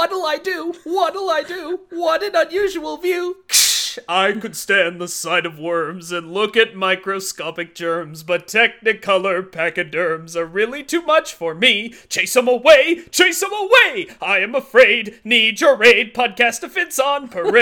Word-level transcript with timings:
What'll 0.00 0.24
I 0.24 0.38
do? 0.38 0.72
What'll 0.84 1.28
I 1.28 1.42
do? 1.42 1.80
What 1.90 2.22
an 2.22 2.34
unusual 2.34 2.96
view. 2.96 3.44
I 4.08 4.32
could 4.32 4.56
stand 4.56 4.98
the 4.98 5.08
sight 5.08 5.44
of 5.44 5.58
worms 5.58 6.10
and 6.10 6.32
look 6.32 6.56
at 6.56 6.74
microscopic 6.74 7.74
germs, 7.74 8.22
but 8.22 8.46
Technicolor 8.46 9.42
pachyderms 9.52 10.36
are 10.36 10.46
really 10.46 10.82
too 10.82 11.02
much 11.02 11.34
for 11.34 11.54
me. 11.54 11.92
Chase 12.08 12.34
'em 12.34 12.48
away, 12.48 13.02
chase 13.10 13.42
'em 13.42 13.52
away. 13.52 14.06
I 14.22 14.38
am 14.38 14.54
afraid. 14.54 15.20
Need 15.22 15.60
your 15.60 15.84
aid. 15.84 16.14
Podcast 16.14 16.62
offense 16.62 16.98
on 16.98 17.28
parade. 17.28 17.58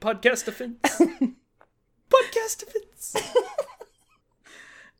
Podcast 0.02 0.46
offense. 0.46 0.76
Podcast 2.10 2.64
offense. 2.64 3.16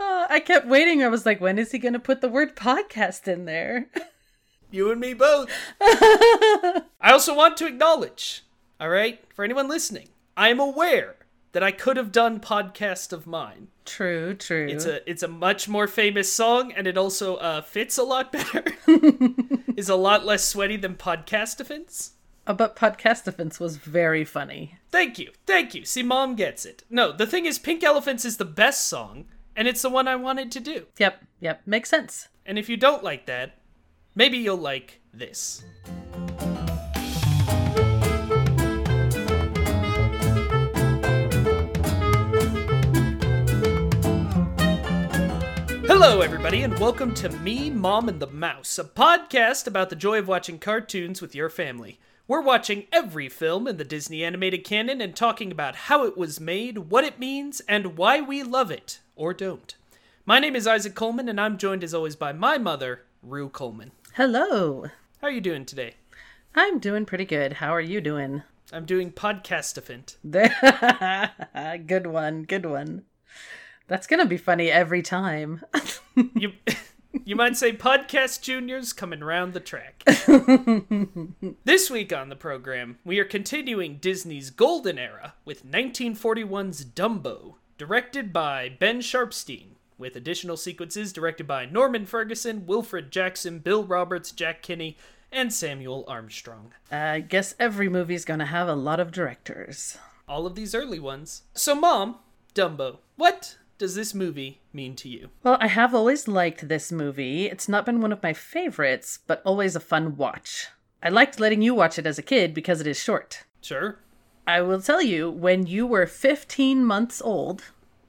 Uh, 0.01 0.18
I 0.29 0.41
kept 0.41 0.67
waiting. 0.67 1.03
I 1.03 1.09
was 1.09 1.25
like, 1.25 1.41
when 1.41 1.59
is 1.59 1.73
he 1.73 1.79
going 1.79 1.95
to 1.95 1.99
put 1.99 2.21
the 2.21 2.29
word 2.29 2.55
podcast 2.55 3.27
in 3.27 3.45
there? 3.45 3.89
You 4.71 4.91
and 4.91 5.01
me 5.01 5.15
both. 5.15 5.51
I 5.81 6.83
also 7.05 7.35
want 7.35 7.57
to 7.57 7.67
acknowledge, 7.67 8.45
all 8.79 8.91
right, 8.91 9.19
for 9.35 9.43
anyone 9.43 9.67
listening, 9.67 10.11
I 10.37 10.51
am 10.51 10.61
aware 10.61 11.17
that 11.53 11.63
I 11.63 11.71
could 11.71 11.97
have 11.97 12.13
done 12.13 12.39
podcast 12.39 13.13
of 13.13 13.27
mine. 13.27 13.69
True, 13.87 14.35
true. 14.35 14.67
It's 14.69 14.85
a 14.85 15.09
it's 15.09 15.23
a 15.23 15.29
much 15.29 15.69
more 15.69 15.87
famous 15.87 16.31
song, 16.31 16.73
and 16.73 16.87
it 16.87 16.99
also 16.99 17.37
uh, 17.37 17.63
fits 17.63 17.97
a 17.97 18.03
lot 18.03 18.31
better. 18.31 18.63
is 19.77 19.89
a 19.89 19.97
lot 19.97 20.27
less 20.27 20.45
sweaty 20.45 20.77
than 20.77 20.97
podcast 20.97 21.61
offense. 21.61 22.13
Uh, 22.47 22.53
but 22.53 22.77
podcast 22.77 23.27
offense 23.27 23.59
was 23.59 23.79
very 23.79 24.25
funny. 24.25 24.77
Thank 24.91 25.19
you, 25.19 25.33
thank 25.47 25.75
you. 25.75 25.87
See, 25.87 26.03
mom 26.03 26.35
gets 26.35 26.67
it. 26.67 26.85
No, 26.91 27.11
the 27.11 27.27
thing 27.27 27.47
is, 27.47 27.59
Pink 27.59 27.83
Elephants 27.83 28.27
is 28.27 28.37
the 28.37 28.45
best 28.45 28.87
song, 28.87 29.25
and 29.59 29.67
it's 29.67 29.83
the 29.83 29.91
one 29.91 30.07
I 30.07 30.15
wanted 30.15 30.53
to 30.53 30.61
do. 30.61 30.87
Yep, 30.99 31.25
yep, 31.41 31.63
makes 31.67 31.91
sense. 31.91 32.29
And 32.47 32.61
if 32.61 32.69
you 32.69 32.77
don't 32.77 33.03
like 33.03 33.27
that, 33.27 33.59
maybe 34.15 34.39
you'll 34.39 34.57
like 34.57 35.01
this. 35.13 35.65
Hello, 45.89 46.21
everybody, 46.21 46.63
and 46.63 46.79
welcome 46.79 47.13
to 47.15 47.29
Me, 47.29 47.69
Mom, 47.69 48.09
and 48.09 48.21
the 48.21 48.29
Mouse, 48.29 48.79
a 48.79 48.85
podcast 48.85 49.67
about 49.67 49.91
the 49.91 49.97
joy 49.97 50.21
of 50.21 50.29
watching 50.29 50.61
cartoons 50.61 51.21
with 51.21 51.35
your 51.35 51.51
family. 51.51 51.99
We're 52.29 52.43
watching 52.43 52.87
every 52.93 53.29
film 53.29 53.67
in 53.67 53.77
the 53.77 53.85
Disney 53.85 54.23
animated 54.23 54.63
canon 54.63 55.01
and 55.01 55.17
talking 55.17 55.51
about 55.51 55.75
how 55.75 56.05
it 56.05 56.17
was 56.17 56.39
made, 56.39 56.91
what 56.91 57.03
it 57.03 57.19
means, 57.19 57.61
and 57.63 57.97
why 57.97 58.21
we 58.21 58.45
love 58.45 58.71
it, 58.71 59.01
or 59.19 59.35
don't. 59.35 59.75
My 60.25 60.39
name 60.39 60.57
is 60.57 60.67
Isaac 60.67 60.95
Coleman, 60.95 61.29
and 61.29 61.39
I'm 61.39 61.59
joined 61.59 61.85
as 61.85 61.93
always 61.93 62.17
by 62.17 62.33
my 62.33 62.57
mother, 62.57 63.03
Rue 63.23 63.51
Coleman. 63.51 63.93
Hello. 64.15 64.87
How 65.21 65.27
are 65.27 65.31
you 65.31 65.43
doing 65.43 65.67
today? 65.67 65.95
I'm 66.55 66.79
doing 66.79 67.05
pretty 67.05 67.27
good. 67.27 67.55
How 67.55 67.75
are 67.75 67.81
you 67.81 68.01
doing? 68.01 68.43
I'm 68.73 68.87
doing 68.87 69.13
podcastaphant. 69.13 70.17
good 71.87 72.07
one, 72.07 72.45
good 72.45 72.65
one. 72.65 73.03
That's 73.87 74.07
going 74.07 74.21
to 74.21 74.27
be 74.27 74.39
funny 74.39 74.71
every 74.71 75.03
time. 75.03 75.63
You 76.35 76.51
you 77.25 77.37
might 77.37 77.57
say 77.57 77.73
podcast 77.73 78.43
juniors 78.43 78.93
coming 78.93 79.21
round 79.21 79.53
the 79.55 79.61
track. 79.61 80.03
this 81.65 81.91
week 81.91 82.13
on 82.13 82.29
the 82.29 82.37
program, 82.37 82.99
we 83.05 83.19
are 83.19 83.25
continuing 83.25 83.99
Disney's 83.99 84.51
golden 84.51 84.99
era 84.99 85.35
with 85.45 85.65
1941's 85.65 86.85
Dumbo, 86.85 87.55
directed 87.79 88.33
by 88.33 88.69
Ben 88.69 88.99
Sharpsteen, 88.99 89.69
with 89.97 90.17
additional 90.17 90.57
sequences 90.57 91.13
directed 91.13 91.47
by 91.47 91.65
Norman 91.65 92.07
Ferguson, 92.07 92.67
Wilfred 92.67 93.11
Jackson, 93.13 93.61
Bill 93.61 93.85
Roberts, 93.85 94.33
Jack 94.33 94.63
Kinney, 94.63 94.97
and 95.31 95.53
Samuel 95.53 96.05
Armstrong. 96.09 96.73
I 96.91 97.21
guess 97.21 97.55
every 97.59 97.89
movie's 97.89 98.25
going 98.25 98.41
to 98.41 98.47
have 98.47 98.69
a 98.69 98.75
lot 98.75 98.99
of 98.99 99.13
directors. 99.13 99.97
All 100.29 100.45
of 100.45 100.57
these 100.57 100.75
early 100.75 100.99
ones. 100.99 101.43
So, 101.55 101.75
Mom, 101.75 102.17
Dumbo, 102.55 102.99
what 103.17 103.57
does 103.79 103.95
this 103.95 104.13
movie 104.13 104.61
mean 104.73 104.97
to 104.97 105.09
you? 105.09 105.31
Well, 105.45 105.57
I 105.61 105.69
have 105.69 105.95
always 105.95 106.27
liked 106.27 106.69
this 106.69 106.91
movie. 106.91 107.47
It's 107.47 107.69
not 107.69 107.87
been 107.87 108.01
one 108.01 108.13
of 108.13 108.23
my 108.23 108.33
favorites, 108.33 109.21
but 109.27 109.41
always 109.45 109.77
a 109.77 109.81
fun 109.81 110.17
watch. 110.17 110.67
I 111.01 111.11
liked 111.11 111.39
letting 111.39 111.63
you 111.63 111.75
watch 111.75 111.97
it 111.97 112.07
as 112.07 112.19
a 112.19 112.23
kid 112.23 112.53
because 112.55 112.81
it 112.81 112.87
is 112.89 112.99
short. 112.99 113.45
Sure. 113.63 113.99
I 114.49 114.63
will 114.63 114.81
tell 114.81 115.03
you, 115.03 115.31
when 115.31 115.67
you 115.67 115.87
were 115.87 116.07
15 116.07 116.83
months 116.83 117.21
old, 117.21 117.65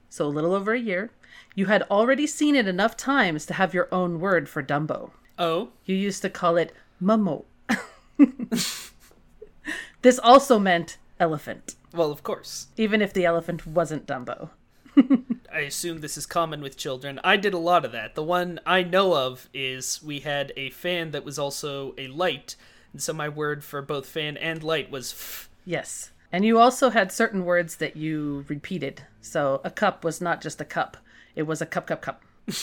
so 0.10 0.26
a 0.26 0.28
little 0.28 0.54
over 0.54 0.72
a 0.74 0.80
year, 0.80 1.12
you 1.54 1.66
had 1.66 1.84
already 1.92 2.26
seen 2.26 2.56
it 2.56 2.66
enough 2.66 2.96
times 2.96 3.46
to 3.48 3.56
have 3.56 3.74
your 3.74 3.90
own 3.92 4.22
word 4.22 4.48
for 4.48 4.64
Dumbo. 4.64 5.12
Oh, 5.38 5.70
You 5.84 5.98
used 5.98 6.22
to 6.22 6.30
call 6.30 6.56
it 6.56 6.74
Momo. 7.04 7.44
this 10.02 10.18
also 10.20 10.60
meant 10.60 10.98
elephant, 11.20 11.76
well, 11.94 12.10
of 12.10 12.24
course. 12.24 12.68
even 12.78 13.02
if 13.02 13.12
the 13.12 13.26
elephant 13.26 13.68
wasn't 13.68 14.08
Dumbo. 14.08 14.52
I 15.54 15.60
assume 15.60 16.00
this 16.00 16.16
is 16.18 16.26
common 16.26 16.62
with 16.62 16.78
children. 16.78 17.20
I 17.22 17.36
did 17.36 17.54
a 17.54 17.58
lot 17.58 17.84
of 17.84 17.92
that. 17.92 18.16
The 18.16 18.24
one 18.24 18.62
I 18.66 18.84
know 18.84 19.14
of 19.14 19.50
is 19.54 20.02
we 20.02 20.22
had 20.22 20.54
a 20.56 20.70
fan 20.70 21.12
that 21.12 21.26
was 21.26 21.38
also 21.38 21.94
a 21.98 22.08
light, 22.08 22.56
and 22.94 23.02
so 23.02 23.12
my 23.12 23.28
word 23.28 23.62
for 23.64 23.82
both 23.82 24.06
fan 24.06 24.38
and 24.38 24.64
light 24.64 24.90
was 24.90 25.12
f. 25.12 25.50
Yes. 25.66 26.12
And 26.32 26.46
you 26.46 26.60
also 26.60 26.90
had 26.90 27.12
certain 27.12 27.46
words 27.46 27.78
that 27.78 27.96
you 27.96 28.46
repeated. 28.48 29.04
So 29.22 29.62
a 29.64 29.72
cup 29.72 30.04
was 30.04 30.22
not 30.22 30.42
just 30.42 30.62
a 30.62 30.66
cup, 30.66 30.98
it 31.36 31.44
was 31.44 31.62
a 31.62 31.66
cup, 31.66 31.88
cup, 31.88 32.02
cup. 32.02 32.24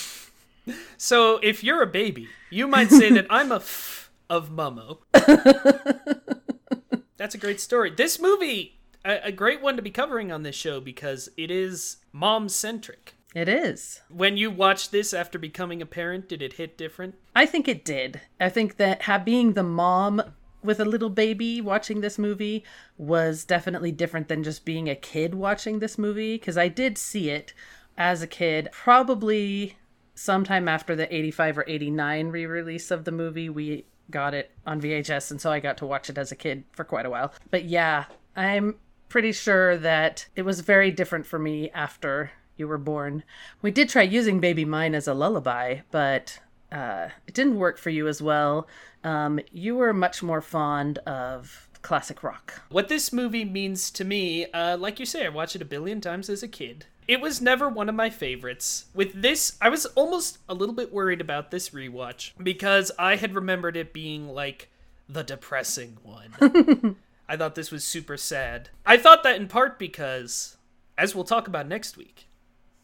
So 0.97 1.37
if 1.37 1.63
you're 1.63 1.81
a 1.81 1.87
baby, 1.87 2.27
you 2.49 2.67
might 2.67 2.91
say 2.91 3.11
that 3.11 3.27
I'm 3.29 3.51
a 3.51 3.57
f 3.57 4.11
of 4.29 4.49
Momo. 4.49 4.99
That's 7.17 7.35
a 7.35 7.37
great 7.37 7.61
story. 7.61 7.91
This 7.91 8.19
movie, 8.19 8.79
a, 9.05 9.19
a 9.25 9.31
great 9.31 9.61
one 9.61 9.75
to 9.77 9.81
be 9.81 9.91
covering 9.91 10.31
on 10.31 10.43
this 10.43 10.55
show 10.55 10.79
because 10.79 11.29
it 11.37 11.49
is 11.49 11.97
mom 12.11 12.49
centric. 12.49 13.15
It 13.33 13.47
is. 13.47 14.01
When 14.09 14.37
you 14.37 14.49
watched 14.49 14.91
this 14.91 15.13
after 15.13 15.37
becoming 15.37 15.81
a 15.81 15.85
parent, 15.85 16.27
did 16.27 16.41
it 16.41 16.53
hit 16.53 16.77
different? 16.77 17.15
I 17.35 17.45
think 17.45 17.67
it 17.67 17.85
did. 17.85 18.21
I 18.39 18.49
think 18.49 18.77
that 18.77 19.03
ha- 19.03 19.19
being 19.19 19.53
the 19.53 19.63
mom 19.63 20.21
with 20.63 20.79
a 20.79 20.85
little 20.85 21.09
baby 21.09 21.61
watching 21.61 22.01
this 22.01 22.17
movie 22.17 22.63
was 22.97 23.45
definitely 23.45 23.91
different 23.91 24.27
than 24.27 24.43
just 24.43 24.65
being 24.65 24.89
a 24.89 24.95
kid 24.95 25.35
watching 25.35 25.79
this 25.79 25.97
movie 25.97 26.35
because 26.35 26.57
I 26.57 26.67
did 26.67 26.97
see 26.97 27.29
it 27.29 27.53
as 27.97 28.21
a 28.21 28.27
kid, 28.27 28.69
probably 28.71 29.77
sometime 30.15 30.67
after 30.67 30.95
the 30.95 31.13
85 31.13 31.59
or 31.59 31.65
89 31.67 32.27
re 32.29 32.45
release 32.45 32.91
of 32.91 33.05
the 33.05 33.11
movie. 33.11 33.49
We 33.49 33.85
got 34.09 34.33
it 34.33 34.51
on 34.65 34.81
VHS, 34.81 35.31
and 35.31 35.41
so 35.41 35.51
I 35.51 35.59
got 35.59 35.77
to 35.77 35.85
watch 35.85 36.09
it 36.09 36.17
as 36.17 36.31
a 36.31 36.35
kid 36.35 36.63
for 36.71 36.83
quite 36.83 37.05
a 37.05 37.09
while. 37.09 37.33
But 37.49 37.65
yeah, 37.65 38.05
I'm 38.35 38.75
pretty 39.09 39.31
sure 39.31 39.77
that 39.77 40.27
it 40.35 40.43
was 40.43 40.61
very 40.61 40.91
different 40.91 41.25
for 41.25 41.39
me 41.39 41.69
after 41.71 42.31
you 42.55 42.67
were 42.67 42.77
born. 42.77 43.23
We 43.61 43.71
did 43.71 43.89
try 43.89 44.01
using 44.01 44.39
Baby 44.39 44.65
Mine 44.65 44.95
as 44.95 45.07
a 45.07 45.13
lullaby, 45.13 45.79
but 45.91 46.39
uh, 46.71 47.09
it 47.27 47.33
didn't 47.33 47.59
work 47.59 47.77
for 47.77 47.89
you 47.89 48.07
as 48.07 48.21
well. 48.21 48.67
Um, 49.03 49.39
you 49.51 49.75
were 49.75 49.93
much 49.93 50.21
more 50.21 50.41
fond 50.41 50.97
of 50.99 51.69
classic 51.81 52.23
rock. 52.23 52.61
What 52.69 52.89
this 52.89 53.13
movie 53.13 53.45
means 53.45 53.89
to 53.91 54.03
me, 54.03 54.45
uh, 54.51 54.77
like 54.77 54.99
you 54.99 55.05
say, 55.05 55.25
I 55.25 55.29
watched 55.29 55.55
it 55.55 55.61
a 55.61 55.65
billion 55.65 56.01
times 56.01 56.29
as 56.29 56.43
a 56.43 56.47
kid. 56.47 56.85
It 57.07 57.21
was 57.21 57.41
never 57.41 57.69
one 57.69 57.87
of 57.87 57.95
my 57.95 58.09
favorites. 58.09 58.85
With 58.93 59.21
this, 59.21 59.57
I 59.61 59.69
was 59.69 59.85
almost 59.87 60.39
a 60.49 60.53
little 60.53 60.75
bit 60.75 60.91
worried 60.91 61.21
about 61.21 61.51
this 61.51 61.69
rewatch 61.69 62.31
because 62.41 62.91
I 62.99 63.15
had 63.15 63.33
remembered 63.33 63.77
it 63.77 63.93
being 63.93 64.27
like 64.27 64.69
the 65.07 65.23
depressing 65.23 65.97
one. 66.03 66.97
I 67.29 67.37
thought 67.37 67.55
this 67.55 67.71
was 67.71 67.83
super 67.85 68.17
sad. 68.17 68.69
I 68.85 68.97
thought 68.97 69.23
that 69.23 69.37
in 69.37 69.47
part 69.47 69.79
because, 69.79 70.57
as 70.97 71.15
we'll 71.15 71.23
talk 71.23 71.47
about 71.47 71.67
next 71.67 71.95
week, 71.95 72.27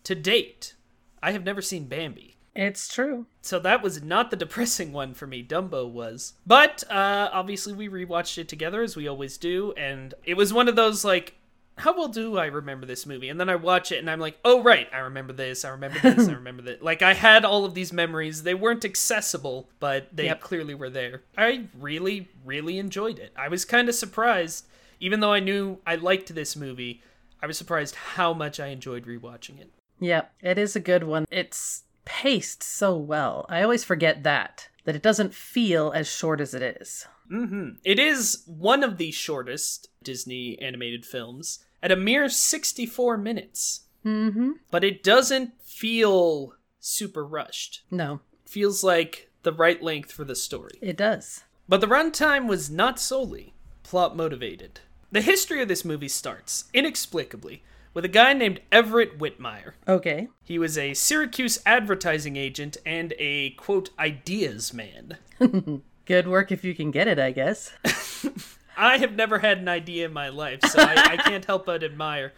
to 0.06 0.16
date, 0.16 0.76
I 1.22 1.32
have 1.32 1.44
never 1.44 1.62
seen 1.62 1.86
Bambi. 1.86 2.33
It's 2.56 2.94
true. 2.94 3.26
So 3.42 3.60
that 3.60 3.82
was 3.82 4.04
not 4.04 4.30
the 4.30 4.36
depressing 4.46 4.92
one 4.92 5.14
for 5.14 5.28
me. 5.28 5.44
Dumbo 5.44 5.90
was. 5.90 6.34
But 6.46 6.84
uh, 6.90 7.30
obviously, 7.34 7.74
we 7.74 7.90
rewatched 7.90 8.38
it 8.38 8.48
together 8.48 8.82
as 8.82 8.96
we 8.96 9.08
always 9.08 9.38
do, 9.38 9.74
and 9.78 10.14
it 10.24 10.36
was 10.36 10.54
one 10.54 10.68
of 10.68 10.76
those 10.76 11.04
like, 11.04 11.36
how 11.80 11.98
well 11.98 12.08
do 12.08 12.38
I 12.38 12.46
remember 12.46 12.86
this 12.86 13.08
movie? 13.08 13.30
And 13.30 13.40
then 13.40 13.50
I 13.50 13.56
watch 13.56 13.92
it 13.92 13.98
and 13.98 14.08
I'm 14.08 14.20
like, 14.20 14.38
oh 14.46 14.62
right, 14.62 14.88
I 14.94 15.00
remember 15.00 15.34
this, 15.34 15.66
I 15.66 15.70
remember 15.70 15.98
this, 16.00 16.30
I 16.30 16.34
remember 16.34 16.62
that. 16.64 16.84
Like 16.84 17.02
I 17.02 17.16
had 17.16 17.44
all 17.44 17.66
of 17.66 17.74
these 17.74 17.92
memories. 17.92 18.44
They 18.44 18.54
weren't 18.54 18.86
accessible, 18.86 19.68
but 19.80 20.08
they 20.16 20.26
Yep. 20.26 20.42
clearly 20.42 20.76
were 20.76 20.92
there. 20.92 21.24
I 21.36 21.66
really, 21.80 22.30
really 22.46 22.78
enjoyed 22.78 23.18
it. 23.18 23.34
I 23.36 23.48
was 23.48 23.66
kind 23.66 23.90
of 23.90 23.96
surprised, 23.96 24.68
even 25.00 25.20
though 25.20 25.34
I 25.34 25.40
knew 25.40 25.80
I 25.88 25.96
liked 25.96 26.36
this 26.36 26.56
movie. 26.56 27.02
I 27.42 27.48
was 27.48 27.58
surprised 27.58 27.96
how 27.96 28.36
much 28.36 28.60
I 28.60 28.68
enjoyed 28.68 29.06
rewatching 29.08 29.60
it. 29.60 29.72
Yeah, 30.00 30.26
it 30.42 30.60
is 30.60 30.76
a 30.76 30.80
good 30.80 31.04
one. 31.06 31.26
It's 31.32 31.86
paced 32.06 32.64
so 32.64 32.96
well. 32.98 33.46
I 33.50 33.62
always 33.64 33.84
forget 33.84 34.24
that, 34.24 34.68
that 34.86 34.96
it 34.96 35.02
doesn't 35.04 35.34
feel 35.34 35.92
as 35.96 36.08
short 36.08 36.42
as 36.42 36.54
it 36.54 36.62
is. 36.82 37.08
hmm 37.30 37.70
It 37.84 38.00
is 38.00 38.44
one 38.46 38.84
of 38.84 38.98
the 38.98 39.12
shortest 39.12 39.90
Disney 40.04 40.58
animated 40.62 41.06
films 41.06 41.60
at 41.82 41.92
a 41.92 41.96
mere 41.96 42.30
64 42.30 43.18
minutes. 43.18 43.82
Hmm. 44.04 44.52
But 44.72 44.84
it 44.84 45.02
doesn't 45.04 45.54
feel 45.64 46.56
super 46.80 47.26
rushed. 47.26 47.84
No, 47.90 48.20
Feels 48.46 48.84
like 48.84 49.30
the 49.44 49.54
right 49.54 49.82
length 49.82 50.12
for 50.12 50.24
the 50.26 50.36
story. 50.36 50.78
it 50.82 50.96
does. 50.98 51.44
But 51.68 51.82
the 51.82 51.88
runtime 51.88 52.48
was 52.48 52.70
not 52.70 53.00
solely 53.00 53.54
plot 53.84 54.16
motivated. 54.16 54.82
The 55.12 55.22
history 55.22 55.62
of 55.62 55.68
this 55.68 55.84
movie 55.86 56.08
starts, 56.10 56.66
inexplicably, 56.74 57.64
with 57.94 58.06
a 58.06 58.10
guy 58.10 58.34
named 58.34 58.62
Everett 58.72 59.20
Whitmire. 59.20 59.74
Okay. 59.88 60.28
He 60.44 60.58
was 60.58 60.78
a 60.78 60.94
Syracuse 60.94 61.60
advertising 61.66 62.36
agent 62.36 62.78
and 62.86 63.14
a, 63.20 63.52
quote, 63.52 63.90
ideas 64.00 64.74
man. 64.74 65.18
Good 66.06 66.28
work 66.28 66.52
if 66.52 66.64
you 66.64 66.76
can 66.76 66.92
get 66.92 67.08
it, 67.08 67.20
I 67.20 67.32
guess. 67.32 67.72
I 68.78 68.98
have 68.98 69.16
never 69.16 69.40
had 69.40 69.60
an 69.60 69.68
idea 69.68 70.06
in 70.06 70.14
my 70.14 70.30
life, 70.30 70.62
so 70.66 70.82
I, 70.82 71.14
I 71.14 71.18
can't 71.18 71.46
help 71.46 71.68
but 71.68 71.84
admire. 71.84 72.34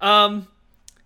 Um, 0.00 0.48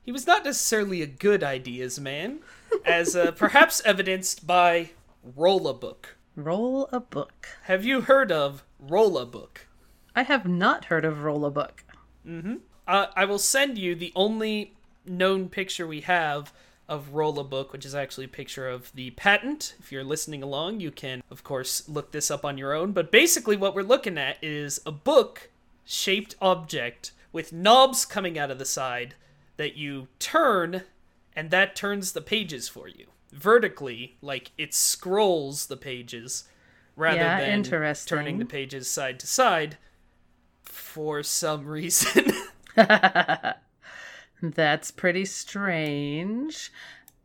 he 0.03 0.11
was 0.11 0.27
not 0.27 0.45
necessarily 0.45 1.03
a 1.03 1.07
good 1.07 1.43
ideas 1.43 2.01
man, 2.01 2.41
as 2.85 3.15
uh, 3.15 3.33
perhaps 3.33 3.83
evidenced 3.85 4.47
by 4.47 4.91
Roll 5.37 5.69
a 5.69 5.75
Book. 5.75 6.17
Roll 6.37 6.89
a 6.93 7.01
book. 7.01 7.49
Have 7.65 7.85
you 7.85 8.03
heard 8.03 8.33
of 8.33 8.65
Roll 8.79 9.19
a 9.19 9.27
Book? 9.27 9.69
I 10.17 10.23
have 10.23 10.47
not 10.49 10.87
heard 10.87 11.05
of 11.05 11.25
Roll 11.25 11.45
a 11.45 11.51
book. 11.51 11.85
Uh, 12.87 13.07
I 13.17 13.25
will 13.25 13.39
send 13.39 13.79
you 13.79 13.95
the 13.95 14.13
only 14.15 14.75
known 15.07 15.49
picture 15.49 15.87
we 15.87 16.03
have 16.03 16.53
of 16.89 17.15
Rolla 17.15 17.45
Book, 17.45 17.73
which 17.73 17.87
is 17.87 17.95
actually 17.95 18.27
a 18.27 18.29
picture 18.29 18.69
of 18.69 18.93
the 18.95 19.11
patent. 19.13 19.75
If 19.79 19.91
you're 19.91 20.05
listening 20.05 20.43
along, 20.43 20.81
you 20.81 20.91
can, 20.91 21.23
of 21.31 21.43
course, 21.43 21.89
look 21.89 22.13
this 22.13 22.31
up 22.31 22.45
on 22.45 22.59
your 22.59 22.75
own. 22.75 22.93
But 22.93 23.11
basically, 23.11 23.57
what 23.57 23.75
we're 23.75 23.83
looking 23.83 24.19
at 24.19 24.37
is 24.43 24.81
a 24.85 24.93
book 24.93 25.51
shaped 25.85 26.35
object 26.43 27.13
with 27.33 27.53
knobs 27.53 28.05
coming 28.05 28.39
out 28.39 28.51
of 28.51 28.59
the 28.59 28.65
side 28.65 29.15
that 29.57 29.77
you 29.77 30.09
turn, 30.19 30.83
and 31.35 31.51
that 31.51 31.75
turns 31.75 32.13
the 32.13 32.21
pages 32.21 32.69
for 32.69 32.89
you 32.89 33.07
vertically, 33.35 34.17
like 34.23 34.53
it 34.57 34.73
scrolls 34.73 35.67
the 35.67 35.77
pages 35.77 36.45
rather 36.97 37.17
Yeah, 37.17 37.41
than 37.41 37.63
turning 37.63 38.39
the 38.39 38.45
pages 38.45 38.89
side 38.89 39.19
to 39.21 39.27
side 39.27 39.77
for 40.63 41.23
some 41.23 41.67
reason. 41.67 42.33
That's 44.43 44.91
pretty 44.91 45.25
strange. 45.25 46.73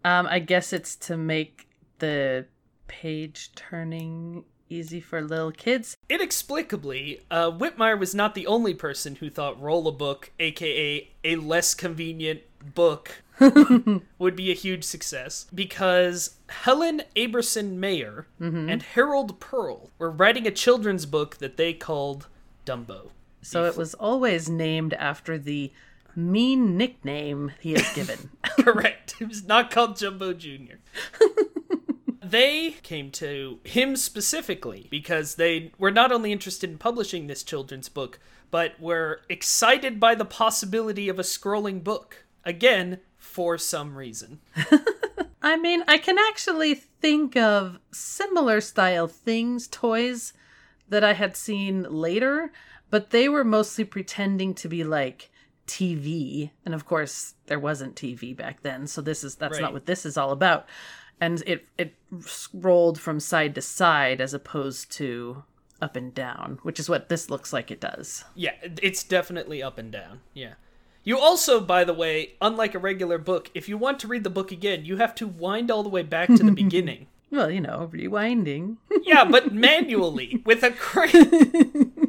Um, 0.05 0.27
I 0.27 0.39
guess 0.39 0.71
it's 0.71 0.95
to 0.97 1.17
make 1.17 1.67
the 1.99 2.45
page 2.87 3.51
turning 3.55 4.45
easy 4.69 4.99
for 4.99 5.21
little 5.21 5.51
kids. 5.51 5.97
Inexplicably, 6.09 7.21
uh, 7.29 7.51
Whitmire 7.51 7.99
was 7.99 8.13
not 8.15 8.35
the 8.35 8.47
only 8.47 8.73
person 8.73 9.15
who 9.15 9.29
thought 9.29 9.61
Roll 9.61 9.87
a 9.87 9.91
Book, 9.91 10.31
aka 10.39 11.09
a 11.23 11.35
less 11.37 11.73
convenient 11.73 12.41
book, 12.75 13.23
would 14.19 14.35
be 14.35 14.51
a 14.51 14.55
huge 14.55 14.83
success 14.83 15.47
because 15.53 16.37
Helen 16.49 17.01
Aberson 17.15 17.73
Mayer 17.77 18.27
and 18.39 18.81
Harold 18.81 19.39
Pearl 19.39 19.89
were 19.97 20.11
writing 20.11 20.45
a 20.45 20.51
children's 20.51 21.05
book 21.05 21.37
that 21.37 21.57
they 21.57 21.73
called 21.73 22.27
Dumbo. 22.65 23.09
So 23.41 23.65
it 23.65 23.77
was 23.77 23.93
always 23.93 24.49
named 24.49 24.93
after 24.93 25.37
the 25.37 25.71
mean 26.15 26.77
nickname 26.77 27.51
he 27.59 27.73
is 27.73 27.93
given. 27.93 28.31
Correct. 28.43 29.15
It 29.19 29.27
was 29.27 29.45
not 29.45 29.71
called 29.71 29.97
Jumbo 29.97 30.33
Jr. 30.33 30.75
they 32.21 32.71
came 32.83 33.11
to 33.11 33.59
him 33.63 33.95
specifically 33.95 34.87
because 34.89 35.35
they 35.35 35.71
were 35.77 35.91
not 35.91 36.11
only 36.11 36.31
interested 36.31 36.69
in 36.69 36.77
publishing 36.77 37.27
this 37.27 37.43
children's 37.43 37.89
book, 37.89 38.19
but 38.51 38.79
were 38.79 39.21
excited 39.29 39.99
by 39.99 40.15
the 40.15 40.25
possibility 40.25 41.09
of 41.09 41.19
a 41.19 41.23
scrolling 41.23 41.83
book. 41.83 42.25
Again, 42.43 42.99
for 43.17 43.57
some 43.57 43.95
reason. 43.95 44.39
I 45.41 45.55
mean, 45.57 45.83
I 45.87 45.97
can 45.97 46.17
actually 46.19 46.73
think 46.75 47.37
of 47.37 47.79
similar 47.91 48.59
style 48.59 49.07
things, 49.07 49.67
toys 49.67 50.33
that 50.89 51.03
I 51.03 51.13
had 51.13 51.37
seen 51.37 51.83
later, 51.83 52.51
but 52.89 53.09
they 53.11 53.29
were 53.29 53.43
mostly 53.43 53.83
pretending 53.83 54.53
to 54.55 54.67
be 54.67 54.83
like 54.83 55.29
TV. 55.67 56.51
And 56.65 56.73
of 56.73 56.85
course, 56.85 57.35
there 57.47 57.59
wasn't 57.59 57.95
TV 57.95 58.35
back 58.35 58.61
then, 58.61 58.87
so 58.87 59.01
this 59.01 59.23
is 59.23 59.35
that's 59.35 59.53
Right. 59.53 59.61
not 59.61 59.73
what 59.73 59.85
this 59.85 60.05
is 60.05 60.17
all 60.17 60.31
about. 60.31 60.65
And 61.21 61.43
it 61.45 61.65
it 61.77 61.93
rolled 62.53 62.99
from 62.99 63.19
side 63.19 63.55
to 63.55 63.61
side 63.61 64.21
as 64.21 64.33
opposed 64.33 64.91
to 64.93 65.43
up 65.81 65.95
and 65.95 66.13
down, 66.13 66.59
which 66.63 66.79
is 66.79 66.89
what 66.89 67.09
this 67.09 67.29
looks 67.29 67.53
like 67.53 67.71
it 67.71 67.79
does. 67.79 68.23
Yeah, 68.35 68.53
it's 68.81 69.03
definitely 69.03 69.61
up 69.63 69.77
and 69.77 69.91
down. 69.91 70.21
Yeah. 70.33 70.53
You 71.03 71.17
also, 71.17 71.61
by 71.61 71.85
the 71.85 71.93
way, 71.93 72.33
unlike 72.41 72.75
a 72.75 72.79
regular 72.79 73.17
book, 73.17 73.49
if 73.53 73.69
you 73.69 73.77
want 73.77 73.99
to 73.99 74.07
read 74.07 74.25
the 74.25 74.29
book 74.29 74.51
again, 74.51 74.83
you 74.85 74.97
have 74.97 75.15
to 75.15 75.27
wind 75.27 75.71
all 75.71 75.81
the 75.83 75.89
way 75.89 76.03
back 76.03 76.27
to 76.27 76.43
the 76.43 76.51
beginning. 76.63 77.07
Well, 77.31 77.49
you 77.49 77.61
know, 77.61 77.89
rewinding. 77.93 78.77
Yeah, 79.03 79.23
but 79.23 79.53
manually 79.67 80.41
with 80.45 80.63
a 80.63 80.71
crane. 80.71 82.08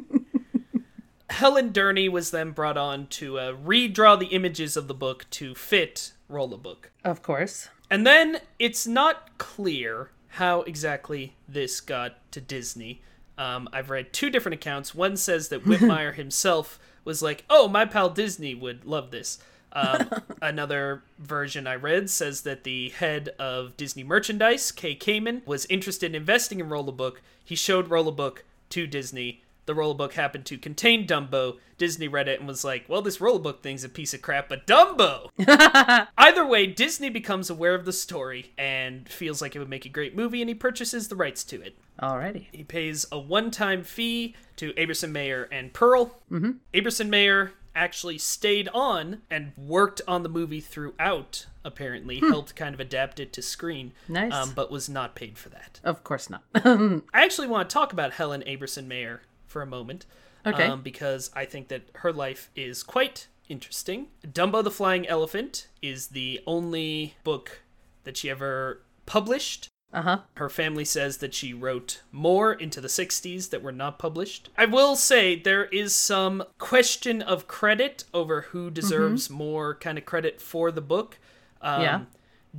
Helen 1.31 1.71
Durney 1.71 2.09
was 2.09 2.31
then 2.31 2.51
brought 2.51 2.77
on 2.77 3.07
to 3.07 3.39
uh, 3.39 3.53
redraw 3.53 4.19
the 4.19 4.27
images 4.27 4.77
of 4.77 4.87
the 4.87 4.93
book 4.93 5.25
to 5.31 5.55
fit 5.55 6.13
Roll 6.29 6.53
a 6.53 6.57
Book. 6.57 6.91
of 7.03 7.21
course. 7.23 7.69
And 7.89 8.05
then 8.05 8.39
it's 8.59 8.87
not 8.87 9.37
clear 9.37 10.11
how 10.35 10.61
exactly 10.61 11.35
this 11.47 11.81
got 11.81 12.17
to 12.31 12.39
Disney. 12.39 13.01
Um, 13.37 13.67
I've 13.73 13.89
read 13.89 14.13
two 14.13 14.29
different 14.29 14.55
accounts. 14.55 14.95
One 14.95 15.17
says 15.17 15.49
that 15.49 15.65
Whitmire 15.65 16.13
himself 16.13 16.79
was 17.03 17.21
like, 17.21 17.43
"Oh, 17.49 17.67
my 17.67 17.85
pal 17.85 18.09
Disney 18.09 18.55
would 18.55 18.85
love 18.85 19.11
this." 19.11 19.39
Um, 19.73 20.09
another 20.41 21.03
version 21.17 21.67
I 21.67 21.75
read 21.75 22.09
says 22.09 22.41
that 22.41 22.63
the 22.63 22.89
head 22.89 23.29
of 23.39 23.75
Disney 23.77 24.03
merchandise, 24.03 24.71
Kay 24.71 24.95
Kamen, 24.95 25.45
was 25.45 25.65
interested 25.65 26.11
in 26.11 26.15
investing 26.15 26.59
in 26.59 26.69
Rollabook. 26.69 27.17
He 27.43 27.55
showed 27.55 27.89
Rollabook 27.89 28.39
to 28.69 28.87
Disney. 28.87 29.40
The 29.67 29.73
Rollabook 29.73 30.13
happened 30.13 30.45
to 30.47 30.57
contain 30.57 31.05
Dumbo. 31.07 31.57
Disney 31.77 32.07
read 32.07 32.27
it 32.27 32.39
and 32.39 32.47
was 32.47 32.63
like, 32.63 32.85
"Well, 32.87 33.01
this 33.01 33.19
Rollabook 33.19 33.59
thing's 33.61 33.83
a 33.83 33.89
piece 33.89 34.13
of 34.13 34.21
crap, 34.21 34.49
but 34.49 34.65
Dumbo." 34.67 35.29
Either 36.17 36.45
way, 36.45 36.65
Disney 36.67 37.09
becomes 37.09 37.49
aware 37.49 37.75
of 37.75 37.85
the 37.85 37.93
story 37.93 38.53
and 38.57 39.07
feels 39.07 39.41
like 39.41 39.55
it 39.55 39.59
would 39.59 39.69
make 39.69 39.85
a 39.85 39.89
great 39.89 40.15
movie, 40.15 40.41
and 40.41 40.49
he 40.49 40.55
purchases 40.55 41.07
the 41.07 41.15
rights 41.15 41.43
to 41.45 41.61
it. 41.61 41.77
Alrighty. 42.01 42.47
He 42.51 42.63
pays 42.63 43.05
a 43.11 43.19
one-time 43.19 43.83
fee 43.83 44.35
to 44.57 44.73
Aberson 44.73 45.11
Mayer 45.11 45.47
and 45.51 45.71
Pearl. 45.73 46.17
Mm-hmm. 46.31 46.51
Aberson 46.73 47.09
Mayer 47.09 47.51
actually 47.75 48.17
stayed 48.17 48.67
on 48.73 49.21
and 49.29 49.53
worked 49.55 50.01
on 50.07 50.23
the 50.23 50.29
movie 50.29 50.59
throughout. 50.61 51.45
Apparently, 51.63 52.17
helped 52.19 52.55
kind 52.55 52.73
of 52.73 52.79
adapt 52.79 53.19
it 53.19 53.31
to 53.33 53.41
screen, 53.43 53.93
Nice. 54.07 54.33
um, 54.33 54.53
but 54.55 54.71
was 54.71 54.89
not 54.89 55.13
paid 55.13 55.37
for 55.37 55.49
that. 55.49 55.79
Of 55.83 56.03
course 56.03 56.27
not. 56.27 56.41
I 56.55 57.01
actually 57.13 57.47
want 57.47 57.69
to 57.69 57.73
talk 57.73 57.93
about 57.93 58.13
Helen 58.13 58.43
Aberson 58.47 58.87
Mayer 58.87 59.21
for 59.51 59.61
a 59.61 59.67
moment. 59.67 60.05
Okay. 60.45 60.65
Um, 60.65 60.81
because 60.81 61.29
I 61.35 61.45
think 61.45 61.67
that 61.67 61.83
her 61.95 62.11
life 62.11 62.49
is 62.55 62.81
quite 62.81 63.27
interesting. 63.47 64.07
Dumbo 64.25 64.63
the 64.63 64.71
Flying 64.71 65.07
Elephant 65.07 65.67
is 65.81 66.07
the 66.07 66.39
only 66.47 67.15
book 67.23 67.61
that 68.05 68.17
she 68.17 68.29
ever 68.29 68.81
published. 69.05 69.67
Uh 69.93 70.01
huh. 70.01 70.17
Her 70.35 70.49
family 70.49 70.85
says 70.85 71.17
that 71.17 71.33
she 71.33 71.53
wrote 71.53 72.01
more 72.11 72.53
into 72.53 72.79
the 72.79 72.87
60s 72.87 73.49
that 73.49 73.61
were 73.61 73.73
not 73.73 73.99
published. 73.99 74.49
I 74.57 74.65
will 74.65 74.95
say 74.95 75.35
there 75.35 75.65
is 75.65 75.93
some 75.93 76.43
question 76.57 77.21
of 77.21 77.47
credit 77.47 78.05
over 78.13 78.41
who 78.41 78.71
deserves 78.71 79.29
more 79.29 79.75
kind 79.75 79.97
of 79.97 80.05
credit 80.05 80.41
for 80.41 80.71
the 80.71 80.81
book. 80.81 81.19
Um, 81.61 81.81
Yeah. 81.81 82.01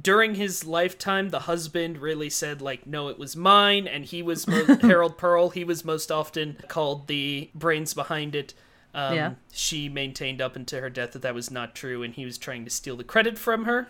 During 0.01 0.37
his 0.37 0.65
lifetime, 0.65 1.29
the 1.29 1.41
husband 1.41 1.99
really 1.99 2.31
said, 2.31 2.63
like, 2.63 2.87
no, 2.87 3.09
it 3.09 3.19
was 3.19 3.37
mine, 3.37 3.87
and 3.87 4.05
he 4.05 4.23
was 4.23 4.45
Harold 4.81 5.19
Pearl. 5.19 5.51
He 5.51 5.65
was 5.65 5.85
most 5.85 6.11
often 6.11 6.57
called 6.69 7.09
the 7.09 7.51
brains 7.55 7.93
behind 7.93 8.35
it. 8.35 8.55
Um, 8.95 9.15
Yeah. 9.15 9.33
She 9.53 9.89
maintained 9.89 10.41
up 10.41 10.57
until 10.57 10.81
her 10.81 10.91
death 10.91 11.13
that 11.13 11.23
that 11.23 11.35
was 11.35 11.51
not 11.51 11.75
true, 11.75 12.03
and 12.03 12.15
he 12.15 12.25
was 12.25 12.39
trying 12.39 12.65
to 12.65 12.71
steal 12.71 12.97
the 12.97 13.05
credit 13.05 13.37
from 13.39 13.65
her 13.67 13.89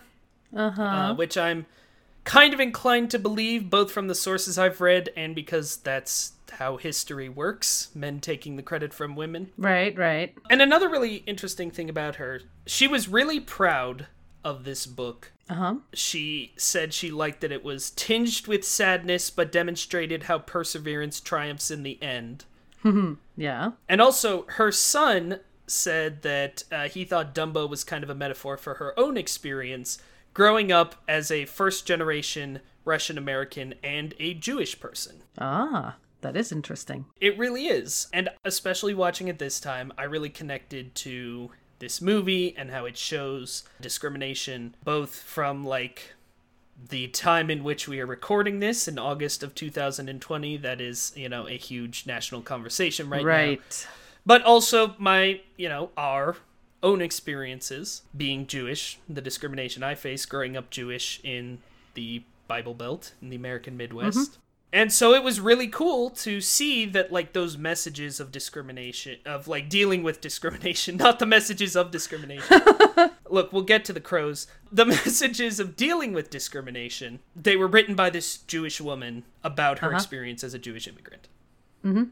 Uh-huh. 0.54 0.82
uh, 0.82 1.14
which 1.14 1.36
I'm 1.36 1.66
kind 2.24 2.54
of 2.54 2.60
inclined 2.60 3.10
to 3.12 3.18
believe, 3.18 3.68
both 3.70 3.90
from 3.90 4.06
the 4.08 4.14
sources 4.14 4.56
I've 4.58 4.80
read 4.80 5.08
and 5.16 5.34
because 5.34 5.76
that's 5.78 6.32
how 6.52 6.76
history 6.76 7.28
works 7.28 7.88
men 7.94 8.20
taking 8.20 8.54
the 8.56 8.62
credit 8.62 8.92
from 8.94 9.16
women. 9.16 9.50
Right, 9.56 9.96
right. 9.98 10.32
And 10.50 10.62
another 10.62 10.88
really 10.88 11.16
interesting 11.26 11.70
thing 11.72 11.88
about 11.90 12.16
her, 12.16 12.42
she 12.66 12.86
was 12.86 13.08
really 13.08 13.40
proud 13.40 14.06
of 14.44 14.62
this 14.64 14.86
book. 14.86 15.31
Uh-huh. 15.48 15.76
She 15.92 16.52
said 16.56 16.94
she 16.94 17.10
liked 17.10 17.40
that 17.40 17.52
it 17.52 17.64
was 17.64 17.90
tinged 17.90 18.46
with 18.46 18.64
sadness 18.64 19.30
but 19.30 19.52
demonstrated 19.52 20.24
how 20.24 20.38
perseverance 20.38 21.20
triumphs 21.20 21.70
in 21.70 21.82
the 21.82 22.02
end. 22.02 22.44
Yeah. 23.36 23.72
And 23.88 24.00
also, 24.00 24.44
her 24.50 24.70
son 24.70 25.40
said 25.66 26.22
that 26.22 26.64
uh, 26.70 26.88
he 26.88 27.04
thought 27.04 27.34
Dumbo 27.34 27.68
was 27.68 27.82
kind 27.82 28.04
of 28.04 28.10
a 28.10 28.14
metaphor 28.14 28.56
for 28.56 28.74
her 28.74 28.98
own 28.98 29.16
experience 29.16 29.98
growing 30.34 30.70
up 30.70 30.96
as 31.08 31.30
a 31.30 31.46
first 31.46 31.86
generation 31.86 32.60
Russian 32.84 33.16
American 33.16 33.74
and 33.82 34.14
a 34.18 34.34
Jewish 34.34 34.78
person. 34.78 35.22
Ah, 35.38 35.96
that 36.20 36.36
is 36.36 36.52
interesting. 36.52 37.06
It 37.20 37.38
really 37.38 37.66
is. 37.66 38.08
And 38.12 38.28
especially 38.44 38.94
watching 38.94 39.28
it 39.28 39.38
this 39.38 39.60
time, 39.60 39.92
I 39.96 40.04
really 40.04 40.30
connected 40.30 40.94
to 40.96 41.50
this 41.82 42.00
movie 42.00 42.54
and 42.56 42.70
how 42.70 42.84
it 42.84 42.96
shows 42.96 43.64
discrimination 43.80 44.72
both 44.84 45.16
from 45.16 45.64
like 45.64 46.14
the 46.88 47.08
time 47.08 47.50
in 47.50 47.64
which 47.64 47.88
we 47.88 48.00
are 48.00 48.06
recording 48.06 48.60
this 48.60 48.86
in 48.86 49.00
August 49.00 49.42
of 49.42 49.52
2020, 49.54 50.56
that 50.58 50.80
is, 50.80 51.12
you 51.16 51.28
know, 51.28 51.48
a 51.48 51.56
huge 51.56 52.06
national 52.06 52.40
conversation 52.40 53.10
right, 53.10 53.24
right. 53.24 53.58
now. 53.58 53.88
But 54.24 54.42
also 54.42 54.94
my, 54.98 55.40
you 55.56 55.68
know, 55.68 55.90
our 55.96 56.36
own 56.84 57.02
experiences 57.02 58.02
being 58.16 58.46
Jewish, 58.46 59.00
the 59.08 59.20
discrimination 59.20 59.82
I 59.82 59.96
faced 59.96 60.28
growing 60.28 60.56
up 60.56 60.70
Jewish 60.70 61.20
in 61.24 61.58
the 61.94 62.22
Bible 62.46 62.74
Belt 62.74 63.12
in 63.20 63.30
the 63.30 63.36
American 63.36 63.76
Midwest. 63.76 64.18
Mm-hmm. 64.18 64.40
And 64.74 64.90
so 64.90 65.12
it 65.12 65.22
was 65.22 65.38
really 65.38 65.68
cool 65.68 66.08
to 66.10 66.40
see 66.40 66.86
that 66.86 67.12
like 67.12 67.34
those 67.34 67.58
messages 67.58 68.20
of 68.20 68.32
discrimination 68.32 69.18
of 69.26 69.46
like 69.46 69.68
dealing 69.68 70.02
with 70.02 70.20
discrimination, 70.22 70.96
not 71.06 71.18
the 71.18 71.26
messages 71.26 71.76
of 71.76 71.90
discrimination. 71.90 72.60
Look, 73.28 73.52
we'll 73.52 73.62
get 73.62 73.84
to 73.86 73.92
the 73.92 74.00
crows. 74.00 74.46
The 74.70 74.86
messages 74.96 75.60
of 75.60 75.76
dealing 75.76 76.12
with 76.14 76.30
discrimination, 76.30 77.20
they 77.36 77.56
were 77.56 77.66
written 77.66 77.94
by 77.94 78.08
this 78.10 78.38
Jewish 78.38 78.80
woman 78.80 79.24
about 79.44 79.80
her 79.80 79.88
Uh-huh. 79.88 79.96
experience 79.96 80.42
as 80.42 80.54
a 80.54 80.58
Jewish 80.58 80.88
immigrant. 80.88 81.28
Mm-hmm. 81.84 82.04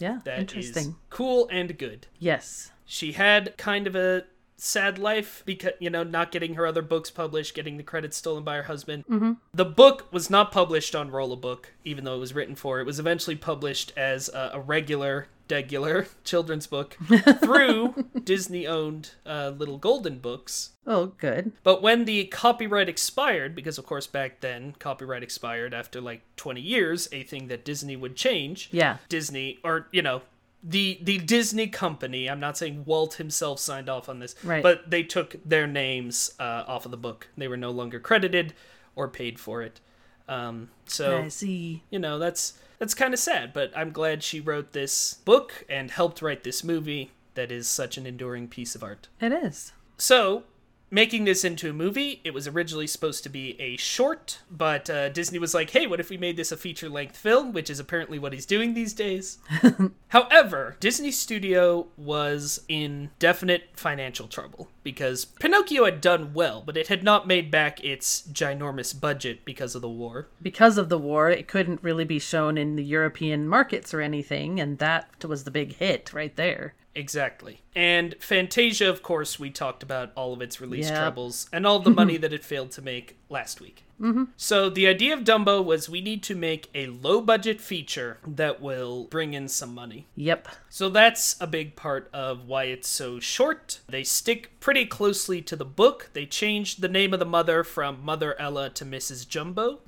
Yeah. 0.00 0.20
That 0.24 0.34
is 0.38 0.40
Interesting. 0.40 0.96
cool 1.10 1.48
and 1.50 1.76
good. 1.76 2.06
Yes. 2.18 2.70
She 2.86 3.12
had 3.12 3.56
kind 3.58 3.86
of 3.86 3.94
a 3.94 4.24
sad 4.56 4.98
life 4.98 5.42
because 5.44 5.72
you 5.78 5.90
know 5.90 6.02
not 6.02 6.32
getting 6.32 6.54
her 6.54 6.66
other 6.66 6.82
books 6.82 7.10
published 7.10 7.54
getting 7.54 7.76
the 7.76 7.82
credits 7.82 8.16
stolen 8.16 8.42
by 8.42 8.56
her 8.56 8.62
husband 8.64 9.04
mm-hmm. 9.06 9.32
the 9.52 9.64
book 9.64 10.06
was 10.10 10.30
not 10.30 10.50
published 10.50 10.94
on 10.94 11.10
roll 11.10 11.32
a 11.32 11.36
book 11.36 11.74
even 11.84 12.04
though 12.04 12.16
it 12.16 12.20
was 12.20 12.34
written 12.34 12.54
for 12.54 12.80
it 12.80 12.86
was 12.86 12.98
eventually 12.98 13.36
published 13.36 13.92
as 13.96 14.28
a, 14.30 14.52
a 14.54 14.60
regular 14.60 15.28
regular 15.50 16.06
children's 16.24 16.66
book 16.66 16.96
through 17.40 18.06
disney 18.24 18.66
owned 18.66 19.10
uh, 19.26 19.52
little 19.56 19.78
golden 19.78 20.18
books 20.18 20.70
Oh, 20.88 21.06
good. 21.18 21.50
but 21.64 21.82
when 21.82 22.04
the 22.04 22.26
copyright 22.26 22.88
expired, 22.88 23.56
because 23.56 23.76
of 23.76 23.84
course 23.84 24.06
back 24.06 24.38
then 24.40 24.76
copyright 24.78 25.24
expired 25.24 25.74
after 25.74 26.00
like 26.00 26.22
20 26.36 26.60
years, 26.60 27.08
a 27.10 27.24
thing 27.24 27.48
that 27.48 27.64
Disney 27.64 27.96
would 27.96 28.14
change. 28.14 28.68
Yeah. 28.70 28.98
Disney, 29.08 29.58
or 29.64 29.88
you 29.90 30.00
know, 30.00 30.22
the 30.62 30.98
the 31.02 31.18
Disney 31.18 31.66
company. 31.68 32.28
I'm 32.28 32.40
not 32.40 32.56
saying 32.56 32.84
Walt 32.86 33.14
himself 33.14 33.58
signed 33.60 33.88
off 33.88 34.08
on 34.08 34.18
this, 34.18 34.34
Right. 34.42 34.62
but 34.62 34.90
they 34.90 35.02
took 35.02 35.36
their 35.44 35.66
names 35.66 36.32
uh, 36.40 36.64
off 36.66 36.84
of 36.84 36.90
the 36.90 36.96
book. 36.96 37.28
They 37.36 37.48
were 37.48 37.56
no 37.56 37.70
longer 37.70 38.00
credited 38.00 38.54
or 38.94 39.08
paid 39.08 39.38
for 39.38 39.62
it. 39.62 39.80
Um, 40.28 40.70
so 40.86 41.18
I 41.22 41.28
see. 41.28 41.82
you 41.90 41.98
know 42.00 42.18
that's 42.18 42.54
that's 42.78 42.94
kind 42.94 43.14
of 43.14 43.20
sad. 43.20 43.52
But 43.52 43.70
I'm 43.76 43.90
glad 43.92 44.22
she 44.22 44.40
wrote 44.40 44.72
this 44.72 45.14
book 45.24 45.64
and 45.68 45.90
helped 45.90 46.20
write 46.22 46.42
this 46.44 46.64
movie 46.64 47.12
that 47.34 47.52
is 47.52 47.68
such 47.68 47.96
an 47.96 48.06
enduring 48.06 48.48
piece 48.48 48.74
of 48.74 48.82
art. 48.82 49.08
It 49.20 49.30
is. 49.32 49.72
So, 49.98 50.44
making 50.90 51.24
this 51.24 51.44
into 51.44 51.70
a 51.70 51.72
movie, 51.72 52.20
it 52.24 52.34
was 52.34 52.46
originally 52.46 52.86
supposed 52.86 53.22
to 53.24 53.28
be 53.28 53.60
a 53.60 53.76
short, 53.76 54.40
but 54.50 54.88
uh, 54.88 55.08
Disney 55.08 55.38
was 55.38 55.54
like, 55.54 55.70
hey, 55.70 55.86
what 55.86 56.00
if 56.00 56.10
we 56.10 56.16
made 56.16 56.36
this 56.36 56.52
a 56.52 56.56
feature 56.56 56.88
length 56.88 57.16
film, 57.16 57.52
which 57.52 57.70
is 57.70 57.80
apparently 57.80 58.18
what 58.18 58.32
he's 58.32 58.46
doing 58.46 58.74
these 58.74 58.92
days. 58.92 59.38
However, 60.08 60.76
Disney 60.80 61.10
Studio 61.10 61.88
was 61.96 62.64
in 62.68 63.10
definite 63.18 63.70
financial 63.74 64.28
trouble 64.28 64.68
because 64.82 65.24
Pinocchio 65.24 65.84
had 65.84 66.00
done 66.00 66.32
well, 66.32 66.62
but 66.64 66.76
it 66.76 66.88
had 66.88 67.02
not 67.02 67.26
made 67.26 67.50
back 67.50 67.82
its 67.84 68.22
ginormous 68.32 68.98
budget 68.98 69.44
because 69.44 69.74
of 69.74 69.82
the 69.82 69.88
war. 69.88 70.28
Because 70.40 70.78
of 70.78 70.88
the 70.88 70.98
war, 70.98 71.28
it 71.30 71.48
couldn't 71.48 71.82
really 71.82 72.04
be 72.04 72.18
shown 72.18 72.56
in 72.56 72.76
the 72.76 72.84
European 72.84 73.48
markets 73.48 73.92
or 73.92 74.00
anything, 74.00 74.60
and 74.60 74.78
that 74.78 75.24
was 75.24 75.44
the 75.44 75.50
big 75.50 75.74
hit 75.76 76.12
right 76.12 76.34
there. 76.36 76.74
Exactly. 76.94 77.60
And 77.76 78.14
Fantasia, 78.20 78.88
of 78.88 79.02
course, 79.02 79.38
we 79.38 79.50
talked 79.50 79.82
about 79.82 80.10
all 80.16 80.32
of 80.32 80.40
its 80.40 80.62
release 80.62 80.88
Yep. 80.88 80.98
troubles 80.98 81.46
and 81.52 81.66
all 81.66 81.78
the 81.78 81.90
money 81.90 82.16
that 82.16 82.32
it 82.32 82.42
failed 82.42 82.70
to 82.72 82.82
make 82.82 83.18
last 83.28 83.60
week. 83.60 83.84
Mm-hmm. 84.00 84.24
So 84.36 84.68
the 84.70 84.86
idea 84.86 85.12
of 85.14 85.24
Dumbo 85.24 85.62
was 85.62 85.88
we 85.88 86.00
need 86.00 86.22
to 86.24 86.34
make 86.34 86.70
a 86.74 86.86
low 86.86 87.20
budget 87.20 87.60
feature 87.60 88.18
that 88.26 88.60
will 88.62 89.04
bring 89.04 89.34
in 89.34 89.48
some 89.48 89.74
money. 89.74 90.06
Yep. 90.16 90.48
So 90.70 90.88
that's 90.88 91.36
a 91.40 91.46
big 91.46 91.76
part 91.76 92.08
of 92.14 92.46
why 92.46 92.64
it's 92.64 92.88
so 92.88 93.20
short. 93.20 93.80
They 93.88 94.04
stick 94.04 94.58
pretty 94.60 94.86
closely 94.86 95.42
to 95.42 95.56
the 95.56 95.64
book. 95.64 96.10
They 96.14 96.24
changed 96.26 96.80
the 96.80 96.88
name 96.88 97.12
of 97.12 97.18
the 97.20 97.24
mother 97.26 97.62
from 97.62 98.02
Mother 98.02 98.38
Ella 98.40 98.70
to 98.70 98.84
Mrs. 98.86 99.28
Jumbo, 99.28 99.80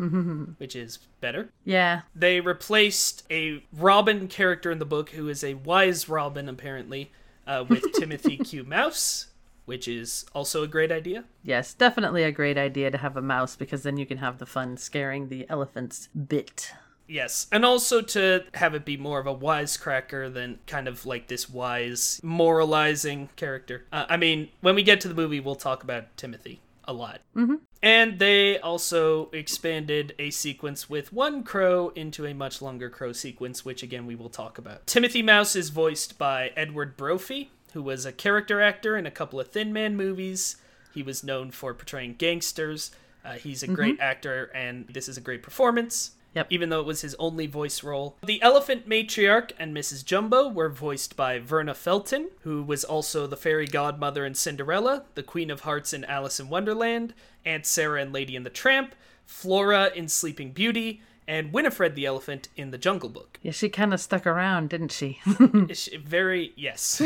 which 0.58 0.76
is 0.76 0.98
better. 1.20 1.50
Yeah. 1.64 2.02
They 2.14 2.40
replaced 2.40 3.24
a 3.30 3.62
Robin 3.72 4.28
character 4.28 4.70
in 4.70 4.78
the 4.78 4.84
book 4.86 5.10
who 5.10 5.28
is 5.28 5.42
a 5.44 5.54
wise 5.54 6.08
Robin, 6.08 6.48
apparently, 6.48 7.12
uh, 7.48 7.64
with 7.68 7.92
Timothy 7.94 8.36
Q. 8.36 8.62
Mouse, 8.62 9.28
which 9.64 9.88
is 9.88 10.26
also 10.34 10.62
a 10.62 10.68
great 10.68 10.92
idea. 10.92 11.24
Yes, 11.42 11.74
definitely 11.74 12.22
a 12.22 12.30
great 12.30 12.58
idea 12.58 12.90
to 12.90 12.98
have 12.98 13.16
a 13.16 13.22
mouse 13.22 13.56
because 13.56 13.82
then 13.82 13.96
you 13.96 14.06
can 14.06 14.18
have 14.18 14.38
the 14.38 14.46
fun 14.46 14.76
scaring 14.76 15.28
the 15.28 15.46
elephants 15.48 16.08
bit. 16.08 16.72
Yes, 17.08 17.46
and 17.50 17.64
also 17.64 18.02
to 18.02 18.44
have 18.54 18.74
it 18.74 18.84
be 18.84 18.98
more 18.98 19.18
of 19.18 19.26
a 19.26 19.34
wisecracker 19.34 20.32
than 20.32 20.58
kind 20.66 20.86
of 20.86 21.06
like 21.06 21.28
this 21.28 21.48
wise, 21.48 22.20
moralizing 22.22 23.30
character. 23.34 23.86
Uh, 23.90 24.04
I 24.10 24.18
mean, 24.18 24.50
when 24.60 24.74
we 24.74 24.82
get 24.82 25.00
to 25.00 25.08
the 25.08 25.14
movie, 25.14 25.40
we'll 25.40 25.54
talk 25.54 25.82
about 25.82 26.14
Timothy 26.18 26.60
a 26.84 26.92
lot. 26.92 27.22
Mm-hmm. 27.34 27.56
And 27.82 28.18
they 28.18 28.58
also 28.58 29.30
expanded 29.32 30.14
a 30.18 30.30
sequence 30.30 30.90
with 30.90 31.12
one 31.12 31.44
crow 31.44 31.90
into 31.90 32.26
a 32.26 32.34
much 32.34 32.60
longer 32.60 32.90
crow 32.90 33.12
sequence, 33.12 33.64
which 33.64 33.82
again 33.82 34.06
we 34.06 34.16
will 34.16 34.28
talk 34.28 34.58
about. 34.58 34.86
Timothy 34.86 35.22
Mouse 35.22 35.54
is 35.54 35.68
voiced 35.70 36.18
by 36.18 36.50
Edward 36.56 36.96
Brophy, 36.96 37.50
who 37.74 37.82
was 37.82 38.04
a 38.04 38.12
character 38.12 38.60
actor 38.60 38.96
in 38.96 39.06
a 39.06 39.10
couple 39.12 39.38
of 39.38 39.48
Thin 39.48 39.72
Man 39.72 39.96
movies. 39.96 40.56
He 40.92 41.02
was 41.02 41.22
known 41.22 41.52
for 41.52 41.72
portraying 41.72 42.14
gangsters. 42.14 42.90
Uh, 43.24 43.34
he's 43.34 43.62
a 43.62 43.68
great 43.68 44.00
actor, 44.00 44.50
and 44.54 44.86
this 44.88 45.08
is 45.08 45.16
a 45.16 45.20
great 45.20 45.42
performance. 45.42 46.12
Yep. 46.38 46.46
Even 46.50 46.68
though 46.68 46.78
it 46.78 46.86
was 46.86 47.00
his 47.00 47.16
only 47.18 47.48
voice 47.48 47.82
role. 47.82 48.16
The 48.24 48.40
elephant 48.42 48.88
matriarch 48.88 49.50
and 49.58 49.76
Mrs. 49.76 50.04
Jumbo 50.04 50.48
were 50.48 50.68
voiced 50.68 51.16
by 51.16 51.40
Verna 51.40 51.74
Felton, 51.74 52.28
who 52.42 52.62
was 52.62 52.84
also 52.84 53.26
the 53.26 53.36
fairy 53.36 53.66
godmother 53.66 54.24
in 54.24 54.34
Cinderella, 54.34 55.02
the 55.16 55.24
Queen 55.24 55.50
of 55.50 55.62
Hearts 55.62 55.92
in 55.92 56.04
Alice 56.04 56.38
in 56.38 56.48
Wonderland, 56.48 57.12
Aunt 57.44 57.66
Sarah 57.66 58.02
in 58.02 58.12
Lady 58.12 58.36
and 58.36 58.46
the 58.46 58.50
Tramp, 58.50 58.94
Flora 59.26 59.90
in 59.96 60.06
Sleeping 60.06 60.52
Beauty, 60.52 61.02
and 61.26 61.52
Winifred 61.52 61.96
the 61.96 62.06
elephant 62.06 62.48
in 62.54 62.70
The 62.70 62.78
Jungle 62.78 63.08
Book. 63.08 63.40
Yeah, 63.42 63.50
she 63.50 63.68
kind 63.68 63.92
of 63.92 64.00
stuck 64.00 64.24
around, 64.24 64.70
didn't 64.70 64.92
she? 64.92 65.18
It's 65.26 65.88
very 65.96 66.52
yes. 66.56 67.02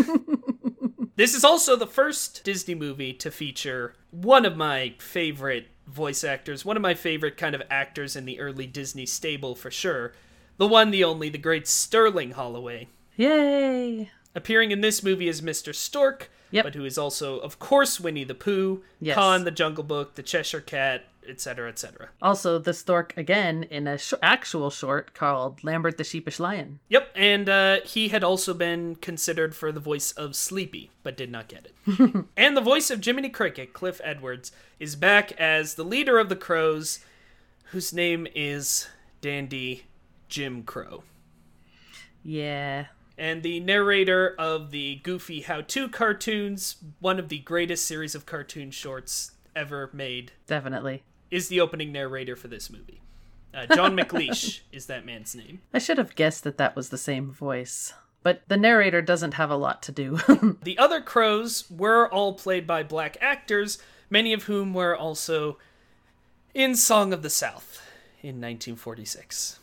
this 1.16 1.34
is 1.34 1.42
also 1.42 1.74
the 1.74 1.86
first 1.86 2.44
Disney 2.44 2.74
movie 2.74 3.14
to 3.14 3.30
feature 3.30 3.94
one 4.10 4.44
of 4.44 4.58
my 4.58 4.94
favorite 4.98 5.68
voice 5.92 6.24
actors, 6.24 6.64
one 6.64 6.76
of 6.76 6.82
my 6.82 6.94
favorite 6.94 7.36
kind 7.36 7.54
of 7.54 7.62
actors 7.70 8.16
in 8.16 8.24
the 8.24 8.40
early 8.40 8.66
Disney 8.66 9.06
stable 9.06 9.54
for 9.54 9.70
sure. 9.70 10.12
The 10.56 10.66
one, 10.66 10.90
the 10.90 11.04
only, 11.04 11.28
the 11.28 11.38
great 11.38 11.66
Sterling 11.66 12.32
Holloway. 12.32 12.88
Yay! 13.16 14.10
Appearing 14.34 14.70
in 14.70 14.80
this 14.80 15.02
movie 15.02 15.28
as 15.28 15.40
Mr. 15.40 15.74
Stork, 15.74 16.30
Yep. 16.52 16.64
but 16.64 16.74
who 16.76 16.84
is 16.84 16.96
also, 16.96 17.38
of 17.40 17.58
course, 17.58 17.98
Winnie 17.98 18.24
the 18.24 18.34
Pooh, 18.34 18.82
Yes. 19.00 19.16
Kaa 19.16 19.38
the 19.38 19.50
Jungle 19.50 19.82
Book, 19.84 20.14
the 20.14 20.22
Cheshire 20.22 20.60
Cat, 20.60 21.06
etc., 21.28 21.68
etc. 21.68 22.08
Also, 22.20 22.58
the 22.58 22.74
stork 22.74 23.14
again 23.16 23.62
in 23.64 23.86
a 23.86 23.96
sh- 23.96 24.12
actual 24.22 24.70
short 24.70 25.14
called 25.14 25.62
Lambert 25.64 25.96
the 25.96 26.04
Sheepish 26.04 26.38
Lion. 26.40 26.78
Yep, 26.88 27.10
and 27.14 27.48
uh, 27.48 27.80
he 27.84 28.08
had 28.08 28.22
also 28.24 28.54
been 28.54 28.96
considered 28.96 29.54
for 29.54 29.70
the 29.72 29.80
voice 29.80 30.12
of 30.12 30.34
Sleepy, 30.36 30.90
but 31.02 31.16
did 31.16 31.30
not 31.30 31.48
get 31.48 31.66
it. 31.86 32.24
and 32.36 32.56
the 32.56 32.60
voice 32.60 32.90
of 32.90 33.04
Jiminy 33.04 33.28
Cricket, 33.28 33.72
Cliff 33.72 34.00
Edwards, 34.04 34.50
is 34.80 34.96
back 34.96 35.32
as 35.40 35.74
the 35.74 35.84
leader 35.84 36.18
of 36.18 36.28
the 36.28 36.36
Crows, 36.36 36.98
whose 37.66 37.92
name 37.92 38.26
is 38.34 38.88
Dandy 39.20 39.84
Jim 40.28 40.64
Crow. 40.64 41.04
Yeah. 42.24 42.86
And 43.18 43.42
the 43.42 43.60
narrator 43.60 44.34
of 44.38 44.70
the 44.70 44.96
Goofy 45.02 45.42
How 45.42 45.60
To 45.62 45.88
cartoons, 45.88 46.76
one 47.00 47.18
of 47.18 47.28
the 47.28 47.38
greatest 47.38 47.84
series 47.86 48.14
of 48.14 48.26
cartoon 48.26 48.70
shorts 48.70 49.32
ever 49.54 49.90
made, 49.92 50.32
Definitely. 50.46 51.02
is 51.30 51.48
the 51.48 51.60
opening 51.60 51.92
narrator 51.92 52.36
for 52.36 52.48
this 52.48 52.70
movie. 52.70 53.02
Uh, 53.54 53.66
John 53.66 53.94
McLeish 53.96 54.60
is 54.72 54.86
that 54.86 55.04
man's 55.04 55.34
name. 55.34 55.60
I 55.74 55.78
should 55.78 55.98
have 55.98 56.14
guessed 56.14 56.42
that 56.44 56.56
that 56.58 56.74
was 56.74 56.88
the 56.88 56.98
same 56.98 57.30
voice. 57.30 57.92
But 58.22 58.42
the 58.48 58.56
narrator 58.56 59.02
doesn't 59.02 59.34
have 59.34 59.50
a 59.50 59.56
lot 59.56 59.82
to 59.82 59.92
do. 59.92 60.18
The 60.62 60.78
other 60.78 61.00
crows 61.00 61.64
were 61.70 62.08
all 62.08 62.34
played 62.34 62.66
by 62.66 62.82
black 62.84 63.16
actors, 63.20 63.78
many 64.08 64.32
of 64.32 64.44
whom 64.44 64.72
were 64.72 64.96
also 64.96 65.58
in 66.54 66.76
Song 66.76 67.12
of 67.12 67.22
the 67.22 67.30
South 67.30 67.82
in 68.22 68.36
1946. 68.40 69.58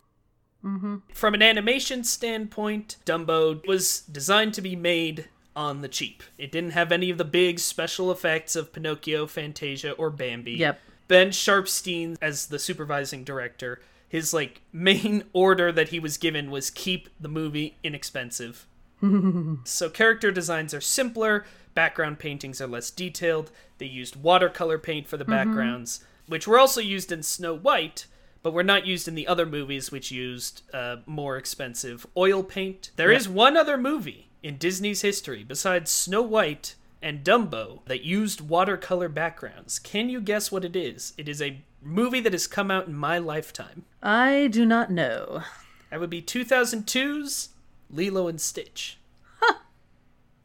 Mm-hmm. 0.64 0.96
From 1.14 1.34
an 1.34 1.42
animation 1.42 2.04
standpoint, 2.04 2.96
Dumbo 3.06 3.66
was 3.66 4.00
designed 4.02 4.54
to 4.54 4.62
be 4.62 4.76
made 4.76 5.28
on 5.56 5.80
the 5.80 5.88
cheap. 5.88 6.22
It 6.38 6.52
didn't 6.52 6.70
have 6.70 6.92
any 6.92 7.10
of 7.10 7.18
the 7.18 7.24
big 7.24 7.58
special 7.58 8.10
effects 8.10 8.56
of 8.56 8.72
Pinocchio, 8.72 9.26
Fantasia, 9.26 9.92
or 9.92 10.10
Bambi. 10.10 10.52
Yep. 10.52 10.80
Ben 11.08 11.30
Sharpsteen, 11.30 12.16
as 12.22 12.46
the 12.46 12.58
supervising 12.58 13.24
director, 13.24 13.80
his 14.08 14.32
like 14.32 14.62
main 14.72 15.24
order 15.32 15.72
that 15.72 15.88
he 15.88 15.98
was 15.98 16.16
given 16.16 16.50
was 16.50 16.70
keep 16.70 17.08
the 17.18 17.28
movie 17.28 17.76
inexpensive. 17.82 18.66
So 19.64 19.88
character 19.88 20.30
designs 20.30 20.74
are 20.74 20.80
simpler, 20.80 21.46
background 21.74 22.18
paintings 22.18 22.60
are 22.60 22.66
less 22.66 22.90
detailed. 22.90 23.50
They 23.78 23.86
used 23.86 24.16
watercolor 24.16 24.78
paint 24.78 25.08
for 25.08 25.16
the 25.16 25.24
mm-hmm. 25.24 25.32
backgrounds. 25.32 26.04
which 26.26 26.46
were 26.46 26.58
also 26.58 26.80
used 26.80 27.10
in 27.10 27.22
Snow 27.22 27.56
White, 27.56 28.06
but 28.42 28.52
were 28.52 28.64
not 28.64 28.86
used 28.86 29.06
in 29.06 29.14
the 29.14 29.26
other 29.26 29.46
movies, 29.46 29.90
which 29.90 30.10
used 30.10 30.62
uh, 30.72 30.96
more 31.06 31.36
expensive 31.36 32.06
oil 32.16 32.42
paint. 32.42 32.90
There 32.96 33.12
is 33.12 33.28
one 33.28 33.56
other 33.56 33.76
movie 33.76 34.30
in 34.42 34.56
Disney's 34.56 35.02
history 35.02 35.44
besides 35.44 35.90
Snow 35.90 36.22
White 36.22 36.74
and 37.02 37.24
Dumbo 37.24 37.84
that 37.86 38.04
used 38.04 38.40
watercolor 38.40 39.08
backgrounds. 39.08 39.78
Can 39.78 40.08
you 40.08 40.20
guess 40.20 40.52
what 40.52 40.64
it 40.64 40.76
is? 40.76 41.12
It 41.16 41.28
is 41.28 41.40
a 41.40 41.62
movie 41.82 42.20
that 42.20 42.32
has 42.32 42.46
come 42.46 42.70
out 42.70 42.86
in 42.86 42.94
my 42.94 43.18
lifetime. 43.18 43.84
I 44.02 44.48
do 44.48 44.66
not 44.66 44.90
know. 44.90 45.42
That 45.90 46.00
would 46.00 46.10
be 46.10 46.22
2002's 46.22 47.50
Lilo 47.90 48.28
and 48.28 48.40
Stitch. 48.40 48.98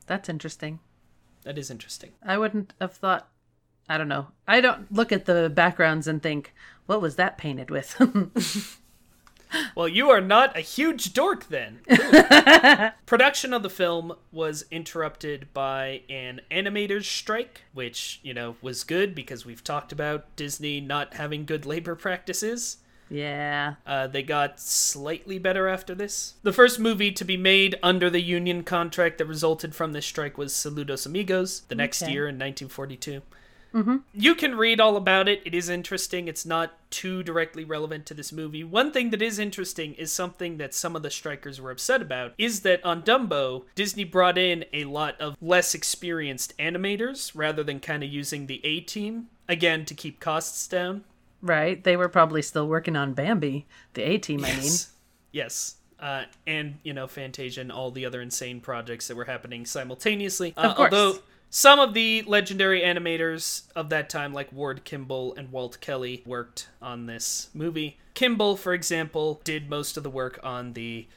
That's 0.07 0.29
interesting. 0.29 0.79
That 1.43 1.57
is 1.57 1.69
interesting. 1.69 2.11
I 2.23 2.37
wouldn't 2.37 2.73
have 2.79 2.93
thought. 2.93 3.27
I 3.87 3.97
don't 3.97 4.07
know. 4.07 4.27
I 4.47 4.61
don't 4.61 4.91
look 4.91 5.11
at 5.11 5.25
the 5.25 5.51
backgrounds 5.53 6.07
and 6.07 6.21
think, 6.21 6.53
what 6.85 7.01
was 7.01 7.15
that 7.15 7.37
painted 7.37 7.69
with? 7.71 7.95
Well, 9.73 9.87
you 9.87 10.09
are 10.09 10.19
not 10.21 10.57
a 10.57 10.61
huge 10.61 11.13
dork 11.13 11.47
then. 11.47 11.79
Production 13.05 13.53
of 13.53 13.63
the 13.63 13.69
film 13.69 14.13
was 14.31 14.65
interrupted 14.69 15.47
by 15.53 16.01
an 16.09 16.41
animator's 16.51 17.07
strike, 17.07 17.61
which, 17.73 18.19
you 18.21 18.33
know, 18.33 18.57
was 18.61 18.83
good 18.83 19.15
because 19.15 19.45
we've 19.45 19.63
talked 19.63 19.93
about 19.93 20.35
Disney 20.35 20.81
not 20.81 21.13
having 21.13 21.45
good 21.45 21.65
labor 21.65 21.95
practices. 21.95 22.77
yeah. 23.09 23.75
Uh, 23.87 24.07
they 24.07 24.23
got 24.23 24.59
slightly 24.59 25.39
better 25.39 25.69
after 25.69 25.95
this. 25.95 26.33
The 26.43 26.51
first 26.51 26.77
movie 26.79 27.11
to 27.13 27.23
be 27.23 27.37
made 27.37 27.77
under 27.81 28.09
the 28.09 28.21
union 28.21 28.63
contract 28.63 29.19
that 29.19 29.25
resulted 29.25 29.73
from 29.73 29.93
this 29.93 30.05
strike 30.05 30.37
was 30.37 30.51
Saludos 30.51 31.05
Amigos, 31.05 31.61
the 31.69 31.75
next 31.75 32.03
Okay. 32.03 32.11
year 32.11 32.23
in 32.23 32.35
1942. 32.35 33.21
You 34.13 34.35
can 34.35 34.55
read 34.55 34.79
all 34.79 34.95
about 34.95 35.27
it. 35.27 35.41
It 35.43 35.53
is 35.53 35.67
interesting. 35.67 36.27
It's 36.27 36.45
not 36.45 36.73
too 36.89 37.23
directly 37.23 37.65
relevant 37.65 38.05
to 38.05 38.13
this 38.13 38.31
movie. 38.31 38.63
One 38.63 38.91
thing 38.91 39.09
that 39.09 39.21
is 39.21 39.37
interesting 39.37 39.93
is 39.95 40.11
something 40.11 40.57
that 40.57 40.73
some 40.73 40.95
of 40.95 41.03
the 41.03 41.09
strikers 41.09 41.59
were 41.59 41.71
upset 41.71 42.01
about 42.01 42.33
is 42.37 42.61
that 42.61 42.83
on 42.85 43.03
Dumbo, 43.03 43.65
Disney 43.75 44.05
brought 44.05 44.37
in 44.37 44.63
a 44.71 44.85
lot 44.85 45.19
of 45.19 45.35
less 45.41 45.75
experienced 45.75 46.57
animators 46.57 47.31
rather 47.35 47.63
than 47.63 47.79
kind 47.81 48.03
of 48.03 48.09
using 48.09 48.47
the 48.47 48.65
A 48.65 48.79
team, 48.79 49.27
again, 49.49 49.83
to 49.85 49.93
keep 49.93 50.19
costs 50.21 50.67
down. 50.67 51.03
Right. 51.41 51.83
They 51.83 51.97
were 51.97 52.09
probably 52.09 52.41
still 52.41 52.67
working 52.67 52.95
on 52.95 53.13
Bambi, 53.13 53.65
the 53.93 54.03
A 54.03 54.17
team, 54.17 54.45
I 54.45 54.49
mean. 54.49 54.63
Yes. 54.63 54.91
Yes. 55.31 55.75
Uh, 55.99 56.23
and, 56.47 56.75
you 56.83 56.93
know, 56.93 57.07
Fantasia 57.07 57.61
and 57.61 57.71
all 57.71 57.91
the 57.91 58.05
other 58.05 58.21
insane 58.21 58.61
projects 58.61 59.07
that 59.07 59.17
were 59.17 59.25
happening 59.25 59.65
simultaneously. 59.65 60.53
Uh, 60.55 60.69
Of 60.69 60.75
course. 60.75 60.93
Although 60.93 61.19
some 61.55 61.79
of 61.79 61.93
the 61.93 62.21
legendary 62.23 62.81
animators 62.81 63.63
of 63.77 63.87
that 63.87 64.09
time, 64.09 64.33
like 64.33 64.51
Ward 64.51 64.83
Kimball 64.83 65.33
and 65.35 65.53
Walt 65.53 65.79
Kelly, 65.79 66.21
worked 66.25 66.67
on 66.81 67.05
this 67.05 67.49
movie. 67.53 67.97
Kimball, 68.13 68.57
for 68.57 68.73
example, 68.73 69.39
did 69.45 69.69
most 69.69 69.95
of 69.95 70.03
the 70.03 70.09
work 70.09 70.37
on 70.43 70.73
the 70.73 71.07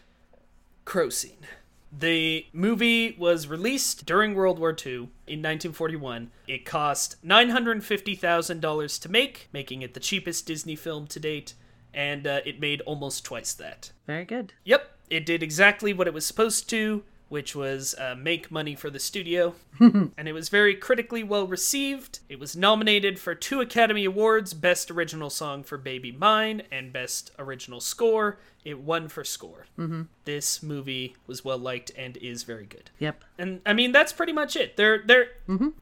crow 0.84 1.10
scene. 1.10 1.44
The 1.90 2.46
movie 2.52 3.16
was 3.18 3.48
released 3.48 4.06
during 4.06 4.36
World 4.36 4.60
War 4.60 4.70
II 4.70 5.08
in 5.26 5.42
1941. 5.42 6.30
It 6.46 6.64
cost 6.64 7.16
$950,000 7.26 9.00
to 9.02 9.08
make, 9.08 9.48
making 9.52 9.82
it 9.82 9.94
the 9.94 10.00
cheapest 10.00 10.46
Disney 10.46 10.76
film 10.76 11.08
to 11.08 11.18
date, 11.18 11.54
and 11.92 12.28
uh, 12.28 12.42
it 12.46 12.60
made 12.60 12.80
almost 12.82 13.24
twice 13.24 13.52
that. 13.54 13.90
Very 14.06 14.24
good. 14.24 14.52
Yep, 14.62 14.88
it 15.10 15.26
did 15.26 15.42
exactly 15.42 15.92
what 15.92 16.06
it 16.06 16.14
was 16.14 16.24
supposed 16.24 16.70
to, 16.70 17.02
which 17.28 17.54
was 17.54 17.94
uh, 17.98 18.14
make 18.16 18.50
money 18.50 18.74
for 18.74 18.90
the 18.90 18.98
studio. 18.98 19.54
and 19.80 20.28
it 20.28 20.32
was 20.32 20.48
very 20.48 20.74
critically 20.74 21.22
well 21.22 21.46
received. 21.46 22.20
It 22.28 22.38
was 22.38 22.56
nominated 22.56 23.18
for 23.18 23.34
two 23.34 23.60
Academy 23.60 24.04
Awards 24.04 24.54
Best 24.54 24.90
Original 24.90 25.30
Song 25.30 25.62
for 25.62 25.78
Baby 25.78 26.12
Mine 26.12 26.62
and 26.70 26.92
Best 26.92 27.30
Original 27.38 27.80
Score. 27.80 28.38
It 28.64 28.80
won 28.80 29.08
for 29.08 29.24
score. 29.24 29.66
Mm-hmm. 29.78 30.02
This 30.24 30.62
movie 30.62 31.16
was 31.26 31.44
well 31.44 31.58
liked 31.58 31.90
and 31.96 32.16
is 32.18 32.42
very 32.42 32.66
good. 32.66 32.90
Yep. 32.98 33.24
And 33.38 33.60
I 33.64 33.72
mean, 33.72 33.92
that's 33.92 34.12
pretty 34.12 34.32
much 34.32 34.56
it. 34.56 34.76
There, 34.76 35.02
there. 35.04 35.28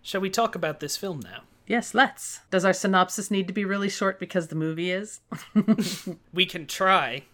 Shall 0.03 0.21
we 0.21 0.31
talk 0.31 0.55
about 0.55 0.81
this 0.81 0.97
film 0.97 1.21
now? 1.21 1.43
Yes, 1.67 1.95
let's. 1.95 2.41
Does 2.51 2.65
our 2.65 2.73
synopsis 2.73 3.31
need 3.31 3.49
to 3.49 3.53
be 3.53 3.65
really 3.65 3.89
short 3.89 4.21
because 4.21 4.49
the 4.49 4.55
movie 4.55 4.91
is? 4.91 5.21
We 6.33 6.47
can 6.47 6.67
try. 6.67 7.25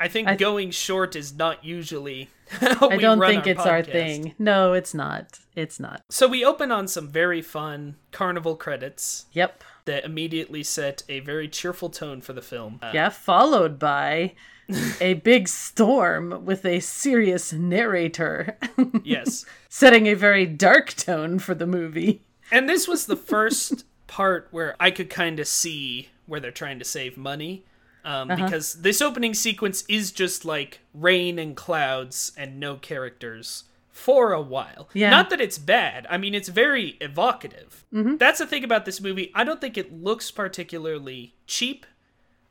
I 0.00 0.08
think 0.08 0.28
I- 0.28 0.36
going 0.36 0.70
short 0.70 1.16
is 1.16 1.34
not 1.34 1.64
usually. 1.64 2.30
I 2.62 2.86
we 2.96 2.98
don't 2.98 3.20
think 3.20 3.44
our 3.44 3.48
it's 3.52 3.66
our 3.66 3.82
thing. 3.82 4.34
No, 4.38 4.72
it's 4.72 4.94
not. 4.94 5.38
It's 5.54 5.78
not. 5.78 6.02
So 6.08 6.26
we 6.26 6.44
open 6.44 6.72
on 6.72 6.88
some 6.88 7.08
very 7.08 7.42
fun 7.42 7.96
carnival 8.10 8.56
credits 8.56 9.26
Yep. 9.32 9.62
that 9.84 10.04
immediately 10.04 10.62
set 10.62 11.02
a 11.10 11.20
very 11.20 11.46
cheerful 11.48 11.90
tone 11.90 12.20
for 12.22 12.32
the 12.32 12.40
film. 12.40 12.78
Uh, 12.82 12.92
Yeah, 12.94 13.10
followed 13.10 13.78
by 13.78 14.32
a 15.00 15.14
big 15.14 15.46
storm 15.48 16.44
with 16.46 16.64
a 16.64 16.80
serious 16.80 17.52
narrator, 17.52 18.56
yes. 19.04 19.44
setting 19.68 20.06
a 20.06 20.14
very 20.14 20.46
dark 20.46 20.94
tone 20.94 21.38
for 21.38 21.54
the 21.54 21.66
movie. 21.66 22.22
And 22.50 22.66
this 22.68 22.88
was 22.88 23.04
the 23.06 23.16
first 23.16 23.84
part 24.06 24.48
where 24.52 24.74
I 24.80 24.90
could 24.90 25.10
kind 25.10 25.38
of 25.38 25.46
see 25.46 26.08
where 26.26 26.40
they're 26.40 26.50
trying 26.50 26.78
to 26.78 26.84
save 26.84 27.16
money. 27.18 27.64
Um, 28.04 28.30
Uh-huh. 28.30 28.44
Because 28.44 28.74
this 28.74 29.00
opening 29.02 29.34
sequence 29.34 29.84
is 29.88 30.12
just 30.12 30.44
like 30.44 30.80
rain 30.94 31.38
and 31.38 31.56
clouds 31.56 32.32
and 32.36 32.58
no 32.60 32.76
characters 32.76 33.64
for 33.90 34.32
a 34.32 34.40
while. 34.40 34.88
Yeah. 34.94 35.10
Not 35.10 35.28
that 35.30 35.40
it's 35.40 35.58
bad. 35.58 36.06
I 36.08 36.16
mean, 36.18 36.34
it's 36.34 36.48
very 36.48 36.96
evocative. 37.00 37.84
That's 37.92 38.38
the 38.38 38.46
thing 38.46 38.62
about 38.64 38.84
this 38.84 39.00
movie. 39.00 39.32
I 39.34 39.42
don't 39.44 39.60
think 39.60 39.76
it 39.76 39.92
looks 39.92 40.30
particularly 40.30 41.34
cheap. 41.46 41.84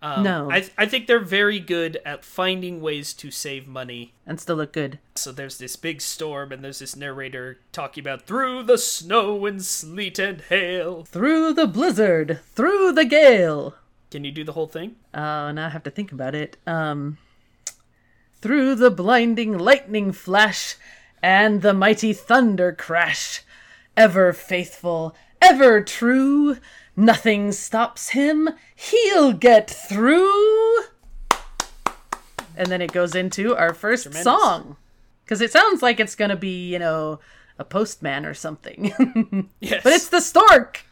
Um, 0.02 0.24
No. 0.24 0.52
I, 0.52 0.70
I 0.78 0.86
think 0.86 1.08
they're 1.08 1.20
very 1.20 1.60
good 1.60 2.00
at 2.06 2.24
finding 2.26 2.82
ways 2.82 3.14
to 3.16 3.32
save 3.32 3.66
money 3.68 4.14
And 4.28 4.40
still 4.40 4.58
look 4.58 4.72
good. 4.74 5.00
so 5.16 5.32
there's 5.32 5.58
this 5.58 5.76
big 5.76 6.02
storm, 6.02 6.52
and 6.52 6.64
there's 6.64 6.80
this 6.80 6.96
narrator 6.96 7.60
talking 7.72 8.04
about 8.04 8.24
through 8.28 8.64
the 8.64 8.78
snow 8.78 9.46
and 9.48 9.64
sleet 9.64 10.20
and 10.20 10.42
hail. 10.42 11.04
Through 11.06 11.54
the 11.54 11.66
blizzard, 11.66 12.42
through 12.54 12.92
the 12.92 13.06
gale. 13.06 13.74
Can 14.12 14.24
you 14.24 14.32
do 14.32 14.44
the 14.44 14.54
whole 14.54 14.68
thing? 14.68 14.96
Oh, 15.14 15.52
now 15.52 15.66
I 15.66 15.70
have 15.70 15.84
to 15.84 15.90
think 15.92 16.12
about 16.12 16.34
it. 16.34 16.58
Um, 16.66 17.18
through 18.42 18.76
the 18.76 18.92
blinding 18.92 19.58
lightning 19.58 20.12
flash 20.12 20.76
and 21.22 21.62
the 21.62 21.74
mighty 21.74 22.14
thunder 22.14 22.72
crash, 22.72 23.42
ever 23.98 24.32
faithful, 24.32 25.16
ever 25.42 25.82
true, 25.82 26.58
nothing 26.96 27.52
stops 27.52 28.10
him. 28.10 28.50
He'll 28.76 29.34
get 29.34 29.70
through. 29.70 30.84
And 32.56 32.68
then 32.68 32.82
it 32.82 32.92
goes 32.94 33.14
into 33.14 33.56
our 33.56 33.74
first 33.74 34.04
Tremendous. 34.04 34.24
song. 34.24 34.78
Because 35.26 35.42
it 35.42 35.52
sounds 35.52 35.82
like 35.82 36.00
it's 36.00 36.16
going 36.16 36.30
to 36.30 36.38
be, 36.38 36.72
you 36.72 36.80
know, 36.80 37.20
a 37.60 37.66
postman 37.66 38.26
or 38.26 38.34
something. 38.34 39.50
Yes. 39.60 39.84
but 39.84 39.92
it's 39.94 40.08
the 40.10 40.22
stork. 40.22 40.84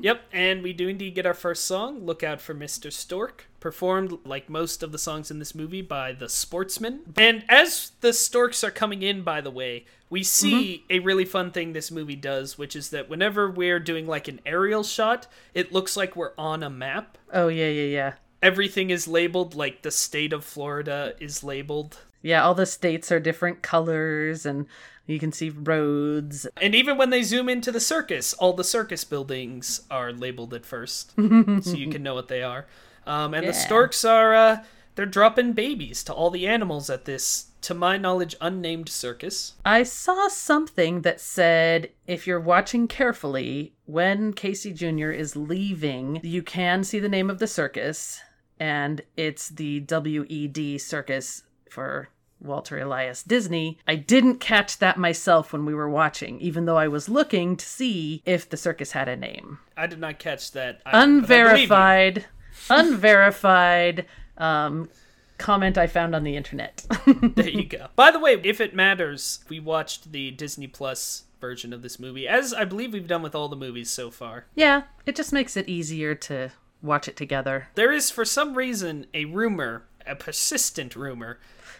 Yep, 0.00 0.22
and 0.32 0.62
we 0.62 0.72
do 0.72 0.88
indeed 0.88 1.14
get 1.14 1.26
our 1.26 1.34
first 1.34 1.64
song, 1.64 2.04
Look 2.04 2.22
Out 2.22 2.40
for 2.40 2.54
Mr. 2.54 2.92
Stork, 2.92 3.46
performed 3.60 4.18
like 4.24 4.48
most 4.48 4.82
of 4.82 4.92
the 4.92 4.98
songs 4.98 5.30
in 5.30 5.38
this 5.38 5.54
movie 5.54 5.82
by 5.82 6.12
the 6.12 6.28
Sportsmen. 6.28 7.00
And 7.16 7.44
as 7.48 7.92
the 8.00 8.12
storks 8.12 8.62
are 8.64 8.70
coming 8.70 9.02
in, 9.02 9.22
by 9.22 9.40
the 9.40 9.50
way, 9.50 9.86
we 10.10 10.22
see 10.22 10.84
mm-hmm. 10.88 10.92
a 10.92 10.98
really 11.00 11.24
fun 11.24 11.50
thing 11.50 11.72
this 11.72 11.90
movie 11.90 12.16
does, 12.16 12.56
which 12.56 12.74
is 12.74 12.90
that 12.90 13.08
whenever 13.10 13.50
we're 13.50 13.80
doing 13.80 14.06
like 14.06 14.28
an 14.28 14.40
aerial 14.46 14.82
shot, 14.82 15.26
it 15.54 15.72
looks 15.72 15.96
like 15.96 16.16
we're 16.16 16.32
on 16.38 16.62
a 16.62 16.70
map. 16.70 17.18
Oh, 17.32 17.48
yeah, 17.48 17.68
yeah, 17.68 17.82
yeah. 17.82 18.12
Everything 18.42 18.90
is 18.90 19.08
labeled, 19.08 19.54
like 19.54 19.82
the 19.82 19.90
state 19.90 20.32
of 20.32 20.44
Florida 20.44 21.14
is 21.20 21.42
labeled. 21.42 21.98
Yeah, 22.22 22.42
all 22.42 22.54
the 22.54 22.66
states 22.66 23.12
are 23.12 23.20
different 23.20 23.62
colors, 23.62 24.44
and 24.44 24.66
you 25.06 25.18
can 25.18 25.32
see 25.32 25.50
roads. 25.50 26.46
And 26.60 26.74
even 26.74 26.98
when 26.98 27.10
they 27.10 27.22
zoom 27.22 27.48
into 27.48 27.72
the 27.72 27.80
circus, 27.80 28.34
all 28.34 28.52
the 28.52 28.64
circus 28.64 29.04
buildings 29.04 29.82
are 29.90 30.12
labeled 30.12 30.52
at 30.54 30.66
first, 30.66 31.12
so 31.16 31.72
you 31.72 31.90
can 31.90 32.02
know 32.02 32.14
what 32.14 32.28
they 32.28 32.42
are. 32.42 32.66
Um, 33.06 33.32
and 33.32 33.46
the 33.46 33.54
storks 33.54 34.04
are 34.04 34.34
uh, 34.34 34.64
they're 34.98 35.06
dropping 35.06 35.52
babies 35.52 36.02
to 36.04 36.12
all 36.12 36.28
the 36.28 36.46
animals 36.46 36.90
at 36.90 37.04
this, 37.04 37.52
to 37.62 37.72
my 37.72 37.96
knowledge, 37.96 38.34
unnamed 38.40 38.88
circus. 38.88 39.54
I 39.64 39.84
saw 39.84 40.26
something 40.26 41.02
that 41.02 41.20
said 41.20 41.90
if 42.08 42.26
you're 42.26 42.40
watching 42.40 42.88
carefully, 42.88 43.74
when 43.86 44.32
Casey 44.32 44.72
Jr. 44.72 45.10
is 45.10 45.36
leaving, 45.36 46.20
you 46.24 46.42
can 46.42 46.82
see 46.82 46.98
the 46.98 47.08
name 47.08 47.30
of 47.30 47.38
the 47.38 47.46
circus, 47.46 48.20
and 48.58 49.00
it's 49.16 49.48
the 49.48 49.86
WED 49.88 50.80
Circus 50.80 51.44
for 51.70 52.08
Walter 52.40 52.78
Elias 52.78 53.22
Disney. 53.22 53.78
I 53.86 53.96
didn't 53.96 54.38
catch 54.38 54.78
that 54.78 54.96
myself 54.96 55.52
when 55.52 55.64
we 55.64 55.74
were 55.74 55.88
watching, 55.90 56.40
even 56.40 56.66
though 56.66 56.76
I 56.76 56.88
was 56.88 57.08
looking 57.08 57.56
to 57.56 57.66
see 57.66 58.22
if 58.24 58.48
the 58.48 58.56
circus 58.56 58.92
had 58.92 59.08
a 59.08 59.16
name. 59.16 59.58
I 59.76 59.86
did 59.86 59.98
not 59.98 60.18
catch 60.18 60.52
that. 60.52 60.80
I. 60.86 61.02
Unverified, 61.02 62.26
unverified 62.70 64.06
um, 64.36 64.88
comment 65.36 65.78
I 65.78 65.86
found 65.86 66.14
on 66.14 66.24
the 66.24 66.36
internet. 66.36 66.84
There 67.34 67.48
you 67.48 67.64
go. 67.64 67.88
By 67.96 68.10
the 68.10 68.18
way, 68.18 68.40
if 68.44 68.60
it 68.60 68.74
matters, 68.74 69.40
we 69.48 69.60
watched 69.60 70.12
the 70.12 70.30
Disney 70.30 70.66
Plus 70.66 71.24
version 71.40 71.72
of 71.72 71.82
this 71.82 71.98
movie, 71.98 72.26
as 72.28 72.52
I 72.52 72.64
believe 72.64 72.92
we've 72.92 73.06
done 73.06 73.22
with 73.22 73.34
all 73.34 73.48
the 73.48 73.56
movies 73.56 73.90
so 73.90 74.10
far. 74.10 74.46
yeah, 74.54 74.82
it 75.06 75.16
just 75.16 75.32
makes 75.32 75.56
it 75.56 75.68
easier 75.68 76.14
to 76.14 76.50
watch 76.82 77.08
it 77.08 77.16
together. 77.16 77.68
There 77.74 77.92
is, 77.92 78.10
for 78.10 78.24
some 78.24 78.54
reason, 78.54 79.06
a 79.14 79.24
rumor, 79.24 79.84
a 80.06 80.14
persistent 80.16 80.94
rumor, 80.96 81.38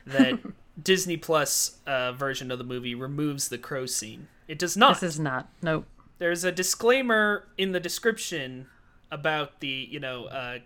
that 0.08 0.38
Disney 0.82 1.16
Plus 1.16 1.78
uh, 1.86 2.12
version 2.12 2.50
of 2.50 2.58
the 2.58 2.64
movie 2.64 2.94
removes 2.94 3.48
the 3.48 3.58
crow 3.58 3.86
scene. 3.86 4.28
It 4.46 4.58
does 4.58 4.76
not. 4.76 5.00
This 5.00 5.14
is 5.14 5.20
not. 5.20 5.48
Nope. 5.62 5.86
There's 6.18 6.44
a 6.44 6.52
disclaimer 6.52 7.46
in 7.56 7.72
the 7.72 7.80
description 7.80 8.66
about 9.10 9.60
the, 9.60 9.68
you 9.90 10.00
know, 10.00 10.26
uh, 10.26 10.58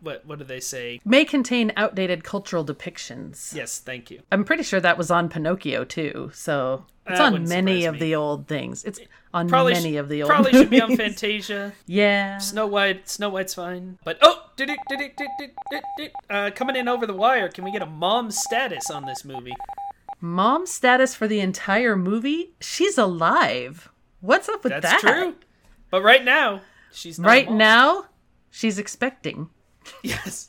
what 0.00 0.26
what 0.26 0.38
do 0.38 0.44
they 0.44 0.60
say? 0.60 1.00
May 1.04 1.24
contain 1.24 1.72
outdated 1.76 2.24
cultural 2.24 2.64
depictions. 2.64 3.54
Yes, 3.54 3.78
thank 3.78 4.10
you. 4.10 4.20
I'm 4.30 4.44
pretty 4.44 4.62
sure 4.62 4.78
that 4.80 4.98
was 4.98 5.10
on 5.10 5.28
Pinocchio 5.30 5.84
too. 5.84 6.30
So 6.34 6.84
it's 7.06 7.18
That 7.18 7.32
on 7.32 7.48
many 7.48 7.86
of 7.86 7.94
me. 7.94 8.00
the 8.00 8.14
old 8.14 8.46
things. 8.46 8.84
It's 8.84 9.00
on 9.34 9.48
Probably 9.48 9.72
many 9.74 9.94
sh- 9.94 9.96
of 9.96 10.08
the 10.08 10.22
old. 10.22 10.30
probably 10.30 10.52
should 10.52 10.70
be 10.70 10.80
on. 10.80 10.96
Fantasia. 10.96 11.72
Yeah. 11.86 12.38
Snow 12.38 12.66
White, 12.66 13.08
Snow 13.08 13.28
White's 13.28 13.52
fine. 13.54 13.98
But 14.04 14.18
oh, 14.22 14.48
did 14.56 14.70
it, 14.70 14.78
did 14.88 15.00
it, 15.00 15.16
did 15.16 15.28
it, 15.40 15.54
did 15.70 15.82
it, 15.98 16.12
uh, 16.30 16.50
coming 16.54 16.76
in 16.76 16.88
over 16.88 17.06
the 17.06 17.12
wire. 17.14 17.48
Can 17.48 17.64
we 17.64 17.72
get 17.72 17.82
a 17.82 17.86
mom 17.86 18.30
status 18.30 18.90
on 18.90 19.04
this 19.04 19.24
movie? 19.24 19.52
Mom 20.20 20.66
status 20.66 21.14
for 21.14 21.26
the 21.28 21.40
entire 21.40 21.96
movie? 21.96 22.54
She's 22.60 22.96
alive. 22.96 23.90
What's 24.20 24.48
up 24.48 24.62
with 24.64 24.72
That's 24.72 24.84
that? 24.86 25.02
That's 25.02 25.14
true. 25.18 25.34
But 25.90 26.02
right 26.02 26.24
now, 26.24 26.62
she's 26.92 27.18
Right 27.18 27.50
now, 27.50 28.06
she's 28.50 28.78
expecting. 28.78 29.50
Yes. 30.02 30.48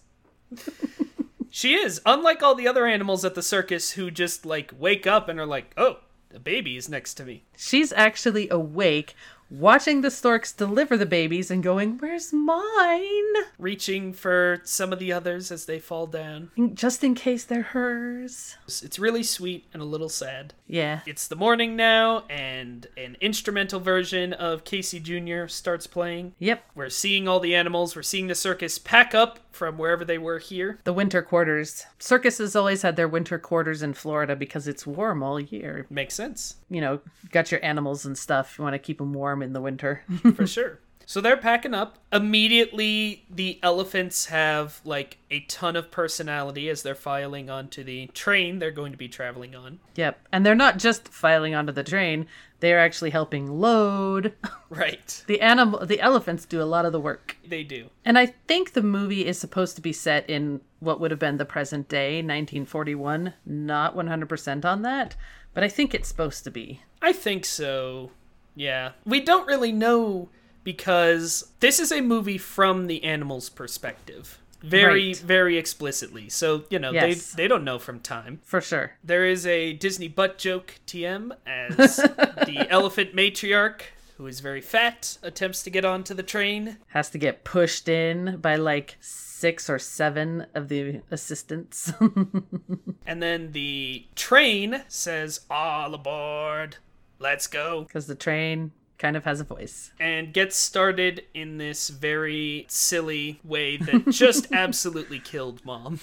she 1.49 1.73
is. 1.75 2.01
Unlike 2.05 2.41
all 2.43 2.55
the 2.55 2.67
other 2.69 2.85
animals 2.85 3.25
at 3.25 3.35
the 3.35 3.41
circus 3.41 3.91
who 3.91 4.09
just 4.11 4.45
like 4.45 4.71
wake 4.77 5.05
up 5.05 5.27
and 5.27 5.39
are 5.39 5.45
like, 5.45 5.73
"Oh, 5.75 5.97
the 6.35 6.39
baby 6.41 6.75
is 6.75 6.89
next 6.89 7.13
to 7.15 7.23
me." 7.23 7.43
She's 7.55 7.93
actually 7.93 8.49
awake, 8.49 9.15
watching 9.49 10.01
the 10.01 10.11
storks 10.11 10.51
deliver 10.51 10.97
the 10.97 11.05
babies 11.05 11.51
and 11.51 11.63
going, 11.63 11.97
Where's 11.97 12.33
mine? 12.33 13.33
Reaching 13.57 14.13
for 14.13 14.59
some 14.63 14.91
of 14.91 14.99
the 14.99 15.13
others 15.13 15.51
as 15.51 15.65
they 15.65 15.79
fall 15.79 16.07
down. 16.07 16.51
Just 16.73 17.03
in 17.03 17.15
case 17.15 17.43
they're 17.43 17.61
hers. 17.61 18.57
It's 18.67 18.99
really 18.99 19.23
sweet 19.23 19.65
and 19.73 19.81
a 19.81 19.85
little 19.85 20.09
sad. 20.09 20.53
Yeah. 20.67 21.01
It's 21.05 21.27
the 21.27 21.35
morning 21.35 21.75
now, 21.75 22.23
and 22.29 22.87
an 22.97 23.17
instrumental 23.21 23.79
version 23.79 24.33
of 24.33 24.63
Casey 24.63 24.99
Jr. 24.99 25.45
starts 25.47 25.85
playing. 25.85 26.33
Yep. 26.39 26.63
We're 26.73 26.89
seeing 26.89 27.27
all 27.27 27.39
the 27.39 27.53
animals. 27.55 27.95
We're 27.95 28.01
seeing 28.01 28.27
the 28.27 28.35
circus 28.35 28.79
pack 28.79 29.13
up 29.13 29.39
from 29.51 29.77
wherever 29.77 30.03
they 30.03 30.17
were 30.17 30.39
here. 30.39 30.79
The 30.83 30.93
winter 30.93 31.21
quarters. 31.21 31.85
Circuses 31.99 32.55
always 32.55 32.81
had 32.81 32.95
their 32.95 33.07
winter 33.07 33.37
quarters 33.37 33.81
in 33.83 33.93
Florida 33.93 34.35
because 34.35 34.67
it's 34.67 34.87
warm 34.87 35.21
all 35.21 35.39
year. 35.39 35.85
Makes 35.89 36.15
sense, 36.15 36.55
You 36.69 36.81
know, 36.81 36.99
got 37.31 37.51
your 37.51 37.63
animals 37.63 38.05
and 38.05 38.17
stuff. 38.17 38.55
You 38.57 38.63
want 38.63 38.73
to 38.73 38.79
keep 38.79 38.97
them 38.97 39.13
warm 39.13 39.41
in 39.43 39.53
the 39.53 39.61
winter. 39.61 40.01
for 40.35 40.47
sure. 40.47 40.79
So 41.05 41.21
they're 41.21 41.37
packing 41.37 41.73
up. 41.73 41.99
Immediately, 42.11 43.25
the 43.29 43.59
elephants 43.61 44.27
have 44.27 44.81
like 44.83 45.17
a 45.29 45.41
ton 45.41 45.75
of 45.75 45.91
personality 45.91 46.69
as 46.69 46.81
they're 46.83 46.95
filing 46.95 47.49
onto 47.49 47.83
the 47.83 48.07
train 48.07 48.59
they're 48.59 48.71
going 48.71 48.91
to 48.91 48.97
be 48.97 49.07
traveling 49.07 49.55
on. 49.55 49.79
yep. 49.95 50.19
And 50.31 50.45
they're 50.45 50.55
not 50.55 50.77
just 50.77 51.07
filing 51.07 51.53
onto 51.55 51.71
the 51.71 51.83
train, 51.83 52.27
they're 52.59 52.79
actually 52.79 53.11
helping 53.11 53.59
load. 53.59 54.33
Right. 54.67 55.23
The 55.27 55.39
animal 55.39 55.85
the 55.85 56.01
elephants 56.01 56.45
do 56.45 56.61
a 56.61 56.63
lot 56.65 56.85
of 56.85 56.91
the 56.91 56.99
work. 56.99 57.37
They 57.47 57.63
do. 57.63 57.91
And 58.03 58.17
I 58.17 58.25
think 58.25 58.73
the 58.73 58.81
movie 58.81 59.25
is 59.25 59.37
supposed 59.37 59.75
to 59.77 59.81
be 59.81 59.93
set 59.93 60.29
in 60.29 60.59
what 60.79 60.99
would 60.99 61.11
have 61.11 61.19
been 61.19 61.37
the 61.37 61.45
present 61.45 61.87
day, 61.87 62.15
1941. 62.17 63.33
Not 63.45 63.95
100% 63.95 64.65
on 64.65 64.81
that, 64.81 65.15
but 65.53 65.63
I 65.63 65.69
think 65.69 65.93
it's 65.93 66.09
supposed 66.09 66.43
to 66.43 66.51
be. 66.51 66.81
I 67.01 67.13
think 67.13 67.45
so. 67.45 68.11
Yeah. 68.55 68.93
We 69.05 69.21
don't 69.21 69.47
really 69.47 69.71
know 69.71 70.29
because 70.65 71.51
this 71.61 71.79
is 71.79 71.93
a 71.93 72.01
movie 72.01 72.37
from 72.37 72.87
the 72.87 73.01
animals' 73.05 73.47
perspective. 73.49 74.39
Very, 74.61 75.07
Right. 75.09 75.17
very 75.17 75.57
explicitly. 75.57 76.27
So, 76.27 76.65
you 76.69 76.79
know, 76.79 76.91
Yes. 76.91 77.31
they 77.33 77.43
they 77.43 77.47
don't 77.47 77.63
know 77.63 77.77
from 77.79 77.99
time. 77.99 78.41
For 78.43 78.59
sure. 78.59 78.97
There 79.03 79.23
is 79.23 79.45
a 79.45 79.73
Disney 79.73 80.07
butt 80.09 80.37
joke 80.39 80.75
TM 80.87 81.31
as 81.45 81.95
the 82.49 82.65
elephant 82.69 83.15
matriarch, 83.15 83.81
who 84.17 84.25
is 84.25 84.39
very 84.39 84.61
fat, 84.61 85.17
attempts 85.21 85.61
to 85.63 85.69
get 85.69 85.85
onto 85.85 86.13
the 86.15 86.23
train. 86.23 86.77
Has 86.87 87.11
to 87.11 87.19
get 87.19 87.43
pushed 87.43 87.87
in 87.87 88.37
by 88.37 88.55
like 88.55 88.97
six 89.01 89.69
or 89.69 89.77
seven 89.77 90.47
of 90.55 90.67
the 90.69 91.01
assistants. 91.11 91.93
And 93.07 93.21
then 93.21 93.51
the 93.51 94.07
train 94.15 94.81
says, 94.87 95.41
All 95.49 95.93
aboard, 95.93 96.77
let's 97.19 97.45
go. 97.45 97.83
Because 97.83 98.07
the 98.07 98.15
train 98.15 98.71
kind 98.97 99.17
of 99.17 99.25
has 99.25 99.39
a 99.39 99.43
voice. 99.43 99.91
and 99.99 100.33
gets 100.33 100.55
started 100.55 101.23
in 101.33 101.57
this 101.57 101.89
very 101.89 102.65
silly 102.69 103.39
way 103.43 103.77
that 103.77 104.09
just 104.09 104.51
absolutely 104.53 105.19
killed 105.19 105.63
mom. 105.65 105.99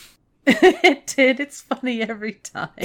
it 0.46 1.06
did. 1.06 1.38
It's 1.40 1.60
funny 1.60 2.02
every 2.02 2.32
time. 2.34 2.70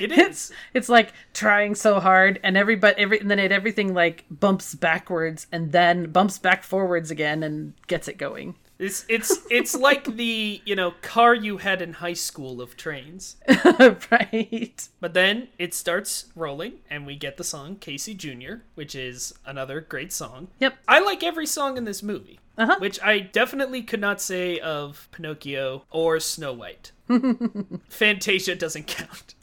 It 0.00 0.12
is. 0.12 0.50
It's 0.72 0.88
like 0.88 1.12
trying 1.34 1.74
so 1.74 2.00
hard, 2.00 2.40
and 2.42 2.56
everybody, 2.56 2.96
every, 2.96 3.20
and 3.20 3.30
then 3.30 3.38
it 3.38 3.52
everything 3.52 3.92
like 3.92 4.24
bumps 4.30 4.74
backwards, 4.74 5.46
and 5.52 5.72
then 5.72 6.10
bumps 6.10 6.38
back 6.38 6.62
forwards 6.62 7.10
again, 7.10 7.42
and 7.42 7.74
gets 7.86 8.08
it 8.08 8.16
going. 8.16 8.54
It's 8.80 9.04
it's 9.08 9.40
it's 9.50 9.76
like 9.76 10.04
the, 10.16 10.62
you 10.64 10.74
know, 10.74 10.92
car 11.02 11.34
you 11.34 11.58
had 11.58 11.82
in 11.82 11.94
high 11.94 12.14
school 12.14 12.62
of 12.62 12.76
trains. 12.76 13.36
right. 14.10 14.88
But 15.00 15.12
then 15.12 15.48
it 15.58 15.74
starts 15.74 16.26
rolling 16.34 16.78
and 16.88 17.06
we 17.06 17.14
get 17.16 17.36
the 17.36 17.44
song 17.44 17.76
Casey 17.76 18.14
Jr., 18.14 18.62
which 18.74 18.94
is 18.94 19.34
another 19.44 19.82
great 19.82 20.12
song. 20.12 20.48
Yep. 20.60 20.78
I 20.88 21.00
like 21.00 21.22
every 21.22 21.46
song 21.46 21.76
in 21.76 21.84
this 21.84 22.02
movie. 22.02 22.40
Uh-huh. 22.56 22.76
Which 22.78 23.00
I 23.02 23.20
definitely 23.20 23.82
could 23.82 24.00
not 24.00 24.20
say 24.20 24.58
of 24.58 25.08
Pinocchio 25.12 25.84
or 25.90 26.20
Snow 26.20 26.52
White. 26.52 26.92
Fantasia 27.88 28.54
doesn't 28.54 28.86
count. 28.86 29.34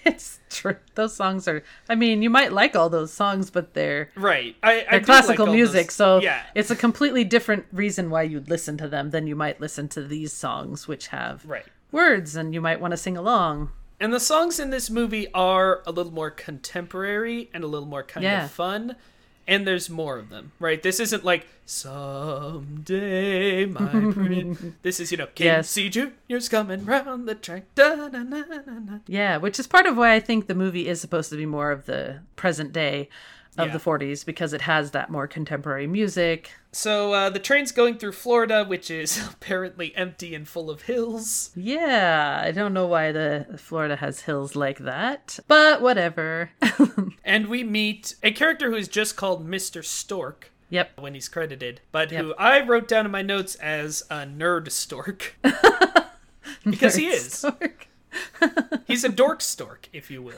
It's 0.06 0.40
true. 0.48 0.76
Those 0.94 1.14
songs 1.14 1.46
are. 1.46 1.62
I 1.88 1.94
mean, 1.94 2.22
you 2.22 2.30
might 2.30 2.52
like 2.52 2.74
all 2.74 2.88
those 2.88 3.12
songs, 3.12 3.50
but 3.50 3.74
they're 3.74 4.10
Right. 4.16 4.56
I, 4.62 4.70
I 4.70 4.74
they're 4.74 4.84
like 4.92 5.04
classical 5.06 5.46
all 5.48 5.52
music, 5.54 5.88
those- 5.88 5.94
so 5.94 6.20
yeah. 6.20 6.42
it's 6.54 6.70
a 6.70 6.76
completely 6.76 7.22
different 7.24 7.66
reason 7.72 8.08
why 8.10 8.22
you'd 8.22 8.48
listen 8.48 8.76
to 8.78 8.88
them 8.88 9.10
than 9.10 9.26
you 9.26 9.36
might 9.36 9.60
listen 9.60 9.88
to 9.88 10.02
these 10.02 10.32
songs, 10.32 10.88
which 10.88 11.08
have 11.08 11.44
Right. 11.44 11.66
words, 11.92 12.34
and 12.36 12.54
you 12.54 12.60
might 12.60 12.80
want 12.80 12.92
to 12.92 12.96
sing 12.96 13.16
along. 13.16 13.70
And 14.00 14.12
the 14.14 14.20
songs 14.20 14.58
in 14.58 14.70
this 14.70 14.88
movie 14.88 15.28
are 15.34 15.82
a 15.86 15.92
little 15.92 16.12
more 16.12 16.30
contemporary 16.30 17.50
and 17.52 17.62
a 17.62 17.66
little 17.66 17.86
more 17.88 18.02
kind 18.02 18.24
Yeah. 18.24 18.44
of 18.46 18.50
fun. 18.50 18.96
And 19.50 19.66
there's 19.66 19.90
more 19.90 20.16
of 20.16 20.28
them, 20.30 20.52
right? 20.60 20.80
This 20.80 21.00
isn't 21.00 21.24
like 21.24 21.44
someday, 21.66 23.66
my 23.66 23.88
pretty. 24.12 24.56
this 24.82 25.00
is, 25.00 25.10
you 25.10 25.18
know, 25.18 25.26
Yes. 25.36 25.74
Casey 25.74 25.88
Junior's 25.88 26.48
coming 26.48 26.84
round 26.84 27.28
the 27.28 27.34
track. 27.34 27.64
Da-na-na-na-na. 27.74 28.98
Yeah, 29.06 29.36
which 29.38 29.58
is 29.58 29.66
part 29.66 29.86
of 29.86 29.96
why 29.96 30.14
I 30.14 30.20
think 30.20 30.46
the 30.46 30.54
movie 30.54 30.88
is 30.88 31.00
supposed 31.00 31.30
to 31.30 31.36
be 31.36 31.46
more 31.46 31.72
of 31.72 31.86
the 31.86 32.20
present 32.36 32.72
day 32.72 33.08
of 33.58 33.66
Yeah. 33.68 33.72
the 33.72 33.78
40s 33.80 34.24
because 34.24 34.52
it 34.52 34.60
has 34.62 34.92
that 34.92 35.10
more 35.10 35.26
contemporary 35.26 35.86
music. 35.86 36.50
So 36.72 37.12
uh, 37.12 37.30
the 37.30 37.40
train's 37.40 37.72
going 37.72 37.98
through 37.98 38.12
Florida, 38.12 38.64
which 38.64 38.90
is 38.90 39.20
apparently 39.32 39.94
empty 39.96 40.34
and 40.34 40.46
full 40.48 40.70
of 40.70 40.82
hills. 40.82 41.50
Yeah, 41.56 42.40
I 42.44 42.52
don't 42.52 42.72
know 42.72 42.86
why 42.86 43.10
the 43.12 43.46
Florida 43.58 43.96
has 43.96 44.20
hills 44.20 44.54
like 44.54 44.78
that, 44.78 45.38
but 45.48 45.82
whatever. 45.82 46.50
And 47.24 47.46
we 47.48 47.62
meet 47.62 48.16
a 48.24 48.32
character 48.32 48.70
who 48.70 48.76
is 48.76 48.88
just 48.88 49.16
called 49.16 49.46
Mr. 49.48 49.84
Stork 49.84 50.50
yep. 50.68 50.98
when 50.98 51.14
he's 51.14 51.28
credited, 51.28 51.80
but 51.92 52.10
Yep. 52.10 52.24
who 52.24 52.34
I 52.34 52.60
wrote 52.66 52.88
down 52.88 53.04
in 53.04 53.12
my 53.12 53.22
notes 53.22 53.54
as 53.56 54.02
a 54.10 54.26
nerd 54.26 54.70
stork. 54.72 55.36
because 56.64 56.96
he 56.96 57.06
is. 57.06 57.32
Stork. 57.34 57.86
He's 58.86 59.04
a 59.04 59.08
dork 59.08 59.40
stork, 59.42 59.88
if 59.92 60.10
you 60.10 60.22
will. 60.22 60.34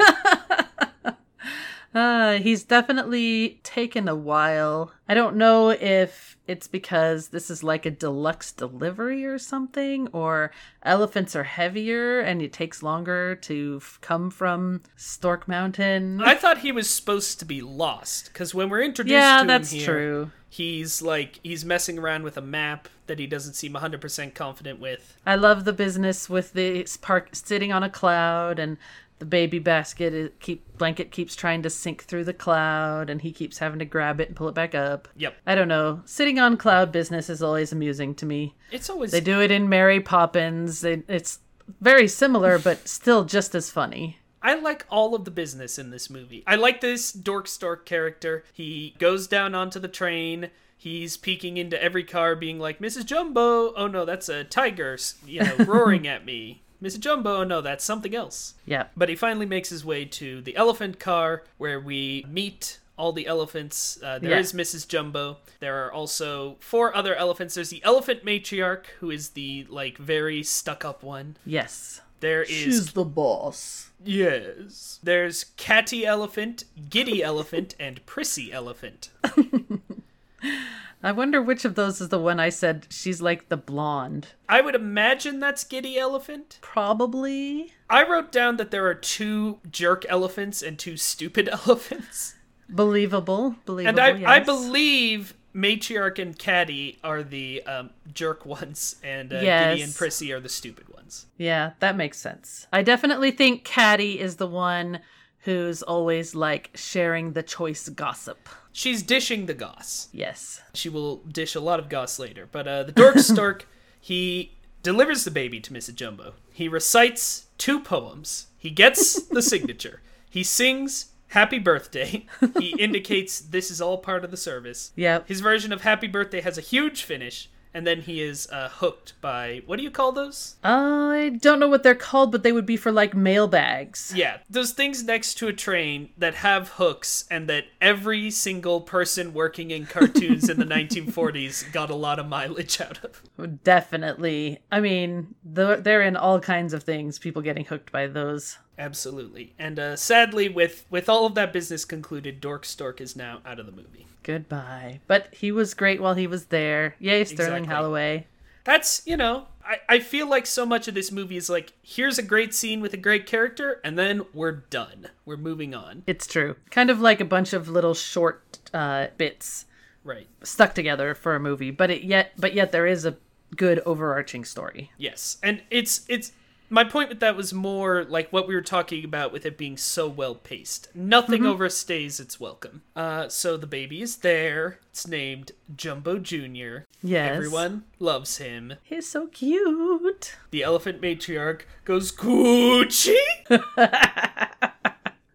Uh, 1.94 2.38
he's 2.38 2.64
definitely 2.64 3.60
taken 3.62 4.08
a 4.08 4.14
while. 4.14 4.92
I 5.08 5.14
don't 5.14 5.36
know 5.36 5.70
if 5.70 6.38
it's 6.46 6.66
because 6.66 7.28
this 7.28 7.50
is 7.50 7.62
like 7.62 7.84
a 7.84 7.90
deluxe 7.90 8.50
delivery 8.50 9.24
or 9.24 9.38
something, 9.38 10.08
or 10.08 10.52
elephants 10.82 11.36
are 11.36 11.44
heavier 11.44 12.20
and 12.20 12.40
it 12.40 12.52
takes 12.52 12.82
longer 12.82 13.34
to 13.36 13.78
f- 13.80 13.98
come 14.00 14.30
from 14.30 14.80
Stork 14.96 15.46
Mountain. 15.46 16.22
I 16.22 16.34
thought 16.34 16.58
he 16.58 16.72
was 16.72 16.88
supposed 16.88 17.38
to 17.40 17.44
be 17.44 17.60
lost 17.60 18.32
because 18.32 18.54
when 18.54 18.70
we're 18.70 18.82
introduced 18.82 19.12
yeah, 19.12 19.42
to 19.42 19.46
that's 19.46 19.70
him 19.70 19.78
here, 19.78 19.86
true. 19.86 20.30
he's 20.48 21.02
like 21.02 21.40
he's 21.42 21.64
messing 21.64 21.98
around 21.98 22.22
with 22.22 22.36
a 22.36 22.42
map 22.42 22.88
that 23.06 23.18
he 23.18 23.26
doesn't 23.26 23.54
seem 23.54 23.74
100% 23.74 24.34
confident 24.34 24.80
with. 24.80 25.18
I 25.26 25.34
love 25.34 25.64
the 25.64 25.72
business 25.72 26.30
with 26.30 26.54
the 26.54 26.86
park 27.02 27.30
sitting 27.32 27.70
on 27.72 27.82
a 27.82 27.90
cloud 27.90 28.58
and 28.58 28.78
the 29.22 29.26
baby 29.26 29.60
basket 29.60 30.12
is, 30.12 30.30
keep 30.40 30.76
blanket 30.78 31.12
keeps 31.12 31.36
trying 31.36 31.62
to 31.62 31.70
sink 31.70 32.02
through 32.02 32.24
the 32.24 32.34
cloud 32.34 33.08
and 33.08 33.22
he 33.22 33.30
keeps 33.30 33.58
having 33.58 33.78
to 33.78 33.84
grab 33.84 34.20
it 34.20 34.26
and 34.26 34.36
pull 34.36 34.48
it 34.48 34.54
back 34.54 34.74
up. 34.74 35.06
Yep, 35.14 35.36
I 35.46 35.54
don't 35.54 35.68
know. 35.68 36.02
Sitting 36.06 36.40
on 36.40 36.56
cloud 36.56 36.90
business 36.90 37.30
is 37.30 37.40
always 37.40 37.70
amusing 37.70 38.16
to 38.16 38.26
me. 38.26 38.56
it's 38.72 38.90
always 38.90 39.12
They 39.12 39.20
do 39.20 39.40
it 39.40 39.52
in 39.52 39.68
Mary 39.68 40.00
Poppins. 40.00 40.80
They, 40.80 41.04
it's 41.06 41.38
very 41.80 42.08
similar, 42.08 42.58
but 42.58 42.88
still 42.88 43.24
just 43.24 43.54
as 43.54 43.70
funny. 43.70 44.18
I 44.42 44.56
like 44.56 44.84
all 44.90 45.14
of 45.14 45.24
the 45.24 45.30
business 45.30 45.78
in 45.78 45.90
this 45.90 46.10
movie. 46.10 46.42
I 46.44 46.56
like 46.56 46.80
this 46.80 47.12
dork 47.12 47.46
stork 47.46 47.86
character. 47.86 48.42
He 48.52 48.96
goes 48.98 49.28
down 49.28 49.54
onto 49.54 49.78
the 49.78 49.86
train. 49.86 50.50
He's 50.76 51.16
peeking 51.16 51.58
into 51.58 51.80
every 51.80 52.02
car, 52.02 52.34
being 52.34 52.58
like, 52.58 52.80
Mrs. 52.80 53.06
Jumbo, 53.06 53.72
oh 53.74 53.86
no, 53.86 54.04
that's 54.04 54.28
a 54.28 54.42
tiger, 54.42 54.98
you 55.24 55.44
know, 55.44 55.54
roaring 55.64 56.08
at 56.08 56.24
me. 56.24 56.64
Mrs. 56.82 57.00
Jumbo, 57.00 57.36
oh 57.38 57.44
no, 57.44 57.60
that's 57.60 57.84
something 57.84 58.14
else. 58.14 58.54
Yeah. 58.66 58.86
But 58.96 59.08
he 59.08 59.14
finally 59.14 59.46
makes 59.46 59.68
his 59.68 59.84
way 59.84 60.04
to 60.06 60.40
the 60.42 60.56
elephant 60.56 60.98
car 60.98 61.44
where 61.58 61.78
we 61.78 62.24
meet 62.28 62.80
all 62.98 63.12
the 63.12 63.26
elephants. 63.26 63.98
Uh, 64.02 64.18
there 64.18 64.32
Yeah. 64.32 64.38
is 64.38 64.52
Mrs. 64.52 64.86
Jumbo. 64.88 65.38
There 65.60 65.86
are 65.86 65.92
also 65.92 66.56
four 66.60 66.94
other 66.94 67.14
elephants. 67.14 67.54
There's 67.54 67.70
the 67.70 67.82
elephant 67.84 68.24
matriarch, 68.24 68.86
who 69.00 69.10
is 69.10 69.30
the 69.30 69.66
like 69.70 69.96
very 69.98 70.42
stuck 70.42 70.84
up 70.84 71.02
one. 71.02 71.36
Yes. 71.46 72.00
There 72.20 72.42
is 72.42 72.92
the 72.92 73.04
boss. 73.04 73.90
yes. 74.04 75.00
There's 75.02 75.44
Catty 75.56 76.04
elephant, 76.06 76.64
Giddy 76.90 77.22
elephant, 77.22 77.74
and 77.80 78.04
Prissy 78.06 78.52
elephant. 78.52 79.10
I 81.02 81.12
wonder 81.12 81.42
which 81.42 81.64
of 81.64 81.74
those 81.74 82.00
is 82.00 82.10
the 82.10 82.18
one 82.18 82.38
I 82.38 82.48
said 82.48 82.86
she's 82.90 83.20
like 83.20 83.48
the 83.48 83.56
blonde. 83.56 84.28
I 84.48 84.60
would 84.60 84.74
imagine 84.74 85.40
that's 85.40 85.64
Giddy 85.64 85.98
elephant. 85.98 86.58
Probably. 86.62 87.72
I 87.90 88.08
wrote 88.08 88.30
down 88.30 88.56
that 88.58 88.70
there 88.70 88.86
are 88.86 88.94
two 88.94 89.58
jerk 89.70 90.04
elephants 90.08 90.62
and 90.62 90.78
two 90.78 90.96
stupid 90.96 91.48
elephants. 91.66 92.34
Believable. 92.68 93.56
Believable. 93.66 94.00
And 94.00 94.24
I, 94.26 94.36
I 94.36 94.38
believe 94.40 95.34
Matriarch 95.54 96.18
and 96.18 96.38
Catty 96.38 96.98
are 97.02 97.22
the 97.22 97.62
um, 97.64 97.90
jerk 98.14 98.46
ones, 98.46 98.96
and 99.02 99.32
uh, 99.32 99.40
Yes. 99.42 99.72
Giddy 99.74 99.82
and 99.82 99.94
Prissy 99.94 100.32
are 100.32 100.40
the 100.40 100.48
stupid 100.48 100.88
ones. 100.88 101.26
Yeah, 101.36 101.72
that 101.80 101.96
makes 101.96 102.18
sense. 102.18 102.66
I 102.72 102.82
definitely 102.82 103.30
think 103.32 103.64
Catty 103.64 104.20
is 104.20 104.36
the 104.36 104.46
one 104.46 105.00
who's 105.42 105.82
always 105.82 106.34
like 106.34 106.70
sharing 106.74 107.32
the 107.32 107.42
choice 107.42 107.88
gossip. 107.88 108.48
She's 108.72 109.02
dishing 109.02 109.46
the 109.46 109.54
goss. 109.54 110.08
Yes. 110.12 110.62
She 110.72 110.88
will 110.88 111.16
dish 111.18 111.54
a 111.54 111.60
lot 111.60 111.78
of 111.78 111.88
goss 111.88 112.18
later. 112.18 112.48
But 112.50 112.66
uh, 112.66 112.82
the 112.84 112.92
Dork 112.92 113.18
Stork, 113.18 113.66
he 114.00 114.52
delivers 114.82 115.24
the 115.24 115.30
baby 115.30 115.60
to 115.60 115.72
Mrs. 115.72 115.94
Jumbo. 115.94 116.34
He 116.52 116.68
recites 116.68 117.46
two 117.58 117.80
poems. 117.80 118.46
He 118.56 118.70
gets 118.70 119.22
the 119.22 119.42
signature. 119.52 120.00
He 120.30 120.42
sings 120.42 121.06
Happy 121.28 121.58
Birthday. 121.58 122.26
He 122.58 122.70
indicates 122.78 123.40
this 123.40 123.70
is 123.70 123.80
all 123.80 123.98
part 123.98 124.24
of 124.24 124.30
the 124.30 124.36
service. 124.36 124.92
Yep. 124.96 125.28
His 125.28 125.40
version 125.40 125.72
of 125.72 125.80
Happy 125.82 126.06
Birthday 126.06 126.40
has 126.40 126.56
a 126.56 126.62
huge 126.62 127.02
finish, 127.02 127.50
and 127.74 127.86
then 127.86 128.02
he 128.02 128.22
is 128.22 128.48
uh, 128.50 128.68
hooked 128.68 129.14
by 129.20 129.62
what 129.66 129.76
do 129.76 129.82
you 129.82 129.90
call 129.90 130.12
those? 130.12 130.56
I 130.62 131.38
don't 131.40 131.60
know 131.60 131.68
what 131.68 131.82
they're 131.82 131.94
called, 131.94 132.32
but 132.32 132.42
they 132.42 132.52
would 132.52 132.66
be 132.66 132.76
for 132.76 132.92
like 132.92 133.14
mailbags. 133.14 134.12
Yeah, 134.14 134.38
those 134.48 134.72
things 134.72 135.02
next 135.02 135.34
to 135.34 135.48
a 135.48 135.52
train 135.52 136.10
that 136.18 136.34
have 136.36 136.70
hooks, 136.70 137.24
and 137.30 137.48
that 137.48 137.64
every 137.80 138.30
single 138.30 138.80
person 138.80 139.32
working 139.34 139.70
in 139.70 139.86
cartoons 139.86 140.48
in 140.48 140.58
the 140.58 140.64
1940s 140.72 141.72
got 141.72 141.90
a 141.90 141.94
lot 141.94 142.18
of 142.18 142.26
mileage 142.26 142.80
out 142.80 143.00
of. 143.04 143.62
Definitely. 143.64 144.60
I 144.70 144.80
mean, 144.80 145.34
they're, 145.44 145.80
they're 145.80 146.02
in 146.02 146.16
all 146.16 146.40
kinds 146.40 146.74
of 146.74 146.82
things, 146.82 147.18
people 147.18 147.42
getting 147.42 147.64
hooked 147.64 147.92
by 147.92 148.06
those. 148.06 148.58
Absolutely, 148.78 149.52
and 149.58 149.78
uh, 149.78 149.96
sadly, 149.96 150.48
with 150.48 150.84
with 150.90 151.08
all 151.08 151.26
of 151.26 151.34
that 151.34 151.52
business 151.52 151.84
concluded, 151.84 152.40
Dork 152.40 152.64
Stork 152.64 153.00
is 153.00 153.14
now 153.14 153.40
out 153.44 153.60
of 153.60 153.66
the 153.66 153.72
movie. 153.72 154.06
Goodbye. 154.22 155.00
But 155.06 155.28
he 155.34 155.52
was 155.52 155.74
great 155.74 156.00
while 156.00 156.14
he 156.14 156.26
was 156.26 156.46
there. 156.46 156.94
Yay, 156.98 157.24
Sterling 157.24 157.64
Exactly. 157.64 157.74
Holloway. 157.74 158.26
That's 158.64 159.02
you 159.06 159.16
know, 159.16 159.46
I 159.66 159.80
I 159.88 159.98
feel 159.98 160.28
like 160.28 160.46
so 160.46 160.64
much 160.64 160.88
of 160.88 160.94
this 160.94 161.12
movie 161.12 161.36
is 161.36 161.50
like 161.50 161.72
here's 161.82 162.18
a 162.18 162.22
great 162.22 162.54
scene 162.54 162.80
with 162.80 162.94
a 162.94 162.98
great 162.98 163.26
character, 163.26 163.80
and 163.84 163.98
then 163.98 164.22
we're 164.32 164.52
done. 164.52 165.08
We're 165.26 165.36
moving 165.36 165.74
on. 165.74 166.04
It's 166.06 166.26
true. 166.26 166.56
Kind 166.70 166.88
of 166.88 167.00
like 167.00 167.20
a 167.20 167.24
bunch 167.26 167.52
of 167.52 167.68
little 167.68 167.94
short 167.94 168.58
uh, 168.72 169.08
bits 169.18 169.66
Right. 170.04 170.26
stuck 170.42 170.74
together 170.74 171.14
for 171.14 171.34
a 171.34 171.40
movie, 171.40 171.70
but 171.70 171.90
it 171.90 172.02
yet 172.04 172.32
but 172.38 172.54
yet 172.54 172.72
there 172.72 172.86
is 172.86 173.04
a 173.04 173.16
good 173.56 173.80
overarching 173.84 174.44
story. 174.44 174.92
Yes, 174.96 175.36
and 175.42 175.62
it's 175.70 176.06
it's 176.08 176.32
my 176.72 176.84
point 176.84 177.10
with 177.10 177.20
that 177.20 177.36
was 177.36 177.52
more 177.52 178.02
like 178.04 178.32
what 178.32 178.48
we 178.48 178.54
were 178.54 178.62
talking 178.62 179.04
about 179.04 179.30
with 179.30 179.44
it 179.44 179.58
being 179.58 179.76
so 179.76 180.08
well 180.08 180.34
paced. 180.34 180.88
Nothing 180.94 181.42
overstays 181.42 182.18
its 182.18 182.40
welcome. 182.40 182.82
Uh, 182.96 183.28
so 183.28 183.58
the 183.58 183.66
baby 183.66 184.00
is 184.00 184.16
there. 184.16 184.78
It's 184.90 185.06
named 185.06 185.52
Jumbo 185.76 186.18
Junior. 186.18 186.86
Yes. 187.02 187.36
Everyone 187.36 187.84
loves 187.98 188.38
him. 188.38 188.74
He's 188.82 189.06
so 189.08 189.26
cute. 189.26 190.36
The 190.50 190.62
elephant 190.62 191.02
matriarch 191.02 191.62
goes 191.84 192.10
Coochie, 192.10 193.14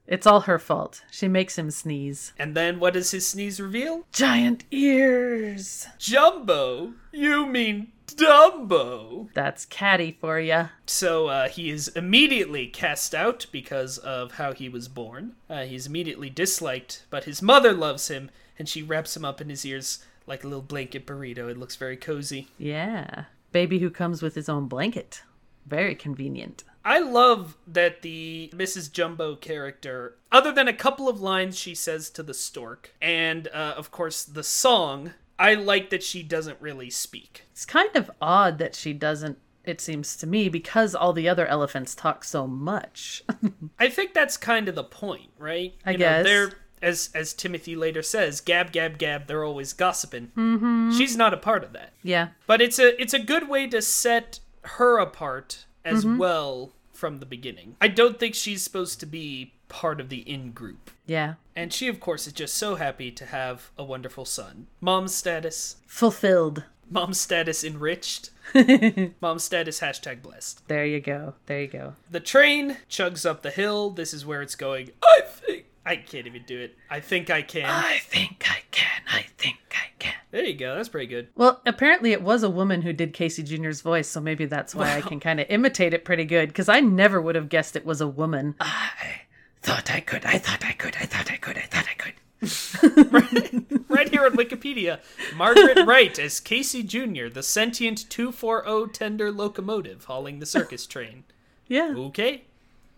It's 0.08 0.26
all 0.26 0.41
her 0.41 0.58
fault. 0.58 1.04
She 1.12 1.28
makes 1.28 1.58
him 1.58 1.70
sneeze. 1.70 2.32
and 2.39 2.56
then 2.56 2.80
what 2.80 2.93
does 2.93 3.12
his 3.12 3.28
sneeze 3.28 3.60
reveal? 3.60 4.06
Giant 4.13 4.63
ears. 4.72 5.88
Jumbo. 6.00 6.93
You 7.12 7.46
mean 7.46 7.91
Dumbo? 8.08 9.28
That's 9.34 9.65
catty 9.65 10.17
for 10.20 10.39
ya. 10.39 10.67
So 10.86 11.28
uh, 11.28 11.50
he 11.50 11.70
is 11.70 11.89
immediately 11.89 12.67
cast 12.67 13.13
out 13.13 13.46
because 13.52 13.98
of 13.98 14.34
how 14.34 14.54
he 14.54 14.70
was 14.70 14.88
born. 14.88 15.34
Uh, 15.50 15.63
he's 15.63 15.88
immediately 15.88 16.30
disliked, 16.30 17.04
but 17.10 17.26
his 17.26 17.41
mother 17.41 17.74
loves 17.74 18.08
him, 18.08 18.32
and 18.58 18.67
she 18.67 18.82
wraps 18.82 19.15
him 19.15 19.26
up 19.26 19.41
in 19.41 19.50
his 19.50 19.65
ears 19.65 20.04
like 20.26 20.43
a 20.43 20.48
little 20.48 20.62
blanket 20.63 21.06
burrito. 21.06 21.50
It 21.50 21.58
looks 21.58 21.76
very 21.76 21.98
cozy. 21.98 22.48
Yeah. 22.58 23.26
Baby 23.52 23.80
who 23.80 23.89
comes 23.89 24.22
with 24.22 24.36
his 24.36 24.50
own 24.50 24.67
blanket. 24.67 25.22
Very 25.65 25.96
convenient. 25.96 26.63
I 26.88 27.00
love 27.00 27.58
that 27.67 28.02
the 28.02 28.50
Mrs. 28.56 28.89
Jumbo 28.89 29.36
character, 29.36 30.15
other 30.32 30.54
than 30.54 30.69
a 30.69 30.73
couple 30.73 31.10
of 31.10 31.19
lines 31.19 31.60
she 31.60 31.76
says 31.76 32.10
to 32.12 32.23
the 32.23 32.34
stork, 32.34 32.95
and 33.02 33.50
uh, 33.50 33.73
of 33.76 33.91
course 33.91 34.23
the 34.23 34.41
song, 34.43 35.12
I 35.38 35.54
like 35.56 35.89
that 35.89 36.02
she 36.02 36.23
doesn't 36.23 36.62
really 36.62 36.89
speak. 36.89 37.43
It's 37.52 37.65
kind 37.65 37.93
of 37.95 38.10
odd 38.21 38.58
that 38.60 38.73
she 38.73 38.93
doesn't, 38.93 39.38
it 39.65 39.82
seems 39.82 40.15
to 40.15 40.28
me, 40.28 40.47
because 40.47 40.95
all 40.95 41.12
the 41.12 41.28
other 41.28 41.45
elephants 41.45 41.93
talk 41.93 42.23
so 42.23 42.47
much. 42.47 43.21
I 43.80 43.89
think 43.89 44.13
that's 44.13 44.38
kind 44.38 44.69
of 44.69 44.76
the 44.76 44.86
point, 44.86 45.32
right? 45.38 45.73
I 45.86 45.91
you 45.91 45.97
guess. 45.97 46.23
Know, 46.23 46.30
they're 46.30 46.52
as 46.82 47.10
as 47.13 47.34
Timothy 47.34 47.76
later 47.76 48.02
says, 48.02 48.39
gab 48.39 48.71
gab 48.71 48.97
gab. 48.97 49.28
They're 49.28 49.43
always 49.43 49.73
gossiping. 49.73 50.32
Mm-hmm. 50.38 50.91
She's 50.97 51.17
not 51.17 51.34
a 51.34 51.38
part 51.38 51.65
of 51.65 51.73
that, 51.73 51.91
yeah. 52.02 52.30
but 52.45 52.62
it's 52.62 52.80
a 52.80 53.00
it's 53.02 53.13
a 53.13 53.19
good 53.19 53.50
way 53.50 53.67
to 53.67 53.82
set 53.82 54.39
her 54.62 55.00
apart 55.00 55.65
as 55.84 56.04
Mm-hmm. 56.06 56.17
well 56.17 56.73
from 56.98 57.20
the 57.20 57.26
beginning. 57.26 57.76
I 57.80 57.88
don't 57.88 58.20
think 58.20 58.34
she's 58.34 58.64
supposed 58.64 59.00
to 59.02 59.06
be 59.06 59.54
part 59.70 60.02
of 60.02 60.10
the 60.10 60.20
in 60.20 60.52
group. 60.52 60.90
Yeah. 61.06 61.36
And 61.56 61.72
she, 61.72 61.88
of 61.88 62.00
course, 62.00 62.26
is 62.26 62.34
just 62.34 62.56
so 62.56 62.76
happy 62.76 63.12
to 63.12 63.26
have 63.28 63.70
a 63.78 63.84
wonderful 63.84 64.26
son. 64.26 64.68
Mom's 64.82 65.14
status. 65.14 65.78
Fulfilled. 65.86 66.64
Mom's 66.90 67.20
status 67.20 67.64
enriched. 67.64 68.32
Mom's 69.22 69.44
status 69.44 69.82
hashtag 69.82 70.22
blessed. 70.22 70.68
There 70.68 70.86
you 70.86 71.00
go. 71.00 71.36
There 71.46 71.62
you 71.62 71.68
go. 71.68 71.96
The 72.10 72.20
train 72.20 72.78
chugs 72.90 73.30
up 73.30 73.42
the 73.42 73.52
hill. 73.52 73.90
This 73.92 74.14
is 74.14 74.26
where 74.26 74.42
it's 74.42 74.56
going. 74.56 74.92
I 75.04 75.22
think. 75.26 75.66
I 75.88 75.95
can't 75.95 76.28
even 76.28 76.43
do 76.43 76.60
it. 76.60 76.76
I 76.89 77.00
think 77.00 77.30
I 77.30 77.41
can. 77.41 77.65
I 77.65 78.00
think 78.00 78.45
I 78.50 78.60
can. 78.71 79.02
I 79.08 79.26
think 79.38 79.58
I 79.71 79.88
can. 80.00 80.13
There 80.32 80.43
you 80.43 80.54
go. 80.56 80.76
That's 80.76 80.89
pretty 80.89 81.08
good. 81.08 81.30
Well, 81.36 81.62
apparently 81.65 82.12
it 82.12 82.21
was 82.21 82.43
a 82.43 82.50
woman 82.50 82.82
who 82.82 82.91
did 82.91 83.13
Casey 83.13 83.41
Jr.'s 83.41 83.80
voice, 83.82 84.08
so 84.10 84.19
maybe 84.19 84.45
that's 84.45 84.76
why 84.76 84.95
I 84.97 85.02
can 85.02 85.19
kind 85.21 85.39
of 85.39 85.47
imitate 85.50 85.93
it 85.93 86.04
pretty 86.04 86.26
good, 86.26 86.50
because 86.50 86.67
I 86.67 86.82
never 86.82 87.21
would 87.21 87.36
have 87.36 87.47
guessed 87.50 87.76
it 87.78 87.86
was 87.86 88.02
a 88.02 88.08
woman. 88.08 88.56
I 88.60 89.21
thought 89.62 89.89
I 89.89 90.02
could. 90.02 90.26
I 90.26 90.38
thought 90.38 90.65
I 90.65 90.73
could. 90.73 90.97
I 91.00 91.06
thought 91.06 91.32
I 91.32 91.38
could. 91.38 91.58
I 91.58 91.62
thought 91.62 91.86
I 91.89 91.93
could. 91.93 92.13
Right 93.89 94.10
here 94.10 94.26
on 94.26 94.34
Wikipedia, 94.34 95.00
Margaret 95.36 95.86
Wright 95.88 96.19
as 96.19 96.39
Casey 96.39 96.84
Jr., 96.84 97.30
the 97.30 97.41
sentient 97.41 98.08
240 98.10 98.91
tender 98.93 99.32
locomotive 99.32 100.04
hauling 100.06 100.38
the 100.39 100.45
circus 100.45 100.86
train. 100.86 101.23
Yeah, 101.67 101.93
Okay. 101.97 102.43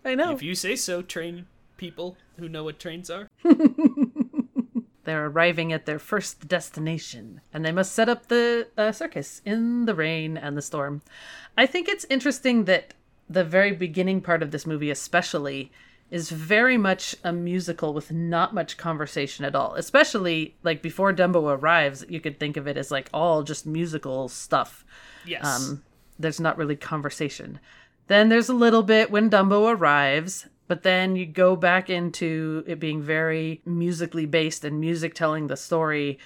I 0.03 0.15
know. 0.15 0.31
If 0.33 0.41
you 0.43 0.55
say 0.55 0.75
so, 0.75 1.01
train 1.01 1.45
people 1.79 2.17
who 2.37 2.47
know 2.47 2.63
what 2.63 2.77
trains 2.77 3.09
are. 3.09 3.27
They're 5.05 5.25
arriving 5.25 5.73
at 5.73 5.87
their 5.87 5.97
first 5.97 6.47
destination, 6.47 7.41
and 7.51 7.65
they 7.65 7.71
must 7.71 7.93
set 7.93 8.09
up 8.09 8.27
the 8.27 8.67
uh, 8.77 8.91
circus 8.91 9.41
in 9.43 9.85
the 9.85 9.95
rain 9.95 10.37
and 10.37 10.55
the 10.55 10.61
storm. 10.61 11.01
I 11.57 11.65
think 11.65 11.87
it's 11.87 12.05
interesting 12.09 12.65
that 12.65 12.93
the 13.27 13.43
very 13.43 13.71
beginning 13.71 14.21
part 14.21 14.43
of 14.43 14.51
this 14.51 14.67
movie, 14.67 14.91
especially, 14.91 15.71
is 16.11 16.29
very 16.29 16.77
much 16.77 17.15
a 17.23 17.31
musical 17.31 17.93
with 17.93 18.11
not 18.11 18.53
much 18.53 18.77
conversation 18.77 19.45
at 19.45 19.55
all. 19.55 19.75
Especially 19.75 20.55
like 20.63 20.81
before 20.81 21.13
Dumbo 21.13 21.57
arrives, 21.57 22.05
you 22.09 22.19
could 22.19 22.39
think 22.39 22.57
of 22.57 22.67
it 22.67 22.77
as 22.77 22.91
like 22.91 23.09
all 23.13 23.43
just 23.43 23.65
musical 23.65 24.27
stuff. 24.27 24.85
Yes. 25.25 25.45
Um, 25.45 25.83
there's 26.19 26.39
not 26.39 26.57
really 26.57 26.75
conversation. 26.75 27.59
Then 28.07 28.29
there's 28.29 28.49
a 28.49 28.53
little 28.53 28.83
bit 28.83 29.11
when 29.11 29.29
Dumbo 29.29 29.75
arrives, 29.75 30.47
but 30.69 30.83
then 30.83 31.15
you 31.15 31.25
go 31.25 31.55
back 31.55 31.89
into 31.89 32.63
it 32.67 32.79
being 32.79 33.01
very 33.01 33.59
musically 33.65 34.27
based 34.27 34.63
and 34.63 34.79
music 34.79 35.15
telling 35.15 35.47
the 35.47 35.57
story 35.57 36.19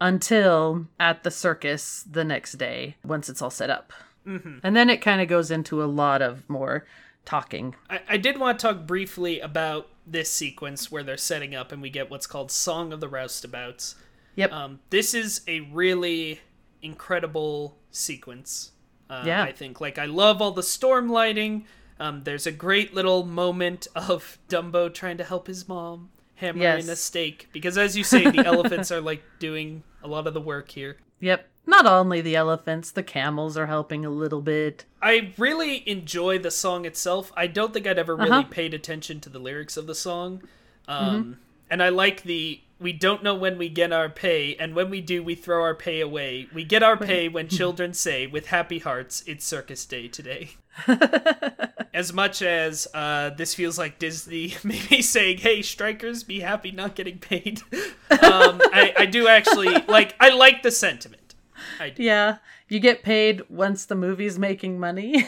until 0.00 0.86
at 0.98 1.22
the 1.22 1.30
circus 1.30 2.02
the 2.10 2.24
next 2.24 2.54
day 2.54 2.96
once 3.04 3.28
it's 3.28 3.42
all 3.42 3.50
set 3.50 3.68
up. 3.68 3.92
Mm-hmm. 4.26 4.60
And 4.62 4.74
then 4.74 4.88
it 4.88 5.02
kind 5.02 5.20
of 5.20 5.28
goes 5.28 5.50
into 5.50 5.82
a 5.82 5.84
lot 5.84 6.22
of 6.22 6.48
more 6.48 6.86
talking. 7.26 7.74
I, 7.90 8.00
I 8.08 8.16
did 8.16 8.38
want 8.38 8.58
to 8.58 8.66
talk 8.66 8.86
briefly 8.86 9.38
about 9.38 9.88
this 10.06 10.32
sequence 10.32 10.90
where 10.90 11.02
they're 11.02 11.18
setting 11.18 11.54
up 11.54 11.70
and 11.70 11.82
we 11.82 11.90
get 11.90 12.10
what's 12.10 12.26
called 12.26 12.50
Song 12.50 12.94
of 12.94 13.00
the 13.00 13.08
Roustabouts. 13.08 13.96
Yep. 14.36 14.50
Um, 14.50 14.80
this 14.88 15.12
is 15.12 15.42
a 15.46 15.60
really 15.60 16.40
incredible 16.80 17.76
sequence. 17.90 18.70
Uh, 19.10 19.24
Yeah. 19.26 19.42
I 19.42 19.52
think. 19.52 19.78
Like, 19.78 19.98
I 19.98 20.06
love 20.06 20.40
all 20.40 20.52
the 20.52 20.62
storm 20.62 21.10
lighting. 21.10 21.66
Um, 22.00 22.22
there's 22.24 22.46
a 22.46 22.52
great 22.52 22.94
little 22.94 23.24
moment 23.24 23.86
of 23.94 24.38
Dumbo 24.48 24.92
trying 24.92 25.18
to 25.18 25.24
help 25.24 25.46
his 25.46 25.68
mom 25.68 26.10
hammer 26.36 26.58
Yes. 26.62 26.84
in 26.84 26.90
a 26.90 26.96
stake 26.96 27.48
because, 27.52 27.76
as 27.78 27.96
you 27.96 28.02
say, 28.04 28.28
the 28.30 28.44
elephants 28.46 28.90
are 28.90 29.00
like 29.02 29.22
doing 29.38 29.82
a 30.02 30.08
lot 30.08 30.26
of 30.26 30.32
the 30.34 30.40
work 30.40 30.70
here. 30.70 30.96
Yep. 31.20 31.46
Not 31.66 31.84
only 31.86 32.22
the 32.22 32.34
elephants, 32.36 32.90
the 32.90 33.02
camels 33.02 33.56
are 33.58 33.66
helping 33.66 34.06
a 34.06 34.10
little 34.10 34.40
bit. 34.40 34.86
I 35.02 35.32
really 35.36 35.86
enjoy 35.88 36.38
the 36.38 36.50
song 36.50 36.86
itself. 36.86 37.30
I 37.36 37.46
don't 37.46 37.74
think 37.74 37.86
I'd 37.86 37.98
ever 37.98 38.16
really 38.16 38.30
Uh-huh. 38.30 38.40
Mm-hmm. 38.44 38.50
paid 38.50 38.72
attention 38.74 39.20
to 39.20 39.28
the 39.28 39.38
lyrics 39.38 39.76
of 39.76 39.86
the 39.86 39.94
song. 39.94 40.42
Um, 40.88 41.36
And 41.70 41.82
I 41.82 41.90
like 41.90 42.22
the 42.22 42.62
we 42.80 42.94
don't 42.94 43.22
know 43.22 43.34
when 43.34 43.58
we 43.58 43.68
get 43.68 43.92
our 43.92 44.08
pay, 44.08 44.56
and 44.56 44.74
when 44.74 44.88
we 44.88 45.02
do, 45.02 45.22
we 45.22 45.34
throw 45.34 45.60
our 45.62 45.74
pay 45.74 46.00
away. 46.00 46.48
We 46.54 46.64
get 46.64 46.82
our 46.82 46.96
pay 46.96 47.28
when 47.28 47.46
children 47.58 47.92
say, 47.92 48.26
with 48.26 48.46
happy 48.46 48.78
hearts, 48.78 49.22
it's 49.26 49.44
circus 49.44 49.84
day 49.84 50.08
today. 50.08 50.52
as 51.92 52.12
much 52.12 52.42
as 52.42 52.86
uh, 52.94 53.30
this 53.30 53.54
feels 53.54 53.78
like 53.78 53.98
Disney 53.98 54.54
maybe 54.64 55.02
saying, 55.02 55.38
hey, 55.38 55.62
strikers, 55.62 56.22
be 56.22 56.40
happy 56.40 56.70
not 56.70 56.94
getting 56.94 57.18
paid, 57.18 57.62
um, 58.10 58.60
I, 58.72 58.94
I 58.98 59.06
do 59.06 59.26
actually 59.28 59.74
like, 59.88 60.14
I 60.20 60.30
like 60.30 60.62
the 60.62 60.70
sentiment. 60.70 61.34
I 61.78 61.90
do. 61.90 62.02
Yeah. 62.02 62.36
You 62.68 62.78
get 62.78 63.02
paid 63.02 63.42
once 63.48 63.84
the 63.84 63.96
movie's 63.96 64.38
making 64.38 64.78
money. 64.78 65.22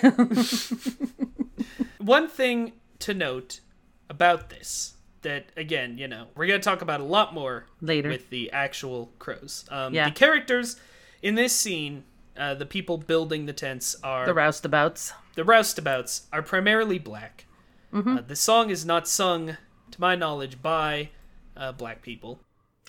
One 1.98 2.28
thing 2.28 2.72
to 3.00 3.14
note 3.14 3.60
about 4.08 4.50
this 4.50 4.94
that 5.22 5.46
again, 5.56 5.98
you 5.98 6.08
know, 6.08 6.26
we're 6.36 6.46
gonna 6.46 6.58
talk 6.58 6.82
about 6.82 7.00
a 7.00 7.04
lot 7.04 7.32
more 7.34 7.66
Later. 7.80 8.08
with 8.08 8.30
the 8.30 8.50
actual 8.52 9.12
crows. 9.18 9.64
Um, 9.70 9.94
Yeah. 9.94 10.08
The 10.08 10.14
characters 10.14 10.76
in 11.22 11.34
this 11.34 11.54
scene, 11.54 12.04
uh, 12.36 12.54
the 12.54 12.66
people 12.66 12.98
building 12.98 13.46
the 13.46 13.52
tents 13.52 13.94
are 14.02 14.26
the 14.26 14.32
roustabouts. 14.34 15.12
the 15.34 15.42
roustabouts 15.44 16.22
are 16.32 16.42
primarily 16.42 16.98
black. 16.98 17.46
Mm-hmm. 17.92 18.16
Uh, 18.18 18.20
the 18.22 18.36
song 18.36 18.70
is 18.70 18.84
not 18.86 19.06
sung, 19.06 19.56
to 19.90 20.00
my 20.00 20.14
knowledge, 20.14 20.62
by 20.62 21.10
uh, 21.56 21.72
black 21.72 22.00
people. 22.02 22.40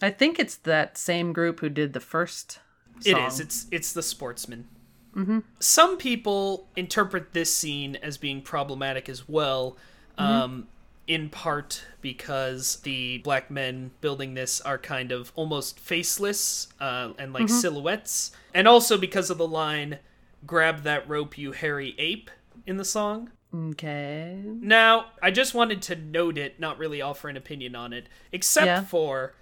I 0.01 0.09
think 0.09 0.39
it's 0.39 0.55
that 0.55 0.97
same 0.97 1.33
group 1.33 1.59
who 1.59 1.69
did 1.69 1.93
the 1.93 1.99
first 1.99 2.59
It 3.05 3.11
song. 3.15 3.27
is. 3.27 3.39
It's 3.39 3.67
it's 3.71 3.93
the 3.93 4.03
sportsmen. 4.03 4.67
Some 5.59 5.97
people 5.97 6.67
interpret 6.75 7.33
this 7.33 7.53
scene 7.53 7.97
as 7.97 8.17
being 8.17 8.41
problematic 8.41 9.07
as 9.07 9.29
well, 9.29 9.77
um, 10.17 10.67
in 11.07 11.29
part 11.29 11.83
because 12.01 12.77
the 12.77 13.17
black 13.19 13.51
men 13.51 13.91
building 14.01 14.33
this 14.33 14.61
are 14.61 14.77
kind 14.77 15.11
of 15.11 15.31
almost 15.35 15.79
faceless 15.79 16.67
uh, 16.79 17.11
and 17.17 17.33
like 17.33 17.49
silhouettes, 17.49 18.31
and 18.53 18.67
also 18.67 18.97
because 18.97 19.29
of 19.29 19.37
the 19.37 19.47
line 19.47 19.99
"Grab 20.45 20.83
that 20.83 21.07
rope, 21.09 21.37
you 21.37 21.51
hairy 21.51 21.95
ape" 21.97 22.29
in 22.65 22.77
the 22.77 22.85
song. 22.85 23.31
Okay. 23.55 24.41
Now, 24.45 25.07
I 25.21 25.29
just 25.29 25.53
wanted 25.53 25.81
to 25.83 25.95
note 25.95 26.37
it, 26.39 26.59
not 26.59 26.79
really 26.79 27.01
offer 27.01 27.29
an 27.29 27.37
opinion 27.37 27.75
on 27.75 27.93
it, 27.93 28.07
except 28.31 28.65
Yeah. 28.65 28.83
for 28.83 29.35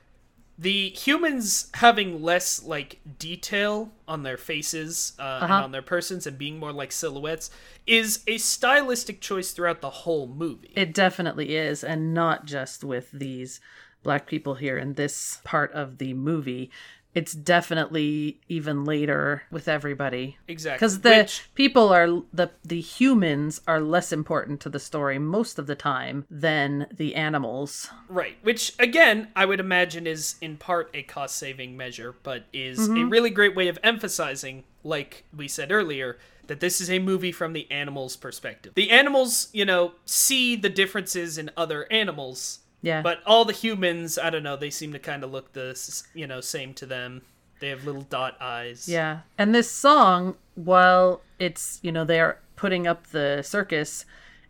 the 0.58 0.90
humans 0.90 1.70
having 1.76 2.22
less 2.22 2.62
like 2.64 3.00
detail 3.18 3.92
on 4.08 4.24
their 4.24 4.38
faces 4.38 5.14
uh, 5.20 5.40
and 5.42 5.52
Uh-huh. 5.52 5.64
on 5.64 5.72
their 5.72 5.82
persons 5.82 6.28
and 6.28 6.38
being 6.38 6.60
more 6.60 6.72
like 6.74 6.92
silhouettes 6.92 7.50
is 7.88 8.24
a 8.28 8.38
stylistic 8.38 9.22
choice 9.22 9.52
throughout 9.52 9.82
the 9.82 9.90
whole 9.90 10.28
movie. 10.28 10.72
It 10.76 10.94
definitely 10.94 11.56
is, 11.56 11.84
and 11.84 12.14
not 12.14 12.46
just 12.46 12.84
with 12.84 13.12
these 13.12 13.60
black 14.04 14.28
people 14.28 14.56
here 14.56 14.78
in 14.78 14.94
this 14.94 15.40
part 15.44 15.72
of 15.74 15.98
the 15.98 16.14
movie. 16.14 16.70
It's 17.14 17.34
definitely 17.34 18.40
even 18.48 18.86
later 18.86 19.44
with 19.52 19.68
everybody. 19.68 20.38
exactly. 20.48 20.78
Because 20.78 21.02
the 21.02 21.10
Which- 21.10 21.50
people 21.56 21.90
are 21.90 22.08
the 22.34 22.52
the 22.64 22.80
humans 22.82 23.62
are 23.68 23.82
less 23.82 24.14
important 24.14 24.62
to 24.62 24.70
the 24.70 24.80
story 24.80 25.20
most 25.20 25.60
of 25.60 25.68
the 25.68 25.76
time 25.76 26.26
than 26.30 26.88
the 26.92 27.16
animals. 27.16 27.90
Right, 28.08 28.38
which 28.44 28.74
again, 28.80 29.28
I 29.36 29.46
would 29.46 29.60
imagine 29.60 30.08
is 30.08 30.36
in 30.42 30.58
part 30.58 30.90
a 30.94 31.04
cost 31.04 31.36
saving 31.38 31.76
measure, 31.78 32.16
but 32.24 32.46
is 32.54 32.80
Mm-hmm. 32.80 32.98
a 32.98 33.06
really 33.06 33.30
great 33.30 33.56
way 33.56 33.68
of 33.68 33.78
emphasizing, 33.84 34.64
like 34.84 35.26
we 35.36 35.48
said 35.48 35.72
earlier, 35.72 36.18
that 36.48 36.60
this 36.60 36.82
is 36.82 36.90
a 36.90 37.00
movie 37.00 37.32
from 37.32 37.54
the 37.54 37.70
animals' 37.72 38.16
perspective. 38.16 38.74
The 38.76 38.90
animals, 38.90 39.50
you 39.54 39.66
know, 39.66 39.94
see 40.06 40.56
the 40.56 40.70
differences 40.70 41.38
in 41.38 41.52
other 41.58 41.88
animals, 41.92 42.60
Yeah. 42.82 43.02
but 43.02 43.22
all 43.26 43.46
the 43.46 43.54
humans, 43.54 44.18
I 44.18 44.30
don't 44.30 44.44
know, 44.44 44.56
they 44.58 44.72
seem 44.72 44.92
to 44.94 45.00
kind 45.00 45.24
of 45.24 45.32
look 45.32 45.54
the, 45.54 45.78
you 46.14 46.26
know, 46.28 46.42
same 46.42 46.74
to 46.76 46.86
them. 46.86 47.22
They 47.60 47.70
have 47.70 47.86
little 47.86 48.02
dot 48.02 48.38
eyes. 48.42 48.90
Yeah. 48.90 49.20
And 49.38 49.54
this 49.54 49.70
song, 49.70 50.36
while 50.56 51.22
it's, 51.38 51.80
you 51.84 51.92
know, 51.92 52.04
they're 52.04 52.40
putting 52.56 52.88
up 52.88 53.08
the 53.08 53.44
circus 53.44 54.06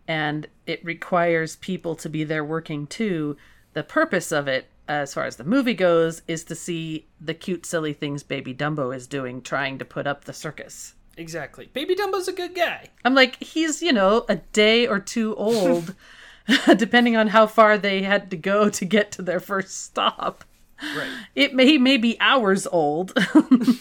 and 0.08 0.48
it 0.66 0.84
requires 0.84 1.58
people 1.58 1.96
to 1.96 2.10
be 2.10 2.24
there 2.24 2.44
working 2.44 2.88
too, 2.88 3.36
the 3.74 3.84
purpose 3.84 4.32
of 4.32 4.48
it, 4.48 4.68
as 4.88 5.14
far 5.14 5.26
as 5.26 5.36
the 5.36 5.44
movie 5.44 5.74
goes, 5.74 6.22
is 6.28 6.44
to 6.46 6.56
see 6.56 7.08
the 7.20 7.34
cute, 7.34 7.66
silly 7.66 7.94
things 7.94 8.24
Baby 8.24 8.54
Dumbo 8.54 8.96
is 8.96 9.08
doing 9.08 9.42
trying 9.42 9.78
to 9.78 9.86
put 9.86 10.08
up 10.08 10.26
the 10.26 10.34
circus. 10.34 10.96
Exactly. 11.18 11.70
Baby 11.74 11.96
Dumbo's 11.96 12.28
a 12.28 12.34
good 12.34 12.56
guy. 12.56 12.88
I'm 13.06 13.14
like, 13.16 13.42
he's, 13.44 13.82
you 13.82 13.94
know, 13.94 14.26
a 14.28 14.38
day 14.38 14.88
or 14.88 15.00
two 15.00 15.36
old, 15.36 15.96
depending 16.78 17.16
on 17.16 17.28
how 17.28 17.48
far 17.48 17.78
they 17.78 18.02
had 18.04 18.30
to 18.32 18.38
go 18.38 18.70
to 18.70 18.86
get 18.86 19.12
to 19.14 19.22
their 19.22 19.40
first 19.40 19.84
stop. 19.84 20.44
Right. 20.98 21.12
It 21.36 21.54
may, 21.54 21.66
he 21.66 21.78
may 21.78 21.98
be 21.98 22.18
hours 22.20 22.66
old, 22.72 23.14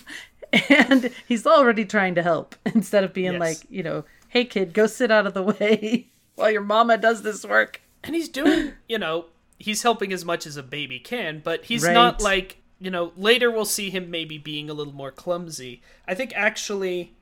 and 0.68 1.10
he's 1.26 1.46
already 1.46 1.84
trying 1.84 2.14
to 2.16 2.22
help 2.22 2.54
instead 2.74 3.04
of 3.04 3.12
being 3.12 3.32
Yes. 3.34 3.40
like, 3.40 3.58
you 3.70 3.82
know, 3.82 4.04
hey 4.28 4.44
kid, 4.44 4.72
go 4.72 4.86
sit 4.86 5.10
out 5.10 5.26
of 5.26 5.34
the 5.34 5.42
way 5.42 6.08
while 6.34 6.50
your 6.50 6.62
mama 6.62 6.96
does 6.98 7.22
this 7.22 7.44
work. 7.44 7.80
and 8.02 8.14
he's 8.14 8.28
doing 8.28 8.72
you 8.88 8.98
know 8.98 9.26
he's 9.58 9.82
helping 9.82 10.10
as 10.12 10.24
much 10.24 10.46
as 10.46 10.56
a 10.56 10.62
baby 10.62 10.98
can 10.98 11.38
but 11.44 11.64
he's 11.66 11.86
not 11.86 12.22
like 12.22 12.56
you 12.80 12.90
know 12.90 13.12
later 13.14 13.50
we'll 13.50 13.66
see 13.66 13.90
him 13.90 14.10
maybe 14.10 14.38
being 14.38 14.70
a 14.70 14.72
little 14.72 14.94
more 14.94 15.10
clumsy 15.10 15.82
i 16.08 16.14
think 16.14 16.32
actually 16.34 17.12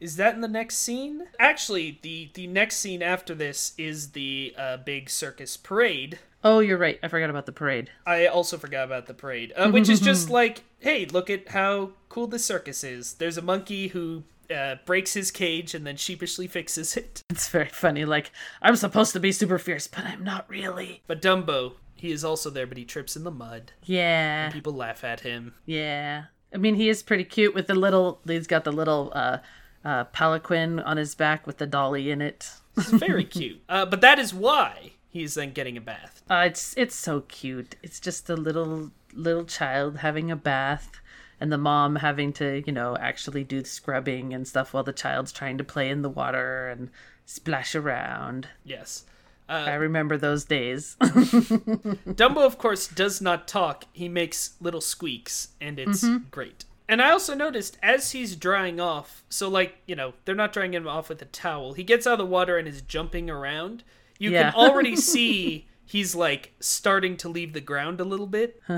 is 0.00 0.16
that 0.16 0.34
in 0.34 0.40
the 0.40 0.48
next 0.48 0.76
scene 0.76 1.24
actually 1.38 1.98
the 2.02 2.30
the 2.34 2.46
next 2.46 2.76
scene 2.76 3.02
after 3.02 3.34
this 3.34 3.72
is 3.78 4.12
the 4.12 4.54
uh, 4.58 4.76
big 4.78 5.08
circus 5.08 5.56
parade 5.56 6.18
Oh, 6.46 6.58
you're 6.58 6.76
right. 6.76 6.98
I 7.02 7.08
forgot 7.08 7.30
about 7.30 7.46
the 7.46 7.52
parade. 7.52 7.90
I 8.04 8.26
also 8.26 8.58
forgot 8.58 8.84
about 8.84 9.06
the 9.06 9.14
parade, 9.14 9.54
uh, 9.56 9.70
which 9.70 9.88
is 9.88 9.98
just 9.98 10.28
like, 10.40 10.62
hey, 10.78 11.06
look 11.06 11.30
at 11.30 11.48
how 11.48 11.92
cool 12.10 12.26
this 12.26 12.44
circus 12.44 12.84
is. 12.84 13.14
There's 13.14 13.38
a 13.38 13.42
monkey 13.42 13.88
who 13.88 14.24
uh, 14.54 14.76
breaks 14.84 15.14
his 15.14 15.30
cage 15.30 15.74
and 15.74 15.86
then 15.86 15.96
sheepishly 15.96 16.46
fixes 16.46 16.98
it. 16.98 17.22
It's 17.30 17.48
very 17.48 17.68
funny. 17.70 18.04
Like, 18.04 18.30
I'm 18.62 18.76
supposed 18.76 19.14
to 19.14 19.20
be 19.20 19.32
super 19.32 19.58
fierce, 19.58 19.86
but 19.86 20.04
I'm 20.04 20.22
not 20.22 20.48
really. 20.48 21.02
But 21.06 21.22
Dumbo, 21.22 21.72
he 21.96 22.12
is 22.12 22.24
also 22.24 22.50
there, 22.50 22.66
but 22.66 22.76
he 22.76 22.84
trips 22.84 23.16
in 23.16 23.24
the 23.24 23.30
mud. 23.30 23.72
Yeah. 23.82 24.50
People 24.50 24.74
laugh 24.74 25.02
at 25.02 25.20
him. 25.20 25.54
Yeah. 25.64 26.24
I 26.52 26.58
mean, 26.58 26.74
he 26.74 26.88
is 26.88 27.02
pretty 27.02 27.24
cute 27.24 27.54
with 27.54 27.66
the 27.66 27.74
little, 27.74 28.20
he's 28.26 28.46
got 28.46 28.64
the 28.64 28.70
little 28.70 29.10
uh, 29.14 29.38
uh, 29.84 30.04
palanquin 30.04 30.80
on 30.80 30.96
his 30.96 31.14
back 31.14 31.46
with 31.46 31.58
the 31.58 31.66
dolly 31.66 32.10
in 32.10 32.22
it. 32.22 32.50
It's 32.76 32.90
very 32.90 33.24
cute. 33.38 33.62
Uh, 33.68 33.86
but 33.86 34.00
that 34.00 34.18
is 34.18 34.32
why 34.32 34.92
he's 35.08 35.34
then 35.34 35.52
getting 35.52 35.76
a 35.76 35.80
bath. 35.80 36.22
Uh, 36.30 36.44
it's 36.46 36.74
it's 36.76 36.94
so 36.94 37.20
cute. 37.22 37.76
It's 37.82 38.00
just 38.00 38.28
a 38.30 38.36
little 38.36 38.90
little 39.12 39.44
child 39.44 39.98
having 39.98 40.30
a 40.30 40.36
bath, 40.36 41.00
and 41.40 41.52
the 41.52 41.58
mom 41.58 41.96
having 41.96 42.32
to 42.34 42.62
you 42.66 42.72
know 42.72 42.96
actually 42.96 43.44
do 43.44 43.60
the 43.62 43.68
scrubbing 43.68 44.32
and 44.32 44.48
stuff 44.48 44.72
while 44.72 44.84
the 44.84 44.92
child's 44.92 45.32
trying 45.32 45.58
to 45.58 45.64
play 45.64 45.88
in 45.90 46.02
the 46.02 46.10
water 46.10 46.68
and 46.68 46.90
splash 47.26 47.74
around. 47.74 48.48
Yes. 48.64 49.04
I 49.46 49.74
remember 49.74 50.16
those 50.16 50.44
days. 50.46 50.96
Dumbo, 51.00 52.46
of 52.46 52.56
course, 52.56 52.86
does 52.86 53.20
not 53.20 53.46
talk. 53.46 53.84
He 53.92 54.08
makes 54.08 54.54
little 54.58 54.80
squeaks, 54.80 55.48
and 55.60 55.78
it's 55.78 56.02
great. 56.30 56.64
And 56.88 57.00
I 57.00 57.10
also 57.10 57.34
noticed 57.34 57.78
as 57.82 58.12
he's 58.12 58.36
drying 58.36 58.78
off, 58.80 59.24
so 59.28 59.48
like, 59.48 59.76
you 59.86 59.96
know, 59.96 60.14
they're 60.24 60.34
not 60.34 60.52
drying 60.52 60.74
him 60.74 60.86
off 60.86 61.08
with 61.08 61.22
a 61.22 61.26
towel. 61.26 61.72
He 61.72 61.82
gets 61.84 62.06
out 62.06 62.14
of 62.14 62.18
the 62.18 62.26
water 62.26 62.58
and 62.58 62.68
is 62.68 62.82
jumping 62.82 63.30
around. 63.30 63.84
You 64.18 64.30
Yeah. 64.30 64.50
can 64.50 64.54
already 64.60 64.94
see 64.96 65.66
he's 65.86 66.14
like 66.14 66.52
starting 66.60 67.16
to 67.18 67.28
leave 67.28 67.52
the 67.54 67.60
ground 67.60 68.00
a 68.00 68.04
little 68.04 68.26
bit, 68.26 68.60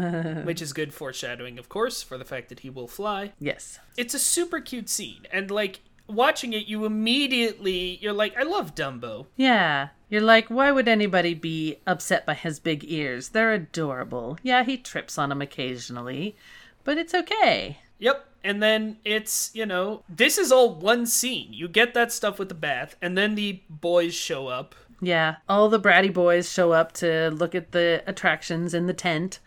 which 0.45 0.63
is 0.63 0.73
good 0.73 0.95
foreshadowing, 0.95 1.59
of 1.59 1.69
course, 1.69 2.03
for 2.03 2.17
the 2.19 2.25
fact 2.25 2.49
that 2.49 2.61
he 2.61 2.71
will 2.71 2.89
fly. 2.89 3.33
yes. 3.41 3.79
It's 3.97 4.15
a 4.15 4.19
super 4.19 4.61
cute 4.61 4.89
scene, 4.89 5.27
and 5.33 5.51
like 5.51 5.81
watching 6.09 6.53
it, 6.53 6.67
you 6.67 6.85
immediately 6.85 7.99
you're 8.01 8.13
like, 8.13 8.37
I 8.37 8.43
love 8.45 8.75
Dumbo. 8.75 9.27
Yeah. 9.37 9.89
You're 10.09 10.21
like, 10.21 10.47
why 10.49 10.71
would 10.71 10.87
anybody 10.87 11.35
be 11.35 11.79
upset 11.87 12.25
by 12.25 12.35
his 12.35 12.61
big 12.61 12.85
ears? 12.87 13.31
They're 13.31 13.53
adorable. 13.53 14.39
Yeah, 14.45 14.63
he 14.63 14.77
trips 14.77 15.19
on 15.19 15.31
them 15.31 15.43
occasionally, 15.43 16.37
but 16.85 16.97
it's 16.99 17.13
okay. 17.15 17.79
Yep. 17.99 18.27
And 18.45 18.63
then 18.63 18.99
it's, 19.05 19.51
you 19.55 19.67
know, 19.67 20.05
this 20.09 20.39
is 20.39 20.53
all 20.53 20.75
one 20.75 21.07
scene. 21.07 21.53
You 21.53 21.67
get 21.67 21.95
that 21.95 22.13
stuff 22.13 22.39
with 22.39 22.49
the 22.49 22.55
bath, 22.55 22.95
and 23.03 23.19
then 23.19 23.35
the 23.35 23.63
boys 23.69 24.15
show 24.15 24.47
up. 24.47 24.75
Yeah, 25.01 25.37
all 25.49 25.69
the 25.69 25.81
bratty 25.81 26.13
boys 26.13 26.51
show 26.51 26.73
up 26.73 26.93
to 26.95 27.31
look 27.31 27.55
at 27.55 27.73
the 27.73 28.03
attractions 28.07 28.73
in 28.73 28.87
the 28.87 28.95
tent, 28.95 29.41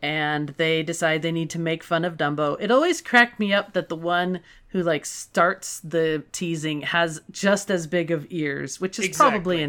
and 0.00 0.50
they 0.50 0.82
decide 0.82 1.22
they 1.22 1.32
need 1.32 1.50
to 1.50 1.58
make 1.58 1.82
fun 1.82 2.04
of 2.04 2.16
Dumbo. 2.16 2.56
It 2.60 2.70
always 2.70 3.02
cracked 3.02 3.40
me 3.40 3.52
up 3.52 3.72
that 3.72 3.88
the 3.88 3.96
one 3.96 4.40
who 4.68 4.82
like 4.82 5.04
starts 5.04 5.80
the 5.80 6.22
teasing 6.32 6.82
has 6.82 7.20
just 7.30 7.70
as 7.70 7.86
big 7.86 8.10
of 8.10 8.26
ears, 8.30 8.80
which 8.80 8.98
is 8.98 9.16
probably 9.16 9.56
Exactly. 9.56 9.62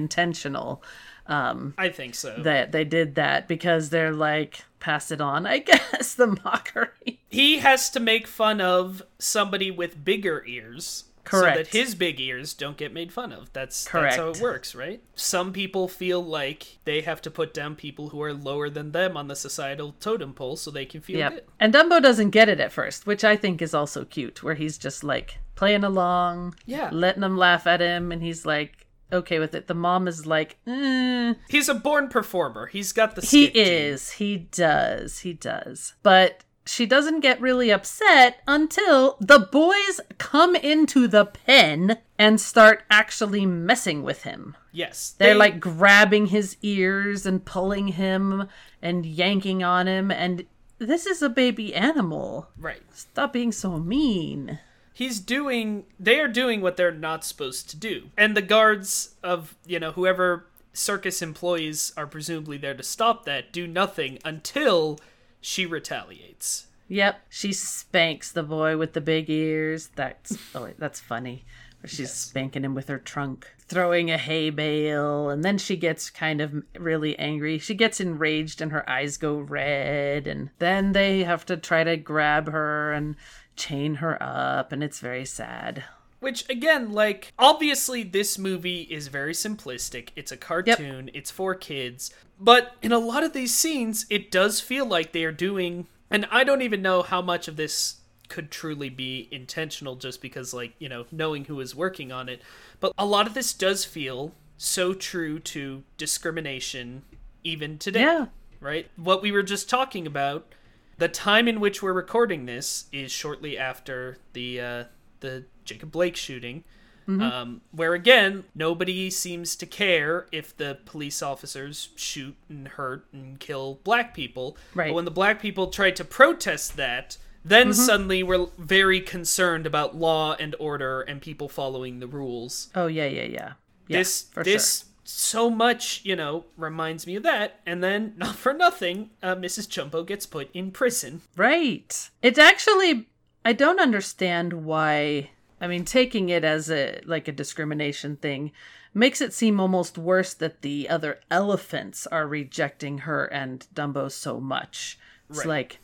Intentional 1.28 1.73
I 1.78 1.89
think 1.89 2.15
so. 2.15 2.36
that 2.43 2.71
they 2.71 2.84
did 2.84 3.15
that 3.15 3.47
because 3.47 3.89
they're 3.89 4.13
like 4.13 4.63
pass 4.80 5.11
it 5.11 5.21
on, 5.21 5.45
I 5.55 5.59
guess, 5.59 6.15
the 6.15 6.28
mockery. 6.43 7.19
he 7.30 7.59
has 7.59 7.89
to 7.91 7.99
make 7.99 8.28
fun 8.28 8.61
of 8.61 9.01
somebody 9.19 9.71
with 9.71 10.03
bigger 10.03 10.43
ears. 10.47 11.03
So 11.30 11.41
that 11.41 11.67
his 11.67 11.93
big 11.93 12.21
ears 12.21 12.53
don't 12.53 12.78
get 12.78 12.93
made 12.93 13.11
fun 13.11 13.34
of. 13.34 13.51
That's 13.51 13.84
that's 13.91 14.15
how 14.15 14.30
it 14.30 14.39
works, 14.39 14.73
right? 14.73 15.01
Some 15.13 15.51
people 15.51 15.89
feel 15.89 16.23
like 16.23 16.78
they 16.86 17.01
have 17.01 17.21
to 17.23 17.30
put 17.30 17.53
down 17.53 17.75
people 17.75 18.07
who 18.07 18.21
are 18.21 18.34
lower 18.34 18.69
than 18.69 18.93
them 18.93 19.17
on 19.17 19.28
the 19.28 19.36
societal 19.36 19.93
totem 19.99 20.34
pole 20.34 20.55
so 20.55 20.71
they 20.71 20.86
can 20.86 21.01
feel 21.01 21.17
Yep. 21.17 21.32
good. 21.34 21.43
And 21.59 21.73
Dumbo 21.73 22.01
doesn't 22.01 22.30
get 22.30 22.47
it 22.47 22.61
at 22.61 22.71
first, 22.71 23.05
which 23.05 23.25
I 23.25 23.36
think 23.36 23.61
is 23.61 23.73
also 23.73 24.05
cute, 24.05 24.41
where 24.41 24.55
he's 24.55 24.78
just 24.78 25.03
like 25.03 25.39
playing 25.55 25.84
along, 25.84 26.55
Yeah. 26.65 26.88
letting 26.93 27.19
them 27.23 27.36
laugh 27.36 27.67
at 27.67 27.82
him, 27.82 28.13
and 28.13 28.23
he's 28.23 28.45
like 28.45 28.87
okay 29.12 29.39
with 29.39 29.53
it. 29.55 29.68
The 29.68 29.74
mom 29.74 30.08
is 30.08 30.26
like, 30.26 30.58
eh. 30.68 31.34
He's 31.49 31.70
a 31.70 31.74
born 31.74 32.08
performer. 32.10 32.68
He's 32.68 32.91
got 32.91 33.16
the 33.16 33.22
he 33.22 33.45
skit 33.47 33.53
gene. 33.55 33.64
is, 33.66 34.12
he 34.12 34.38
does, 34.38 35.20
he 35.20 35.34
does. 35.34 35.93
But 36.03 36.43
she 36.66 36.86
doesn't 36.86 37.22
get 37.22 37.39
really 37.39 37.72
upset 37.72 38.41
until 38.47 39.16
the 39.22 39.39
boys 39.39 40.01
come 40.18 40.55
into 40.55 41.08
the 41.08 41.26
pen 41.26 41.97
and 42.20 42.41
start 42.41 42.84
actually 42.91 43.45
messing 43.45 44.03
with 44.03 44.24
him. 44.24 44.55
Yes. 44.74 45.16
They're 45.18 45.30
they- 45.34 45.39
like 45.39 45.60
grabbing 45.60 46.28
his 46.28 46.58
ears 46.62 47.26
and 47.26 47.45
pulling 47.45 47.89
him 47.89 48.49
and 48.82 49.05
yanking 49.05 49.64
on 49.64 49.88
him 49.88 50.12
and 50.12 50.45
this 50.80 51.08
is 51.08 51.24
a 51.24 51.30
baby 51.30 51.74
animal. 51.74 52.49
right. 52.60 52.82
Stop 52.93 53.34
being 53.34 53.51
so 53.51 53.80
mean. 53.80 54.60
He's 54.98 55.20
doing 55.20 55.86
they 56.00 56.20
are 56.20 56.28
doing 56.28 56.60
what 56.60 56.76
they're 56.76 56.91
not 56.91 57.24
supposed 57.24 57.70
to 57.70 57.78
do 57.78 58.10
and 58.18 58.36
the 58.36 58.41
guards 58.41 59.16
of 59.24 59.56
you 59.66 59.80
know 59.80 59.91
whoever 59.91 60.48
circus 60.74 61.22
employees 61.22 61.93
are 61.95 62.08
presumably 62.08 62.58
there 62.58 62.74
to 62.74 62.84
stop 62.84 63.26
that 63.26 63.54
do 63.54 63.68
nothing 63.68 64.18
until 64.26 65.00
she 65.39 65.66
retaliates 65.66 66.68
Yep, 66.89 67.22
she 67.30 67.52
spanks 67.52 68.32
the 68.32 68.43
boy 68.43 68.78
with 68.78 68.93
the 68.93 69.02
big 69.02 69.30
ears. 69.30 69.89
That's 69.95 70.38
oh, 70.56 70.64
wait, 70.64 70.80
that's 70.80 71.00
funny. 71.00 71.43
She's 71.86 72.12
spanking 72.12 72.64
him 72.64 72.74
with 72.74 72.88
her 72.88 72.98
trunk, 72.98 73.48
throwing 73.68 74.10
a 74.10 74.18
hay 74.18 74.50
bale, 74.50 75.30
and 75.30 75.43
then 75.43 75.58
she 75.58 75.76
gets 75.76 76.10
kind 76.10 76.41
of 76.41 76.64
really 76.78 77.18
angry. 77.20 77.60
She 77.60 77.76
gets 77.76 78.00
enraged, 78.00 78.62
and 78.62 78.72
her 78.72 78.89
eyes 78.89 79.18
go 79.18 79.38
red. 79.38 80.28
And 80.28 80.50
then 80.60 80.93
they 80.93 81.24
have 81.24 81.45
to 81.48 81.58
try 81.58 81.84
to 81.84 81.95
grab 81.95 82.50
her 82.50 82.93
and 82.93 83.16
chain 83.58 83.95
her 83.95 84.22
up, 84.22 84.72
and 84.72 84.84
it's 84.84 84.99
very 84.99 85.26
sad. 85.26 85.84
which 86.20 86.49
again 86.49 86.91
like 86.93 87.34
obviously 87.38 88.01
this 88.03 88.38
movie 88.38 88.82
is 88.84 89.08
very 89.10 89.34
simplistic. 89.34 90.10
It's 90.16 90.32
a 90.32 90.38
cartoon. 90.38 91.10
It's 91.14 91.30
for 91.32 91.53
kids. 91.55 92.12
But 92.39 92.76
in 92.82 92.91
a 92.91 92.99
lot 92.99 93.24
of 93.24 93.34
these 93.34 93.53
scenes 93.53 94.05
it 94.10 94.32
does 94.32 94.60
feel 94.62 94.86
like 94.86 95.12
they 95.12 95.24
are 95.26 95.32
doing 95.32 95.88
and 96.10 96.26
i 96.32 96.43
don't 96.43 96.62
even 96.62 96.82
know 96.82 97.01
how 97.01 97.22
much 97.22 97.47
of 97.47 97.55
this 97.58 97.97
could 98.30 98.49
truly 98.51 98.89
be 98.89 99.28
intentional 99.32 99.95
just 99.95 100.22
because 100.22 100.53
like 100.53 100.74
you 100.80 100.88
know 100.89 101.05
knowing 101.12 101.45
who 101.45 101.60
is 101.60 101.74
working 101.76 102.12
on 102.12 102.30
it. 102.30 102.41
But 102.80 102.93
a 102.97 103.05
lot 103.05 103.26
of 103.28 103.34
this 103.34 103.53
does 103.53 103.86
feel 103.86 104.34
so 104.58 104.93
true 104.93 105.39
to 105.39 105.84
discrimination 105.97 107.03
even 107.43 107.78
today 107.78 108.01
Yeah. 108.01 108.26
right? 108.60 108.89
What 108.97 109.22
we 109.22 109.32
were 109.32 109.43
just 109.43 109.70
talking 109.70 110.05
about 110.08 110.51
the 110.98 111.08
time 111.08 111.48
in 111.48 111.60
which 111.60 111.82
we're 111.82 111.93
recording 111.93 112.45
this 112.45 112.86
is 112.91 113.12
shortly 113.12 113.58
after 113.58 114.18
the 114.34 114.60
uh, 114.60 114.84
the 115.20 115.45
Jacob 115.64 115.91
Blake 115.91 116.16
shooting, 116.16 116.64
um, 117.08 117.62
where 117.72 117.93
again 117.93 118.43
nobody 118.54 119.10
seems 119.10 119.56
to 119.56 119.66
care 119.66 120.28
if 120.32 120.56
the 120.58 120.80
police 120.86 121.22
officers 121.22 121.89
shoot 121.95 122.36
and 122.50 122.68
hurt 122.68 123.06
and 123.14 123.39
kill 123.39 123.80
black 123.84 124.14
people. 124.14 124.58
Right. 124.74 124.89
But 124.89 124.95
when 124.95 125.06
the 125.06 125.12
black 125.12 125.41
people 125.41 125.68
try 125.68 125.91
to 125.91 126.04
protest 126.04 126.76
that, 126.78 127.18
then 127.45 127.74
suddenly 127.74 128.24
we're 128.24 128.48
very 128.58 129.00
concerned 129.00 129.66
about 129.66 129.95
law 129.95 130.36
and 130.38 130.56
order 130.60 131.02
and 131.02 131.22
people 131.22 131.48
following 131.48 132.00
the 132.00 132.08
rules 132.08 132.70
Oh 132.76 132.88
yeah, 132.88 133.06
yeah, 133.06 133.24
yeah. 133.24 133.54
yeah 133.88 134.00
this 134.00 134.24
for 134.32 134.43
this 134.43 134.86
so 135.10 135.49
much 135.49 136.01
you 136.03 136.16
know 136.16 136.43
reminds 136.58 137.08
me 137.08 137.16
of 137.16 137.24
that 137.24 137.62
and 137.66 137.82
then 137.84 138.14
not 138.18 138.36
for 138.36 138.53
nothing 138.53 139.10
uh, 139.24 139.36
mrs 139.36 139.70
Jumbo 139.70 140.03
gets 140.03 140.26
put 140.26 140.49
in 140.53 140.72
prison. 140.72 141.22
Right. 141.36 142.10
It's 142.22 142.39
actually 142.39 143.08
I 143.45 143.53
don't 143.53 143.80
understand 143.80 144.51
why. 144.66 145.30
I 145.62 145.68
mean, 145.68 145.86
taking 145.86 146.28
it 146.30 146.43
as 146.43 146.70
a 146.70 146.99
like 147.05 147.28
a 147.28 147.32
discrimination 147.32 148.18
thing 148.18 148.51
makes 148.93 149.22
it 149.22 149.34
seem 149.34 149.60
almost 149.60 149.97
worse 149.97 150.34
that 150.34 150.62
the 150.62 150.89
other 150.89 151.20
elephants 151.32 152.05
are 152.08 152.28
rejecting 152.28 152.99
her 152.99 153.26
and 153.26 153.66
Dumbo 153.74 154.12
so 154.12 154.39
much. 154.39 154.99
It's 155.30 155.39
Right. 155.39 155.47
like, 155.47 155.80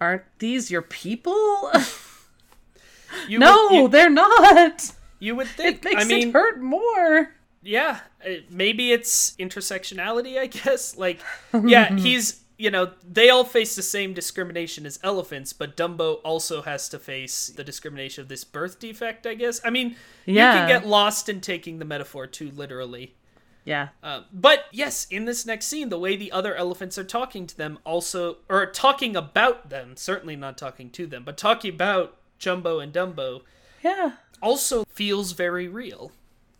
aren't 0.00 0.24
these 0.40 0.70
your 0.70 0.82
people? 0.82 1.70
you 3.28 3.38
no, 3.46 3.68
would, 3.70 3.76
you, 3.76 3.88
they're 3.88 4.10
not. 4.10 4.90
you 5.20 5.36
would 5.36 5.46
think 5.48 5.76
It 5.78 5.84
makes 5.84 6.04
i 6.04 6.08
mean 6.08 6.28
it 6.28 6.32
hurt 6.32 6.60
more. 6.60 7.34
Yeah 7.64 8.00
uh, 8.24 8.34
maybe 8.50 8.92
it's 8.92 9.34
intersectionality 9.38 10.38
i 10.38 10.46
guess 10.46 10.96
like 11.04 11.20
yeah 11.64 11.94
he's 11.96 12.42
you 12.56 12.70
know 12.70 12.92
they 13.10 13.30
all 13.30 13.42
face 13.44 13.74
the 13.74 13.82
same 13.82 14.14
discrimination 14.14 14.86
as 14.86 15.00
elephants 15.02 15.52
but 15.52 15.76
dumbo 15.76 16.20
also 16.24 16.62
has 16.62 16.88
to 16.88 16.98
face 16.98 17.48
the 17.48 17.64
discrimination 17.64 18.22
of 18.22 18.28
this 18.28 18.44
birth 18.44 18.78
defect 18.78 19.26
i 19.26 19.34
guess 19.34 19.60
i 19.64 19.70
mean 19.70 19.96
yeah. 20.26 20.52
you 20.52 20.58
can 20.60 20.68
get 20.68 20.86
lost 20.86 21.28
in 21.28 21.40
taking 21.40 21.78
the 21.78 21.84
metaphor 21.84 22.26
too 22.26 22.50
literally 22.52 23.14
Yeah. 23.66 23.88
Uh, 24.02 24.24
but 24.30 24.66
yes, 24.72 25.06
in 25.10 25.24
this 25.24 25.46
next 25.46 25.66
scene, 25.68 25.88
the 25.88 25.98
way 25.98 26.16
the 26.16 26.30
other 26.32 26.54
elephants 26.54 26.98
are 26.98 27.04
talking 27.18 27.46
to 27.46 27.56
them 27.56 27.78
also, 27.84 28.36
or 28.46 28.66
talking 28.66 29.16
about 29.16 29.70
them, 29.70 29.96
certainly 29.96 30.36
not 30.36 30.58
talking 30.58 30.90
to 30.90 31.06
them, 31.06 31.24
but 31.24 31.38
talking 31.38 31.72
about 31.72 32.18
Jumbo 32.38 32.78
and 32.78 32.92
Dumbo, 32.92 33.40
Yeah. 33.82 34.16
also 34.42 34.84
feels 34.84 35.32
very 35.32 35.66
real. 35.66 36.12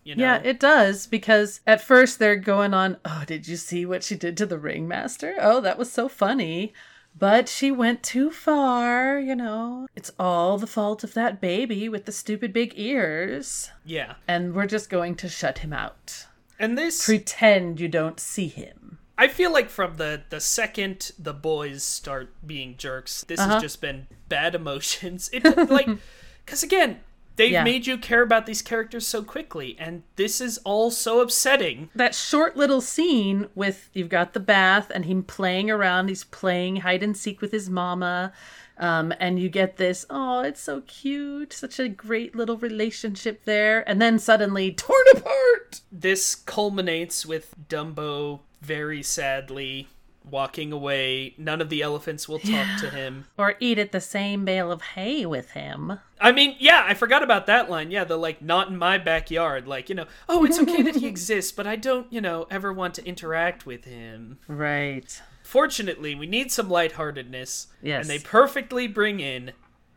You 0.05 0.15
know? 0.17 0.23
Yeah, 0.23 0.41
it 0.45 0.61
does 0.61 1.07
because 1.07 1.61
at 1.67 1.81
first 1.81 2.19
they're 2.19 2.37
going 2.37 2.75
on, 2.75 2.99
oh, 3.05 3.25
did 3.27 3.49
you 3.49 3.57
see 3.57 3.85
what 3.87 4.05
she 4.05 4.15
did 4.15 4.37
to 4.37 4.47
the 4.47 4.59
ringmaster? 4.59 5.35
Oh, 5.41 5.61
that 5.63 5.79
was 5.79 5.91
so 5.91 6.09
funny. 6.09 6.73
But 7.17 7.49
she 7.49 7.71
went 7.71 8.03
too 8.03 8.31
far, 8.31 9.19
you 9.21 9.37
know. 9.37 9.87
It's 9.95 10.11
all 10.19 10.59
the 10.59 10.67
fault 10.67 11.05
of 11.05 11.15
that 11.15 11.41
baby 11.41 11.89
with 11.89 12.07
the 12.07 12.13
stupid 12.13 12.53
big 12.53 12.73
ears. 12.77 13.71
yeah. 13.85 14.15
And 14.27 14.53
we're 14.55 14.67
just 14.67 14.91
going 14.91 15.15
to 15.17 15.29
shut 15.29 15.59
him 15.59 15.73
out. 15.73 16.27
And 16.59 16.77
this, 16.77 17.05
Pretend 17.05 17.79
you 17.81 17.89
don't 17.89 18.19
see 18.21 18.49
him. 18.49 18.99
I 19.17 19.29
feel 19.29 19.53
like 19.53 19.71
from 19.71 19.97
the 19.97 20.23
the 20.29 20.41
second 20.41 21.13
the 21.17 21.33
boys 21.33 21.85
start 21.85 22.35
being 22.45 22.75
jerks, 22.77 23.23
this 23.29 23.39
Uh-huh. 23.39 23.55
has 23.55 23.63
just 23.63 23.81
been 23.81 24.09
bad 24.29 24.57
emotions. 24.57 25.31
It 25.33 25.45
like, 25.71 25.89
because 26.45 26.63
again. 26.65 26.99
They've 27.37 27.51
Yeah. 27.51 27.65
made 27.65 27.87
you 27.87 27.99
care 27.99 28.23
about 28.23 28.47
these 28.47 28.63
characters 28.63 29.07
so 29.07 29.23
quickly, 29.23 29.77
and 29.79 30.03
this 30.17 30.41
is 30.41 30.59
all 30.59 30.91
so 30.91 31.21
upsetting. 31.21 31.91
That 31.95 32.15
short 32.15 32.57
little 32.57 32.81
scene 32.81 33.49
with 33.55 33.91
you've 33.93 34.09
got 34.09 34.33
the 34.35 34.41
bath 34.41 34.91
and 34.95 35.05
him 35.05 35.23
playing 35.25 35.71
around, 35.71 36.09
he's 36.09 36.25
playing 36.25 36.77
hide 36.77 37.03
and 37.03 37.17
seek 37.17 37.41
with 37.41 37.51
his 37.53 37.69
mama. 37.69 38.33
Um, 38.77 39.15
and 39.21 39.39
you 39.39 39.49
get 39.49 39.77
this, 39.77 40.05
oh, 40.11 40.41
it's 40.41 40.61
so 40.61 40.81
cute, 40.89 41.53
such 41.53 41.79
a 41.79 41.89
great 41.89 42.35
little 42.35 42.57
relationship 42.57 43.45
there. 43.45 43.89
And 43.89 44.03
then 44.03 44.19
suddenly 44.19 44.73
torn 44.73 45.05
apart. 45.13 45.81
this 45.93 46.35
culminates 46.35 47.25
with 47.25 47.55
Dumbo 47.69 48.41
very 48.61 49.03
sadly 49.03 49.89
walking 50.29 50.73
away. 50.73 51.35
None 51.37 51.61
of 51.61 51.69
the 51.69 51.83
elephants 51.83 52.29
will 52.29 52.39
talk 52.39 52.81
to 52.81 52.91
him. 52.95 53.27
Or 53.37 53.55
eat 53.61 53.79
at 53.79 53.93
the 53.93 54.01
same 54.01 54.45
bale 54.45 54.73
of 54.73 54.83
hay 54.83 55.27
with 55.27 55.51
him. 55.51 55.99
I 56.21 56.33
mean, 56.33 56.57
yeah, 56.59 56.85
I 56.87 56.95
forgot 56.95 57.23
about 57.23 57.47
that 57.47 57.71
line. 57.71 57.91
Yeah, 57.91 58.05
the 58.05 58.17
like 58.17 58.41
not 58.41 58.69
in 58.69 58.77
my 58.77 58.99
backyard. 58.99 59.69
Like, 59.69 59.89
you 59.89 59.95
know, 59.95 60.07
oh, 60.29 60.45
it's 60.45 60.59
okay 60.59 60.83
that 60.83 60.97
he 60.97 61.07
exists, 61.15 61.53
but 61.53 61.67
I 61.67 61.77
don't, 61.77 62.11
you 62.13 62.21
know, 62.21 62.47
ever 62.51 62.73
want 62.73 62.95
to 62.95 63.07
interact 63.07 63.67
with 63.67 63.85
him. 63.85 64.39
Right. 64.49 65.21
Fortunately, 65.43 66.15
we 66.15 66.27
need 66.27 66.51
some 66.51 66.71
lightheartedness. 66.71 67.69
Yes. 67.83 68.01
And 68.03 68.11
they 68.11 68.19
perfectly 68.19 68.87
bring 68.87 69.21
in 69.21 69.53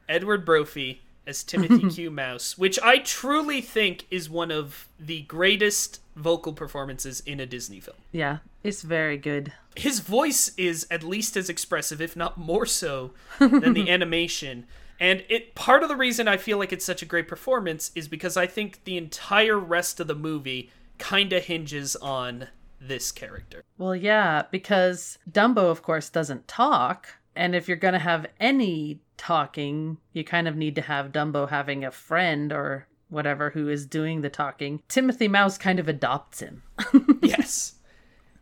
Edward 0.09 0.45
Brophy 0.45 1.01
as 1.27 1.43
Timothy 1.43 1.89
Q. 1.93 2.09
Mouse, 2.09 2.57
which 2.57 2.79
I 2.81 2.97
truly 2.99 3.61
think 3.61 4.05
is 4.09 4.29
one 4.29 4.49
of 4.51 4.87
the 4.99 5.21
greatest 5.23 5.99
vocal 6.15 6.53
performances 6.53 7.19
in 7.21 7.39
a 7.39 7.45
Disney 7.45 7.79
film. 7.79 7.97
Yeah, 8.11 8.37
it's 8.63 8.81
very 8.81 9.17
good. 9.17 9.53
his 9.75 9.99
voice 9.99 10.51
is 10.57 10.87
at 10.89 11.03
least 11.03 11.37
as 11.37 11.49
expressive, 11.49 12.01
if 12.01 12.15
not 12.15 12.37
more 12.37 12.65
so, 12.65 13.11
than 13.39 13.73
the 13.73 13.89
animation. 13.91 14.65
And 14.99 15.23
it 15.29 15.53
part 15.53 15.83
of 15.83 15.89
the 15.89 15.95
reason 15.95 16.27
I 16.27 16.37
feel 16.37 16.57
like 16.57 16.73
it's 16.73 16.85
such 16.85 17.03
a 17.03 17.05
great 17.05 17.27
performance 17.27 17.91
is 17.93 18.07
because 18.07 18.35
I 18.35 18.47
think 18.47 18.83
the 18.85 18.97
entire 18.97 19.59
rest 19.59 19.99
of 19.99 20.07
the 20.07 20.15
movie 20.15 20.71
kind 20.97 21.31
of 21.33 21.43
hinges 21.43 21.95
on 21.97 22.47
this 22.81 23.11
character. 23.11 23.63
Well, 23.77 23.95
yeah, 23.95 24.43
because 24.49 25.19
Dumbo, 25.29 25.69
of 25.69 25.83
course, 25.83 26.09
doesn't 26.09 26.47
talk. 26.47 27.09
And 27.37 27.55
if 27.55 27.67
you're 27.67 27.77
going 27.77 27.93
to 27.93 27.99
have 27.99 28.25
any 28.39 28.99
talking, 29.15 29.97
you 30.13 30.23
kind 30.23 30.47
of 30.47 30.55
need 30.55 30.75
to 30.75 30.81
have 30.81 31.11
Dumbo 31.11 31.49
having 31.49 31.85
a 31.85 31.91
friend 31.91 32.51
or 32.51 32.87
whatever 33.09 33.51
who 33.51 33.69
is 33.69 33.85
doing 33.85 34.21
the 34.21 34.29
talking. 34.29 34.81
Timothy 34.89 35.27
Mouse 35.27 35.57
kind 35.57 35.79
of 35.79 35.87
adopts 35.87 36.41
him. 36.41 36.63
yes. 37.21 37.75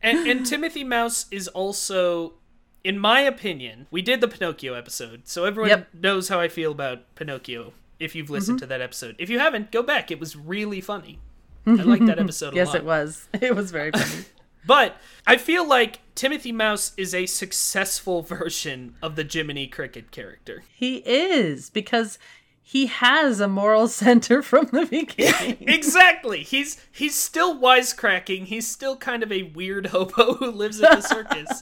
And, 0.02 0.28
and 0.28 0.46
Timothy 0.46 0.84
Mouse 0.84 1.26
is 1.32 1.48
also, 1.50 2.34
in 2.84 2.98
my 2.98 3.22
opinion, 3.22 3.88
we 3.92 4.02
did 4.02 4.22
the 4.22 4.28
Pinocchio 4.28 4.74
episode, 4.74 5.28
so 5.28 5.46
everyone 5.46 5.70
Yep. 5.70 5.88
knows 5.94 6.30
how 6.30 6.40
I 6.40 6.48
feel 6.48 6.72
about 6.72 7.16
Pinocchio 7.16 7.74
if 8.00 8.16
you've 8.16 8.30
listened 8.30 8.58
mm-hmm. 8.58 8.64
to 8.64 8.68
that 8.68 8.82
episode. 8.82 9.16
If 9.20 9.30
you 9.30 9.40
haven't, 9.40 9.72
go 9.72 9.82
back. 9.84 10.12
It 10.12 10.20
was 10.20 10.36
really 10.36 10.82
funny. 10.82 11.20
I 11.68 11.72
like 11.74 12.06
that 12.06 12.20
episode 12.20 12.54
a 12.54 12.58
yes, 12.58 12.68
lot. 12.68 12.76
it 12.78 12.86
was. 12.86 13.28
It 13.42 13.56
was 13.56 13.72
very 13.72 13.92
funny. 13.92 14.26
But 14.66 14.98
I 15.28 15.38
feel 15.38 15.68
like 15.68 16.00
Timothy 16.16 16.52
Mouse 16.52 16.94
is 16.98 17.14
a 17.14 17.26
successful 17.26 18.22
version 18.38 18.96
of 19.02 19.16
the 19.16 19.28
Jiminy 19.30 19.68
Cricket 19.68 20.12
character. 20.12 20.64
he 20.74 20.98
is 20.98 21.70
because 21.70 22.18
he 22.68 22.88
has 22.88 23.40
a 23.40 23.48
moral 23.48 23.88
center 24.02 24.42
from 24.42 24.66
the 24.72 24.86
beginning. 24.86 25.58
exactly. 25.68 26.42
He's 26.44 26.82
he's 26.92 27.16
still 27.16 27.60
wisecracking. 27.60 28.46
He's 28.46 28.68
still 28.68 28.98
kind 28.98 29.22
of 29.24 29.32
a 29.32 29.44
weird 29.44 29.88
hobo 29.88 30.34
who 30.36 30.50
lives 30.52 30.82
at 30.82 30.96
the 30.96 31.02
circus. 31.02 31.62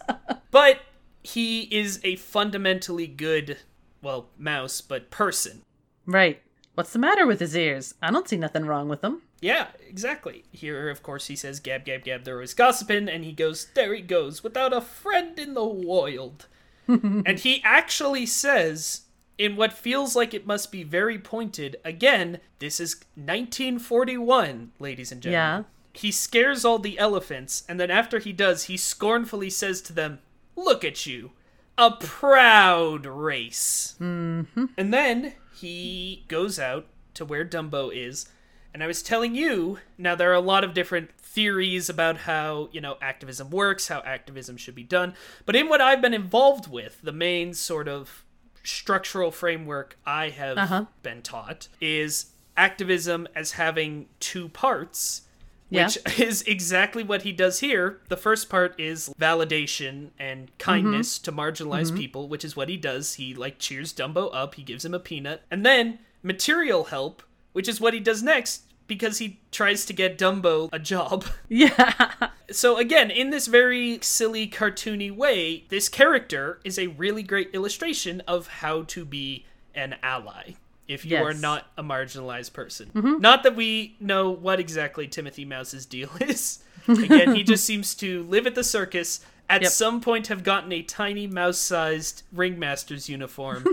but 0.52 0.80
he 1.22 1.62
is 1.64 2.00
a 2.04 2.16
fundamentally 2.18 3.08
good, 3.08 3.58
well, 4.02 4.30
mouse, 4.38 4.82
but 4.82 5.10
person. 5.12 5.62
right. 6.06 6.42
What's 6.76 6.92
the 6.92 6.98
matter 7.00 7.28
with 7.28 7.40
his 7.40 7.56
ears? 7.56 7.94
I 8.02 8.10
don't 8.10 8.28
see 8.28 8.36
nothing 8.36 8.66
wrong 8.66 8.90
with 8.90 9.02
them. 9.02 9.22
Yeah, 9.44 9.68
exactly. 9.88 10.46
Here, 10.52 10.90
of 10.90 11.04
course, 11.04 11.28
he 11.28 11.36
says, 11.36 11.60
Gab, 11.60 11.84
gab, 11.84 12.06
gab, 12.06 12.24
there 12.24 12.38
was 12.38 12.54
gossiping, 12.54 13.10
and 13.10 13.26
he 13.26 13.34
goes, 13.34 13.68
There 13.74 13.94
he 13.94 14.02
goes, 14.02 14.42
without 14.42 14.72
a 14.72 14.80
friend 14.80 15.38
in 15.38 15.54
the 15.54 15.66
world. 15.66 16.48
and 16.88 17.40
he 17.40 17.62
actually 17.64 18.26
says, 18.26 19.02
in 19.38 19.56
what 19.56 19.74
feels 19.74 20.16
like 20.16 20.34
it 20.34 20.48
must 20.48 20.72
be 20.72 20.84
very 20.84 21.18
pointed, 21.18 21.76
again, 21.84 22.40
this 22.60 22.80
is 22.80 22.96
1941, 23.16 24.72
ladies 24.80 25.12
and 25.12 25.22
gentlemen. 25.22 25.66
Yeah. 25.66 26.00
He 26.00 26.12
scares 26.12 26.64
all 26.64 26.80
the 26.80 26.98
elephants, 26.98 27.64
and 27.68 27.80
then 27.80 27.92
after 27.92 28.20
he 28.20 28.32
does, 28.32 28.64
he 28.64 28.78
scornfully 28.78 29.50
says 29.50 29.82
to 29.84 29.94
them, 29.94 30.20
Look 30.56 30.84
at 30.84 31.06
you, 31.06 31.32
a 31.78 31.92
proud 31.92 33.06
race. 33.06 33.96
Mm-hmm. 34.00 34.66
And 34.78 34.94
then 34.94 35.34
he 35.56 36.24
goes 36.28 36.60
out 36.60 36.86
to 37.16 37.26
where 37.26 37.46
Dumbo 37.46 37.92
is, 37.94 38.28
and 38.74 38.84
I 38.84 38.88
was 38.88 39.04
telling 39.04 39.36
you, 39.36 39.80
now 39.98 40.16
there 40.16 40.32
are 40.32 40.36
a 40.36 40.40
lot 40.40 40.64
of 40.64 40.74
different 40.74 41.12
theories 41.18 41.90
about 41.90 42.18
how, 42.18 42.70
you 42.72 42.82
know, 42.82 42.98
activism 43.02 43.50
works, 43.50 43.88
how 43.88 44.02
activism 44.02 44.58
should 44.58 44.76
be 44.76 44.84
done, 44.84 45.14
but 45.46 45.56
in 45.56 45.68
what 45.70 45.82
I've 45.82 46.02
been 46.02 46.14
involved 46.14 46.70
with, 46.72 47.02
the 47.02 47.12
main 47.12 47.54
sort 47.54 47.88
of 47.88 48.24
structural 48.64 49.32
framework 49.32 49.98
I 50.06 50.30
have 50.30 50.58
Uh-huh. 50.58 50.86
been 51.02 51.22
taught 51.22 51.68
is 51.82 52.28
activism 52.56 53.28
as 53.36 53.54
having 53.54 54.08
two 54.20 54.48
parts 54.50 55.24
Yeah. 55.70 55.86
which 55.88 55.98
is 56.20 56.44
exactly 56.44 57.04
what 57.04 57.24
he 57.24 57.32
does 57.32 57.60
here. 57.62 58.00
The 58.10 58.16
first 58.18 58.48
part 58.50 58.80
is 58.80 59.10
validation 59.20 60.10
and 60.20 60.56
kindness 60.60 61.18
to 61.20 61.32
marginalized 61.32 61.98
people, 61.98 62.28
which 62.30 62.46
is 62.46 62.56
what 62.56 62.70
he 62.70 62.78
does. 62.78 63.16
He 63.16 63.34
like 63.34 63.58
cheers 63.60 63.92
Dumbo 63.92 64.30
up, 64.34 64.54
he 64.56 64.62
gives 64.64 64.86
him 64.86 64.94
a 64.94 65.00
peanut. 65.00 65.42
And 65.50 65.66
then 65.66 65.98
material 66.22 66.86
help, 66.86 67.24
which 67.54 67.68
is 67.68 67.80
what 67.82 67.94
he 67.94 68.00
does 68.00 68.22
next 68.22 68.64
because 68.86 69.20
he 69.20 69.40
tries 69.52 69.86
to 69.86 69.94
get 69.94 70.18
Dumbo 70.18 70.70
a 70.74 70.80
job. 70.80 71.26
Yeah. 71.48 72.30
So 72.52 72.78
again, 72.78 73.10
in 73.10 73.30
this 73.30 73.48
very 73.48 74.00
silly 74.02 74.48
cartoony 74.48 75.10
way, 75.16 75.64
this 75.70 75.88
character 75.90 76.60
is 76.64 76.78
a 76.78 76.88
really 76.88 77.24
great 77.24 77.50
illustration 77.54 78.22
of 78.28 78.48
how 78.48 78.84
to 78.84 79.06
be 79.06 79.46
an 79.74 79.96
ally 80.04 80.52
if 80.88 81.06
you 81.06 81.16
are 81.18 81.34
not 81.34 81.68
a 81.78 81.84
marginalized 81.84 82.52
person. 82.54 82.92
Mm-hmm. 82.94 83.20
Not 83.22 83.44
that 83.44 83.56
we 83.56 83.96
know 84.02 84.30
what 84.32 84.60
exactly 84.60 85.08
Timothy 85.08 85.46
Mouse's 85.46 85.86
deal 85.86 86.10
is. 86.22 86.60
Again, 86.88 87.34
he 87.36 87.44
just 87.44 87.64
seems 87.72 87.96
to 87.96 88.24
live 88.24 88.46
at 88.46 88.56
the 88.56 88.64
circus, 88.64 89.22
at 89.50 89.62
Yep. 89.62 89.72
some 89.72 90.02
point 90.02 90.28
have 90.28 90.44
gotten 90.44 90.72
a 90.74 90.82
tiny 90.82 91.26
mouse-sized 91.28 92.24
ringmaster's 92.34 93.08
uniform, 93.10 93.66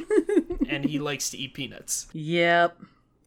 and 0.68 0.84
he 0.84 0.98
likes 1.00 1.30
to 1.30 1.38
eat 1.38 1.54
peanuts. 1.54 2.06
Yep. 2.12 2.76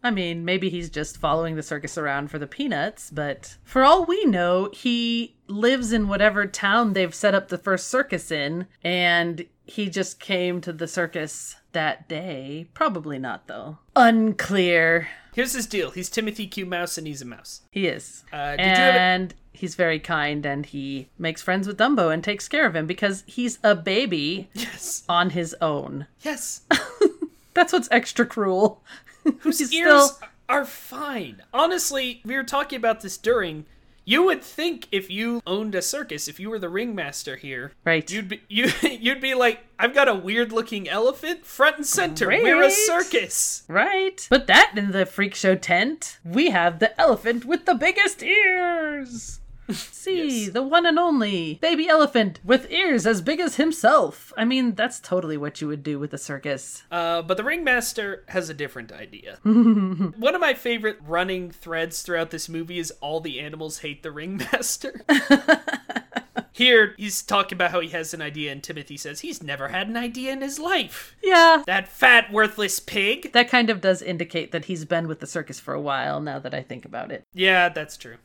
I 0.03 0.11
mean, 0.11 0.43
maybe 0.43 0.69
he's 0.69 0.89
just 0.89 1.17
following 1.17 1.55
the 1.55 1.63
circus 1.63 1.97
around 1.97 2.29
for 2.29 2.37
the 2.37 2.45
peanuts, 2.47 3.09
but 3.09 3.55
for 3.63 3.83
all 3.83 4.05
we 4.05 4.25
know, 4.25 4.69
he 4.73 5.35
lives 5.47 5.93
in 5.93 6.07
whatever 6.09 6.45
town 6.45 6.91
they've 6.93 7.15
set 7.15 7.33
up 7.33 7.47
the 7.47 7.57
first 7.57 7.87
circus 7.87 8.29
in, 8.29 8.67
and 8.83 9.45
he 9.65 9.89
just 9.89 10.19
came 10.19 10.59
to 10.61 10.73
the 10.73 10.87
circus 10.89 11.55
that 11.71 12.09
day. 12.09 12.67
Probably 12.73 13.17
not, 13.17 13.47
though. 13.47 13.77
Unclear. 13.95 15.07
Here's 15.33 15.53
his 15.53 15.65
deal. 15.67 15.91
He's 15.91 16.09
Timothy 16.09 16.47
Q. 16.47 16.65
Mouse, 16.65 16.97
and 16.97 17.07
he's 17.07 17.21
a 17.21 17.25
mouse. 17.25 17.61
He 17.71 17.87
is. 17.87 18.23
Uh, 18.31 18.51
did 18.57 18.59
you 18.65 18.67
have 18.67 18.95
a- 18.95 18.99
and 18.99 19.33
he's 19.53 19.75
very 19.75 19.99
kind, 19.99 20.45
and 20.45 20.65
he 20.65 21.07
makes 21.17 21.41
friends 21.41 21.65
with 21.67 21.77
Dumbo 21.77 22.13
and 22.13 22.23
takes 22.23 22.47
care 22.47 22.65
of 22.65 22.75
him 22.75 22.85
because 22.87 23.23
he's 23.25 23.57
a 23.63 23.73
baby 23.75 24.49
Yes. 24.53 25.03
on 25.07 25.29
his 25.31 25.55
own. 25.61 26.07
Yes. 26.21 26.61
That's 27.53 27.71
what's 27.73 27.87
extra 27.91 28.25
cruel. 28.25 28.83
whose 29.39 29.73
ears 29.73 30.05
still- 30.11 30.29
are 30.49 30.65
fine. 30.65 31.41
Honestly, 31.53 32.21
we 32.25 32.35
were 32.35 32.43
talking 32.43 32.77
about 32.77 33.01
this 33.01 33.17
during. 33.17 33.65
You 34.05 34.25
would 34.25 34.43
think 34.43 34.89
if 34.91 35.09
you 35.09 35.41
owned 35.47 35.73
a 35.75 35.81
circus, 35.81 36.27
if 36.27 36.37
you 36.37 36.49
were 36.49 36.59
the 36.59 36.67
ringmaster 36.67 37.37
here, 37.37 37.71
Right. 37.85 38.09
You'd 38.11 38.27
be 38.27 38.41
you 38.49 38.69
you'd 38.81 39.21
be 39.21 39.33
like, 39.33 39.61
I've 39.79 39.93
got 39.93 40.09
a 40.09 40.13
weird 40.13 40.51
looking 40.51 40.89
elephant 40.89 41.45
front 41.45 41.77
and 41.77 41.85
center. 41.85 42.27
We're 42.27 42.63
a 42.63 42.69
circus. 42.69 43.63
Right. 43.69 44.27
But 44.29 44.47
that 44.47 44.73
in 44.75 44.91
the 44.91 45.05
freak 45.05 45.33
show 45.35 45.55
tent, 45.55 46.19
we 46.25 46.49
have 46.49 46.79
the 46.79 46.99
elephant 46.99 47.45
with 47.45 47.65
the 47.65 47.75
biggest 47.75 48.21
ears. 48.21 49.39
See, 49.71 50.43
Yes. 50.45 50.53
the 50.53 50.61
one 50.63 50.85
and 50.85 50.99
only 50.99 51.57
baby 51.61 51.87
elephant 51.87 52.39
with 52.43 52.69
ears 52.71 53.07
as 53.07 53.21
big 53.21 53.39
as 53.39 53.55
himself. 53.55 54.33
I 54.35 54.43
mean, 54.45 54.75
that's 54.75 54.99
totally 54.99 55.37
what 55.37 55.61
you 55.61 55.67
would 55.67 55.83
do 55.83 55.97
with 55.99 56.13
a 56.13 56.17
circus. 56.17 56.83
Uh, 56.91 57.21
but 57.21 57.37
the 57.37 57.43
ringmaster 57.43 58.23
has 58.27 58.49
a 58.49 58.53
different 58.53 58.91
idea. 58.91 59.37
One 59.43 60.35
of 60.35 60.41
my 60.41 60.53
favorite 60.53 60.97
running 61.07 61.49
threads 61.51 62.01
throughout 62.01 62.31
this 62.31 62.49
movie 62.49 62.77
is 62.79 62.91
all 62.99 63.21
the 63.21 63.39
animals 63.39 63.79
hate 63.79 64.03
the 64.03 64.11
ringmaster. 64.11 65.01
Here, 66.51 66.93
he's 66.97 67.23
talking 67.23 67.55
about 67.55 67.71
how 67.71 67.79
he 67.79 67.89
has 67.89 68.13
an 68.13 68.21
idea, 68.21 68.51
and 68.51 68.61
Timothy 68.61 68.95
says 68.95 69.21
he's 69.21 69.41
never 69.41 69.69
had 69.69 69.87
an 69.87 69.97
idea 69.97 70.31
in 70.33 70.41
his 70.41 70.59
life. 70.59 71.15
Yeah. 71.23 71.63
That 71.65 71.87
fat, 71.87 72.31
worthless 72.31 72.79
pig. 72.79 73.33
That 73.33 73.49
kind 73.49 73.71
of 73.71 73.81
does 73.81 74.03
indicate 74.03 74.51
that 74.51 74.65
he's 74.65 74.85
been 74.85 75.07
with 75.07 75.19
the 75.19 75.25
circus 75.25 75.59
for 75.59 75.73
a 75.73 75.81
while 75.81 76.19
now 76.21 76.37
that 76.37 76.53
I 76.53 76.61
think 76.61 76.85
about 76.85 77.11
it. 77.11 77.23
Yeah, 77.33 77.69
that's 77.69 77.97
true. 77.97 78.17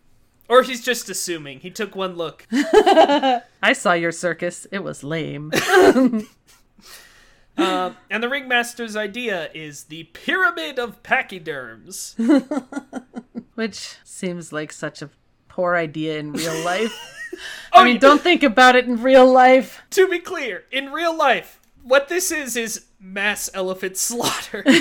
Or 0.48 0.62
he's 0.62 0.82
just 0.82 1.10
assuming. 1.10 1.60
He 1.60 1.70
took 1.70 1.94
one 1.94 2.16
look. 2.16 2.46
I 2.52 3.72
saw 3.74 3.92
your 3.92 4.12
circus. 4.12 4.66
It 4.72 4.82
was 4.82 5.04
lame. 5.04 5.52
Uh, 7.58 7.92
and 8.08 8.22
the 8.22 8.28
ringmaster's 8.28 8.94
idea 8.94 9.50
is 9.52 9.84
the 9.84 10.04
pyramid 10.04 10.78
of 10.78 11.02
pachyderms. 11.02 12.14
Which 13.56 13.96
seems 14.04 14.52
like 14.52 14.70
such 14.70 15.02
a 15.02 15.10
poor 15.48 15.74
idea 15.74 16.20
in 16.20 16.32
real 16.32 16.56
life. 16.64 16.92
Oh, 17.72 17.80
I 17.80 17.84
mean, 17.84 17.98
don't 17.98 18.20
think 18.20 18.44
about 18.44 18.76
it 18.76 18.86
in 18.86 19.02
real 19.02 19.26
life. 19.26 19.82
to 19.90 20.06
be 20.06 20.20
clear, 20.20 20.66
in 20.70 20.92
real 20.92 21.16
life, 21.16 21.60
what 21.82 22.08
this 22.08 22.30
is 22.30 22.56
is 22.56 22.84
mass 23.00 23.48
elephant 23.54 23.96
slaughter. 24.08 24.62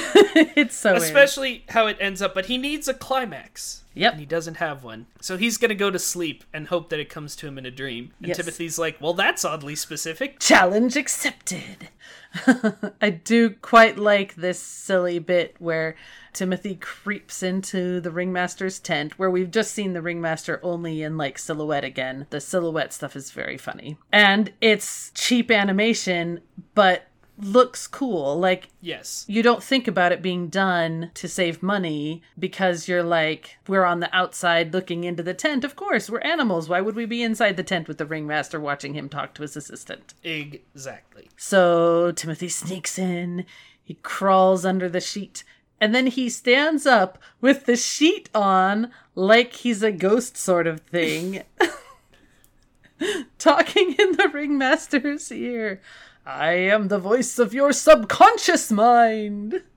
It's 0.56 0.76
so 0.76 0.92
weird. 0.92 1.02
Especially 1.04 1.64
how 1.70 1.88
it 1.88 1.98
ends 2.00 2.22
up, 2.22 2.34
but 2.34 2.46
he 2.48 2.58
needs 2.58 2.88
a 2.88 2.94
climax. 2.94 3.84
Yep. 3.94 4.14
And 4.14 4.20
he 4.20 4.26
doesn't 4.26 4.58
have 4.58 4.84
one. 4.84 5.08
So 5.22 5.38
he's 5.38 5.58
gonna 5.58 5.74
go 5.76 5.90
to 5.90 5.98
sleep 6.00 6.44
and 6.54 6.68
hope 6.68 6.90
that 6.90 7.00
it 7.00 7.10
comes 7.10 7.36
to 7.38 7.48
him 7.48 7.58
in 7.58 7.66
a 7.66 7.72
dream. 7.72 8.12
And 8.20 8.28
Yes. 8.30 8.38
Timothy's 8.38 8.78
like, 8.80 9.00
well, 9.02 9.14
that's 9.14 9.44
oddly 9.46 9.76
specific. 9.76 10.40
Challenge 10.40 10.96
accepted. 10.96 11.90
I 13.02 13.10
do 13.10 13.50
quite 13.52 13.98
like 13.98 14.36
this 14.36 14.60
silly 14.60 15.18
bit 15.20 15.56
where 15.60 15.96
Timothy 16.34 16.76
creeps 16.76 17.42
into 17.42 18.00
the 18.00 18.12
ringmaster's 18.12 18.78
tent, 18.80 19.18
where 19.18 19.32
we've 19.32 19.50
just 19.50 19.72
seen 19.74 19.94
the 19.94 20.02
ringmaster 20.04 20.60
only 20.62 21.02
in 21.02 21.18
like 21.18 21.40
silhouette 21.40 21.84
again. 21.84 22.28
The 22.30 22.40
silhouette 22.42 22.94
stuff 22.94 23.16
is 23.16 23.32
very 23.32 23.58
funny. 23.58 23.98
And 24.12 24.54
it's 24.62 25.12
cheap 25.16 25.50
animation, 25.50 26.42
but 26.76 27.07
looks 27.40 27.86
cool. 27.88 28.40
Like 28.40 28.70
Yes. 28.82 29.26
you 29.28 29.44
don't 29.44 29.62
think 29.64 29.88
about 29.88 30.12
it 30.12 30.22
being 30.22 30.48
done 30.48 31.12
to 31.14 31.28
save 31.28 31.62
money 31.62 32.22
because 32.38 32.88
you're 32.88 33.04
like, 33.04 33.58
we're 33.68 33.86
on 33.86 34.00
the 34.00 34.16
outside 34.16 34.74
looking 34.74 35.04
into 35.04 35.22
the 35.24 35.34
tent. 35.34 35.64
Of 35.64 35.76
course, 35.76 36.10
we're 36.10 36.20
animals. 36.22 36.68
Why 36.68 36.82
would 36.82 36.96
we 36.96 37.06
be 37.06 37.22
inside 37.24 37.58
the 37.58 37.64
tent 37.64 37.88
with 37.88 37.98
the 38.00 38.06
ringmaster 38.06 38.60
watching 38.60 38.94
him 38.96 39.08
talk 39.10 39.34
to 39.36 39.44
his 39.44 39.56
assistant? 39.56 40.14
Exactly. 40.24 41.30
So 41.38 42.12
Timothy 42.12 42.50
sneaks 42.50 42.98
in, 42.98 43.46
he 43.84 43.96
crawls 43.96 44.66
under 44.66 44.90
the 44.90 45.00
sheet, 45.02 45.44
and 45.80 45.94
then 45.94 46.08
he 46.08 46.30
stands 46.30 46.86
up 46.88 47.20
with 47.40 47.66
the 47.66 47.76
sheet 47.76 48.30
on 48.34 48.92
like 49.14 49.54
he's 49.54 49.84
a 49.84 49.92
ghost 49.92 50.36
sort 50.38 50.66
of 50.66 50.80
thing, 50.82 51.44
talking 53.38 53.96
in 54.00 54.14
the 54.14 54.30
ringmaster's 54.34 55.32
ear. 55.32 55.82
I 56.30 56.52
am 56.54 56.90
the 56.90 57.00
voice 57.00 57.40
of 57.40 57.54
your 57.54 57.72
subconscious 57.72 58.70
mind. 58.72 59.64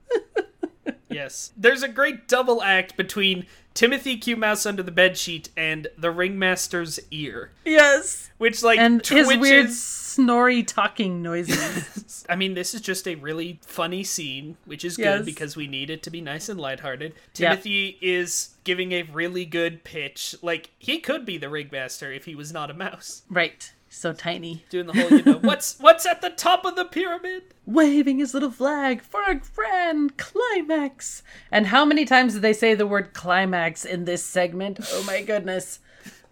Yes. 1.09 1.53
There's 1.57 1.83
a 1.83 1.89
great 1.89 2.29
double 2.29 2.63
act 2.63 2.97
between 2.97 3.47
Timothy 3.75 4.17
Q 4.17 4.37
Mouse 4.37 4.65
under 4.65 4.83
the 4.83 4.93
bed 4.93 5.19
sheet 5.19 5.49
and 5.57 5.89
the 5.99 6.11
ringmaster's 6.13 7.01
ear, 7.11 7.51
Yes. 7.65 8.31
which 8.39 8.63
like 8.63 8.79
And 8.79 9.05
his 9.05 9.27
weird 9.27 9.71
snory 9.71 10.63
talking 10.63 11.21
noises. 11.21 12.25
I 12.29 12.37
mean, 12.37 12.55
this 12.55 12.75
is 12.75 12.81
just 12.81 13.09
a 13.09 13.17
really 13.17 13.59
funny 13.63 14.05
scene, 14.05 14.57
which 14.67 14.85
is 14.85 14.99
Yes. 14.99 15.19
good 15.19 15.27
because 15.27 15.57
we 15.57 15.67
need 15.67 15.91
it 15.91 16.05
to 16.05 16.11
be 16.11 16.21
nice 16.21 16.49
and 16.49 16.61
lighthearted. 16.61 17.13
Yeah. 17.37 17.51
Timothy 17.51 17.99
is 18.01 18.51
giving 18.63 18.93
a 18.93 19.03
really 19.03 19.45
good 19.45 19.83
pitch. 19.83 20.37
Like 20.43 20.71
he 20.79 21.01
could 21.01 21.27
be 21.27 21.39
the 21.39 21.49
ringmaster 21.49 22.13
if 22.13 22.25
he 22.27 22.37
was 22.37 22.53
not 22.53 22.71
a 22.71 22.75
mouse. 22.75 23.23
right. 23.29 23.73
So 23.93 24.13
tiny. 24.13 24.65
Doing 24.71 24.87
the 24.87 24.93
whole, 24.93 25.11
you 25.11 25.23
know, 25.25 25.39
what's 25.41 25.77
what's 25.81 26.07
at 26.07 26.23
the 26.23 26.31
top 26.31 26.65
of 26.65 26.77
the 26.77 26.85
pyramid? 26.85 27.43
Waving 27.67 28.19
his 28.21 28.33
little 28.33 28.53
flag 28.53 29.03
for 29.03 29.21
a 29.25 29.35
grand 29.35 30.17
climax. 30.17 31.25
And 31.51 31.67
how 31.67 31.85
many 31.85 32.05
times 32.05 32.35
did 32.35 32.43
they 32.43 32.53
say 32.53 32.75
the 32.75 32.87
word 32.87 33.13
climax 33.13 33.85
in 33.85 34.05
this 34.05 34.25
segment? 34.25 34.79
Oh 34.93 35.03
my 35.03 35.23
goodness. 35.23 35.81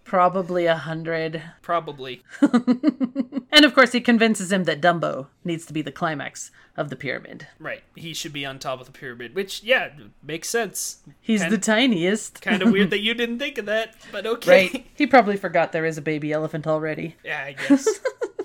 Probably 0.08 0.66
a 0.66 0.76
hundred. 0.76 1.42
Probably. 1.62 2.24
And 3.50 3.64
of 3.64 3.74
course, 3.74 3.92
he 3.92 4.00
convinces 4.00 4.52
him 4.52 4.64
that 4.64 4.80
Dumbo 4.80 5.26
needs 5.42 5.64
to 5.66 5.72
be 5.72 5.82
the 5.82 5.90
climax 5.90 6.50
of 6.76 6.90
the 6.90 6.96
pyramid. 6.96 7.46
Right. 7.58 7.82
He 7.96 8.12
should 8.14 8.32
be 8.32 8.44
on 8.44 8.58
top 8.58 8.78
of 8.78 8.86
the 8.86 8.92
pyramid, 8.92 9.34
which 9.34 9.62
yeah, 9.64 9.90
makes 10.22 10.48
sense. 10.48 10.98
He's 11.20 11.40
Kind- 11.40 11.52
the 11.52 11.58
tiniest. 11.58 12.42
Kind 12.42 12.62
of 12.62 12.70
weird 12.70 12.90
that 12.90 13.00
you 13.00 13.14
didn't 13.14 13.38
think 13.38 13.58
of 13.58 13.66
that, 13.66 13.96
but 14.12 14.26
okay. 14.26 14.50
Right. 14.50 14.86
He 14.94 15.06
probably 15.06 15.36
forgot 15.36 15.72
there 15.72 15.86
is 15.86 15.98
a 15.98 16.02
baby 16.02 16.32
elephant 16.32 16.66
already. 16.66 17.16
Yeah, 17.24 17.42
I 17.46 17.52
guess. 17.54 17.88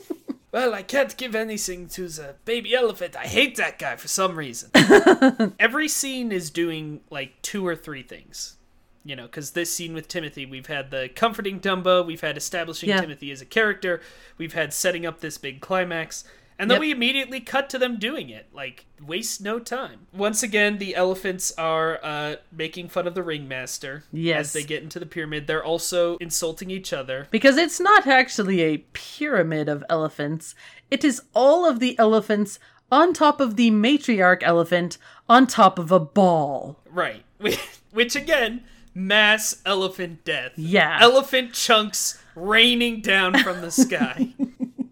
well, 0.52 0.74
I 0.74 0.84
can't 0.84 1.16
give 1.18 1.36
anything 1.36 1.88
to 1.90 2.08
the 2.08 2.36
baby 2.46 2.74
elephant. 2.74 3.16
I 3.16 3.28
hate 3.28 3.58
that 3.58 3.78
guy 3.78 3.98
for 3.98 4.08
some 4.08 4.36
reason. 4.36 4.72
Every 5.60 5.90
scene 5.90 6.32
is 6.32 6.50
doing 6.50 7.02
like 7.10 7.42
two 7.42 7.68
or 7.68 7.76
three 7.76 8.04
things. 8.04 8.58
You 9.06 9.16
know, 9.18 9.24
because 9.24 9.52
this 9.52 9.74
scene 9.74 9.94
with 9.94 10.08
Timothy, 10.08 10.46
we've 10.46 10.68
had 10.68 10.90
the 10.92 11.10
comforting 11.14 11.60
Dumbo, 11.60 12.06
we've 12.06 12.22
had 12.22 12.38
establishing 12.38 12.90
Yeah. 12.90 13.02
Timothy 13.02 13.32
as 13.32 13.42
a 13.42 13.46
character, 13.46 14.00
we've 14.38 14.54
had 14.54 14.74
setting 14.74 15.06
up 15.06 15.20
this 15.20 15.38
big 15.38 15.60
climax, 15.60 16.24
and 16.58 16.70
then 16.72 16.76
Yep. 16.76 16.82
we 16.82 16.92
immediately 16.92 17.40
cut 17.42 17.70
to 17.72 17.78
them 17.80 17.98
doing 18.00 18.30
it. 18.30 18.48
Like, 18.54 18.86
waste 19.06 19.42
no 19.42 19.60
time. 19.60 20.08
Once 20.14 20.42
again, 20.42 20.78
the 20.78 20.96
elephants 20.96 21.52
are 21.58 22.00
uh, 22.02 22.36
making 22.52 22.88
fun 22.90 23.06
of 23.08 23.14
the 23.16 23.24
ringmaster 23.24 24.04
Yes. 24.14 24.40
as 24.48 24.54
they 24.54 24.64
get 24.64 24.84
into 24.84 25.00
the 25.00 25.06
pyramid. 25.06 25.48
They're 25.48 25.64
also 25.66 26.16
insulting 26.18 26.72
each 26.72 26.94
other. 26.94 27.28
Because 27.32 27.58
it's 27.58 27.82
not 27.82 28.08
actually 28.08 28.62
a 28.62 28.78
pyramid 28.94 29.68
of 29.68 29.84
elephants, 29.90 30.56
it 30.90 31.04
is 31.04 31.24
all 31.34 31.68
of 31.68 31.80
the 31.80 32.00
elephants 32.00 32.58
on 32.90 33.12
top 33.14 33.42
of 33.42 33.58
the 33.58 33.72
matriarch 33.72 34.44
elephant 34.44 34.98
on 35.28 35.48
top 35.48 35.78
of 35.78 35.92
a 35.92 36.00
ball. 36.00 36.80
Right. 36.90 37.26
Which 37.92 38.16
again, 38.16 38.64
mass 38.94 39.62
elephant 39.66 40.24
death. 40.26 40.52
Yeah. 40.56 40.98
Elephant 41.02 41.54
chunks 41.54 42.22
raining 42.36 43.02
down 43.02 43.38
from 43.40 43.62
the 43.62 43.72
sky. 43.72 44.34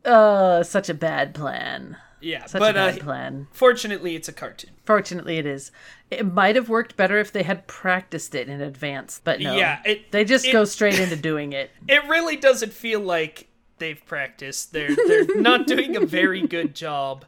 Uh, 0.03 0.63
such 0.63 0.89
a 0.89 0.95
bad 0.95 1.35
plan. 1.35 1.95
Yeah, 2.19 2.47
Such 2.47 2.59
but 2.59 2.71
a 2.71 2.73
bad 2.73 2.99
uh, 2.99 3.03
plan. 3.03 3.47
fortunately, 3.51 4.15
it's 4.15 4.27
a 4.27 4.33
cartoon. 4.33 4.71
Fortunately, 4.83 5.37
it 5.37 5.45
is. 5.45 5.71
It 6.09 6.25
might 6.25 6.55
have 6.55 6.69
worked 6.69 6.97
better 6.97 7.19
if 7.19 7.31
they 7.31 7.43
had 7.43 7.67
practiced 7.67 8.33
it 8.33 8.49
in 8.49 8.61
advance, 8.61 9.21
but 9.23 9.39
no. 9.39 9.55
Yeah, 9.55 9.79
it- 9.85 10.11
they 10.11 10.25
just 10.25 10.47
it- 10.47 10.53
go 10.53 10.65
straight 10.65 10.99
into 10.99 11.15
doing 11.15 11.53
it. 11.53 11.69
It 11.87 12.03
really 12.07 12.35
doesn't 12.35 12.73
feel 12.73 12.99
like 12.99 13.47
they've 13.81 14.05
practiced. 14.05 14.71
They're 14.71 14.95
they're 14.95 15.35
not 15.35 15.67
doing 15.67 15.97
a 15.97 16.05
very 16.05 16.47
good 16.47 16.73
job. 16.73 17.25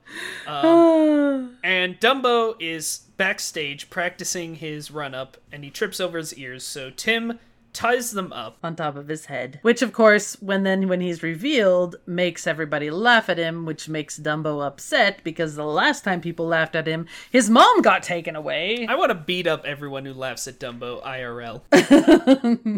Um, 0.48 1.58
and 1.64 2.00
Dumbo 2.00 2.56
is 2.62 3.02
backstage 3.18 3.90
practicing 3.90 4.56
his 4.56 4.90
run 4.90 5.14
up, 5.14 5.36
and 5.52 5.66
he 5.66 5.70
trips 5.70 6.00
over 6.00 6.18
his 6.18 6.34
ears. 6.36 6.64
So 6.64 6.90
Tim 6.90 7.40
ties 7.74 8.12
them 8.12 8.32
up. 8.32 8.58
on 8.64 8.76
top 8.76 8.96
of 8.96 9.08
his 9.08 9.26
head. 9.26 9.60
Which 9.62 9.82
of 9.82 9.92
course, 9.92 10.38
when 10.42 10.64
then 10.64 10.88
when 10.88 11.02
he's 11.02 11.24
revealed, 11.24 11.96
makes 12.06 12.48
everybody 12.48 12.90
laugh 12.90 13.30
at 13.30 13.38
him, 13.38 13.66
which 13.66 13.90
makes 13.90 14.20
Dumbo 14.20 14.66
upset 14.66 15.24
because 15.24 15.56
the 15.56 15.66
last 15.66 16.04
time 16.04 16.22
people 16.22 16.48
laughed 16.48 16.76
at 16.76 16.88
him, 16.88 17.08
his 17.32 17.50
mom 17.50 17.82
got 17.82 18.04
taken 18.04 18.36
away. 18.36 18.88
I 18.88 18.96
want 18.96 19.10
to 19.10 19.16
beat 19.16 19.48
up 19.48 19.66
everyone 19.66 20.06
who 20.06 20.14
laughs 20.14 20.48
at 20.48 20.60
Dumbo 20.60 21.04
IRL. 21.04 21.62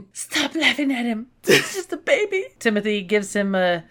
Stop 0.13 0.55
laughing 0.55 0.91
at 0.91 1.05
him. 1.05 1.27
It's 1.43 1.75
just 1.75 1.93
a 1.93 1.97
baby. 1.97 2.45
Timothy 2.59 3.01
gives 3.01 3.35
him 3.35 3.53
a 3.55 3.83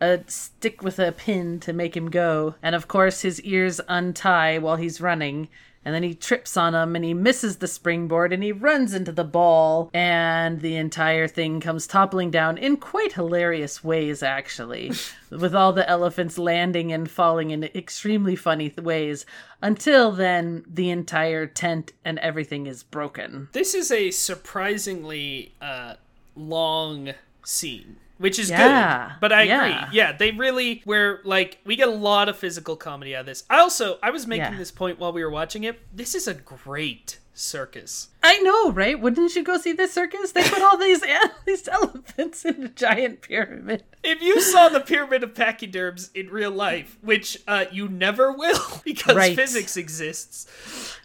a 0.00 0.20
stick 0.26 0.82
with 0.82 0.98
a 0.98 1.12
pin 1.12 1.60
to 1.60 1.72
make 1.72 1.96
him 1.96 2.10
go, 2.10 2.54
and 2.62 2.74
of 2.74 2.88
course 2.88 3.22
his 3.22 3.40
ears 3.42 3.80
untie 3.88 4.58
while 4.58 4.76
he's 4.76 5.00
running. 5.00 5.48
And 5.84 5.94
then 5.94 6.02
he 6.02 6.14
trips 6.14 6.56
on 6.56 6.72
them 6.72 6.96
and 6.96 7.04
he 7.04 7.12
misses 7.12 7.58
the 7.58 7.66
springboard 7.66 8.32
and 8.32 8.42
he 8.42 8.52
runs 8.52 8.94
into 8.94 9.12
the 9.12 9.24
ball 9.24 9.90
and 9.92 10.60
the 10.60 10.76
entire 10.76 11.28
thing 11.28 11.60
comes 11.60 11.86
toppling 11.86 12.30
down 12.30 12.56
in 12.56 12.76
quite 12.78 13.12
hilarious 13.12 13.84
ways 13.84 14.22
actually 14.22 14.92
with 15.30 15.54
all 15.54 15.72
the 15.72 15.88
elephants 15.88 16.38
landing 16.38 16.92
and 16.92 17.10
falling 17.10 17.50
in 17.50 17.64
extremely 17.64 18.34
funny 18.34 18.70
th- 18.70 18.84
ways 18.84 19.26
until 19.62 20.10
then 20.10 20.64
the 20.66 20.90
entire 20.90 21.46
tent 21.46 21.92
and 22.04 22.18
everything 22.20 22.66
is 22.66 22.82
broken. 22.82 23.48
This 23.52 23.74
is 23.74 23.90
a 23.90 24.10
surprisingly 24.10 25.54
uh, 25.60 25.94
long 26.36 27.12
scene, 27.44 27.96
which 28.18 28.38
is 28.38 28.50
Yeah, 28.50 29.08
good. 29.08 29.16
But 29.20 29.32
I 29.32 29.42
yeah. 29.42 29.64
agree. 29.86 29.96
Yeah, 29.98 30.12
they 30.12 30.30
really 30.30 30.82
were 30.86 31.20
like 31.24 31.58
we 31.64 31.76
get 31.76 31.88
a 31.88 31.92
lot 31.92 32.28
of 32.28 32.36
physical 32.36 32.76
comedy 32.76 33.14
out 33.16 33.20
of 33.20 33.26
this. 33.26 33.44
I 33.50 33.58
also 33.58 33.98
I 34.02 34.10
was 34.10 34.26
making 34.26 34.52
Yeah. 34.52 34.58
this 34.58 34.70
point 34.70 34.98
while 34.98 35.12
we 35.12 35.22
were 35.24 35.30
watching 35.30 35.64
it. 35.64 35.80
This 35.94 36.14
is 36.14 36.26
a 36.28 36.34
great 36.34 37.18
circus. 37.36 38.08
I 38.22 38.38
know, 38.38 38.70
right? 38.70 38.98
Wouldn't 39.00 39.34
you 39.34 39.42
go 39.42 39.58
see 39.58 39.72
this 39.72 39.92
circus? 39.92 40.30
They 40.32 40.48
put 40.48 40.62
all 40.62 40.76
these 40.78 41.02
these 41.46 41.66
elephants 41.68 42.44
in 42.44 42.62
a 42.64 42.68
giant 42.68 43.22
pyramid. 43.22 43.82
If 44.04 44.22
you 44.22 44.40
saw 44.40 44.68
the 44.68 44.80
pyramid 44.80 45.24
of 45.24 45.34
pachyderms 45.34 46.10
in 46.14 46.28
real 46.30 46.52
life, 46.52 46.96
which 47.02 47.38
uh, 47.48 47.64
you 47.72 47.88
never 47.88 48.30
will 48.30 48.60
because 48.84 49.16
Right. 49.16 49.34
physics 49.34 49.76
exists, 49.76 50.46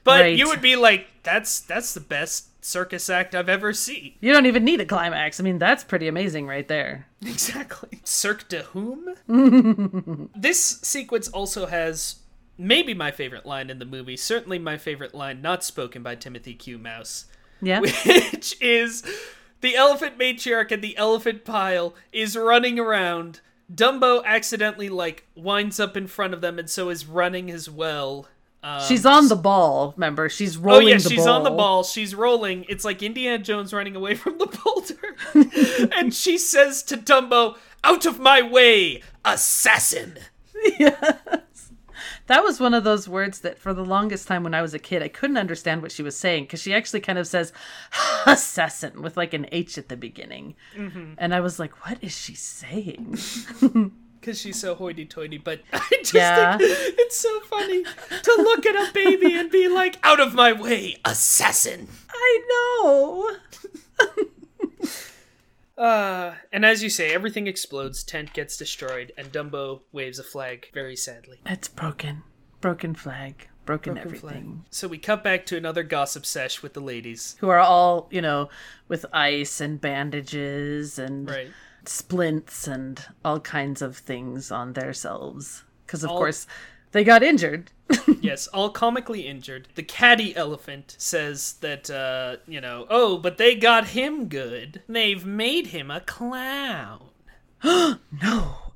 but 0.04 0.22
Right. 0.22 0.38
you 0.38 0.48
would 0.48 0.62
be 0.62 0.76
like, 0.76 1.08
"That's 1.24 1.60
that's 1.62 1.94
the 1.96 2.00
best 2.02 2.49
circus 2.62 3.10
act 3.10 3.34
I've 3.36 3.50
ever 3.50 3.74
seen." 3.74 4.14
You 4.22 4.34
don't 4.34 4.46
even 4.46 4.64
need 4.64 4.82
a 4.82 4.86
climax. 4.86 5.40
I 5.40 5.44
mean, 5.44 5.60
that's 5.60 5.84
pretty 5.84 6.08
amazing 6.08 6.48
right 6.48 6.68
there. 6.68 7.08
Exactly. 7.26 8.00
Cirque 8.06 8.48
de 8.48 8.64
whom? 8.64 9.16
this 10.36 10.80
sequence 10.82 11.28
also 11.30 11.66
has 11.66 12.18
maybe 12.58 12.94
my 12.94 13.12
favorite 13.12 13.46
line 13.46 13.70
in 13.70 13.80
the 13.80 13.86
movie, 13.86 14.16
certainly 14.18 14.60
my 14.60 14.78
favorite 14.78 15.14
line 15.14 15.42
not 15.42 15.64
spoken 15.64 16.02
by 16.04 16.16
Timothy 16.16 16.54
Q. 16.54 16.78
Mouse, 16.78 17.26
Yeah. 17.62 17.80
which 17.82 18.56
is 18.62 19.04
the 19.62 19.76
elephant 19.76 20.18
matriarch 20.18 20.72
and 20.72 20.82
the 20.82 20.98
elephant 20.98 21.44
pile 21.46 21.94
is 22.14 22.36
running 22.38 22.80
around. 22.80 23.42
Dumbo 23.74 24.24
accidentally 24.26 24.90
like 24.90 25.26
winds 25.36 25.80
up 25.80 25.96
in 25.98 26.08
front 26.08 26.34
of 26.34 26.42
them 26.42 26.58
and 26.58 26.70
so 26.70 26.90
is 26.90 27.06
running 27.06 27.52
as 27.52 27.70
well. 27.70 28.28
Um, 28.62 28.82
She's 28.82 29.06
on 29.06 29.30
the 29.30 29.38
ball, 29.38 29.94
remember? 29.96 30.28
She's 30.28 30.58
rolling. 30.58 30.88
Oh 30.88 30.90
yeah, 30.90 30.98
she's 30.98 31.26
ball. 31.26 31.36
on 31.36 31.44
the 31.44 31.50
ball. 31.52 31.84
She's 31.84 32.14
rolling. 32.14 32.66
It's 32.68 32.84
like 32.84 33.02
Indiana 33.02 33.42
Jones 33.42 33.72
running 33.74 33.96
away 33.96 34.16
from 34.16 34.38
the 34.38 34.48
boulder. 34.48 35.90
and 35.96 36.14
she 36.14 36.38
says 36.38 36.84
to 36.84 36.98
Dumbo, 36.98 37.56
"Out 37.86 38.06
of 38.06 38.20
my 38.20 38.42
way, 38.42 39.02
assassin." 39.24 40.18
Yes, 40.78 41.72
That 42.28 42.44
was 42.44 42.60
one 42.60 42.74
of 42.74 42.84
those 42.84 43.08
words 43.08 43.40
that 43.42 43.58
for 43.58 43.74
the 43.74 43.86
longest 43.86 44.28
time 44.28 44.44
when 44.44 44.54
I 44.54 44.62
was 44.62 44.74
a 44.74 44.80
kid, 44.80 45.02
I 45.02 45.08
couldn't 45.08 45.38
understand 45.38 45.82
what 45.82 45.94
she 45.94 46.04
was 46.04 46.18
saying 46.18 46.44
because 46.44 46.62
she 46.62 46.74
actually 46.74 47.00
kind 47.00 47.18
of 47.18 47.28
says 47.28 47.54
assassin 48.26 49.02
with 49.02 49.16
like 49.16 49.34
an 49.34 49.48
H 49.54 49.78
at 49.78 49.88
the 49.88 49.96
beginning. 49.96 50.56
Mm-hmm. 50.76 51.14
And 51.18 51.34
I 51.34 51.40
was 51.40 51.60
like, 51.60 51.86
what 51.88 51.98
is 52.04 52.16
she 52.18 52.36
saying? 52.36 53.18
Because 54.20 54.40
she's 54.40 54.60
so 54.60 54.76
hoity-toity, 54.76 55.38
but 55.38 55.62
I 55.74 55.88
just 56.00 56.14
Yeah. 56.14 56.58
think 56.58 56.72
it's 57.00 57.18
so 57.18 57.40
funny 57.42 57.84
to 57.84 58.36
look 58.38 58.66
at 58.66 58.76
a 58.76 58.92
baby 58.94 59.34
and 59.36 59.50
be 59.50 59.68
like, 59.68 59.98
"Out 60.04 60.20
of 60.20 60.34
my 60.34 60.52
way, 60.52 60.98
assassin." 61.06 61.88
I 62.10 62.42
know. 62.50 63.36
Uh, 65.78 66.34
and 66.52 66.66
as 66.66 66.84
you 66.84 66.90
say, 66.90 67.14
everything 67.14 67.48
explodes. 67.48 68.04
Tent 68.04 68.34
gets 68.34 68.58
destroyed, 68.58 69.14
and 69.18 69.32
Dumbo 69.32 69.80
waves 69.94 70.20
a 70.20 70.24
flag 70.24 70.68
very 70.74 70.98
sadly. 70.98 71.40
It's 71.46 71.70
broken. 71.70 72.24
Broken 72.60 72.96
flag. 72.96 73.48
Broken, 73.66 73.94
Broken 73.94 73.98
everything. 73.98 74.44
flag. 74.58 74.66
So 74.72 74.90
we 74.90 74.98
cut 74.98 75.24
back 75.24 75.46
to 75.46 75.56
another 75.56 75.84
gossip 75.84 76.26
sesh 76.26 76.62
with 76.62 76.74
the 76.74 76.82
ladies. 76.82 77.38
Who 77.40 77.48
are 77.48 77.60
all, 77.60 78.10
you 78.12 78.20
know, 78.22 78.50
with 78.90 79.06
ice 79.14 79.62
and 79.62 79.80
bandages 79.80 81.00
and 81.00 81.30
Right. 81.30 81.48
Splints 81.86 82.68
and 82.68 83.04
all 83.24 83.40
kinds 83.40 83.82
of 83.82 83.98
things 83.98 84.52
on 84.52 84.74
themselves. 84.74 85.64
Because, 85.86 86.04
of 86.04 86.12
All- 86.12 86.18
course, 86.18 86.46
they 86.92 87.04
got 87.04 87.24
injured. 87.24 87.72
yes, 88.22 88.48
all 88.48 88.70
comically 88.70 89.22
injured. 89.28 89.68
The 89.76 89.84
Catty 89.84 90.36
elephant 90.36 90.96
says 91.00 91.54
that, 91.62 91.90
uh, 91.90 92.38
you 92.48 92.62
know, 92.62 92.86
oh, 92.90 93.18
but 93.18 93.38
they 93.38 93.56
got 93.56 93.88
him 93.88 94.28
good. 94.28 94.82
They've 94.88 95.26
made 95.26 95.68
him 95.68 95.90
a 95.90 96.02
clown. 96.02 97.10
no, 97.64 97.98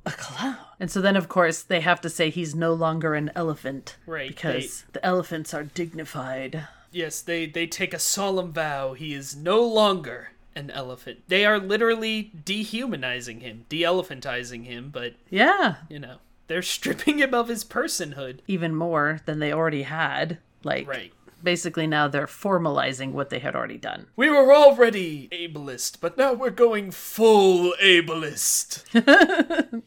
a 0.04 0.10
clown. 0.10 0.56
And 0.80 0.90
so 0.90 1.00
then, 1.00 1.16
of 1.16 1.28
course, 1.28 1.62
they 1.62 1.80
have 1.80 2.00
to 2.00 2.10
say 2.10 2.30
he's 2.30 2.54
no 2.54 2.72
longer 2.74 3.14
an 3.14 3.30
elephant. 3.36 3.96
Right, 4.06 4.28
Because 4.28 4.84
the 4.92 5.04
elephants 5.04 5.54
are 5.54 5.62
dignified. 5.64 6.66
Yes, 6.90 7.20
they 7.22 7.46
they 7.46 7.66
take 7.66 7.92
a 7.94 7.98
solemn 7.98 8.52
vow. 8.52 8.92
He 8.92 9.14
is 9.14 9.34
no 9.34 9.62
longer 9.62 10.30
an 10.56 10.70
elephant. 10.70 11.20
They 11.28 11.44
are 11.44 11.58
literally 11.58 12.32
dehumanizing 12.44 13.40
him, 13.40 13.64
de-elephantizing 13.68 14.64
him, 14.64 14.90
but 14.92 15.14
Yeah. 15.30 15.76
you 15.88 15.98
know, 15.98 16.16
they're 16.46 16.62
stripping 16.76 17.18
him 17.18 17.34
of 17.34 17.48
his 17.48 17.64
personhood. 17.64 18.40
Even 18.46 18.74
more 18.74 19.20
than 19.26 19.38
they 19.38 19.52
already 19.52 19.82
had. 19.82 20.38
Like, 20.62 20.86
Right. 20.88 21.12
basically 21.42 21.86
now 21.86 22.08
they're 22.08 22.26
formalizing 22.26 23.12
what 23.12 23.28
they 23.30 23.38
had 23.38 23.54
already 23.54 23.76
done. 23.78 24.06
We 24.16 24.30
were 24.30 24.54
already 24.54 25.28
ableist, 25.30 25.98
but 26.00 26.16
now 26.16 26.32
we're 26.32 26.50
going 26.50 26.90
full 26.90 27.74
ableist. 27.82 28.82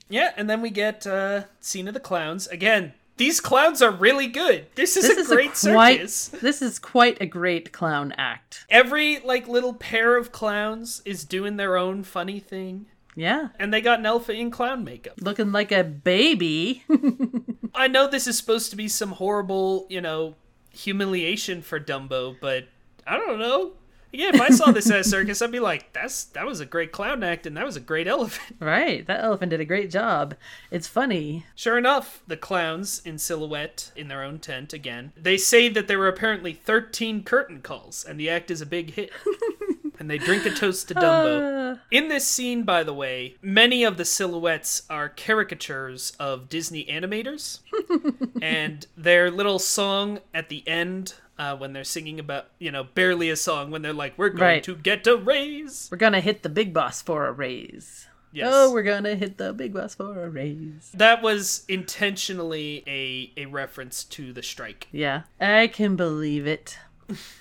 yeah, 0.10 0.34
and 0.38 0.50
then 0.50 0.62
we 0.62 0.70
get 0.70 1.08
uh 1.08 1.44
scene 1.60 1.88
of 1.88 1.94
the 1.94 2.00
clowns. 2.00 2.46
Again, 2.48 2.94
these 3.18 3.40
clowns 3.42 3.82
are 3.82 3.92
really 3.92 4.28
good. 4.28 4.68
This 4.76 4.96
is 4.96 5.08
This 5.08 5.18
a 5.18 5.22
is 5.22 5.28
great 5.28 5.64
a 5.64 5.72
quite, 5.74 5.98
circus. 6.10 6.28
This 6.42 6.62
is 6.62 6.80
quite 6.80 7.20
a 7.22 7.26
great 7.26 7.72
clown 7.72 8.14
act. 8.18 8.66
Every 8.70 9.20
like 9.20 9.48
little 9.48 9.74
pair 9.74 10.18
of 10.18 10.32
clowns 10.32 11.02
is 11.06 11.26
doing 11.26 11.58
their 11.58 11.78
own 11.78 12.04
funny 12.04 12.40
thing. 12.40 12.86
Yeah. 13.16 13.50
And 13.60 13.74
they 13.74 13.82
got 13.82 14.00
an 14.00 14.06
elf 14.06 14.30
in 14.30 14.52
clown 14.52 14.84
makeup. 14.84 15.16
Looking 15.20 15.52
like 15.52 15.72
a 15.72 15.84
baby. 15.84 16.84
I 17.76 17.88
know 17.88 18.08
this 18.08 18.28
is 18.28 18.38
supposed 18.38 18.70
to 18.70 18.76
be 18.76 18.88
some 18.88 19.14
horrible, 19.14 19.88
you 19.90 20.02
know, 20.02 20.36
humiliation 20.72 21.64
for 21.64 21.80
Dumbo, 21.80 22.36
but 22.40 22.68
I 23.08 23.18
don't 23.18 23.40
know. 23.40 23.74
Yeah, 24.18 24.32
if 24.34 24.42
I 24.42 24.50
saw 24.50 24.72
this 24.72 24.90
at 24.90 25.02
a 25.02 25.04
circus, 25.04 25.44
I'd 25.44 25.52
be 25.52 25.60
like, 25.60 25.94
"That's 25.94 26.24
that 26.24 26.44
was 26.44 26.60
a 26.60 26.66
great 26.66 26.92
clown 26.92 27.24
act, 27.24 27.46
and 27.46 27.56
that 27.56 27.66
was 27.66 27.76
a 27.76 27.80
great 27.80 28.08
elephant." 28.08 28.58
right. 28.60 29.06
That 29.06 29.24
elephant 29.24 29.52
did 29.52 29.62
a 29.62 29.66
great 29.66 29.92
job. 29.92 30.34
It's 30.72 30.88
funny. 30.88 31.46
Sure 31.54 31.78
enough, 31.78 32.24
the 32.26 32.36
clowns 32.36 33.00
in 33.06 33.20
silhouette 33.20 33.92
in 33.96 34.08
their 34.08 34.24
own 34.24 34.40
tent 34.40 34.74
again. 34.74 35.14
They 35.16 35.38
say 35.38 35.70
that 35.70 35.88
there 35.88 36.00
were 36.00 36.08
apparently 36.08 36.54
13 36.54 37.24
curtain 37.26 37.62
calls, 37.62 38.04
and 38.04 38.20
the 38.20 38.28
act 38.28 38.50
is 38.50 38.60
a 38.60 38.66
big 38.66 38.96
hit. 38.96 39.12
and 40.00 40.10
they 40.10 40.18
drink 40.18 40.46
a 40.48 40.52
toast 40.52 40.88
to 40.88 40.96
Dumbo. 40.96 41.76
Uh, 41.76 41.78
In 41.92 42.08
this 42.08 42.26
scene, 42.26 42.64
by 42.64 42.84
the 42.84 42.94
way, 42.94 43.36
many 43.42 43.84
of 43.84 43.98
the 43.98 44.06
silhouettes 44.06 44.84
are 44.90 45.10
caricatures 45.10 46.14
of 46.20 46.50
Disney 46.50 46.86
animators. 46.86 47.60
and 48.42 48.88
their 48.96 49.30
little 49.30 49.60
song 49.60 50.20
at 50.34 50.50
the 50.50 50.68
end, 50.68 51.14
uh, 51.40 51.56
when 51.56 51.74
they're 51.74 51.84
singing 51.84 52.20
about, 52.20 52.48
you 52.60 52.72
know, 52.72 52.84
barely 52.84 53.30
a 53.30 53.36
song, 53.36 53.72
when 53.72 53.82
they're 53.82 53.94
like, 53.94 54.18
we're 54.18 54.30
going 54.30 54.42
Right. 54.42 54.64
to 54.64 54.76
get 54.76 55.06
a 55.08 55.16
raise. 55.18 55.88
we're 55.92 55.98
gonna 55.98 56.20
hit 56.22 56.44
the 56.44 56.50
big 56.50 56.74
boss 56.74 57.02
for 57.02 57.28
a 57.28 57.32
raise. 57.32 58.08
Yes. 58.34 58.50
Oh, 58.52 58.72
we're 58.74 58.84
gonna 58.84 59.16
hit 59.16 59.38
the 59.38 59.54
big 59.54 59.74
boss 59.74 59.96
for 59.96 60.24
a 60.24 60.30
raise. 60.30 60.92
that 60.94 61.22
was 61.22 61.64
intentionally 61.68 62.84
a, 62.88 63.32
a 63.42 63.46
reference 63.46 64.04
to 64.06 64.34
the 64.34 64.44
strike. 64.44 64.88
Yeah, 64.92 65.24
I 65.40 65.68
can 65.68 65.96
believe 65.96 66.46
it. 66.46 66.78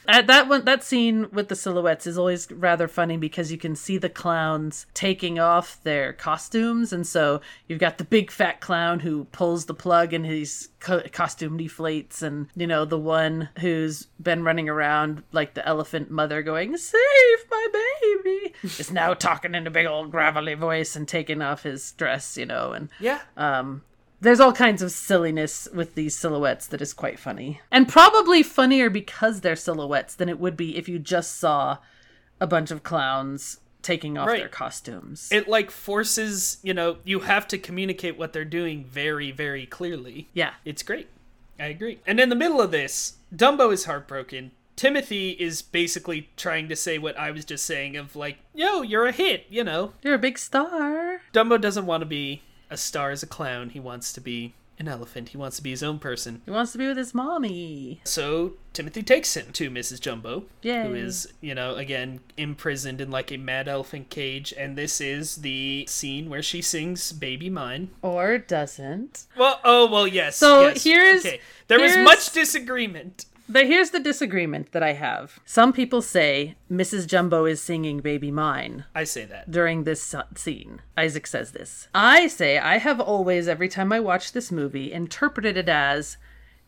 At 0.06 0.28
that 0.28 0.48
one, 0.48 0.64
that 0.64 0.84
scene 0.84 1.26
with 1.32 1.48
the 1.48 1.56
silhouettes 1.56 2.06
is 2.06 2.16
always 2.16 2.50
rather 2.52 2.86
funny 2.86 3.16
because 3.16 3.50
you 3.50 3.58
can 3.58 3.74
see 3.74 3.98
the 3.98 4.08
clowns 4.08 4.86
taking 4.94 5.38
off 5.40 5.82
their 5.82 6.12
costumes, 6.12 6.92
and 6.92 7.04
so 7.06 7.40
you've 7.66 7.80
got 7.80 7.98
the 7.98 8.04
big 8.04 8.30
fat 8.30 8.60
clown 8.60 9.00
who 9.00 9.24
pulls 9.32 9.66
the 9.66 9.74
plug 9.74 10.12
and 10.12 10.24
his 10.24 10.68
co- 10.78 11.02
costume 11.12 11.58
deflates, 11.58 12.22
and 12.22 12.46
you 12.54 12.66
know 12.66 12.84
the 12.84 12.98
one 12.98 13.48
who's 13.58 14.06
been 14.22 14.44
running 14.44 14.68
around 14.68 15.24
like 15.32 15.54
the 15.54 15.66
elephant 15.66 16.10
mother, 16.10 16.42
going 16.42 16.76
"Save 16.76 17.00
my 17.50 17.66
baby," 18.22 18.54
is 18.62 18.92
now 18.92 19.14
talking 19.14 19.54
in 19.56 19.66
a 19.66 19.70
big 19.70 19.86
old 19.86 20.12
gravelly 20.12 20.54
voice 20.54 20.94
and 20.94 21.08
taking 21.08 21.42
off 21.42 21.64
his 21.64 21.90
dress, 21.92 22.36
you 22.36 22.46
know, 22.46 22.72
and 22.72 22.88
Yeah. 23.00 23.20
um, 23.36 23.82
there's 24.20 24.40
all 24.40 24.52
kinds 24.52 24.82
of 24.82 24.90
silliness 24.90 25.68
with 25.74 25.94
these 25.94 26.16
silhouettes 26.16 26.66
that 26.68 26.80
is 26.80 26.92
quite 26.92 27.18
funny. 27.18 27.60
And 27.70 27.88
probably 27.88 28.42
funnier 28.42 28.88
because 28.90 29.40
they're 29.40 29.56
silhouettes 29.56 30.14
than 30.14 30.28
it 30.28 30.38
would 30.40 30.56
be 30.56 30.76
if 30.76 30.88
you 30.88 30.98
just 30.98 31.38
saw 31.38 31.78
a 32.40 32.46
bunch 32.46 32.70
of 32.70 32.82
clowns 32.82 33.60
taking 33.82 34.18
off 34.18 34.26
Right. 34.26 34.40
their 34.40 34.48
costumes. 34.48 35.28
it 35.30 35.46
like 35.48 35.70
forces, 35.70 36.58
you 36.62 36.74
know, 36.74 36.96
you 37.04 37.20
have 37.20 37.46
to 37.48 37.58
communicate 37.58 38.18
what 38.18 38.32
they're 38.32 38.44
doing 38.44 38.84
very, 38.84 39.30
very 39.30 39.64
clearly. 39.66 40.28
yeah. 40.34 40.54
It's 40.64 40.82
great. 40.82 41.08
I 41.58 41.66
agree. 41.66 42.00
And 42.06 42.18
in 42.20 42.28
the 42.28 42.34
middle 42.36 42.60
of 42.60 42.70
this, 42.70 43.14
Dumbo 43.34 43.72
is 43.72 43.84
heartbroken. 43.84 44.50
Timothy 44.76 45.30
is 45.30 45.62
basically 45.62 46.28
trying 46.36 46.68
to 46.68 46.76
say 46.76 46.98
what 46.98 47.18
I 47.18 47.30
was 47.30 47.44
just 47.46 47.64
saying 47.64 47.96
of 47.96 48.14
like, 48.16 48.38
yo, 48.54 48.82
you're 48.82 49.06
a 49.06 49.12
hit, 49.12 49.46
you 49.48 49.64
know. 49.64 49.92
You're 50.02 50.14
a 50.14 50.18
big 50.18 50.36
star. 50.36 51.20
Dumbo 51.32 51.58
doesn't 51.58 51.86
want 51.86 52.02
to 52.02 52.06
be 52.06 52.42
a 52.70 52.76
star 52.76 53.10
is 53.10 53.22
a 53.22 53.26
clown. 53.26 53.70
He 53.70 53.80
wants 53.80 54.12
to 54.14 54.20
be 54.20 54.54
an 54.78 54.88
elephant. 54.88 55.30
He 55.30 55.38
wants 55.38 55.56
to 55.56 55.62
be 55.62 55.70
his 55.70 55.82
own 55.82 55.98
person. 55.98 56.42
He 56.44 56.50
wants 56.50 56.72
to 56.72 56.78
be 56.78 56.86
with 56.86 56.98
his 56.98 57.14
mommy. 57.14 58.02
So 58.04 58.54
Timothy 58.74 59.02
takes 59.02 59.34
him 59.34 59.50
to 59.52 59.70
Mrs. 59.70 60.00
Jumbo, 60.00 60.44
Yay. 60.60 60.82
who 60.86 60.94
is, 60.94 61.32
you 61.40 61.54
know, 61.54 61.76
again 61.76 62.20
imprisoned 62.36 63.00
in 63.00 63.10
like 63.10 63.32
a 63.32 63.38
mad 63.38 63.68
elephant 63.68 64.10
cage, 64.10 64.52
and 64.56 64.76
this 64.76 65.00
is 65.00 65.36
the 65.36 65.86
scene 65.88 66.28
where 66.28 66.42
she 66.42 66.60
sings 66.60 67.12
"Baby 67.12 67.48
Mine." 67.48 67.88
Or 68.02 68.36
doesn't. 68.38 69.24
Well, 69.36 69.60
oh 69.64 69.90
well, 69.90 70.06
yes. 70.06 70.36
So 70.36 70.68
yes. 70.68 70.84
here's- 70.84 71.24
okay. 71.24 71.40
There 71.68 71.80
was 71.80 71.96
much 71.96 72.32
disagreement. 72.32 73.24
But 73.48 73.66
here's 73.66 73.90
the 73.90 74.00
disagreement 74.00 74.72
that 74.72 74.82
I 74.82 74.92
have. 74.94 75.38
Some 75.44 75.72
people 75.72 76.02
say 76.02 76.56
Mrs. 76.70 77.06
Jumbo 77.06 77.44
is 77.44 77.60
singing 77.60 78.00
Baby 78.00 78.30
Mine. 78.30 78.84
I 78.94 79.04
say 79.04 79.24
that. 79.26 79.50
during 79.50 79.84
this 79.84 80.14
scene. 80.34 80.82
Isaac 80.96 81.26
says 81.26 81.52
this. 81.52 81.88
I 81.94 82.26
say 82.26 82.58
I 82.58 82.78
have 82.78 83.00
always, 83.00 83.46
every 83.46 83.68
time 83.68 83.92
I 83.92 84.00
watch 84.00 84.32
this 84.32 84.50
movie, 84.50 84.92
interpreted 84.92 85.56
it 85.56 85.68
as 85.68 86.16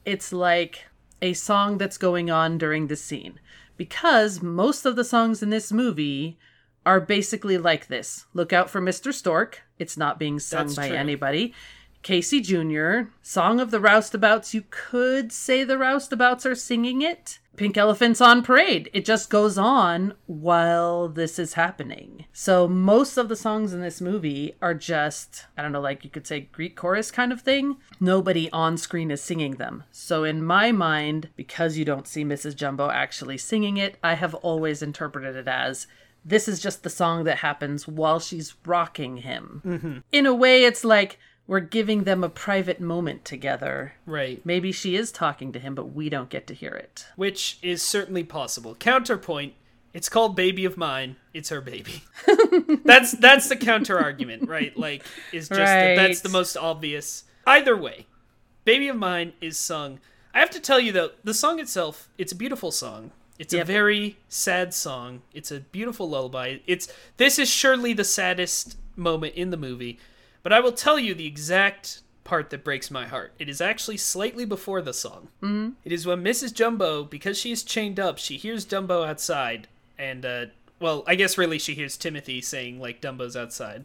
it's 0.05 0.33
like 0.33 0.85
a 1.21 1.33
song 1.33 1.79
that's 1.79 1.99
going 1.99 2.31
on 2.31 2.59
during 2.59 2.87
this 2.87 3.03
scene. 3.03 3.41
Because 3.77 4.41
most 4.43 4.87
of 4.87 4.95
the 4.97 5.05
songs 5.05 5.43
in 5.43 5.51
this 5.51 5.73
movie 5.73 6.39
are 6.87 7.01
basically 7.01 7.59
like 7.59 7.89
this 7.89 8.25
Look 8.35 8.53
out 8.53 8.71
for 8.71 8.81
Mr. 8.81 9.13
Stork. 9.13 9.63
It's 9.79 9.97
not 9.97 10.19
being 10.19 10.39
sung 10.39 10.67
That's 10.67 10.77
by 10.77 10.89
true. 10.89 10.97
anybody. 10.97 11.55
Casey 12.03 12.41
Jr., 12.41 13.11
Song 13.23 13.61
of 13.61 13.71
the 13.71 13.81
Roustabouts. 13.81 14.55
You 14.55 14.65
could 14.71 15.33
say 15.33 15.65
the 15.65 15.77
Roustabouts 15.77 16.47
are 16.47 16.55
singing 16.55 17.03
it. 17.03 17.39
Pink 17.59 17.77
Elephants 17.77 18.21
on 18.21 18.45
Parade. 18.45 18.89
It 18.93 19.05
just 19.05 19.31
goes 19.31 19.59
on 19.59 20.15
while 20.27 21.09
this 21.09 21.41
is 21.41 21.55
happening. 21.55 22.25
So 22.33 22.69
most 22.69 23.17
of 23.17 23.29
the 23.29 23.35
songs 23.35 23.75
in 23.75 23.81
this 23.81 24.01
movie 24.01 24.55
are 24.63 24.75
just, 24.75 25.47
I 25.57 25.63
don't 25.63 25.73
know, 25.73 25.81
like 25.81 26.05
you 26.05 26.11
could 26.11 26.25
say 26.25 26.49
Greek 26.53 26.77
chorus 26.77 27.11
kind 27.11 27.33
of 27.33 27.41
thing. 27.41 27.79
Nobody 27.99 28.49
on 28.53 28.77
screen 28.77 29.11
is 29.11 29.21
singing 29.21 29.57
them. 29.57 29.83
So 29.91 30.23
in 30.23 30.45
my 30.45 30.71
mind, 30.71 31.31
because 31.35 31.77
you 31.77 31.85
don't 31.85 32.07
see 32.07 32.25
Mrs. 32.25 32.55
Jumbo 32.55 32.91
actually 32.91 33.39
singing 33.39 33.77
it, 33.77 33.97
I 34.05 34.15
have 34.15 34.37
always 34.37 34.81
interpreted 34.81 35.35
it 35.35 35.49
as 35.49 35.89
this 36.25 36.47
is 36.47 36.61
just 36.61 36.83
the 36.85 36.91
song 36.91 37.25
that 37.25 37.39
happens 37.39 37.89
while 37.89 38.21
she's 38.21 38.55
rocking 38.65 39.19
him. 39.19 39.63
Mm-hmm. 39.65 39.99
In 40.13 40.27
a 40.27 40.35
way, 40.35 40.65
it's 40.65 40.85
like 40.85 41.19
we're 41.49 41.61
giving 41.61 42.05
them 42.05 42.23
a 42.23 42.29
private 42.29 42.79
moment 42.79 43.25
together. 43.25 43.95
Right. 44.07 44.45
Maybe 44.45 44.71
she 44.71 44.95
is 44.95 45.11
talking 45.11 45.51
to 45.53 45.59
him, 45.59 45.75
but 45.75 45.93
we 45.93 46.09
don't 46.09 46.29
get 46.29 46.47
to 46.49 46.55
hear 46.55 46.73
it. 46.73 47.07
Which 47.17 47.59
is 47.63 47.83
certainly 47.83 48.23
possible. 48.23 48.77
Counterpoint. 48.77 49.55
It's 49.95 50.11
called 50.11 50.37
Baby 50.37 50.67
of 50.67 50.77
Mine. 50.77 51.17
It's 51.33 51.49
her 51.49 51.63
baby. 51.63 52.03
that's 52.85 53.13
that's 53.13 53.49
the 53.49 53.57
counter 53.57 53.99
argument, 53.99 54.47
right? 54.47 54.77
Like, 54.77 55.03
is 55.33 55.49
just 55.49 55.59
that 55.59 55.97
that's 55.97 56.21
the 56.21 56.29
most 56.29 56.57
obvious. 56.57 57.25
Either 57.47 57.75
way, 57.75 58.07
Baby 58.65 58.89
of 58.89 58.97
Mine 58.97 59.33
is 59.41 59.59
sung. 59.59 59.99
I 60.35 60.41
have 60.41 60.51
to 60.51 60.61
tell 60.61 60.79
you 60.79 60.93
though, 60.93 61.11
the 61.25 61.33
song 61.33 61.59
itself, 61.59 62.11
it's 62.19 62.33
a 62.33 62.37
beautiful 62.37 62.71
song. 62.71 63.13
It's 63.39 63.55
a 63.55 63.65
very 63.65 64.19
sad 64.29 64.75
song. 64.75 65.23
It's 65.33 65.51
a 65.51 65.61
beautiful 65.61 66.11
lullaby. 66.11 66.59
It's 66.67 66.93
this 67.17 67.39
is 67.39 67.49
surely 67.49 67.95
the 67.95 68.05
saddest 68.05 68.77
moment 68.95 69.37
in 69.37 69.51
the 69.51 69.57
movie, 69.57 69.99
but 70.43 70.53
I 70.53 70.61
will 70.61 70.73
tell 70.73 70.99
you 70.99 71.15
the 71.15 71.27
exact 71.27 72.01
part 72.25 72.51
that 72.51 72.65
breaks 72.65 72.91
my 72.91 73.07
heart. 73.07 73.33
It 73.39 73.49
is 73.49 73.61
actually 73.61 73.97
slightly 73.97 74.45
before 74.45 74.83
the 74.83 74.93
song. 74.93 75.29
Mm-hmm. 75.43 75.71
It 75.85 75.93
is 75.93 76.07
when 76.07 76.23
Mrs. 76.23 76.53
Jumbo, 76.53 77.05
because 77.05 77.39
she 77.39 77.51
is 77.51 77.63
chained 77.63 77.99
up, 77.99 78.19
she 78.19 78.37
hears 78.37 78.67
Dumbo 78.67 79.07
outside, 79.07 79.67
and 79.99 80.25
uh, 80.25 80.47
well, 80.79 81.05
I 81.07 81.15
guess 81.15 81.39
really 81.39 81.59
she 81.59 81.75
hears 81.75 81.97
Timothy 81.97 82.41
saying 82.41 82.81
like 82.81 83.01
Dumbo's 83.01 83.37
outside. 83.37 83.85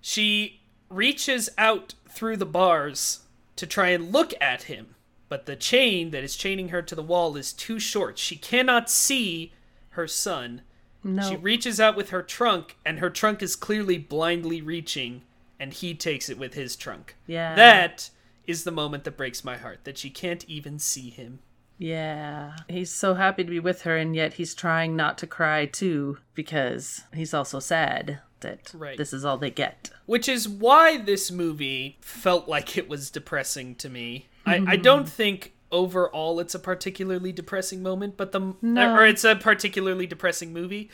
She 0.00 0.60
reaches 0.88 1.50
out 1.58 1.94
through 2.08 2.38
the 2.38 2.46
bars 2.46 3.20
to 3.56 3.66
try 3.66 3.88
and 3.88 4.12
look 4.12 4.32
at 4.40 4.64
him, 4.64 4.94
but 5.28 5.46
the 5.46 5.56
chain 5.56 6.10
that 6.10 6.24
is 6.24 6.36
chaining 6.36 6.70
her 6.70 6.82
to 6.82 6.94
the 6.94 7.02
wall 7.02 7.36
is 7.36 7.52
too 7.52 7.78
short. 7.78 8.18
She 8.18 8.36
cannot 8.36 8.90
see 8.90 9.52
her 9.90 10.08
son. 10.08 10.62
No. 11.02 11.28
She 11.28 11.36
reaches 11.36 11.78
out 11.80 11.96
with 11.96 12.10
her 12.10 12.22
trunk, 12.22 12.76
and 12.84 12.98
her 12.98 13.10
trunk 13.10 13.42
is 13.42 13.56
clearly 13.56 13.98
blindly 13.98 14.62
reaching, 14.62 15.22
and 15.58 15.72
he 15.72 15.94
takes 15.94 16.28
it 16.28 16.38
with 16.38 16.54
his 16.54 16.76
trunk. 16.76 17.16
Yeah. 17.26 17.54
That 17.54 18.10
is 18.46 18.64
the 18.64 18.70
moment 18.70 19.04
that 19.04 19.16
breaks 19.16 19.44
my 19.44 19.56
heart, 19.56 19.80
that 19.84 19.96
she 19.98 20.10
can't 20.10 20.44
even 20.48 20.78
see 20.78 21.10
him. 21.10 21.38
Yeah. 21.78 22.56
He's 22.68 22.92
so 22.92 23.14
happy 23.14 23.44
to 23.44 23.50
be 23.50 23.60
with 23.60 23.82
her, 23.82 23.96
and 23.96 24.14
yet 24.14 24.34
he's 24.34 24.54
trying 24.54 24.94
not 24.96 25.18
to 25.18 25.26
cry 25.26 25.66
too, 25.66 26.18
because 26.34 27.02
he's 27.12 27.34
also 27.34 27.58
sad 27.60 28.20
that. 28.40 28.72
Right. 28.74 28.96
This 28.98 29.12
is 29.12 29.24
all 29.24 29.38
they 29.38 29.50
get. 29.50 29.90
Which 30.06 30.28
is 30.28 30.48
why 30.48 30.98
this 30.98 31.30
movie 31.30 31.98
felt 32.00 32.46
like 32.48 32.76
it 32.76 32.88
was 32.88 33.10
depressing 33.10 33.74
to 33.76 33.88
me. 33.88 34.26
I, 34.46 34.62
I 34.68 34.76
don't 34.76 35.08
think 35.20 35.54
overall 35.72 36.38
it's 36.38 36.54
a 36.54 36.58
particularly 36.58 37.32
depressing 37.32 37.82
moment, 37.82 38.16
but 38.16 38.32
the 38.32 38.54
No. 38.62 38.94
or 38.94 39.06
it's 39.06 39.24
a 39.24 39.34
particularly 39.34 40.06
depressing 40.06 40.52
movie, 40.52 40.90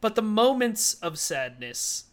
but 0.00 0.14
the 0.16 0.22
moments 0.22 0.94
of 0.94 1.18
sadness 1.18 2.04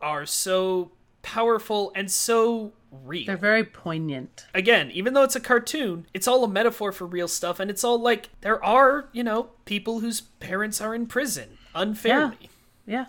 are 0.00 0.26
so 0.26 0.90
powerful 1.22 1.92
and 1.94 2.10
so 2.10 2.72
real. 2.90 3.26
They're 3.26 3.36
very 3.36 3.64
poignant. 3.64 4.46
Again, 4.54 4.90
even 4.92 5.14
though 5.14 5.22
it's 5.22 5.36
a 5.36 5.40
cartoon, 5.40 6.06
it's 6.12 6.26
all 6.26 6.44
a 6.44 6.48
metaphor 6.48 6.92
for 6.92 7.06
real 7.06 7.28
stuff, 7.28 7.60
and 7.60 7.70
it's 7.70 7.84
all 7.84 8.00
like 8.00 8.30
there 8.40 8.62
are, 8.64 9.08
you 9.12 9.22
know, 9.22 9.50
people 9.64 10.00
whose 10.00 10.20
parents 10.20 10.80
are 10.80 10.94
in 10.94 11.06
prison 11.06 11.58
unfairly. 11.74 12.36
Yeah. 12.40 12.48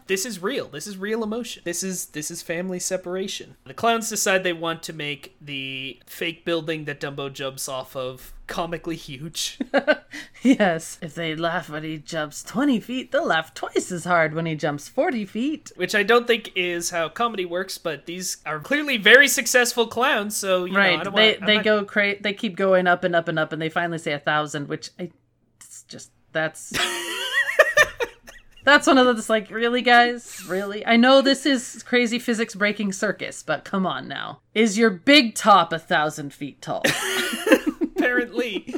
This 0.08 0.26
is 0.26 0.42
real. 0.42 0.68
This 0.68 0.86
is 0.88 0.98
real 0.98 1.24
emotion. 1.24 1.64
This 1.66 1.84
is 1.84 2.08
this 2.08 2.30
is 2.30 2.42
family 2.42 2.80
separation. 2.80 3.56
The 3.66 3.74
clowns 3.74 4.10
decide 4.10 4.44
they 4.44 4.54
want 4.54 4.84
to 4.84 4.94
make 4.94 5.36
the 5.42 6.00
fake 6.06 6.46
building 6.46 6.86
that 6.86 7.00
Dumbo 7.00 7.32
jumps 7.34 7.68
off 7.68 7.96
of 7.96 8.34
comically 8.48 8.96
huge. 8.96 9.60
Yes. 10.44 10.98
If 11.02 11.14
they 11.14 11.36
laugh 11.36 11.70
when 11.70 11.84
he 11.84 11.98
jumps 12.00 12.42
20 12.44 12.80
feet, 12.80 13.12
they'll 13.12 13.28
laugh 13.28 13.54
twice 13.54 13.92
as 13.92 14.06
hard 14.06 14.34
when 14.34 14.46
he 14.48 14.56
jumps 14.56 14.88
40 14.90 15.24
feet. 15.26 15.72
which 15.76 15.94
I 15.94 16.02
don't 16.04 16.26
think 16.26 16.52
is 16.56 16.90
how 16.90 17.10
comedy 17.10 17.46
works, 17.46 17.78
but 17.78 18.08
these 18.08 18.38
are 18.46 18.60
clearly 18.60 18.98
very 18.98 19.28
successful 19.28 19.86
clowns, 19.88 20.36
so 20.36 20.66
know, 20.66 20.78
right. 20.78 21.04
don't 21.04 21.16
They 21.16 21.28
want, 21.34 21.42
I'm 21.42 21.48
they 21.48 21.56
not- 21.58 21.64
go 21.64 21.86
cra- 21.86 22.20
they 22.22 22.34
keep 22.34 22.56
going 22.58 22.88
up 22.88 23.04
and 23.04 23.16
up 23.16 23.28
and 23.28 23.38
up 23.40 23.54
and 23.54 23.62
they 23.62 23.70
finally 23.70 24.00
say 24.00 24.14
a 24.14 24.20
thousand, 24.20 24.68
which 24.68 24.90
I 25.00 25.12
it's 25.60 25.84
just 25.84 26.10
that's 26.32 26.72
That's 28.64 28.86
one 28.88 28.98
of 28.98 29.06
those 29.06 29.30
like, 29.30 29.50
really, 29.50 29.82
guys? 29.82 30.44
Really? 30.48 30.86
I 30.86 30.96
know 30.96 31.22
this 31.22 31.46
is 31.46 31.84
crazy 31.84 32.20
physics 32.20 32.54
breaking 32.56 32.94
circus, 32.94 33.42
but 33.44 33.66
come 33.66 33.86
on 33.86 34.08
now. 34.08 34.42
Is 34.54 34.78
your 34.78 34.90
big 34.90 35.36
top 35.36 35.74
a 35.74 35.80
thousand 35.80 36.34
feet 36.34 36.62
tall? 36.62 36.84
apparently. 37.82 38.74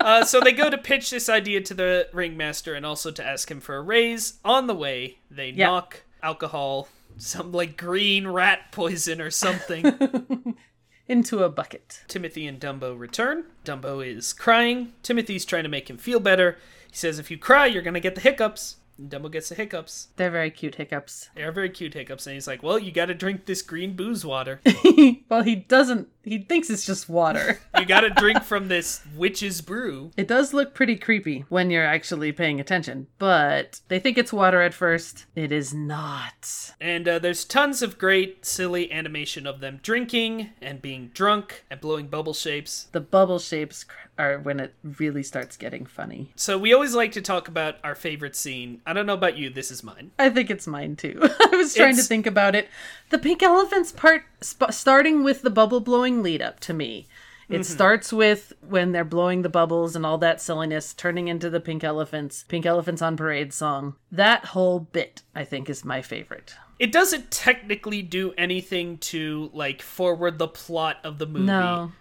Uh, 0.00 0.24
so 0.24 0.40
they 0.40 0.52
go 0.52 0.68
to 0.70 0.78
pitch 0.78 1.10
this 1.10 1.28
idea 1.28 1.60
to 1.62 1.74
the 1.74 2.08
ringmaster 2.12 2.74
and 2.74 2.84
also 2.84 3.10
to 3.10 3.24
ask 3.24 3.50
him 3.50 3.60
for 3.60 3.76
a 3.76 3.82
raise. 3.82 4.34
On 4.44 4.66
the 4.66 4.74
way, 4.74 5.18
they 5.30 5.50
Yeah. 5.50 5.66
knock 5.66 6.02
alcohol, 6.22 6.88
some 7.16 7.52
like 7.52 7.76
green 7.76 8.26
rat 8.26 8.72
poison 8.72 9.20
or 9.20 9.30
something. 9.30 10.56
Into 11.06 11.42
a 11.44 11.50
bucket. 11.50 12.00
Timothy 12.08 12.46
and 12.46 12.58
Dumbo 12.58 12.98
return. 12.98 13.44
Dumbo 13.64 14.06
is 14.06 14.32
crying. 14.32 14.92
Timothy's 15.02 15.44
trying 15.44 15.64
to 15.64 15.68
make 15.68 15.90
him 15.90 15.98
feel 15.98 16.18
better. 16.18 16.56
He 16.90 16.96
says, 16.96 17.18
"If 17.18 17.30
you 17.30 17.36
cry, 17.36 17.66
you're 17.66 17.82
gonna 17.82 18.00
get 18.00 18.14
the 18.14 18.22
hiccups." 18.22 18.76
And 18.96 19.10
Dumbo 19.10 19.30
gets 19.30 19.48
the 19.48 19.54
hiccups. 19.54 20.08
They're 20.16 20.30
very 20.30 20.50
cute 20.50 20.76
hiccups. 20.76 21.30
They 21.34 21.42
are 21.42 21.52
very 21.52 21.70
cute 21.70 21.94
hiccups, 21.94 22.26
and 22.26 22.34
he's 22.34 22.46
like, 22.46 22.62
"Well, 22.62 22.78
you 22.78 22.92
got 22.92 23.06
to 23.06 23.14
drink 23.14 23.46
this 23.46 23.62
green 23.62 23.94
booze 23.96 24.24
water. 24.24 24.60
well, 25.28 25.42
he 25.42 25.56
doesn't. 25.56 26.08
He 26.24 26.38
thinks 26.38 26.70
it's 26.70 26.86
just 26.86 27.08
water. 27.08 27.60
You 27.78 27.86
got 27.86 28.00
to 28.02 28.10
drink 28.10 28.42
from 28.44 28.68
this 28.68 29.02
witch's 29.16 29.60
brew." 29.60 30.10
It 30.16 30.28
does 30.28 30.54
look 30.54 30.72
pretty 30.74 30.96
creepy 30.96 31.44
when 31.48 31.70
you're 31.70 31.84
actually 31.84 32.32
paying 32.32 32.60
attention, 32.60 33.08
but 33.18 33.80
they 33.88 33.98
think 33.98 34.16
it's 34.16 34.32
water 34.32 34.62
at 34.62 34.72
first. 34.72 35.26
It 35.34 35.52
is 35.52 35.74
not. 35.74 36.72
And 36.80 37.06
uh, 37.08 37.18
there's 37.18 37.44
tons 37.44 37.82
of 37.82 37.98
great, 37.98 38.46
silly 38.46 38.90
animation 38.92 39.46
of 39.46 39.60
them 39.60 39.80
drinking 39.82 40.50
and 40.62 40.80
being 40.80 41.08
drunk 41.14 41.64
and 41.70 41.80
blowing 41.80 42.06
bubble 42.06 42.32
shapes. 42.34 42.88
The 42.92 43.00
bubble 43.00 43.38
shapes 43.38 43.84
are 44.16 44.38
when 44.38 44.60
it 44.60 44.74
really 44.82 45.24
starts 45.24 45.56
getting 45.56 45.84
funny. 45.84 46.32
So 46.36 46.56
we 46.56 46.72
always 46.72 46.94
like 46.94 47.10
to 47.12 47.20
talk 47.20 47.48
about 47.48 47.76
our 47.82 47.96
favorite 47.96 48.36
scene. 48.36 48.80
I 48.86 48.92
don't 48.92 49.06
know 49.06 49.14
about 49.14 49.36
you, 49.36 49.50
this 49.50 49.70
is 49.72 49.82
mine. 49.82 50.12
I 50.18 50.30
think 50.30 50.50
it's 50.50 50.68
mine 50.68 50.94
too. 50.96 51.18
I 51.40 51.56
was 51.56 51.74
trying 51.74 51.90
It's- 51.90 52.04
to 52.04 52.08
think 52.08 52.26
about 52.26 52.54
it. 52.54 52.68
The 53.14 53.20
pink 53.20 53.44
elephants 53.44 53.92
part, 53.92 54.24
sp- 54.42 54.74
starting 54.74 55.22
with 55.22 55.42
the 55.42 55.50
bubble 55.50 55.78
blowing 55.78 56.20
lead 56.20 56.42
up 56.42 56.58
to 56.58 56.74
me. 56.74 57.06
It 57.48 57.52
mm-hmm. 57.52 57.62
starts 57.62 58.12
with 58.12 58.52
when 58.60 58.90
they're 58.90 59.04
blowing 59.04 59.42
the 59.42 59.48
bubbles 59.48 59.94
and 59.94 60.04
all 60.04 60.18
that 60.18 60.40
silliness, 60.40 60.92
turning 60.92 61.28
into 61.28 61.48
the 61.48 61.60
pink 61.60 61.84
elephants, 61.84 62.42
pink 62.48 62.66
elephants 62.66 63.02
on 63.02 63.16
parade 63.16 63.52
song. 63.52 63.94
That 64.10 64.46
whole 64.46 64.80
bit, 64.80 65.22
I 65.32 65.44
think, 65.44 65.70
is 65.70 65.84
my 65.84 66.02
favorite. 66.02 66.56
It 66.80 66.90
doesn't 66.90 67.30
technically 67.30 68.02
do 68.02 68.34
anything 68.36 68.98
to 68.98 69.48
like 69.54 69.80
forward 69.80 70.38
the 70.38 70.48
plot 70.48 70.96
of 71.04 71.18
the 71.18 71.26
movie. 71.26 71.44
No. 71.44 71.92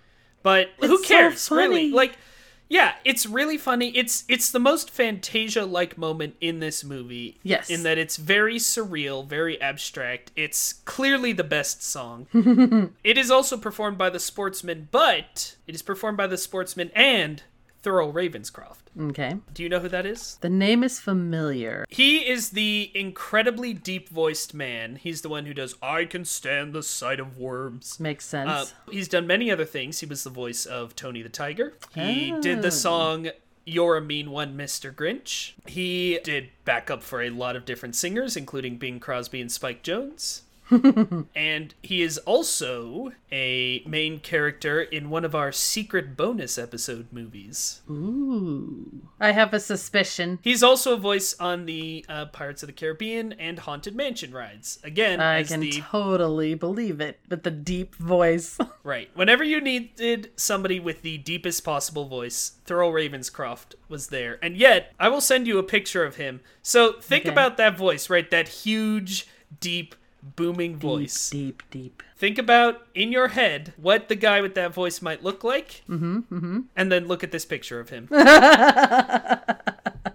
But 0.42 0.70
who 0.80 0.96
It's 0.96 1.08
so 1.08 1.14
cares, 1.14 1.52
really? 1.52 1.92
Like 1.92 2.18
yeah, 2.74 2.94
it's 3.06 3.28
really 3.28 3.60
funny. 3.60 3.90
It's 3.90 4.24
it's 4.28 4.50
the 4.50 4.60
most 4.60 4.90
Fantasia 4.90 5.64
like 5.64 5.96
moment 5.96 6.36
in 6.42 6.60
this 6.60 6.84
movie. 6.84 7.40
Yes. 7.44 7.70
In 7.70 7.84
that 7.84 8.00
it's 8.00 8.18
very 8.18 8.56
surreal, 8.56 9.24
very 9.28 9.62
abstract. 9.62 10.32
It's 10.36 10.74
clearly 10.74 11.34
the 11.34 11.44
best 11.44 11.84
song. 11.84 12.26
it 13.04 13.16
is 13.16 13.30
also 13.30 13.58
performed 13.58 14.00
by 14.00 14.10
the 14.10 14.20
sportsmen, 14.20 14.88
but 14.90 15.56
it 15.68 15.76
is 15.76 15.84
performed 15.84 16.18
by 16.18 16.26
the 16.26 16.36
sportsmen 16.36 16.90
and 16.96 17.44
Thurl 17.84 18.14
Ravenscroft. 18.14 18.78
Okay. 19.10 19.38
Do 19.54 19.62
you 19.64 19.70
know 19.70 19.80
who 19.80 19.90
that 19.90 20.06
is? 20.06 20.38
The 20.42 20.50
name 20.50 20.84
is 20.84 21.00
familiar. 21.00 21.86
He 21.90 22.20
is 22.30 22.52
the 22.52 22.92
incredibly 22.96 23.74
deep 23.74 24.08
voiced 24.10 24.54
man. 24.54 24.96
He's 24.96 25.22
the 25.22 25.30
one 25.30 25.46
who 25.46 25.54
does 25.54 25.76
I 25.82 26.06
Can 26.06 26.24
Stand 26.26 26.74
the 26.74 26.82
Sight 26.84 27.20
of 27.20 27.38
Worms. 27.38 28.00
Makes 28.00 28.26
sense. 28.26 28.50
Uh, 28.50 28.66
he's 28.92 29.08
done 29.08 29.28
many 29.28 29.52
other 29.52 29.66
things. 29.66 30.00
He 30.00 30.06
was 30.06 30.24
the 30.24 30.30
voice 30.30 30.66
of 30.66 30.96
Tony 30.96 31.22
the 31.22 31.30
Tiger. 31.30 31.74
He 31.94 32.32
did 32.42 32.60
Oh. 32.60 32.62
the 32.62 32.72
song 32.72 33.30
You're 33.66 33.98
a 33.98 34.02
Mean 34.02 34.30
One, 34.32 34.56
Mr. 34.58 34.94
Grinch. 34.94 35.54
He 35.66 36.20
did 36.24 36.50
backup 36.66 37.02
for 37.04 37.22
a 37.22 37.30
lot 37.30 37.56
of 37.56 37.66
different 37.66 37.96
singers, 37.96 38.36
including 38.38 38.78
Bing 38.78 39.00
Crosby 39.00 39.40
and 39.42 39.52
Spike 39.52 39.84
Jones. 39.84 40.43
and 41.36 41.74
he 41.82 42.02
is 42.02 42.18
also 42.20 43.12
a 43.32 43.84
main 43.86 44.20
character 44.20 44.82
in 44.82 45.10
one 45.10 45.26
of 45.26 45.34
our 45.36 45.52
secret 45.52 46.16
bonus 46.16 46.58
episode 46.58 47.08
movies. 47.12 47.82
Ooh. 47.90 49.02
I 49.20 49.32
have 49.32 49.54
a 49.54 49.60
suspicion. 49.60 50.40
He's 50.42 50.64
also 50.64 50.94
a 50.94 50.98
voice 50.98 51.36
on 51.40 51.66
the 51.66 52.06
uh, 52.10 52.26
Pirates 52.26 52.64
of 52.64 52.68
the 52.68 52.74
Caribbean 52.74 53.34
and 53.34 53.60
Haunted 53.60 53.96
Mansion 53.96 54.32
rides. 54.32 54.80
Again, 54.84 55.20
I 55.20 55.40
as 55.40 55.50
can 55.50 55.60
the 55.62 55.72
totally 55.82 56.54
believe 56.56 57.02
it 57.02 57.20
with 57.30 57.44
the 57.44 57.52
deep 57.52 57.96
voice. 57.96 58.58
Right. 58.86 59.10
Whenever 59.16 59.46
you 59.46 59.62
needed 59.62 60.32
somebody 60.36 60.78
with 60.78 61.04
the 61.04 61.18
deepest 61.18 61.64
possible 61.64 62.04
voice, 62.06 62.58
Thurl 62.66 62.92
Ravenscroft 62.92 63.76
was 63.88 64.08
there. 64.08 64.38
And 64.44 64.58
yet, 64.58 64.92
I 65.00 65.08
will 65.08 65.22
send 65.22 65.48
you 65.48 65.58
a 65.58 65.64
picture 65.64 66.04
of 66.04 66.18
him. 66.18 66.42
So 66.62 67.00
think 67.00 67.24
Okay. 67.24 67.32
about 67.32 67.56
that 67.56 67.78
voice, 67.78 68.10
right? 68.10 68.30
That 68.30 68.50
huge, 68.50 69.26
deep, 69.62 69.96
booming 70.36 70.78
voice. 70.78 71.30
Deep, 71.30 71.64
deep. 71.70 72.02
Think 72.16 72.38
about 72.38 72.88
in 72.96 73.12
your 73.12 73.30
head 73.30 73.74
what 73.78 74.10
the 74.10 74.16
guy 74.16 74.42
with 74.42 74.56
that 74.56 74.74
voice 74.74 75.02
might 75.02 75.24
look 75.24 75.44
like. 75.44 75.84
Mm-hmm. 75.90 76.18
mm-hmm. 76.18 76.60
And 76.76 76.92
then 76.92 77.08
look 77.08 77.24
at 77.24 77.32
this 77.32 77.46
picture 77.46 77.80
of 77.80 77.90
him. 77.90 78.08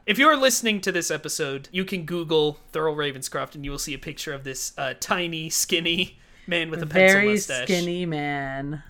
if 0.06 0.18
you're 0.18 0.36
listening 0.36 0.80
to 0.82 0.92
this 0.92 1.10
episode, 1.10 1.68
you 1.72 1.84
can 1.84 2.04
Google 2.04 2.58
Thurl 2.72 2.96
Ravenscroft 2.96 3.54
and 3.54 3.64
you 3.64 3.70
will 3.70 3.78
see 3.78 3.94
a 3.94 3.98
picture 3.98 4.32
of 4.32 4.44
this 4.44 4.72
uh, 4.78 4.94
tiny, 4.98 5.50
skinny 5.50 6.18
man 6.46 6.70
with 6.70 6.82
a 6.82 6.86
pencil 6.86 7.20
Very 7.20 7.28
mustache. 7.32 7.64
skinny 7.64 8.06
man. 8.06 8.82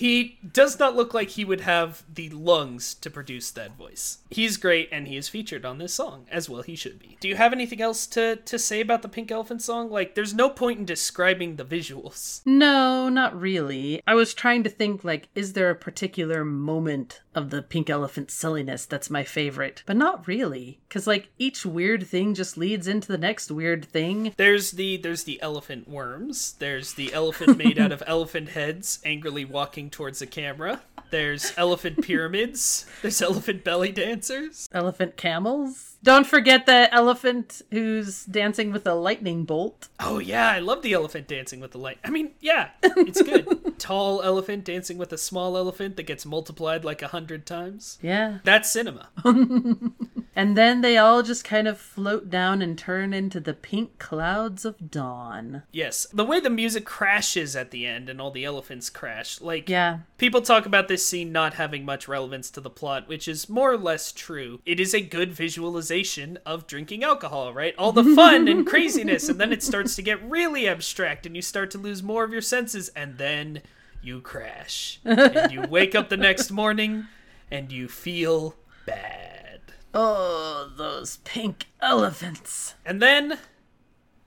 He 0.00 0.38
does 0.50 0.78
not 0.78 0.96
look 0.96 1.12
like 1.12 1.28
he 1.28 1.44
would 1.44 1.60
have 1.60 2.04
the 2.10 2.30
lungs 2.30 2.94
to 2.94 3.10
produce 3.10 3.50
that 3.50 3.76
voice. 3.76 4.20
He's 4.30 4.56
great, 4.56 4.88
and 4.90 5.06
he 5.06 5.18
is 5.18 5.28
featured 5.28 5.66
on 5.66 5.76
this 5.76 5.92
song, 5.92 6.24
as 6.30 6.48
well 6.48 6.62
he 6.62 6.74
should 6.74 6.98
be. 6.98 7.18
Do 7.20 7.28
you 7.28 7.36
have 7.36 7.52
anything 7.52 7.82
else 7.82 8.06
to, 8.06 8.36
to 8.36 8.58
say 8.58 8.80
about 8.80 9.02
the 9.02 9.10
Pink 9.10 9.30
Elephant 9.30 9.60
song? 9.60 9.90
Like, 9.90 10.14
there's 10.14 10.32
no 10.32 10.48
point 10.48 10.78
in 10.78 10.84
describing 10.86 11.56
the 11.56 11.66
visuals. 11.66 12.40
No, 12.46 13.10
not 13.10 13.38
really. 13.38 14.00
I 14.06 14.14
was 14.14 14.32
trying 14.32 14.62
to 14.62 14.70
think 14.70 15.04
like, 15.04 15.28
is 15.34 15.52
there 15.52 15.68
a 15.68 15.74
particular 15.74 16.46
moment 16.46 17.20
of 17.34 17.50
the 17.50 17.62
pink 17.62 17.88
elephant 17.88 18.30
silliness 18.30 18.86
that's 18.86 19.10
my 19.10 19.22
favorite? 19.22 19.82
But 19.84 19.96
not 19.96 20.26
really. 20.26 20.80
Cause 20.88 21.06
like 21.06 21.28
each 21.38 21.66
weird 21.66 22.06
thing 22.06 22.34
just 22.34 22.56
leads 22.56 22.88
into 22.88 23.08
the 23.08 23.18
next 23.18 23.50
weird 23.50 23.84
thing. 23.84 24.32
There's 24.36 24.72
the 24.72 24.96
there's 24.96 25.24
the 25.24 25.40
elephant 25.42 25.88
worms. 25.88 26.54
There's 26.58 26.94
the 26.94 27.12
elephant 27.12 27.58
made 27.58 27.78
out 27.78 27.92
of 27.92 28.02
elephant 28.06 28.50
heads, 28.50 28.98
angrily 29.04 29.44
walking 29.44 29.89
towards 29.90 30.20
the 30.20 30.26
camera. 30.26 30.80
There's 31.10 31.52
elephant 31.56 32.02
pyramids. 32.02 32.86
There's 33.02 33.20
elephant 33.20 33.64
belly 33.64 33.92
dancers. 33.92 34.68
Elephant 34.72 35.16
camels. 35.16 35.89
Don't 36.02 36.26
forget 36.26 36.66
the 36.66 36.92
elephant 36.94 37.60
who's 37.70 38.24
dancing 38.24 38.72
with 38.72 38.86
a 38.86 38.94
lightning 38.94 39.44
bolt. 39.44 39.88
Oh 39.98 40.18
yeah, 40.18 40.48
I 40.48 40.58
love 40.58 40.82
the 40.82 40.94
elephant 40.94 41.28
dancing 41.28 41.60
with 41.60 41.72
the 41.72 41.78
light. 41.78 41.98
I 42.02 42.10
mean, 42.10 42.32
yeah, 42.40 42.70
it's 42.82 43.20
good. 43.20 43.74
Tall 43.78 44.22
elephant 44.22 44.64
dancing 44.64 44.96
with 44.96 45.12
a 45.12 45.18
small 45.18 45.56
elephant 45.56 45.96
that 45.96 46.04
gets 46.04 46.24
multiplied 46.24 46.84
like 46.84 47.02
a 47.02 47.08
hundred 47.08 47.44
times. 47.44 47.98
Yeah. 48.00 48.38
That's 48.44 48.70
cinema. 48.70 49.08
And 50.36 50.56
then 50.56 50.80
they 50.80 50.96
all 50.96 51.22
just 51.22 51.44
kind 51.44 51.66
of 51.66 51.78
float 51.78 52.30
down 52.30 52.62
and 52.62 52.78
turn 52.78 53.12
into 53.12 53.40
the 53.40 53.52
pink 53.52 53.98
clouds 53.98 54.64
of 54.64 54.90
dawn. 54.90 55.64
Yes, 55.72 56.06
the 56.12 56.24
way 56.24 56.38
the 56.40 56.48
music 56.48 56.86
crashes 56.86 57.56
at 57.56 57.72
the 57.72 57.84
end 57.84 58.08
and 58.08 58.20
all 58.20 58.30
the 58.30 58.44
elephants 58.44 58.88
crash, 58.90 59.40
like 59.40 59.68
Yeah. 59.68 59.98
People 60.18 60.40
talk 60.40 60.66
about 60.66 60.88
this 60.88 61.04
scene 61.04 61.32
not 61.32 61.54
having 61.54 61.84
much 61.84 62.06
relevance 62.08 62.48
to 62.52 62.60
the 62.60 62.70
plot, 62.70 63.08
which 63.08 63.26
is 63.26 63.48
more 63.50 63.72
or 63.72 63.76
less 63.76 64.12
true. 64.12 64.60
It 64.64 64.78
is 64.78 64.94
a 64.94 65.00
good 65.00 65.32
visualization 65.32 65.89
realization 65.90 66.38
of 66.46 66.66
drinking 66.66 67.02
alcohol, 67.02 67.52
right? 67.52 67.74
All 67.76 67.92
the 67.92 68.04
fun 68.14 68.46
and 68.46 68.66
craziness, 68.66 69.28
and 69.28 69.40
then 69.40 69.52
it 69.52 69.62
starts 69.62 69.96
to 69.96 70.02
get 70.02 70.22
really 70.22 70.68
abstract, 70.68 71.26
and 71.26 71.34
you 71.34 71.42
start 71.42 71.70
to 71.72 71.78
lose 71.78 72.02
more 72.02 72.22
of 72.22 72.32
your 72.32 72.40
senses, 72.40 72.90
and 72.90 73.18
then 73.18 73.62
you 74.00 74.20
crash. 74.20 75.00
and 75.04 75.52
you 75.52 75.62
wake 75.62 75.94
up 75.96 76.08
the 76.08 76.16
next 76.16 76.52
morning, 76.52 77.06
and 77.50 77.72
you 77.72 77.88
feel 77.88 78.54
bad. 78.86 79.60
Oh, 79.92 80.70
those 80.76 81.18
pink 81.24 81.66
elephants. 81.82 82.74
And 82.86 83.02
then 83.02 83.38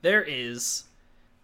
there 0.02 0.22
is 0.22 0.84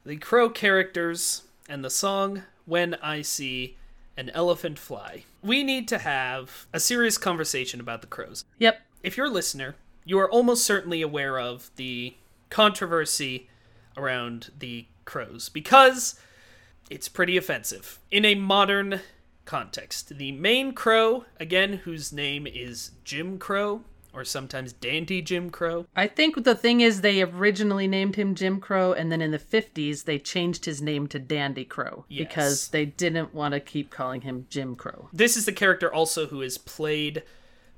the 0.05 0.17
crow 0.17 0.51
characters 0.51 1.45
and 1.69 1.83
the 1.83 1.91
song 1.91 2.43
When 2.67 2.95
I 2.97 3.23
See 3.23 3.79
an 4.19 4.29
Elephant 4.31 4.79
Fly. 4.79 5.25
We 5.43 5.63
need 5.63 5.89
to 5.89 5.99
have 5.99 6.67
a 6.75 6.81
serious 6.81 7.17
conversation 7.17 7.81
about 7.81 8.03
the 8.03 8.07
crows. 8.07 8.45
Yep. 8.59 8.83
If 9.03 9.17
you're 9.17 9.29
a 9.29 9.31
listener, 9.31 9.77
you 10.05 10.19
are 10.19 10.31
almost 10.31 10.65
certainly 10.65 11.03
aware 11.03 11.39
of 11.39 11.71
the 11.77 12.15
controversy 12.49 13.49
around 13.97 14.51
the 14.59 14.87
crows 15.05 15.49
because 15.49 16.19
it's 16.91 17.09
pretty 17.09 17.37
offensive. 17.37 17.99
In 18.11 18.25
a 18.25 18.35
modern 18.35 19.01
context, 19.45 20.17
the 20.19 20.33
main 20.33 20.73
crow, 20.73 21.25
again, 21.39 21.75
whose 21.85 22.13
name 22.13 22.47
is 22.47 22.93
Jim 23.05 23.39
Crow, 23.39 23.83
or 24.13 24.25
sometimes 24.25 24.73
Dandy 24.73 25.23
Jim 25.23 25.51
Crow. 25.51 25.87
I 25.95 26.09
think 26.09 26.43
the 26.43 26.55
thing 26.57 26.81
is 26.81 27.01
they 27.01 27.23
originally 27.23 27.87
named 27.87 28.17
him 28.17 28.35
Jim 28.35 28.59
Crow 28.61 28.93
and 28.93 29.11
then 29.13 29.21
in 29.23 29.31
the 29.31 29.39
50s 29.39 30.05
they 30.05 30.19
changed 30.19 30.65
his 30.65 30.83
name 30.83 31.07
to 31.09 31.19
Dandy 31.21 31.65
Crow 31.65 32.05
Yes. 32.09 32.27
because 32.27 32.69
they 32.69 32.87
didn't 32.87 33.33
want 33.33 33.55
to 33.55 33.61
keep 33.61 33.91
calling 33.91 34.23
him 34.23 34.47
Jim 34.51 34.75
Crow. 34.75 35.09
This 35.13 35.37
is 35.37 35.45
the 35.47 35.53
character 35.53 35.93
also 35.95 36.27
who 36.27 36.43
is 36.43 36.59
played 36.59 37.23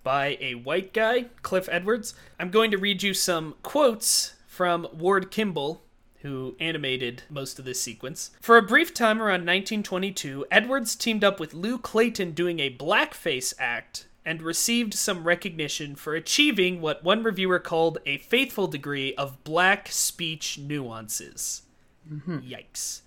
by 0.03 0.37
a 0.41 0.55
white 0.55 0.93
guy, 0.93 1.27
Cliff 1.43 1.69
Edwards. 1.71 2.15
I'm 2.39 2.51
going 2.51 2.71
to 2.71 2.79
read 2.79 3.03
you 3.03 3.15
some 3.15 3.55
quotes 3.63 4.35
from 4.47 4.87
Ward 4.93 5.31
Kimball, 5.31 5.83
who 6.23 6.57
animated 6.61 7.25
most 7.29 7.59
of 7.59 7.65
this 7.65 7.81
sequence. 7.81 8.31
For 8.41 8.57
a 8.57 8.63
brief 8.63 8.95
time 8.95 9.21
around 9.21 9.41
1922, 9.41 10.47
Edwards 10.51 10.95
teamed 10.95 11.25
up 11.25 11.41
with 11.41 11.55
Lou 11.55 11.79
Clayton 11.79 12.33
doing 12.33 12.61
a 12.61 12.75
blackface 12.75 13.55
act 13.59 14.07
and 14.25 14.41
received 14.41 14.95
some 14.95 15.25
recognition 15.25 15.97
for 15.97 16.15
achieving 16.15 16.81
what 16.81 17.03
one 17.03 17.23
reviewer 17.23 17.59
called 17.59 17.99
a 18.07 18.19
faithful 18.19 18.69
degree 18.69 19.15
of 19.17 19.43
black 19.43 19.89
speech 19.91 20.59
nuances. 20.59 21.63
Mm-hmm. 22.11 22.39
Yikes. 22.39 23.01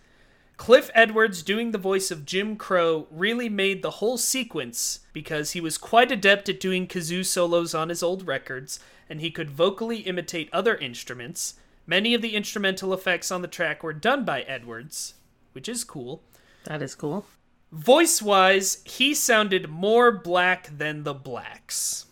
Cliff 0.57 0.89
Edwards 0.93 1.43
doing 1.43 1.71
the 1.71 1.77
voice 1.77 2.11
of 2.11 2.25
Jim 2.25 2.55
Crow 2.55 3.07
really 3.11 3.49
made 3.49 3.81
the 3.81 3.91
whole 3.91 4.17
sequence 4.17 5.01
because 5.11 5.51
he 5.51 5.61
was 5.61 5.77
quite 5.77 6.11
adept 6.11 6.47
at 6.47 6.59
doing 6.59 6.87
kazoo 6.87 7.25
solos 7.25 7.73
on 7.75 7.89
his 7.89 8.01
old 8.01 8.25
records, 8.25 8.79
and 9.09 9.19
he 9.19 9.29
could 9.29 9.49
vocally 9.49 9.97
imitate 9.97 10.49
other 10.53 10.75
instruments. 10.77 11.55
Many 11.85 12.13
of 12.13 12.21
the 12.21 12.35
instrumental 12.35 12.93
effects 12.93 13.31
on 13.31 13.41
the 13.41 13.47
track 13.47 13.83
were 13.83 13.93
done 13.93 14.23
by 14.23 14.41
Edwards, 14.43 15.15
which 15.51 15.67
is 15.67 15.83
cool. 15.83 16.23
That 16.63 16.81
is 16.81 16.95
cool. 16.95 17.25
Voice 17.71 18.21
wise, 18.21 18.81
he 18.85 19.13
sounded 19.13 19.69
more 19.69 20.11
black 20.11 20.69
than 20.77 21.03
the 21.03 21.13
blacks. 21.13 22.05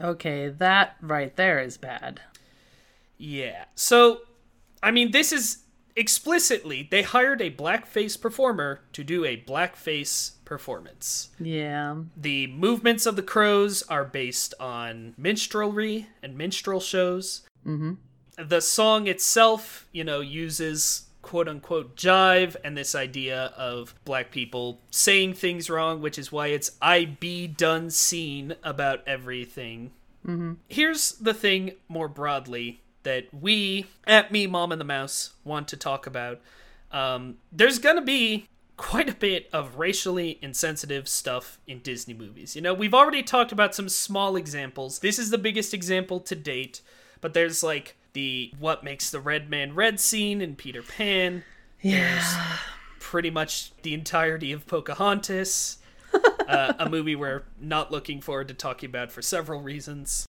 Okay, 0.00 0.48
that 0.48 0.96
right 1.00 1.36
there 1.36 1.60
is 1.60 1.76
bad. 1.76 2.20
Yeah. 3.18 3.66
So, 3.74 4.22
I 4.82 4.90
mean, 4.90 5.10
this 5.10 5.32
is 5.32 5.58
explicitly, 5.96 6.86
they 6.90 7.02
hired 7.02 7.40
a 7.40 7.50
blackface 7.50 8.20
performer 8.20 8.80
to 8.92 9.04
do 9.04 9.24
a 9.24 9.36
blackface 9.36 10.32
performance. 10.44 11.30
Yeah. 11.40 11.96
The 12.16 12.48
movements 12.48 13.06
of 13.06 13.16
the 13.16 13.22
crows 13.22 13.82
are 13.84 14.04
based 14.04 14.54
on 14.60 15.14
minstrelry 15.16 16.08
and 16.22 16.36
minstrel 16.36 16.80
shows. 16.80 17.42
Mm-hmm. 17.66 17.94
The 18.36 18.60
song 18.60 19.06
itself, 19.06 19.86
you 19.92 20.04
know, 20.04 20.20
uses 20.20 21.06
quote 21.22 21.48
unquote 21.48 21.96
jive 21.96 22.54
and 22.62 22.76
this 22.76 22.94
idea 22.94 23.52
of 23.56 23.94
black 24.04 24.30
people 24.30 24.80
saying 24.90 25.34
things 25.34 25.70
wrong, 25.70 26.02
which 26.02 26.18
is 26.18 26.30
why 26.30 26.48
it's 26.48 26.72
I 26.82 27.04
be 27.06 27.46
done 27.46 27.90
seen 27.90 28.56
about 28.62 29.02
everything. 29.06 29.92
Mm-hmm. 30.26 30.54
Here's 30.68 31.12
the 31.12 31.34
thing 31.34 31.72
more 31.88 32.08
broadly 32.08 32.82
that 33.04 33.26
we 33.32 33.86
at 34.06 34.32
Me, 34.32 34.46
Mom, 34.46 34.72
and 34.72 34.80
the 34.80 34.84
Mouse 34.84 35.34
want 35.44 35.68
to 35.68 35.76
talk 35.76 36.06
about. 36.06 36.40
Um, 36.90 37.36
there's 37.52 37.78
gonna 37.78 38.02
be 38.02 38.48
quite 38.76 39.08
a 39.08 39.14
bit 39.14 39.48
of 39.52 39.76
racially 39.78 40.38
insensitive 40.42 41.08
stuff 41.08 41.58
in 41.66 41.78
Disney 41.78 42.14
movies. 42.14 42.56
You 42.56 42.62
know, 42.62 42.74
we've 42.74 42.94
already 42.94 43.22
talked 43.22 43.52
about 43.52 43.74
some 43.74 43.88
small 43.88 44.36
examples. 44.36 44.98
This 44.98 45.18
is 45.18 45.30
the 45.30 45.38
biggest 45.38 45.72
example 45.72 46.20
to 46.20 46.34
date, 46.34 46.80
but 47.20 47.34
there's 47.34 47.62
like 47.62 47.96
the 48.12 48.52
what 48.58 48.82
makes 48.82 49.10
the 49.10 49.20
red 49.20 49.48
man 49.48 49.74
red 49.74 50.00
scene 50.00 50.40
in 50.40 50.56
Peter 50.56 50.82
Pan. 50.82 51.44
Yeah. 51.80 52.58
Pretty 52.98 53.30
much 53.30 53.72
the 53.82 53.94
entirety 53.94 54.52
of 54.52 54.66
Pocahontas. 54.66 55.78
Uh, 56.48 56.74
a 56.78 56.88
movie 56.88 57.14
we're 57.16 57.42
not 57.60 57.90
looking 57.92 58.20
forward 58.20 58.48
to 58.48 58.54
talking 58.54 58.88
about 58.88 59.12
for 59.12 59.22
several 59.22 59.60
reasons. 59.60 60.26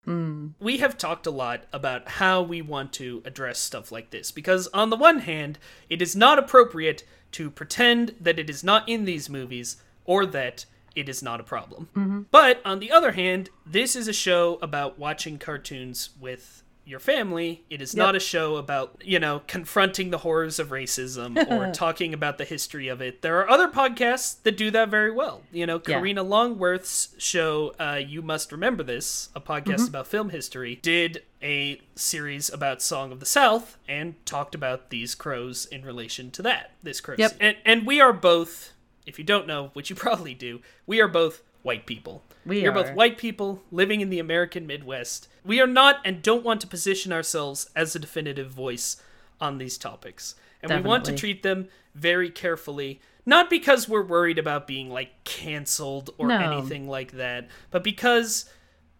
We 0.60 0.78
have 0.78 0.96
talked 0.98 1.26
a 1.26 1.30
lot 1.30 1.64
about 1.72 2.08
how 2.08 2.42
we 2.42 2.62
want 2.62 2.92
to 2.94 3.22
address 3.24 3.58
stuff 3.58 3.92
like 3.92 4.10
this 4.10 4.30
because, 4.32 4.66
on 4.68 4.90
the 4.90 4.96
one 4.96 5.20
hand, 5.20 5.58
it 5.88 6.02
is 6.02 6.16
not 6.16 6.38
appropriate 6.38 7.04
to 7.32 7.50
pretend 7.50 8.14
that 8.20 8.38
it 8.38 8.48
is 8.50 8.64
not 8.64 8.88
in 8.88 9.04
these 9.04 9.28
movies 9.30 9.76
or 10.04 10.24
that 10.26 10.66
it 10.96 11.08
is 11.08 11.22
not 11.22 11.40
a 11.40 11.44
problem. 11.44 12.26
But 12.30 12.60
on 12.64 12.78
the 12.78 12.90
other 12.92 13.12
hand, 13.12 13.50
this 13.66 13.96
is 13.96 14.06
a 14.08 14.12
show 14.12 14.58
about 14.62 14.98
watching 14.98 15.38
cartoons 15.38 16.10
with 16.20 16.62
your 16.86 17.00
family. 17.00 17.64
It 17.70 17.80
is 17.80 17.96
not 17.96 18.14
a 18.14 18.20
show 18.20 18.56
about, 18.56 19.00
you 19.04 19.18
know, 19.18 19.42
confronting 19.46 20.10
the 20.10 20.18
horrors 20.18 20.58
of 20.58 20.68
racism 20.68 21.36
or 21.50 21.72
talking 21.72 22.12
about 22.12 22.38
the 22.38 22.44
history 22.44 22.88
of 22.88 23.00
it. 23.00 23.22
There 23.22 23.38
are 23.40 23.48
other 23.48 23.68
podcasts 23.68 24.42
that 24.42 24.56
do 24.56 24.70
that 24.70 24.88
very 24.88 25.10
well. 25.10 25.42
You 25.52 25.66
know, 25.66 25.76
Yeah. 25.76 25.96
Karina 25.98 26.22
Longworth's 26.22 27.14
show, 27.18 27.74
uh, 27.80 28.00
You 28.06 28.22
Must 28.22 28.52
Remember 28.52 28.82
This, 28.82 29.30
a 29.34 29.40
podcast 29.40 29.88
about 29.88 30.06
film 30.06 30.30
history, 30.30 30.78
did 30.82 31.22
a 31.42 31.80
series 31.94 32.50
about 32.50 32.82
Song 32.82 33.12
of 33.12 33.20
the 33.20 33.26
South 33.26 33.78
and 33.88 34.14
talked 34.26 34.54
about 34.54 34.90
these 34.90 35.14
crows 35.14 35.66
in 35.66 35.84
relation 35.84 36.30
to 36.32 36.42
that. 36.42 36.72
This 36.82 37.00
crow. 37.00 37.14
Yep. 37.18 37.36
And, 37.40 37.56
and 37.64 37.86
we 37.86 38.00
are 38.00 38.12
both, 38.12 38.72
if 39.06 39.18
you 39.18 39.24
don't 39.24 39.46
know, 39.46 39.70
which 39.72 39.90
you 39.90 39.96
probably 40.06 40.34
do, 40.34 40.60
we 40.86 41.00
are 41.00 41.08
both 41.08 41.42
white 41.62 41.86
people. 41.86 42.22
We 42.46 42.66
are 42.66 42.72
both 42.72 42.94
white 42.94 43.18
people 43.18 43.62
living 43.70 44.00
in 44.00 44.10
the 44.10 44.18
American 44.18 44.66
Midwest. 44.66 45.28
We 45.44 45.60
are 45.60 45.66
not 45.66 46.00
and 46.04 46.22
don't 46.22 46.44
want 46.44 46.60
to 46.62 46.66
position 46.66 47.12
ourselves 47.12 47.70
as 47.74 47.94
a 47.94 47.98
definitive 47.98 48.50
voice 48.50 48.96
on 49.40 49.58
these 49.58 49.78
topics. 49.78 50.34
And 50.62 50.72
we 50.72 50.88
want 50.88 51.04
to 51.06 51.14
treat 51.14 51.42
them 51.42 51.68
very 51.94 52.30
carefully, 52.30 53.00
not 53.26 53.50
because 53.50 53.88
we're 53.88 54.04
worried 54.04 54.38
about 54.38 54.66
being 54.66 54.90
like 54.90 55.24
canceled 55.24 56.10
or 56.18 56.28
No. 56.28 56.38
anything 56.38 56.88
like 56.88 57.12
that, 57.12 57.48
but 57.70 57.84
because 57.84 58.46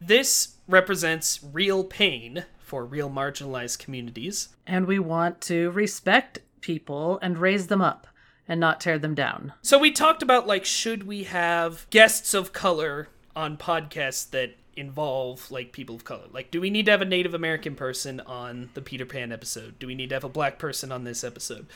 this 0.01 0.57
represents 0.68 1.40
real 1.42 1.84
pain 1.84 2.45
for 2.59 2.84
real 2.84 3.11
marginalized 3.11 3.78
communities. 3.78 4.51
And 4.66 4.86
we 4.86 4.99
want 4.99 5.40
to 5.42 5.70
respect 5.70 6.40
people 6.61 7.18
and 7.22 7.38
raise 7.38 7.66
them 7.68 7.80
up 7.80 8.07
and 8.47 8.61
not 8.61 8.80
tear 8.80 8.99
them 8.99 9.14
down. 9.14 9.53
So 9.62 9.78
we 9.78 9.90
talked 9.90 10.22
about 10.22 10.47
like 10.47 10.64
should 10.64 11.07
we 11.07 11.24
have 11.24 11.86
guests 11.90 12.34
of 12.34 12.53
color 12.53 13.09
on 13.37 13.57
podcasts 13.57 14.28
that 14.30 14.57
involve 14.76 15.51
like 15.51 15.72
people 15.72 15.95
of 15.95 16.05
color? 16.05 16.24
Like 16.32 16.51
do 16.51 16.61
we 16.61 16.70
need 16.70 16.87
to 16.87 16.91
have 16.93 17.03
a 17.03 17.07
Native 17.07 17.35
American 17.35 17.74
person 17.74 18.20
on 18.20 18.70
the 18.74 18.80
Peter 18.82 19.07
Pan 19.07 19.32
episode? 19.32 19.78
Do 19.78 19.87
we 19.87 19.95
need 19.95 20.09
to 20.11 20.14
have 20.16 20.24
a 20.24 20.28
black 20.28 20.59
person 20.59 20.91
on 20.93 21.05
this 21.05 21.22
episode? 21.24 21.66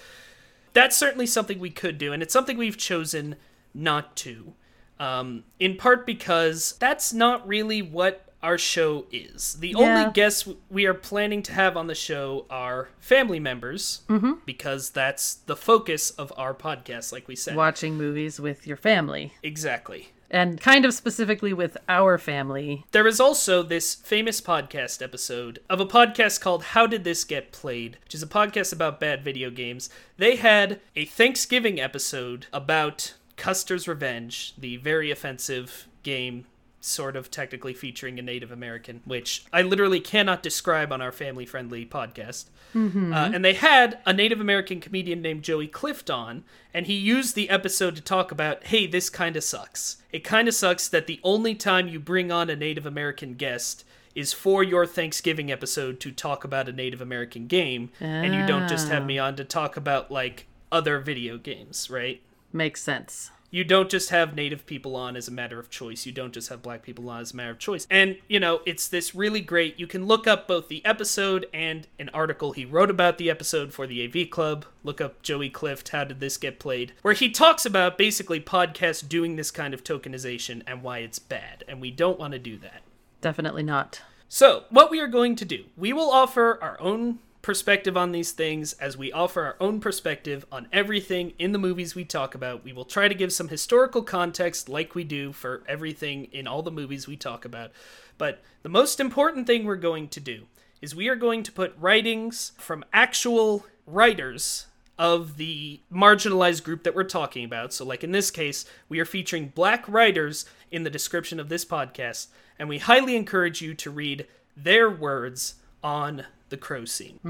That's 0.73 0.97
certainly 0.97 1.27
something 1.27 1.59
we 1.59 1.71
could 1.71 1.99
do 1.99 2.13
and 2.13 2.23
it's 2.23 2.33
something 2.33 2.57
we've 2.59 2.77
chosen 2.77 3.37
not 3.75 4.17
to. 4.17 4.53
Um, 5.01 5.45
in 5.61 5.77
part 5.77 6.07
because 6.07 6.75
that's 6.81 7.13
not 7.13 7.47
really 7.47 7.83
what 7.83 8.25
our 8.43 8.59
show 8.59 9.07
is. 9.13 9.55
The 9.61 9.71
Yeah. 9.71 9.77
only 9.79 10.13
guests 10.13 10.49
we 10.71 10.87
are 10.87 10.95
planning 10.95 11.43
to 11.45 11.53
have 11.53 11.77
on 11.77 11.87
the 11.89 11.95
show 11.95 12.47
are 12.51 12.89
family 13.01 13.41
members 13.41 14.03
because 14.47 14.91
that's 14.91 15.35
the 15.35 15.57
focus 15.57 16.11
of 16.11 16.33
our 16.37 16.55
podcast, 16.55 17.13
like 17.13 17.27
we 17.29 17.35
said. 17.37 17.57
Watching 17.57 17.95
movies 17.97 18.41
with 18.41 18.67
your 18.67 18.77
family. 18.77 19.35
Exactly. 19.43 20.11
And 20.31 20.61
kind 20.61 20.85
of 20.85 20.93
specifically 20.93 21.53
with 21.53 21.77
our 21.89 22.19
family. 22.19 22.85
There 22.93 23.07
is 23.07 23.19
also 23.19 23.63
this 23.63 23.95
famous 23.95 24.41
podcast 24.41 25.03
episode 25.03 25.61
of 25.71 25.81
a 25.81 25.87
podcast 25.87 26.41
called 26.41 26.65
How 26.65 26.87
Did 26.87 27.05
This 27.05 27.25
Get 27.25 27.51
Played, 27.51 27.97
which 28.05 28.15
is 28.15 28.23
a 28.23 28.27
podcast 28.27 28.73
about 28.73 29.01
bad 29.01 29.25
video 29.25 29.51
games. 29.51 29.89
They 30.19 30.37
had 30.37 30.81
a 30.95 31.07
Thanksgiving 31.07 31.81
episode 31.81 32.47
about 32.53 33.15
Custer's 33.37 33.89
Revenge, 33.89 34.55
the 34.59 34.77
very 34.77 35.11
offensive 35.11 35.87
game 36.03 36.45
sort 36.81 37.17
of 37.17 37.31
technically 37.31 37.75
featuring 37.75 38.19
a 38.19 38.23
Native 38.23 38.53
American, 38.53 39.01
which 39.05 39.45
I 39.53 39.63
literally 39.63 39.99
cannot 40.01 40.43
describe 40.43 40.93
on 40.93 41.03
our 41.03 41.11
family 41.13 41.45
friendly 41.45 41.85
podcast. 41.85 42.47
Uh, 42.75 43.31
and 43.35 43.45
they 43.45 43.55
had 43.55 43.99
a 44.07 44.13
Native 44.13 44.41
American 44.41 44.79
comedian 44.79 45.21
named 45.23 45.43
Joey 45.43 45.67
Clift 45.67 46.11
on, 46.11 46.45
and 46.73 46.87
he 46.87 46.95
used 46.95 47.35
the 47.35 47.49
episode 47.51 47.97
to 47.97 48.03
talk 48.03 48.31
about 48.31 48.67
hey, 48.67 48.87
this 48.87 49.09
kind 49.11 49.37
of 49.37 49.43
sucks. 49.43 49.97
It 50.13 50.23
kind 50.23 50.47
of 50.49 50.55
sucks 50.55 50.87
that 50.89 51.07
the 51.07 51.19
only 51.25 51.55
time 51.55 51.89
you 51.89 51.99
bring 51.99 52.31
on 52.31 52.49
a 52.51 52.55
Native 52.57 52.87
American 52.87 53.35
guest 53.35 53.85
is 54.15 54.33
for 54.33 54.63
your 54.63 54.85
Thanksgiving 54.87 55.51
episode 55.51 55.99
to 56.01 56.11
talk 56.13 56.45
about 56.45 56.69
a 56.69 56.73
Native 56.73 57.01
American 57.01 57.47
game, 57.47 57.91
and 58.01 58.35
you 58.35 58.47
don't 58.47 58.69
just 58.69 58.89
have 58.89 59.03
Ah. 59.03 59.07
me 59.07 59.19
on 59.19 59.35
to 59.37 59.45
talk 59.45 59.77
about 59.77 60.11
like 60.11 60.47
other 60.71 60.99
video 61.01 61.39
games, 61.39 61.89
right? 61.91 62.21
Makes 62.53 62.83
sense. 62.83 63.31
You 63.51 63.65
don't 63.65 63.89
just 63.89 64.11
have 64.11 64.35
native 64.35 64.67
people 64.67 64.95
on 64.95 65.17
as 65.17 65.27
a 65.27 65.33
matter 65.33 65.59
of 65.59 65.71
choice. 65.71 66.05
You 66.05 66.13
don't 66.13 66.35
just 66.35 66.51
have 66.51 66.63
black 66.63 66.83
people 66.83 67.09
on 67.09 67.21
as 67.21 67.33
a 67.33 67.37
matter 67.37 67.51
of 67.51 67.59
choice. 67.59 67.87
And, 67.91 68.17
you 68.29 68.39
know, 68.39 68.61
it's 68.67 68.89
this 68.89 69.15
really 69.15 69.41
great. 69.41 69.81
You 69.81 69.87
can 69.87 70.07
look 70.07 70.27
up 70.27 70.47
both 70.47 70.69
the 70.69 70.85
episode 70.85 71.47
and 71.55 71.87
an 71.99 72.11
article 72.13 72.53
he 72.53 72.65
wrote 72.65 72.91
about 72.91 73.17
the 73.17 73.31
episode 73.31 73.73
for 73.73 73.87
the 73.87 74.05
AV 74.05 74.29
Club. 74.31 74.67
Look 74.85 75.01
up 75.01 75.23
Joey 75.23 75.49
Clift, 75.49 75.89
How 75.91 76.05
Did 76.05 76.21
This 76.21 76.37
Get 76.37 76.59
Played? 76.59 76.93
Where 77.03 77.15
he 77.15 77.31
talks 77.31 77.65
about 77.65 77.97
basically 77.97 78.41
podcasts 78.41 79.07
doing 79.07 79.37
this 79.37 79.51
kind 79.51 79.73
of 79.73 79.83
tokenization 79.83 80.63
and 80.67 80.83
why 80.83 80.99
it's 80.99 81.19
bad. 81.19 81.65
And 81.67 81.81
we 81.81 81.91
don't 81.91 82.19
want 82.19 82.33
to 82.33 82.39
do 82.39 82.59
that. 82.59 82.83
Definitely 83.21 83.63
not. 83.63 84.03
So, 84.29 84.65
what 84.69 84.91
we 84.91 85.01
are 85.01 85.09
going 85.09 85.37
to 85.37 85.47
do, 85.47 85.65
we 85.75 85.95
will 85.95 86.11
offer 86.11 86.59
our 86.61 86.79
own 86.81 87.21
perspective 87.49 87.97
on 87.97 88.13
these 88.13 88.33
things 88.33 88.75
as 88.75 88.99
we 88.99 89.11
offer 89.11 89.43
our 89.43 89.57
own 89.59 89.81
perspective 89.81 90.45
on 90.53 90.69
everything 90.71 91.33
in 91.39 91.53
the 91.53 91.59
movies 91.59 91.95
we 91.95 92.05
talk 92.05 92.35
about. 92.35 92.63
We 92.63 92.75
will 92.75 92.85
try 92.85 93.09
to 93.09 93.15
give 93.15 93.33
some 93.33 93.49
historical 93.49 94.03
context 94.03 94.69
like 94.69 94.95
we 94.95 95.03
do 95.03 95.33
for 95.33 95.63
everything 95.67 96.27
in 96.27 96.47
all 96.47 96.61
the 96.61 96.71
movies 96.71 97.09
we 97.09 97.17
talk 97.17 97.47
about. 97.47 97.71
But 98.19 98.43
the 98.63 98.69
most 98.69 99.01
important 99.01 99.47
thing 99.47 99.65
we're 99.65 99.77
going 99.77 100.09
to 100.09 100.21
do 100.21 100.43
is 100.83 100.95
we 100.95 101.09
are 101.09 101.17
going 101.17 101.43
to 101.43 101.51
put 101.51 101.75
writings 101.79 102.53
from 102.59 102.85
actual 102.93 103.65
writers 103.87 104.67
of 104.99 105.39
the 105.39 105.81
marginalized 105.91 106.65
group 106.65 106.83
that 106.83 106.95
we're 106.95 107.03
talking 107.03 107.47
about. 107.47 107.73
So, 107.73 107.83
like 107.83 108.05
in 108.05 108.13
this 108.13 108.31
case, 108.31 108.67
we 108.91 109.01
are 109.01 109.07
featuring 109.07 109.53
black 109.55 109.89
writers 109.89 110.45
in 110.71 110.83
the 110.83 110.91
description 110.91 111.41
of 111.41 111.49
this 111.49 111.65
podcast, 111.65 112.27
and 112.59 112.69
we 112.69 112.77
highly 112.77 113.17
encourage 113.17 113.63
you 113.63 113.73
to 113.73 113.91
read 113.91 114.27
their 114.55 114.91
words 114.91 115.55
on 115.83 116.27
the 116.49 116.57
crow 116.57 116.85
scene. 116.85 117.21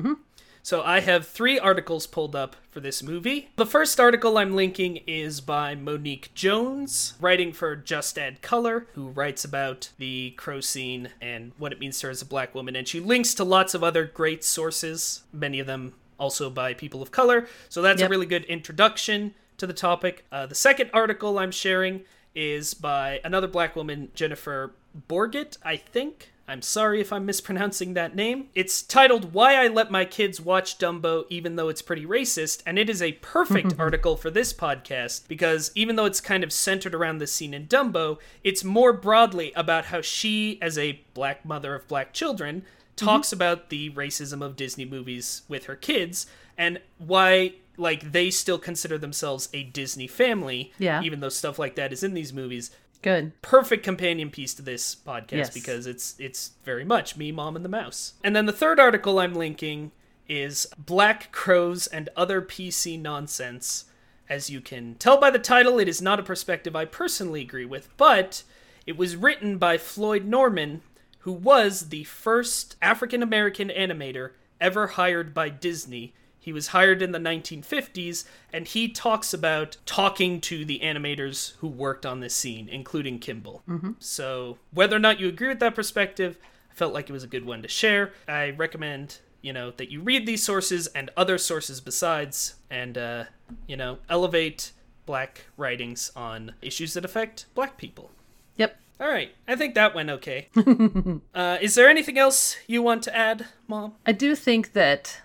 So 0.62 0.82
I 0.82 1.00
have 1.00 1.26
three 1.26 1.58
articles 1.58 2.06
pulled 2.06 2.36
up 2.36 2.54
for 2.70 2.80
this 2.80 3.02
movie. 3.02 3.48
The 3.56 3.64
first 3.64 3.98
article 3.98 4.36
I'm 4.36 4.54
linking 4.54 4.98
is 5.06 5.40
by 5.40 5.74
Monique 5.74 6.30
Jones, 6.34 7.14
writing 7.20 7.52
for 7.54 7.74
Just 7.74 8.18
Add 8.18 8.42
Color, 8.42 8.86
who 8.92 9.08
writes 9.08 9.44
about 9.44 9.90
the 9.98 10.32
crow 10.32 10.60
scene 10.60 11.08
and 11.22 11.52
what 11.56 11.72
it 11.72 11.80
means 11.80 12.00
to 12.00 12.08
her 12.08 12.10
as 12.10 12.20
a 12.20 12.26
black 12.26 12.54
woman. 12.54 12.76
And 12.76 12.86
she 12.86 13.00
links 13.00 13.32
to 13.34 13.44
lots 13.44 13.72
of 13.72 13.82
other 13.82 14.04
great 14.04 14.44
sources, 14.44 15.22
many 15.32 15.58
of 15.58 15.66
them 15.66 15.94
also 16.18 16.50
by 16.50 16.74
people 16.74 17.00
of 17.00 17.12
color. 17.12 17.46
So 17.70 17.80
that's 17.80 18.00
Yep. 18.00 18.08
a 18.08 18.10
really 18.10 18.26
good 18.26 18.44
introduction 18.44 19.34
to 19.56 19.66
the 19.66 19.72
topic. 19.72 20.26
Uh, 20.30 20.44
the 20.46 20.54
second 20.54 20.90
article 20.92 21.38
I'm 21.38 21.52
sharing 21.52 22.02
is 22.34 22.74
by 22.74 23.20
another 23.24 23.46
black 23.48 23.74
woman, 23.74 24.10
Jennifer 24.14 24.74
Borgett, 25.08 25.56
I 25.64 25.76
think. 25.76 26.32
I'm 26.48 26.62
sorry 26.62 27.02
if 27.02 27.12
I'm 27.12 27.26
mispronouncing 27.26 27.92
that 27.92 28.16
name. 28.16 28.48
It's 28.54 28.80
titled 28.80 29.34
Why 29.34 29.62
I 29.62 29.68
Let 29.68 29.90
My 29.90 30.06
Kids 30.06 30.40
Watch 30.40 30.78
Dumbo 30.78 31.26
Even 31.28 31.56
Though 31.56 31.68
It's 31.68 31.82
Pretty 31.82 32.06
Racist, 32.06 32.62
and 32.64 32.78
it 32.78 32.88
is 32.88 33.02
a 33.02 33.12
perfect 33.12 33.74
article 33.78 34.16
for 34.16 34.30
this 34.30 34.54
podcast 34.54 35.28
because 35.28 35.70
even 35.74 35.96
though 35.96 36.06
it's 36.06 36.22
kind 36.22 36.42
of 36.42 36.50
centered 36.50 36.94
around 36.94 37.18
the 37.18 37.26
scene 37.26 37.52
in 37.52 37.66
Dumbo, 37.66 38.18
it's 38.42 38.64
more 38.64 38.94
broadly 38.94 39.52
about 39.54 39.86
how 39.86 40.00
she, 40.00 40.58
as 40.62 40.78
a 40.78 41.00
black 41.12 41.44
mother 41.44 41.74
of 41.74 41.86
black 41.86 42.14
children, 42.14 42.62
mm-hmm. 42.62 43.06
talks 43.06 43.30
about 43.30 43.68
the 43.68 43.90
racism 43.90 44.40
of 44.42 44.56
Disney 44.56 44.86
movies 44.86 45.42
with 45.48 45.66
her 45.66 45.76
kids 45.76 46.26
and 46.56 46.80
why 46.96 47.52
like 47.76 48.10
they 48.10 48.30
still 48.30 48.58
consider 48.58 48.98
themselves 48.98 49.48
a 49.52 49.62
Disney 49.62 50.08
family 50.08 50.72
Yeah. 50.78 51.00
even 51.02 51.20
though 51.20 51.28
stuff 51.28 51.58
like 51.60 51.76
that 51.76 51.92
is 51.92 52.02
in 52.02 52.12
these 52.12 52.32
movies 52.32 52.72
Good. 53.02 53.40
perfect 53.42 53.84
companion 53.84 54.30
piece 54.30 54.54
to 54.54 54.62
this 54.62 54.94
podcast 54.94 55.32
Yes. 55.32 55.54
because 55.54 55.86
it's 55.86 56.14
it's 56.18 56.52
very 56.64 56.84
much 56.84 57.16
me, 57.16 57.30
mom, 57.32 57.54
and 57.56 57.64
the 57.64 57.68
mouse. 57.68 58.14
And 58.24 58.34
then 58.34 58.46
the 58.46 58.52
third 58.52 58.80
article 58.80 59.18
I'm 59.18 59.34
linking 59.34 59.92
is 60.28 60.66
Black 60.78 61.30
Crows 61.32 61.86
and 61.86 62.08
Other 62.16 62.42
PC 62.42 63.00
Nonsense. 63.00 63.84
As 64.28 64.50
you 64.50 64.60
can 64.60 64.94
tell 64.96 65.18
by 65.18 65.30
the 65.30 65.38
title, 65.38 65.78
it 65.78 65.88
is 65.88 66.02
not 66.02 66.20
a 66.20 66.22
perspective 66.22 66.76
I 66.76 66.84
personally 66.84 67.40
agree 67.40 67.64
with, 67.64 67.88
but 67.96 68.42
it 68.86 68.98
was 68.98 69.16
written 69.16 69.56
by 69.58 69.78
Floyd 69.78 70.26
Norman, 70.26 70.82
who 71.20 71.32
was 71.32 71.88
the 71.88 72.04
first 72.04 72.76
African 72.82 73.22
American 73.22 73.68
animator 73.70 74.32
ever 74.60 74.88
hired 74.88 75.32
by 75.32 75.48
Disney. 75.48 76.12
He 76.40 76.52
was 76.52 76.68
hired 76.68 77.02
in 77.02 77.12
the 77.12 77.18
1950s, 77.18 78.24
and 78.52 78.66
he 78.66 78.88
talks 78.88 79.34
about 79.34 79.76
talking 79.86 80.40
to 80.42 80.64
the 80.64 80.80
animators 80.80 81.54
who 81.56 81.68
worked 81.68 82.06
on 82.06 82.20
this 82.20 82.34
scene, 82.34 82.68
including 82.68 83.18
Kimball. 83.18 83.62
So, 83.98 84.58
whether 84.72 84.96
or 84.96 85.00
not 85.00 85.20
you 85.20 85.28
agree 85.28 85.48
with 85.48 85.60
that 85.60 85.74
perspective, 85.74 86.38
I 86.70 86.74
felt 86.74 86.94
like 86.94 87.10
it 87.10 87.12
was 87.12 87.24
a 87.24 87.28
good 87.28 87.44
one 87.44 87.62
to 87.62 87.68
share. 87.68 88.12
I 88.26 88.50
recommend, 88.50 89.18
you 89.42 89.52
know, 89.52 89.72
that 89.72 89.90
you 89.90 90.00
read 90.00 90.26
these 90.26 90.42
sources 90.42 90.86
and 90.88 91.10
other 91.16 91.38
sources 91.38 91.80
besides, 91.80 92.54
and, 92.70 92.96
uh, 92.96 93.24
you 93.66 93.76
know, 93.76 93.98
elevate 94.08 94.72
black 95.06 95.46
writings 95.56 96.12
on 96.14 96.54
issues 96.62 96.94
that 96.94 97.04
affect 97.04 97.46
black 97.54 97.76
people. 97.76 98.10
Yep. 98.56 98.78
All 99.00 99.08
right, 99.08 99.30
I 99.46 99.54
think 99.54 99.74
that 99.74 99.94
went 99.94 100.10
okay. 100.10 100.48
uh, 101.34 101.58
is 101.60 101.74
there 101.76 101.88
anything 101.88 102.18
else 102.18 102.56
you 102.66 102.82
want 102.82 103.02
to 103.04 103.16
add, 103.16 103.46
Mom? 103.68 103.94
I 104.04 104.12
do 104.12 104.34
think 104.34 104.72
that 104.72 105.20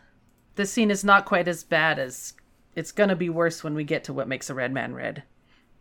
the 0.56 0.66
scene 0.66 0.91
is 0.91 1.04
not 1.04 1.26
quite 1.26 1.47
as 1.47 1.64
bad 1.64 1.99
as 1.99 2.34
it's 2.76 2.91
going 2.91 3.10
to 3.10 3.16
be 3.16 3.30
worse 3.30 3.64
when 3.64 3.76
we 3.76 3.84
get 3.84 4.04
to 4.06 4.14
what 4.14 4.28
makes 4.28 4.49
a 4.49 4.54
red 4.54 4.72
man 4.74 4.93
red. 4.93 5.24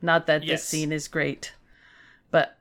Not 0.00 0.26
that 0.26 0.42
Yes. 0.42 0.60
this 0.62 0.68
scene 0.68 0.92
is 0.92 1.08
great, 1.08 1.52
but 2.30 2.58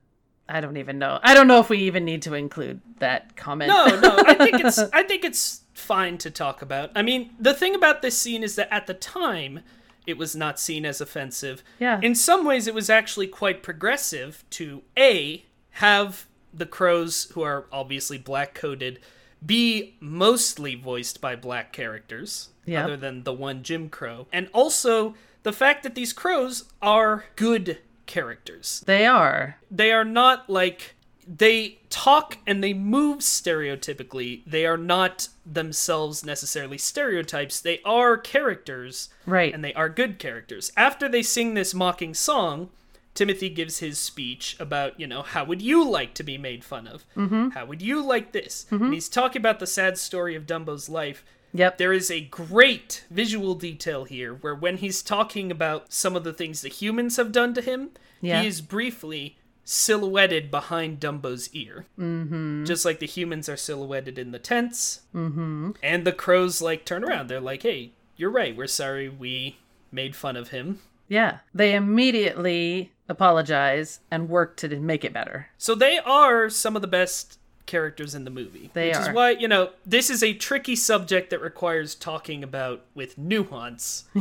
I 0.48 0.62
don't 0.62 0.78
even 0.78 1.00
know. 1.00 1.20
I 1.24 1.34
don't 1.34 1.48
know 1.48 1.60
if 1.60 1.70
we 1.70 1.80
even 1.80 2.06
need 2.06 2.22
to 2.24 2.34
include 2.34 2.82
that 3.00 3.36
comment. 3.36 3.70
No, 3.70 4.00
no, 4.00 4.24
I 4.26 4.36
think 4.36 4.60
it's 4.64 4.78
I 4.94 5.04
think 5.04 5.24
it's 5.24 5.62
fine 5.74 6.18
to 6.20 6.30
talk 6.30 6.62
about. 6.62 6.92
I 6.96 7.02
mean, 7.02 7.32
the 7.40 7.54
thing 7.54 7.74
about 7.76 8.02
this 8.02 8.18
scene 8.18 8.44
is 8.44 8.56
that 8.56 8.72
at 8.74 8.88
the 8.88 8.94
time 8.94 9.62
it 10.06 10.18
was 10.18 10.36
not 10.36 10.60
seen 10.60 10.86
as 10.86 11.00
offensive. 11.02 11.64
Yeah. 11.80 12.00
In 12.02 12.16
some 12.16 12.46
ways 12.46 12.68
it 12.68 12.74
was 12.74 12.90
actually 12.90 13.28
quite 13.28 13.64
progressive 13.64 14.44
to 14.52 14.84
A 14.98 15.46
have 15.76 16.28
the 16.54 16.66
crows 16.66 17.30
who 17.34 17.42
are 17.42 17.66
obviously 17.72 18.18
black 18.18 18.54
coded 18.54 19.00
be 19.46 19.96
mostly 20.00 20.76
voiced 20.76 21.20
by 21.22 21.36
black 21.36 21.74
characters 21.74 22.50
Yep. 22.66 22.84
other 22.86 22.98
than 22.98 23.24
the 23.24 23.34
one 23.34 23.64
Jim 23.64 23.90
Crow. 23.90 24.28
And 24.32 24.48
also 24.54 25.16
the 25.44 25.52
fact 25.54 25.82
that 25.84 25.96
these 25.96 26.14
crows 26.14 26.66
are 26.82 27.26
good 27.36 27.80
characters 28.06 28.84
they 28.86 29.06
are. 29.06 29.58
they 29.72 29.92
are 29.92 30.04
not 30.06 30.50
like 30.50 30.96
they 31.28 31.80
talk 31.90 32.38
and 32.46 32.64
they 32.64 32.74
move 32.74 33.20
stereotypically. 33.20 34.42
They 34.46 34.66
are 34.66 34.78
not 34.78 35.30
themselves 35.46 36.26
necessarily 36.26 36.78
stereotypes. 36.78 37.60
They 37.62 37.80
are 37.86 38.18
characters 38.18 39.10
Right. 39.26 39.54
and 39.54 39.64
they 39.64 39.74
are 39.74 39.88
good 39.88 40.20
characters. 40.20 40.72
After 40.76 41.08
they 41.08 41.22
sing 41.24 41.54
this 41.54 41.74
mocking 41.74 42.14
song, 42.14 42.70
Timothy 43.14 43.50
gives 43.50 43.80
his 43.80 44.00
speech 44.00 44.56
about, 44.60 45.00
you 45.00 45.06
know, 45.06 45.22
how 45.22 45.44
would 45.44 45.62
you 45.62 45.88
like 45.88 46.14
to 46.16 46.24
be 46.24 46.38
made 46.38 46.64
fun 46.64 46.88
of? 46.88 47.04
Mm-hmm. 47.16 47.50
How 47.50 47.66
would 47.66 47.82
you 47.82 48.02
like 48.06 48.32
this? 48.32 48.66
And 48.72 48.94
he's 48.94 49.10
talking 49.10 49.42
about 49.42 49.60
the 49.60 49.68
sad 49.68 49.98
story 49.98 50.36
of 50.36 50.46
Dumbo's 50.46 50.88
life. 50.88 51.26
Yep. 51.54 51.78
There 51.78 51.92
is 51.92 52.10
a 52.10 52.22
great 52.22 53.04
visual 53.12 53.56
detail 53.56 54.06
here 54.06 54.34
where 54.34 54.56
when 54.56 54.78
he's 54.78 55.02
talking 55.04 55.52
about 55.52 55.92
some 55.92 56.16
of 56.16 56.24
the 56.24 56.32
things 56.32 56.62
the 56.62 56.70
humans 56.70 57.18
have 57.18 57.34
done 57.34 57.54
to 57.56 57.62
him, 57.62 57.90
Yeah. 58.22 58.42
he 58.42 58.48
is 58.48 58.62
briefly 58.62 59.38
silhouetted 59.66 60.50
behind 60.50 61.00
Dumbo's 61.02 61.50
ear. 61.54 61.86
Mm-hmm. 62.00 62.64
Just 62.66 62.86
like 62.86 63.00
the 63.00 63.06
humans 63.08 63.50
are 63.50 63.58
silhouetted 63.58 64.18
in 64.18 64.32
the 64.32 64.40
tents. 64.40 65.02
Mm-hmm. 65.14 65.72
And 65.84 66.06
the 66.06 66.14
crows, 66.14 66.62
like, 66.62 66.86
turn 66.86 67.04
around. 67.04 67.28
They're 67.30 67.42
like, 67.42 67.64
hey, 67.64 67.92
you're 68.16 68.32
right. 68.32 68.56
We're 68.56 68.68
sorry 68.68 69.10
we 69.10 69.58
made 69.92 70.16
fun 70.16 70.38
of 70.38 70.50
him. 70.50 70.80
Yeah. 71.12 71.40
They 71.54 71.76
immediately 71.76 72.92
apologize 73.10 74.00
and 74.10 74.30
work 74.30 74.56
to 74.58 74.80
make 74.80 75.04
it 75.04 75.12
better. 75.14 75.48
So 75.58 75.76
they 75.76 76.00
are 76.00 76.50
some 76.50 76.76
of 76.78 76.82
the 76.82 76.88
best 76.88 77.38
characters 77.66 78.16
in 78.16 78.24
the 78.24 78.32
movie. 78.32 78.70
They 78.74 78.88
which 78.90 78.98
is 78.98 79.10
why, 79.10 79.32
you 79.32 79.48
know, 79.48 79.70
this 79.86 80.10
is 80.10 80.24
a 80.24 80.34
tricky 80.34 80.76
subject 80.76 81.30
that 81.30 81.42
requires 81.42 81.96
talking 81.96 82.44
about 82.44 82.86
with 82.96 83.18
nuance. 83.18 84.06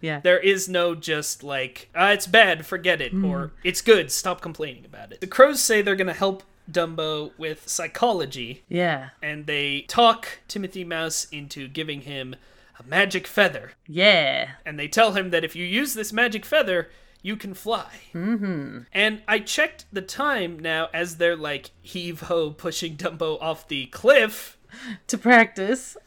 Yeah. 0.00 0.20
There 0.20 0.38
is 0.38 0.68
no 0.68 0.94
just 0.94 1.42
like, 1.42 1.88
ah, 1.94 2.10
it's 2.10 2.26
bad, 2.26 2.64
forget 2.66 3.00
it, 3.00 3.12
Hmm. 3.12 3.24
or 3.24 3.52
it's 3.64 3.80
good, 3.80 4.10
stop 4.12 4.40
complaining 4.40 4.84
about 4.84 5.12
it. 5.12 5.20
The 5.20 5.26
crows 5.26 5.62
say 5.62 5.80
they're 5.82 5.96
going 5.96 6.06
to 6.08 6.12
help 6.12 6.42
Dumbo 6.70 7.32
with 7.38 7.66
psychology, 7.68 8.62
Yeah. 8.68 9.10
and 9.22 9.46
they 9.46 9.82
talk 9.88 10.40
Timothy 10.48 10.84
Mouse 10.84 11.26
into 11.32 11.66
giving 11.68 12.02
him 12.02 12.36
a 12.78 12.82
magic 12.86 13.26
feather. 13.26 13.72
Yeah. 13.86 14.50
And 14.64 14.78
they 14.78 14.88
tell 14.88 15.12
him 15.12 15.30
that 15.30 15.44
if 15.44 15.54
you 15.56 15.64
use 15.64 15.94
this 15.94 16.12
magic 16.12 16.44
feather, 16.44 16.88
you 17.22 17.36
can 17.36 17.54
fly. 17.54 17.90
Mm-hmm. 18.14 18.80
And 18.92 19.22
I 19.26 19.40
checked 19.40 19.86
the 19.92 20.02
time 20.02 20.58
now 20.58 20.88
as 20.94 21.16
they're 21.16 21.36
like 21.36 21.70
heave 21.82 22.22
ho 22.22 22.50
pushing 22.50 22.96
Dumbo 22.96 23.40
off 23.40 23.68
the 23.68 23.86
cliff. 23.86 24.56
To 25.06 25.16
practice. 25.16 25.96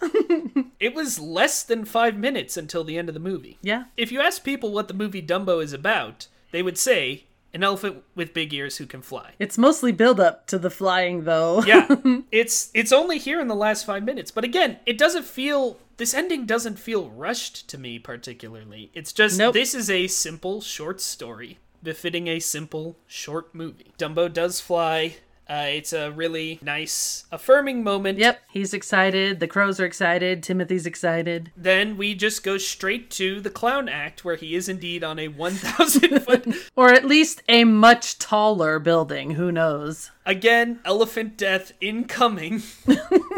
It 0.80 0.96
was 0.96 1.20
less 1.20 1.62
than 1.64 1.86
five 1.86 2.18
minutes 2.18 2.58
until 2.58 2.84
the 2.84 2.98
end 2.98 3.08
of 3.08 3.14
the 3.14 3.20
movie. 3.20 3.58
yeah. 3.62 3.84
If 3.98 4.12
you 4.12 4.20
ask 4.20 4.44
people 4.44 4.72
what 4.72 4.88
the 4.88 4.96
movie 4.96 5.22
Dumbo 5.22 5.64
is 5.64 5.74
about, 5.74 6.28
they 6.52 6.64
would 6.64 6.78
say 6.78 7.26
an 7.54 7.64
elephant 7.64 8.04
with 8.16 8.34
big 8.34 8.52
ears 8.54 8.78
who 8.78 8.88
can 8.88 9.02
fly. 9.04 9.34
It's 9.38 9.58
mostly 9.60 9.92
build 9.92 10.20
up 10.20 10.48
to 10.48 10.58
the 10.58 10.70
flying 10.72 11.24
though. 11.26 11.64
Yeah, 11.64 11.88
it's 12.32 12.72
it's 12.74 12.92
only 12.92 13.18
here 13.20 13.40
in 13.40 13.48
the 13.48 13.56
last 13.56 13.86
five 13.86 14.04
minutes, 14.04 14.32
but 14.32 14.44
again, 14.44 14.78
it 14.88 14.98
doesn't 14.98 15.26
feel. 15.26 15.78
This 16.02 16.16
ending 16.16 16.48
doesn't 16.48 16.80
feel 16.80 17.12
rushed 17.12 17.68
to 17.68 17.78
me 17.78 18.00
particularly. 18.00 18.90
It's 18.96 19.14
just 19.14 19.38
Nope. 19.38 19.54
this 19.54 19.76
is 19.76 19.88
a 19.88 20.08
simple 20.08 20.60
short 20.60 21.00
story 21.00 21.60
befitting 21.84 22.28
a 22.28 22.40
simple 22.40 22.98
short 23.06 23.54
movie. 23.54 23.94
Dumbo 24.00 24.34
does 24.34 24.60
fly. 24.60 25.18
Uh, 25.48 25.66
it's 25.68 25.94
a 25.94 26.10
really 26.10 26.58
nice, 26.64 27.26
affirming 27.32 27.84
moment. 27.84 28.18
Yep, 28.18 28.40
he's 28.52 28.74
excited. 28.74 29.40
The 29.40 29.48
crows 29.48 29.80
are 29.80 29.86
excited. 29.86 30.42
Timothy's 30.42 30.86
excited. 30.88 31.52
Then 31.56 31.98
we 31.98 32.16
just 32.16 32.42
go 32.42 32.58
straight 32.58 33.12
to 33.12 33.40
the 33.40 33.50
clown 33.52 33.88
act, 33.90 34.26
where 34.26 34.38
he 34.38 34.56
is 34.56 34.68
indeed 34.70 35.04
on 35.04 35.20
a 35.20 35.28
1,000 35.28 36.20
foot, 36.22 36.48
Or 36.76 36.92
at 36.92 37.06
least 37.06 37.44
a 37.48 37.64
much 37.66 38.18
taller 38.18 38.80
building. 38.80 39.32
Who 39.32 39.52
knows? 39.52 40.10
again, 40.26 40.80
elephant 40.86 41.36
death 41.38 41.74
incoming. 41.82 42.64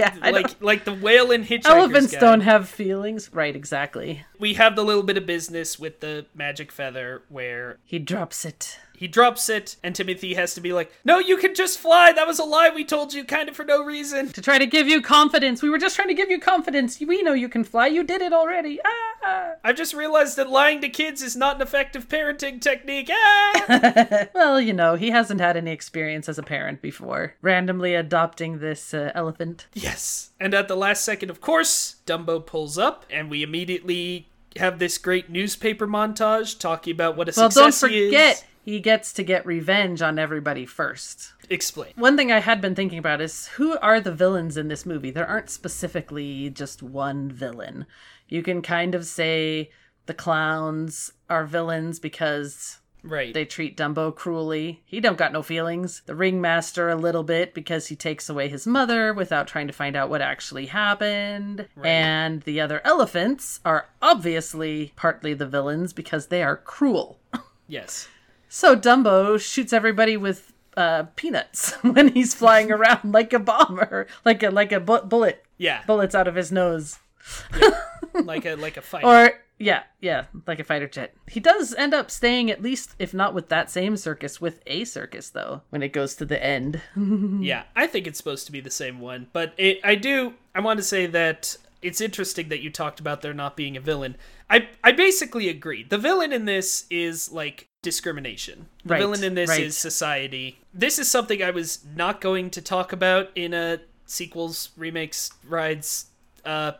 Yeah, 0.00 0.30
like 0.30 0.60
like 0.60 0.84
the 0.84 0.94
whale 0.94 1.30
in 1.30 1.44
Hitchhiker's 1.44 1.66
elephants 1.66 2.12
Guide. 2.12 2.20
don't 2.20 2.40
have 2.40 2.68
feelings. 2.68 3.30
Right, 3.32 3.54
exactly. 3.54 4.24
We 4.38 4.54
have 4.54 4.76
the 4.76 4.84
little 4.84 5.02
bit 5.02 5.16
of 5.16 5.26
business 5.26 5.78
with 5.78 6.00
the 6.00 6.26
magic 6.34 6.72
feather 6.72 7.22
where 7.28 7.78
He 7.84 7.98
drops 7.98 8.44
it. 8.44 8.78
He 9.00 9.08
drops 9.08 9.48
it, 9.48 9.76
and 9.82 9.94
Timothy 9.96 10.34
has 10.34 10.52
to 10.54 10.60
be 10.60 10.74
like, 10.74 10.92
"No, 11.06 11.18
you 11.18 11.38
can 11.38 11.54
just 11.54 11.78
fly. 11.78 12.12
That 12.12 12.26
was 12.26 12.38
a 12.38 12.44
lie 12.44 12.68
we 12.68 12.84
told 12.84 13.14
you, 13.14 13.24
kind 13.24 13.48
of 13.48 13.56
for 13.56 13.64
no 13.64 13.82
reason." 13.82 14.28
To 14.28 14.42
try 14.42 14.58
to 14.58 14.66
give 14.66 14.86
you 14.88 15.00
confidence. 15.00 15.62
We 15.62 15.70
were 15.70 15.78
just 15.78 15.96
trying 15.96 16.08
to 16.08 16.14
give 16.14 16.30
you 16.30 16.38
confidence. 16.38 17.00
We 17.00 17.22
know 17.22 17.32
you 17.32 17.48
can 17.48 17.64
fly. 17.64 17.86
You 17.86 18.04
did 18.04 18.20
it 18.20 18.34
already. 18.34 18.78
Ah! 18.84 19.52
I've 19.64 19.76
just 19.76 19.94
realized 19.94 20.36
that 20.36 20.50
lying 20.50 20.82
to 20.82 20.90
kids 20.90 21.22
is 21.22 21.34
not 21.34 21.56
an 21.56 21.62
effective 21.62 22.08
parenting 22.08 22.60
technique. 22.60 23.08
Ah! 23.10 24.26
Well, 24.34 24.60
you 24.60 24.72
know, 24.74 24.96
he 24.96 25.10
hasn't 25.10 25.40
had 25.40 25.56
any 25.56 25.70
experience 25.70 26.28
as 26.28 26.38
a 26.38 26.42
parent 26.42 26.82
before. 26.82 27.34
Randomly 27.42 27.94
adopting 27.94 28.58
this 28.58 28.92
uh, 28.92 29.12
elephant. 29.14 29.66
yes. 29.72 30.30
And 30.38 30.52
at 30.54 30.68
the 30.68 30.76
last 30.76 31.04
second, 31.04 31.30
of 31.30 31.40
course, 31.40 31.96
Dumbo 32.06 32.44
pulls 32.44 32.76
up, 32.78 33.04
and 33.10 33.30
we 33.30 33.42
immediately 33.42 34.28
have 34.56 34.78
this 34.78 34.98
great 34.98 35.30
newspaper 35.30 35.86
montage 35.86 36.58
talking 36.58 36.92
about 36.92 37.16
what 37.16 37.28
a 37.28 37.32
Well, 37.36 37.48
don't 37.50 37.72
success 37.72 37.90
he 37.90 37.98
is. 37.98 38.08
forget, 38.10 38.44
he 38.62 38.80
gets 38.80 39.12
to 39.14 39.22
get 39.22 39.46
revenge 39.46 40.02
on 40.02 40.18
everybody 40.18 40.66
first. 40.66 41.32
Explain. 41.48 41.92
One 41.96 42.16
thing 42.16 42.30
I 42.30 42.40
had 42.40 42.60
been 42.60 42.74
thinking 42.74 42.98
about 42.98 43.20
is 43.20 43.48
who 43.48 43.78
are 43.78 44.00
the 44.00 44.12
villains 44.14 44.56
in 44.56 44.68
this 44.68 44.84
movie? 44.86 45.10
There 45.10 45.26
aren't 45.26 45.50
specifically 45.50 46.50
just 46.50 46.82
one 46.82 47.30
villain. 47.30 47.86
You 48.28 48.42
can 48.42 48.62
kind 48.62 48.94
of 48.94 49.06
say 49.06 49.70
the 50.06 50.14
clowns 50.14 51.12
are 51.28 51.44
villains 51.46 51.98
because 51.98 52.78
Right. 53.02 53.32
they 53.32 53.46
treat 53.46 53.78
Dumbo 53.78 54.14
cruelly. 54.14 54.82
He 54.84 55.00
don't 55.00 55.16
got 55.16 55.32
no 55.32 55.42
feelings. 55.42 56.02
The 56.04 56.14
ringmaster 56.14 56.90
a 56.90 56.94
little 56.96 57.22
bit 57.22 57.54
because 57.54 57.86
he 57.86 57.96
takes 57.96 58.28
away 58.28 58.48
his 58.48 58.66
mother 58.66 59.14
without 59.14 59.48
trying 59.48 59.66
to 59.68 59.72
find 59.72 59.96
out 59.96 60.10
what 60.10 60.20
actually 60.20 60.66
happened. 60.66 61.66
And 61.82 62.42
the 62.42 62.60
other 62.60 62.82
elephants 62.84 63.60
are 63.64 63.88
obviously 64.02 64.92
partly 64.96 65.32
the 65.32 65.46
villains 65.46 65.92
because 65.94 66.26
they 66.26 66.42
are 66.42 66.56
cruel. 66.58 67.18
yes. 67.66 68.06
So 68.52 68.74
Dumbo 68.76 69.40
shoots 69.40 69.72
everybody 69.72 70.16
with 70.16 70.52
uh, 70.76 71.04
peanuts 71.14 71.72
when 71.82 72.08
he's 72.08 72.34
flying 72.34 72.70
around 72.72 73.12
like 73.12 73.32
a 73.32 73.38
bomber, 73.38 74.08
like 74.24 74.42
a 74.42 74.50
like 74.50 74.72
a 74.72 74.80
bu- 74.80 75.02
bullet 75.02 75.44
Yeah. 75.56 75.82
bullets 75.86 76.14
out 76.16 76.26
of 76.28 76.34
his 76.34 76.50
nose. 76.50 76.98
like 78.24 78.44
a 78.44 78.56
like 78.56 78.76
a 78.76 78.80
fight. 78.90 79.04
Or 79.04 79.32
yeah, 79.58 79.82
yeah, 80.00 80.24
like 80.46 80.58
a 80.58 80.64
fighter 80.64 80.88
jet. 80.88 81.14
He 81.28 81.38
does 81.38 81.74
end 81.74 81.92
up 81.94 82.10
staying 82.10 82.50
at 82.50 82.62
least, 82.62 82.94
if 82.98 83.12
not 83.14 83.34
with 83.34 83.50
that 83.50 83.70
same 83.70 83.96
circus, 83.96 84.40
with 84.40 84.60
a 84.66 84.84
circus 84.84 85.30
though. 85.30 85.62
When 85.70 85.82
it 85.82 85.92
goes 85.92 86.16
to 86.16 86.24
the 86.24 86.42
end, 86.42 86.80
Yeah, 87.40 87.64
I 87.76 87.86
think 87.86 88.06
it's 88.08 88.18
supposed 88.18 88.46
to 88.46 88.52
be 88.52 88.60
the 88.60 88.70
same 88.70 88.98
one, 89.00 89.28
but 89.32 89.52
it, 89.58 89.78
I 89.84 89.94
do. 89.94 90.34
I 90.54 90.60
want 90.60 90.78
to 90.78 90.82
say 90.82 91.06
that 91.06 91.56
it's 91.82 92.00
interesting 92.00 92.48
that 92.48 92.60
you 92.60 92.70
talked 92.70 93.00
about 93.00 93.20
there 93.22 93.32
not 93.34 93.56
being 93.56 93.76
a 93.76 93.80
villain. 93.80 94.16
I 94.50 94.68
I 94.84 94.92
basically 94.92 95.48
agree. 95.48 95.84
The 95.84 95.98
villain 95.98 96.32
in 96.32 96.44
this 96.44 96.84
is 96.90 97.30
like 97.32 97.68
discrimination. 97.82 98.66
The 98.84 98.92
Right, 98.94 98.98
villain 99.00 99.22
in 99.24 99.34
this 99.34 99.48
right. 99.50 99.62
is 99.62 99.76
society. 99.78 100.58
This 100.74 100.98
is 100.98 101.10
something 101.10 101.42
I 101.42 101.50
was 101.50 101.84
not 101.96 102.20
going 102.20 102.50
to 102.50 102.60
talk 102.60 102.92
about 102.92 103.30
in 103.34 103.54
a 103.54 103.80
sequels, 104.06 104.70
remakes, 104.76 105.30
rides, 105.48 106.06
uh, 106.44 106.72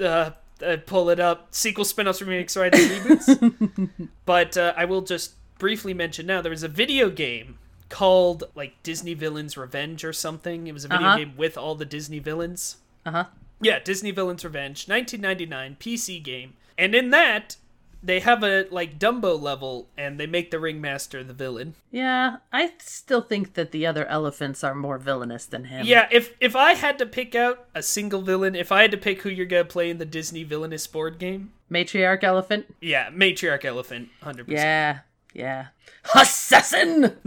uh. 0.00 0.30
Uh, 0.62 0.76
pull 0.84 1.08
it 1.08 1.18
up. 1.18 1.46
Sequel, 1.54 1.86
spin-offs, 1.86 2.20
remakes, 2.20 2.54
rides, 2.54 2.78
and 2.78 2.90
reboots. 2.90 3.88
but 4.26 4.58
uh, 4.58 4.74
I 4.76 4.84
will 4.84 5.00
just 5.00 5.32
briefly 5.58 5.94
mention 5.94 6.26
now 6.26 6.42
there 6.42 6.50
was 6.50 6.62
a 6.62 6.68
video 6.68 7.08
game 7.08 7.56
called 7.88 8.44
like 8.54 8.74
Disney 8.82 9.14
Villains 9.14 9.56
Revenge 9.56 10.04
or 10.04 10.12
something. 10.12 10.66
It 10.66 10.72
was 10.74 10.84
a 10.84 10.88
video 10.88 11.06
Uh-huh. 11.08 11.16
game 11.16 11.32
with 11.38 11.56
all 11.56 11.76
the 11.76 11.86
Disney 11.86 12.18
villains. 12.18 12.76
uh 13.06 13.10
huh. 13.10 13.24
Yeah, 13.62 13.78
Disney 13.78 14.10
Villains 14.10 14.44
Revenge, 14.44 14.86
1999 14.86 15.76
PC 15.80 16.22
game. 16.22 16.52
And 16.78 16.94
in 16.94 17.10
that, 17.10 17.56
they 18.02 18.20
have 18.20 18.42
a 18.42 18.66
like 18.70 18.98
Dumbo 18.98 19.40
level 19.40 19.88
and 19.96 20.18
they 20.18 20.26
make 20.26 20.50
the 20.50 20.58
ringmaster 20.58 21.22
the 21.22 21.34
villain. 21.34 21.74
Yeah, 21.90 22.36
I 22.52 22.72
still 22.78 23.20
think 23.20 23.54
that 23.54 23.72
the 23.72 23.86
other 23.86 24.06
elephants 24.06 24.64
are 24.64 24.74
more 24.74 24.98
villainous 24.98 25.44
than 25.46 25.64
him. 25.64 25.84
Yeah, 25.86 26.08
if 26.10 26.34
if 26.40 26.56
I 26.56 26.72
had 26.74 26.98
to 26.98 27.06
pick 27.06 27.34
out 27.34 27.66
a 27.74 27.82
single 27.82 28.22
villain, 28.22 28.54
if 28.54 28.72
I 28.72 28.82
had 28.82 28.90
to 28.92 28.96
pick 28.96 29.22
who 29.22 29.28
you're 29.28 29.46
going 29.46 29.64
to 29.66 29.70
play 29.70 29.90
in 29.90 29.98
the 29.98 30.06
Disney 30.06 30.44
villainous 30.44 30.86
board 30.86 31.18
game, 31.18 31.52
matriarch 31.70 32.24
elephant. 32.24 32.74
yeah, 32.80 33.10
matriarch 33.10 33.64
elephant, 33.64 34.08
100%. 34.22 34.44
Yeah, 34.48 35.00
yeah. 35.34 35.66
Assassin. 36.14 37.16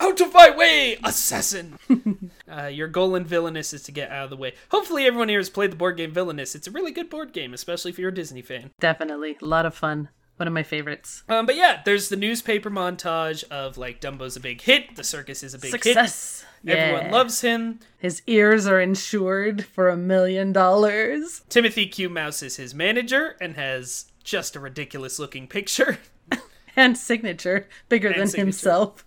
Out 0.00 0.20
of 0.20 0.34
my 0.34 0.50
way, 0.50 0.98
assassin! 1.04 1.78
uh, 2.50 2.66
your 2.66 2.88
goal 2.88 3.14
in 3.14 3.24
Villainous 3.24 3.72
is 3.72 3.82
to 3.84 3.92
get 3.92 4.10
out 4.10 4.24
of 4.24 4.30
the 4.30 4.36
way. 4.36 4.54
Hopefully, 4.70 5.04
everyone 5.06 5.28
here 5.28 5.38
has 5.38 5.50
played 5.50 5.72
the 5.72 5.76
board 5.76 5.96
game 5.96 6.12
Villainous. 6.12 6.54
It's 6.54 6.66
a 6.66 6.70
really 6.70 6.92
good 6.92 7.08
board 7.10 7.32
game, 7.32 7.54
especially 7.54 7.90
if 7.90 7.98
you're 7.98 8.10
a 8.10 8.14
Disney 8.14 8.42
fan. 8.42 8.70
Definitely, 8.80 9.36
a 9.40 9.44
lot 9.46 9.66
of 9.66 9.74
fun. 9.74 10.08
One 10.36 10.48
of 10.48 10.52
my 10.54 10.64
favorites. 10.64 11.22
Um, 11.28 11.46
but 11.46 11.54
yeah, 11.54 11.80
there's 11.84 12.08
the 12.08 12.16
newspaper 12.16 12.68
montage 12.68 13.44
of 13.52 13.78
like 13.78 14.00
Dumbo's 14.00 14.36
a 14.36 14.40
big 14.40 14.60
hit, 14.62 14.96
the 14.96 15.04
circus 15.04 15.44
is 15.44 15.54
a 15.54 15.58
big 15.60 15.70
Success. 15.70 16.44
hit, 16.64 16.76
everyone 16.76 17.06
Yeah. 17.06 17.12
loves 17.12 17.40
him. 17.42 17.78
His 17.98 18.20
ears 18.26 18.66
are 18.66 18.80
insured 18.80 19.64
for 19.64 19.88
a 19.88 19.96
million 19.96 20.52
dollars. 20.52 21.42
Timothy 21.48 21.86
Q. 21.86 22.08
Mouse 22.08 22.42
is 22.42 22.56
his 22.56 22.74
manager 22.74 23.36
and 23.40 23.54
has 23.54 24.06
just 24.24 24.56
a 24.56 24.60
ridiculous 24.60 25.20
looking 25.20 25.46
picture. 25.46 25.98
And 26.76 26.98
signature, 26.98 27.68
bigger 27.88 28.08
than 28.08 28.26
signature. 28.26 28.46
himself. 28.46 29.04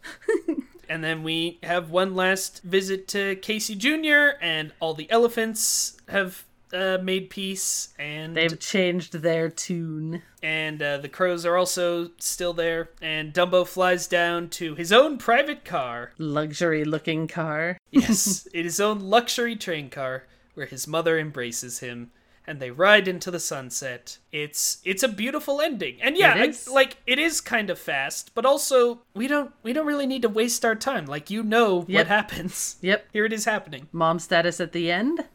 And 0.90 1.04
then 1.04 1.24
we 1.24 1.60
have 1.64 1.90
one 1.90 2.16
last 2.16 2.62
visit 2.64 3.08
to 3.10 3.36
Casey 3.38 3.76
Jr. 3.76 4.38
and 4.42 4.72
all 4.80 4.94
the 4.94 5.10
elephants 5.12 5.98
have 6.10 6.46
uh, 6.74 6.98
made 7.02 7.30
peace 7.30 7.94
and 7.98 8.36
They've 8.36 8.60
changed 8.60 9.14
their 9.14 9.50
tune. 9.50 10.22
and 10.44 10.82
uh, 10.82 10.98
the 10.98 11.08
crows 11.10 11.46
are 11.46 11.56
also 11.56 12.12
still 12.18 12.52
there 12.54 12.90
and 13.02 13.34
dumbo 13.34 13.66
flies 13.66 14.06
down 14.08 14.50
to 14.50 14.76
his 14.76 14.92
own 14.92 15.18
private 15.18 15.64
car 15.64 16.12
Luxury 16.18 16.84
looking 16.84 17.28
car. 17.28 17.78
yes 17.92 18.48
it 18.54 18.66
is 18.66 18.74
his 18.74 18.80
own 18.82 19.00
luxury 19.00 19.56
train 19.56 19.90
car 19.90 20.26
where 20.56 20.66
his 20.66 20.88
mother 20.88 21.18
embraces 21.18 21.80
him 21.80 22.12
and 22.48 22.60
they 22.62 22.72
ride 22.72 23.08
into 23.08 23.30
the 23.30 23.40
sunset 23.40 24.18
it's 24.32 24.80
it's 24.86 25.04
a 25.04 25.08
beautiful 25.08 25.60
ending 25.62 25.98
and 26.02 26.18
yeah 26.18 26.36
It 26.38 26.58
I- 26.68 26.72
like 26.72 26.98
it 27.06 27.20
is 27.20 27.42
kind 27.42 27.70
of 27.70 27.78
fast 27.78 28.32
but 28.34 28.46
also 28.46 29.02
we 29.14 29.28
don't 29.28 29.52
we 29.64 29.74
don't 29.74 29.86
really 29.86 30.08
need 30.08 30.22
to 30.24 30.30
waste 30.30 30.64
our 30.66 30.76
time 30.76 31.06
like 31.06 31.30
you 31.30 31.44
know 31.44 31.82
what 31.82 32.08
happens 32.08 32.78
Yep. 32.82 33.08
here 33.14 33.26
it 33.26 33.34
is 33.34 33.46
happening 33.46 33.88
Mom 33.92 34.18
status 34.20 34.60
at 34.60 34.72
the 34.72 34.90
end. 34.92 35.26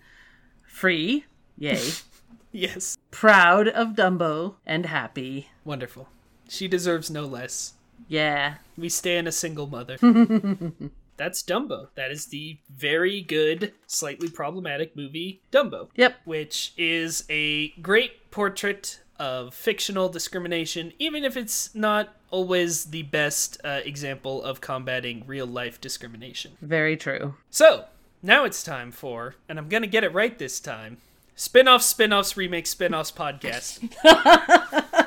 Free. 0.66 1.26
Yay. 1.58 1.90
yes 2.52 2.96
Proud 3.10 3.68
of 3.68 3.88
Dumbo 3.90 4.54
and 4.66 4.86
happy. 4.86 5.50
wonderful 5.64 6.08
she 6.48 6.66
deserves 6.68 7.10
no 7.10 7.24
less 7.26 7.74
Yeah. 8.08 8.54
We 8.76 8.88
stay 8.88 9.16
in 9.18 9.26
a 9.26 9.32
single 9.32 9.66
mother. 9.66 9.96
That's 11.22 11.40
Dumbo. 11.40 11.86
That 11.94 12.10
is 12.10 12.26
the 12.26 12.58
very 12.68 13.20
good, 13.20 13.74
slightly 13.86 14.28
problematic 14.28 14.96
movie 14.96 15.40
Dumbo, 15.52 15.88
Yep. 15.94 16.16
which 16.24 16.72
is 16.76 17.24
a 17.30 17.68
great 17.80 18.28
portrait 18.32 18.98
of 19.20 19.54
fictional 19.54 20.08
discrimination, 20.08 20.92
even 20.98 21.22
if 21.24 21.36
it's 21.36 21.72
not 21.76 22.08
always 22.32 22.86
the 22.86 23.02
best 23.04 23.60
uh, 23.62 23.78
example 23.84 24.42
of 24.42 24.60
combating 24.60 25.22
real 25.24 25.46
life 25.46 25.80
discrimination. 25.80 26.56
Very 26.60 26.96
true. 26.96 27.36
So, 27.50 27.84
now 28.20 28.44
it's 28.44 28.64
time 28.64 28.90
for, 28.90 29.36
and 29.48 29.60
I'm 29.60 29.68
going 29.68 29.84
to 29.84 29.88
get 29.88 30.02
it 30.02 30.12
right 30.12 30.36
this 30.36 30.58
time, 30.58 30.96
spin 31.36 31.68
offs, 31.68 31.86
spin 31.86 32.12
offs, 32.12 32.36
remake 32.36 32.66
spin 32.66 32.94
offs 32.94 33.12
podcast. 33.12 33.78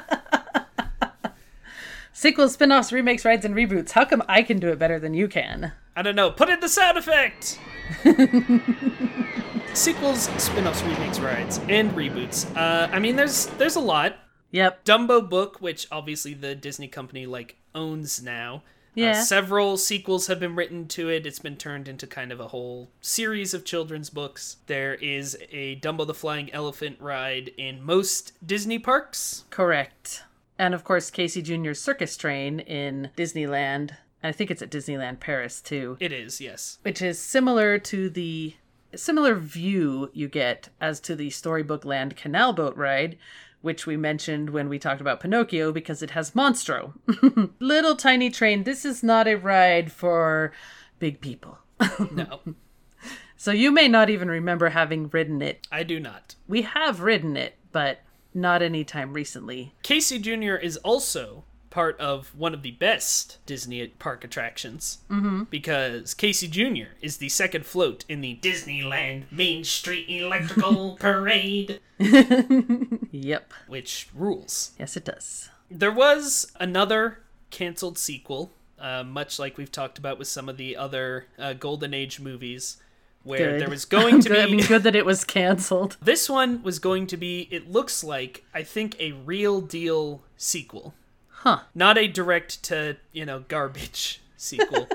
Sequels, 2.18 2.54
spin 2.54 2.72
offs, 2.72 2.94
remakes, 2.94 3.26
rides, 3.26 3.44
and 3.44 3.54
reboots. 3.54 3.92
How 3.92 4.06
come 4.06 4.24
I 4.30 4.42
can 4.42 4.58
do 4.58 4.70
it 4.70 4.80
better 4.80 5.00
than 5.00 5.14
you 5.14 5.28
can? 5.28 5.74
I 5.98 6.02
don't 6.02 6.16
know. 6.16 6.32
Put 6.32 6.48
in 6.50 6.62
the 6.62 6.70
sound 6.70 6.98
effect. 6.98 7.60
Sequels, 9.74 10.30
spin-offs, 10.42 10.82
remakes, 10.84 11.20
rides, 11.20 11.60
and 11.68 11.92
reboots. 11.92 12.50
Uh, 12.56 12.88
I 12.90 13.00
mean, 13.00 13.18
there's 13.18 13.48
there's 13.58 13.76
a 13.76 13.82
lot. 13.82 14.16
Yep. 14.52 14.86
Dumbo 14.86 15.30
book, 15.30 15.62
which 15.62 15.88
obviously 15.92 16.34
the 16.34 16.56
Disney 16.56 16.88
company 16.88 17.26
like 17.26 17.58
owns 17.76 18.24
now. 18.24 18.56
Uh, 18.56 18.62
Yeah. 19.02 19.22
several 19.22 19.76
sequels 19.76 20.28
have 20.28 20.40
been 20.40 20.56
written 20.56 20.88
to 20.88 21.10
it. 21.10 21.26
It's 21.26 21.40
been 21.40 21.58
turned 21.58 21.90
into 21.90 22.08
kind 22.08 22.32
of 22.32 22.40
a 22.40 22.48
whole 22.48 22.92
series 23.02 23.54
of 23.54 23.66
children's 23.66 24.10
books. 24.10 24.56
There 24.68 24.94
is 24.96 25.38
a 25.52 25.76
Dumbo 25.82 26.08
the 26.08 26.14
Flying 26.14 26.50
Elephant 26.54 26.96
ride 27.02 27.50
in 27.58 27.84
most 27.84 28.32
Disney 28.48 28.80
parks. 28.80 29.44
Correct. 29.50 30.24
And 30.58 30.74
of 30.74 30.84
course, 30.84 31.10
Casey 31.12 31.42
Jr.'s 31.42 31.80
circus 31.80 32.16
train 32.18 32.60
in 32.62 33.10
Disneyland. 33.18 33.92
I 34.24 34.32
think 34.32 34.50
it's 34.50 34.62
at 34.62 34.72
Disneyland 34.72 35.20
Paris 35.20 35.62
too, 35.62 35.98
It 36.00 36.12
is, 36.12 36.40
yes. 36.42 36.80
which 36.82 37.02
is 37.02 37.20
similar 37.20 37.78
to 37.80 38.10
the 38.10 38.56
similar 38.96 39.36
view 39.36 40.10
you 40.14 40.28
get 40.30 40.70
as 40.80 41.00
to 41.02 41.16
the 41.16 41.30
Storybook 41.30 41.84
Land 41.86 42.16
canal 42.16 42.54
boat 42.54 42.76
ride, 42.78 43.18
which 43.62 43.86
we 43.86 43.98
mentioned 43.98 44.50
when 44.52 44.70
we 44.70 44.80
talked 44.80 45.02
about 45.02 45.20
Pinocchio 45.20 45.72
because 45.72 46.02
it 46.02 46.12
has 46.12 46.32
Monstro. 46.32 46.94
Little 47.60 47.96
tiny 47.96 48.30
train. 48.30 48.64
This 48.64 48.86
is 48.86 49.04
not 49.04 49.28
a 49.28 49.36
ride 49.36 49.92
for 49.92 50.52
big 51.00 51.20
people. 51.22 51.58
No, 52.12 52.40
So 53.38 53.52
you 53.52 53.70
may 53.72 53.88
not 53.90 54.10
even 54.10 54.30
remember 54.30 54.70
having 54.70 55.10
ridden 55.10 55.42
it. 55.42 55.68
I 55.72 55.84
do 55.84 56.00
not. 56.00 56.36
We 56.48 56.62
have 56.64 57.02
ridden 57.02 57.36
it, 57.36 57.56
but 57.74 58.00
not 58.36 58.62
anytime 58.62 59.14
recently. 59.14 59.74
Casey 59.82 60.20
Jr. 60.20 60.56
is 60.56 60.78
also 60.78 61.44
part 61.70 62.00
of 62.00 62.34
one 62.38 62.54
of 62.54 62.62
the 62.62 62.72
best 62.72 63.38
Disney 63.46 63.86
park 63.88 64.24
attractions 64.24 65.00
mm-hmm. 65.10 65.44
because 65.44 66.14
Casey 66.14 66.48
Jr. 66.48 66.92
is 67.02 67.18
the 67.18 67.28
second 67.28 67.66
float 67.66 68.06
in 68.08 68.22
the 68.22 68.40
Disneyland 68.42 69.24
Main 69.30 69.66
Street 69.66 70.06
Electrical 70.08 70.96
Parade, 71.00 71.82
Yep. 73.12 73.54
which 73.68 74.08
rules. 74.16 74.72
Yes, 74.80 74.96
it 74.96 75.04
does. 75.04 75.50
There 75.70 75.92
was 75.92 76.50
another 76.62 77.20
canceled 77.52 77.98
sequel, 77.98 78.52
uh, 78.80 79.04
much 79.04 79.38
like 79.38 79.58
we've 79.58 79.72
talked 79.72 79.98
about 79.98 80.18
with 80.18 80.30
some 80.30 80.48
of 80.48 80.56
the 80.56 80.78
other 80.78 81.26
uh, 81.38 81.54
Golden 81.54 81.94
Age 81.94 82.22
movies, 82.22 82.78
where 83.26 83.52
Good. 83.52 83.62
there 83.62 83.70
was 83.70 83.84
going 83.84 84.22
to 84.22 84.30
be 84.34 84.40
I 84.40 84.46
mean, 84.46 84.66
good 84.66 84.84
that 84.84 84.96
it 84.96 85.06
was 85.06 85.26
canceled. 85.26 85.98
This 86.06 86.30
one 86.30 86.62
was 86.64 86.80
going 86.80 87.08
to 87.08 87.18
be, 87.18 87.48
it 87.52 87.70
looks 87.70 88.04
like, 88.04 88.46
I 88.54 88.64
think, 88.64 88.96
a 89.00 89.12
real 89.12 89.60
deal 89.60 90.22
sequel. 90.38 90.94
Huh. 91.28 91.62
Not 91.74 91.98
a 91.98 92.08
direct 92.08 92.64
to, 92.64 92.98
you 93.12 93.26
know, 93.26 93.44
garbage 93.48 94.22
sequel. 94.38 94.88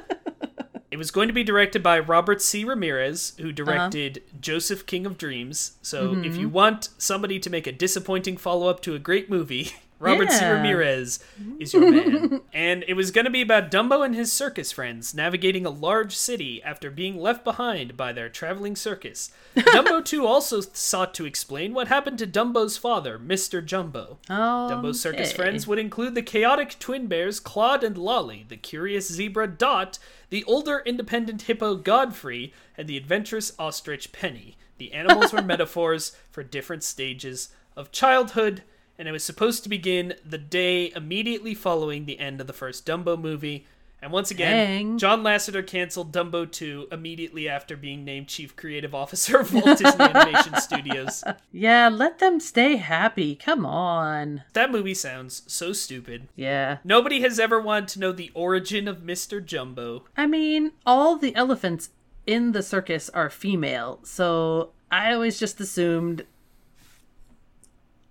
it 0.90 0.96
was 0.96 1.10
going 1.10 1.26
to 1.26 1.34
be 1.34 1.42
directed 1.42 1.82
by 1.82 1.98
Robert 1.98 2.40
C. 2.40 2.64
Ramirez, 2.64 3.34
who 3.38 3.48
uh-huh. 3.48 3.52
directed 3.52 4.22
Joseph 4.40 4.86
King 4.86 5.04
of 5.04 5.18
Dreams. 5.18 5.72
So 5.82 6.14
if 6.24 6.36
you 6.36 6.46
mm-hmm. 6.46 6.52
want 6.52 6.88
somebody 6.96 7.40
to 7.40 7.50
make 7.50 7.66
a 7.66 7.72
disappointing 7.72 8.36
follow 8.36 8.68
up 8.68 8.80
to 8.82 8.94
a 8.94 9.00
great 9.00 9.28
movie, 9.28 9.72
Robert 10.00 10.32
C. 10.32 10.40
Yeah. 10.40 10.52
Ramirez 10.52 11.20
is 11.58 11.74
your 11.74 11.90
man. 11.90 12.40
and 12.54 12.84
it 12.88 12.94
was 12.94 13.10
going 13.10 13.26
to 13.26 13.30
be 13.30 13.42
about 13.42 13.70
Dumbo 13.70 14.04
and 14.04 14.14
his 14.14 14.32
circus 14.32 14.72
friends 14.72 15.14
navigating 15.14 15.66
a 15.66 15.70
large 15.70 16.16
city 16.16 16.62
after 16.62 16.90
being 16.90 17.18
left 17.18 17.44
behind 17.44 17.96
by 17.96 18.12
their 18.12 18.30
traveling 18.30 18.74
circus. 18.74 19.30
Dumbo 19.56 20.02
2 20.02 20.26
also 20.26 20.62
sought 20.62 21.12
to 21.14 21.26
explain 21.26 21.74
what 21.74 21.88
happened 21.88 22.18
to 22.18 22.26
Dumbo's 22.26 22.78
father, 22.78 23.18
Mr. 23.18 23.64
Jumbo. 23.64 24.18
Oh, 24.30 24.68
Dumbo's 24.70 25.00
circus 25.00 25.32
friends 25.32 25.66
would 25.66 25.78
include 25.78 26.14
the 26.14 26.22
chaotic 26.22 26.78
twin 26.78 27.06
bears 27.06 27.38
Claude 27.38 27.84
and 27.84 27.98
Lolly, 27.98 28.46
the 28.48 28.56
curious 28.56 29.06
zebra 29.12 29.46
Dot, 29.46 29.98
the 30.30 30.44
older 30.44 30.82
independent 30.86 31.42
hippo 31.42 31.74
Godfrey, 31.76 32.54
and 32.76 32.88
the 32.88 32.96
adventurous 32.96 33.52
ostrich 33.58 34.12
Penny. 34.12 34.56
The 34.78 34.94
animals 34.94 35.32
were 35.32 35.42
metaphors 35.42 36.16
for 36.30 36.42
different 36.42 36.82
stages 36.82 37.50
of 37.76 37.92
childhood, 37.92 38.62
and 39.00 39.08
it 39.08 39.12
was 39.12 39.24
supposed 39.24 39.62
to 39.62 39.70
begin 39.70 40.12
the 40.28 40.36
day 40.36 40.92
immediately 40.94 41.54
following 41.54 42.04
the 42.04 42.20
end 42.20 42.38
of 42.38 42.46
the 42.46 42.52
first 42.52 42.84
Dumbo 42.84 43.18
movie. 43.18 43.66
And 44.02 44.12
once 44.12 44.30
again, 44.30 44.52
Dang. 44.52 44.98
John 44.98 45.22
Lasseter 45.22 45.66
canceled 45.66 46.12
Dumbo 46.12 46.50
2 46.50 46.88
immediately 46.92 47.48
after 47.48 47.78
being 47.78 48.04
named 48.04 48.28
Chief 48.28 48.54
Creative 48.56 48.94
Officer 48.94 49.40
of 49.40 49.54
Walt 49.54 49.78
Disney 49.78 50.04
Animation 50.04 50.54
Studios. 50.60 51.24
Yeah, 51.50 51.88
let 51.88 52.18
them 52.18 52.40
stay 52.40 52.76
happy. 52.76 53.36
Come 53.36 53.64
on. 53.64 54.42
That 54.52 54.70
movie 54.70 54.92
sounds 54.92 55.44
so 55.46 55.72
stupid. 55.72 56.28
Yeah. 56.36 56.78
Nobody 56.84 57.22
has 57.22 57.40
ever 57.40 57.58
wanted 57.58 57.88
to 57.88 58.00
know 58.00 58.12
the 58.12 58.30
origin 58.34 58.86
of 58.86 58.98
Mr. 58.98 59.42
Jumbo. 59.42 60.04
I 60.14 60.26
mean, 60.26 60.72
all 60.84 61.16
the 61.16 61.34
elephants 61.34 61.88
in 62.26 62.52
the 62.52 62.62
circus 62.62 63.08
are 63.10 63.30
female, 63.30 64.00
so 64.02 64.72
I 64.90 65.14
always 65.14 65.40
just 65.40 65.58
assumed 65.58 66.26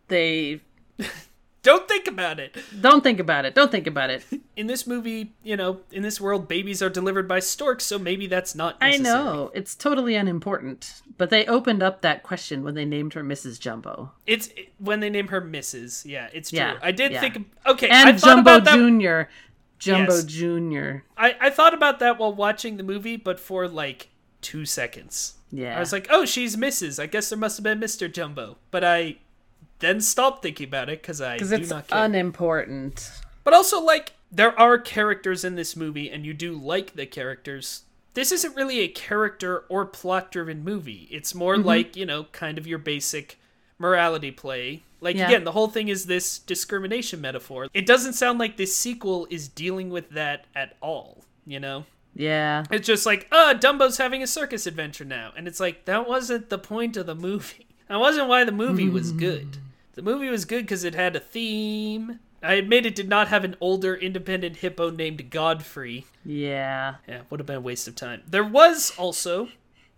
they 0.08 0.62
Don't 1.62 1.90
think 1.90 2.08
about 2.08 2.40
it. 2.40 2.56
don't 2.80 3.04
think 3.04 3.20
about 3.20 3.44
it. 3.44 3.54
Don't 3.54 3.70
think 3.70 3.86
about 3.86 4.10
it. 4.10 4.24
In 4.56 4.68
this 4.68 4.88
movie, 4.88 5.34
you 5.44 5.58
know, 5.58 5.82
in 5.92 6.04
this 6.04 6.20
world, 6.20 6.48
babies 6.48 6.82
are 6.82 6.90
delivered 6.90 7.28
by 7.28 7.40
storks, 7.40 7.84
so 7.86 8.00
maybe 8.00 8.28
that's 8.28 8.56
not 8.56 8.78
I 8.80 8.92
necessary. 8.92 9.14
know. 9.14 9.52
It's 9.54 9.76
totally 9.76 10.16
unimportant. 10.16 11.02
But 11.18 11.30
they 11.30 11.46
opened 11.46 11.84
up 11.84 12.02
that 12.02 12.24
question 12.24 12.64
when 12.64 12.76
they 12.76 12.86
named 12.86 13.14
her 13.14 13.24
Mrs. 13.26 13.60
Jumbo. 13.60 14.12
It's 14.26 14.48
it- 14.48 14.72
when 14.80 15.02
they 15.02 15.10
name 15.10 15.28
her 15.30 15.42
Mrs. 15.42 16.06
Yeah, 16.06 16.30
it's 16.34 16.50
true. 16.50 16.60
Yeah, 16.60 16.78
I 16.82 16.92
did 16.92 17.12
yeah. 17.12 17.20
think. 17.22 17.52
Okay, 17.66 17.90
And 17.90 18.20
thought 18.20 18.44
Jumbo. 18.44 18.60
Jr. 18.62 19.30
Jumbo 19.80 20.14
Yes. 20.16 20.24
Jr. 20.26 21.04
I, 21.18 21.36
I 21.42 21.50
thought 21.50 21.74
about 21.74 22.00
that 22.00 22.18
while 22.20 22.34
watching 22.34 22.78
the 22.78 22.84
movie, 22.84 23.18
but 23.18 23.38
for 23.40 23.68
like 23.68 24.10
two 24.42 24.66
seconds. 24.66 25.36
Yeah. 25.52 25.76
I 25.76 25.80
was 25.80 25.92
like, 25.94 26.08
oh, 26.10 26.24
she's 26.26 26.56
Mrs. 26.56 27.02
I 27.02 27.06
guess 27.06 27.30
there 27.30 27.38
must 27.38 27.58
have 27.58 27.64
been 27.66 27.80
Mr. 27.82 28.12
Jumbo. 28.12 28.58
But 28.72 28.84
I 28.86 29.18
then 29.80 30.02
stopped 30.02 30.42
thinking 30.44 30.68
about 30.68 30.90
it 30.90 31.02
because 31.02 31.22
I 31.22 31.34
Because 31.36 31.50
do 31.50 31.56
it's 31.56 31.70
not 31.70 31.88
care. 31.88 32.04
unimportant. 32.06 33.12
But 33.44 33.54
also, 33.54 33.82
like, 33.82 34.14
there 34.32 34.58
are 34.60 34.78
characters 34.78 35.44
in 35.44 35.56
this 35.56 35.76
movie, 35.76 36.10
and 36.10 36.26
you 36.26 36.34
do 36.34 36.54
like 36.54 36.94
the 36.96 37.06
characters. 37.06 37.84
This 38.14 38.32
isn't 38.32 38.56
really 38.56 38.80
a 38.80 38.88
character 38.88 39.66
or 39.70 39.86
plot 39.86 40.32
driven 40.32 40.64
movie. 40.64 41.08
It's 41.12 41.34
more 41.34 41.56
Mm-hmm. 41.56 41.66
like, 41.68 41.96
you 41.96 42.06
know, 42.06 42.26
kind 42.26 42.58
of 42.58 42.68
your 42.68 42.80
basic 42.80 43.40
morality 43.78 44.32
play. 44.32 44.84
Like, 45.02 45.16
Yeah. 45.16 45.28
again, 45.28 45.46
the 45.46 45.54
whole 45.54 45.70
thing 45.70 45.88
is 45.88 46.06
this 46.08 46.40
discrimination 46.40 47.22
metaphor. 47.22 47.68
It 47.74 47.86
doesn't 47.86 48.14
sound 48.14 48.38
like 48.40 48.58
this 48.58 48.76
sequel 48.76 49.28
is 49.30 49.48
dealing 49.48 49.90
with 49.90 50.10
that 50.12 50.46
at 50.54 50.76
all, 50.82 51.24
you 51.46 51.60
know? 51.60 51.86
Yeah. 52.14 52.66
It's 52.70 52.86
just 52.88 53.06
like, 53.06 53.28
uh, 53.32 53.54
Dumbo's 53.54 53.98
having 53.98 54.22
a 54.22 54.28
circus 54.28 54.68
adventure 54.68 55.06
now. 55.06 55.32
And 55.38 55.48
it's 55.48 55.60
like, 55.62 55.86
that 55.86 56.08
wasn't 56.10 56.50
the 56.50 56.58
point 56.58 56.98
of 56.98 57.06
the 57.06 57.16
movie. 57.16 57.66
That 57.90 58.00
wasn't 58.00 58.28
why 58.28 58.44
the 58.44 58.52
movie 58.52 58.88
was 58.88 59.12
good. 59.28 59.58
The 60.00 60.06
movie 60.06 60.30
was 60.30 60.46
good 60.46 60.62
because 60.64 60.86
it 60.86 60.96
had 60.96 61.18
a 61.18 61.20
theme. 61.20 62.22
I 62.42 62.54
admit 62.54 62.86
it 62.86 62.96
did 62.96 63.10
not 63.10 63.28
have 63.28 63.44
an 63.44 63.58
older 63.60 63.94
independent 63.94 64.56
hippo 64.56 64.92
named 64.92 65.30
Godfrey. 65.30 66.06
Yeah. 66.24 66.96
Yeah, 67.06 67.24
would 67.30 67.42
have 67.42 67.48
been 67.48 67.58
a 67.58 67.60
waste 67.60 67.86
of 67.86 67.96
time. 67.96 68.22
There 68.26 68.46
was 68.46 68.94
also. 68.98 69.50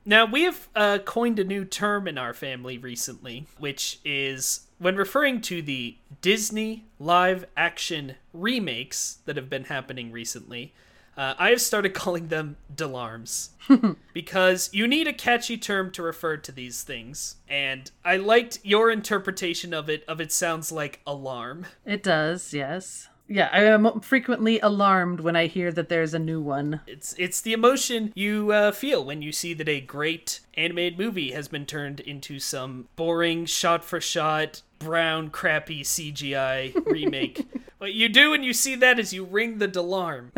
Now, 0.03 0.25
we 0.25 0.41
have 0.41 0.69
uh, 0.75 0.97
coined 1.05 1.37
a 1.37 1.43
new 1.43 1.65
term 1.65 2.07
in 2.07 2.17
our 2.17 2.33
family 2.33 2.79
recently, 2.79 3.45
which 3.59 3.99
is 4.03 4.61
when 4.79 4.95
referring 4.95 5.39
to 5.41 5.61
the 5.61 5.97
Disney 6.19 6.85
live 6.97 7.45
action 7.55 8.15
remakes 8.33 9.19
that 9.25 9.35
have 9.35 9.51
been 9.51 9.65
happening 9.65 10.11
recently. 10.11 10.73
Uh, 11.21 11.35
I 11.37 11.51
have 11.51 11.61
started 11.61 11.93
calling 11.93 12.29
them 12.29 12.57
Delarms 12.75 13.49
because 14.13 14.71
you 14.73 14.87
need 14.87 15.07
a 15.07 15.13
catchy 15.13 15.55
term 15.55 15.91
to 15.91 16.01
refer 16.01 16.37
to 16.37 16.51
these 16.51 16.81
things, 16.81 17.35
and 17.47 17.91
I 18.03 18.17
liked 18.17 18.57
your 18.63 18.89
interpretation 18.89 19.71
of 19.71 19.87
it. 19.87 20.03
Of 20.07 20.19
it 20.19 20.31
sounds 20.31 20.71
like 20.71 20.99
alarm. 21.05 21.67
It 21.85 22.01
does, 22.01 22.55
yes. 22.55 23.07
Yeah, 23.27 23.49
I 23.53 23.65
am 23.65 24.01
frequently 24.01 24.59
alarmed 24.61 25.19
when 25.19 25.35
I 25.35 25.45
hear 25.45 25.71
that 25.71 25.89
there's 25.89 26.15
a 26.15 26.19
new 26.19 26.41
one. 26.41 26.81
It's 26.87 27.13
it's 27.19 27.39
the 27.39 27.53
emotion 27.53 28.11
you 28.15 28.51
uh, 28.51 28.71
feel 28.71 29.05
when 29.05 29.21
you 29.21 29.31
see 29.31 29.53
that 29.53 29.69
a 29.69 29.79
great 29.79 30.39
animated 30.55 30.97
movie 30.97 31.33
has 31.33 31.47
been 31.47 31.67
turned 31.67 31.99
into 31.99 32.39
some 32.39 32.87
boring 32.95 33.45
shot 33.45 33.85
for 33.85 34.01
shot 34.01 34.63
brown 34.79 35.29
crappy 35.29 35.83
CGI 35.83 36.73
remake. 36.85 37.45
what 37.77 37.93
you 37.93 38.09
do 38.09 38.31
when 38.31 38.43
you 38.43 38.53
see 38.53 38.75
that 38.75 38.99
is 38.99 39.13
you 39.13 39.23
ring 39.23 39.59
the 39.59 39.79
alarm. 39.79 40.31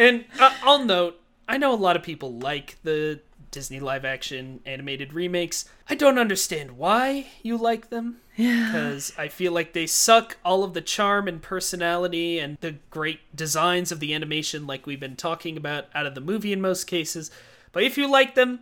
And 0.00 0.24
uh, 0.38 0.54
I'll 0.62 0.84
note, 0.84 1.20
I 1.46 1.58
know 1.58 1.74
a 1.74 1.76
lot 1.76 1.96
of 1.96 2.02
people 2.02 2.32
like 2.32 2.76
the 2.82 3.20
Disney 3.50 3.80
live 3.80 4.04
action 4.04 4.60
animated 4.64 5.12
remakes. 5.12 5.64
I 5.88 5.94
don't 5.94 6.18
understand 6.18 6.72
why 6.72 7.26
you 7.42 7.56
like 7.56 7.90
them. 7.90 8.18
Yeah. 8.36 8.66
Because 8.66 9.12
I 9.18 9.28
feel 9.28 9.52
like 9.52 9.72
they 9.72 9.86
suck 9.86 10.38
all 10.44 10.64
of 10.64 10.72
the 10.72 10.80
charm 10.80 11.28
and 11.28 11.42
personality 11.42 12.38
and 12.38 12.56
the 12.60 12.76
great 12.90 13.20
designs 13.34 13.92
of 13.92 14.00
the 14.00 14.14
animation, 14.14 14.66
like 14.66 14.86
we've 14.86 15.00
been 15.00 15.16
talking 15.16 15.56
about, 15.56 15.86
out 15.94 16.06
of 16.06 16.14
the 16.14 16.20
movie 16.20 16.52
in 16.52 16.60
most 16.60 16.84
cases. 16.84 17.30
But 17.72 17.82
if 17.82 17.98
you 17.98 18.10
like 18.10 18.34
them, 18.34 18.60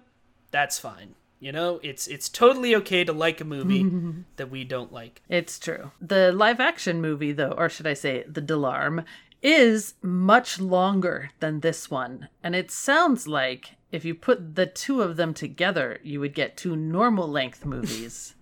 that's 0.51 0.79
fine. 0.79 1.15
You 1.41 1.53
know, 1.53 1.79
it's 1.85 2.09
it's 2.09 2.29
totally 2.29 2.75
okay 2.77 3.05
to 3.05 3.13
like 3.13 3.41
a 3.41 3.45
movie 3.45 3.89
that 4.37 4.51
we 4.51 4.65
don't 4.65 4.93
like. 4.93 5.23
It's 5.29 5.61
true. 5.61 5.93
The 6.01 6.33
live 6.33 6.59
action 6.59 7.01
movie, 7.01 7.31
though, 7.31 7.53
or 7.53 7.69
should 7.69 7.87
I 7.87 7.95
say, 7.95 8.25
the 8.27 8.41
Delarm, 8.41 9.05
is 9.43 9.95
much 10.03 10.61
longer 10.61 11.31
than 11.41 11.61
this 11.61 11.91
one. 11.91 12.29
And 12.43 12.55
it 12.55 12.71
sounds 12.71 13.27
like 13.29 13.77
if 13.93 14.05
you 14.05 14.15
put 14.15 14.55
the 14.57 14.67
two 14.67 15.03
of 15.03 15.17
them 15.17 15.35
together, 15.35 15.99
you 16.03 16.21
would 16.21 16.35
get 16.35 16.57
two 16.57 16.77
normal 16.77 17.29
length 17.29 17.65
movies. 17.67 18.35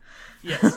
Yes. 0.43 0.77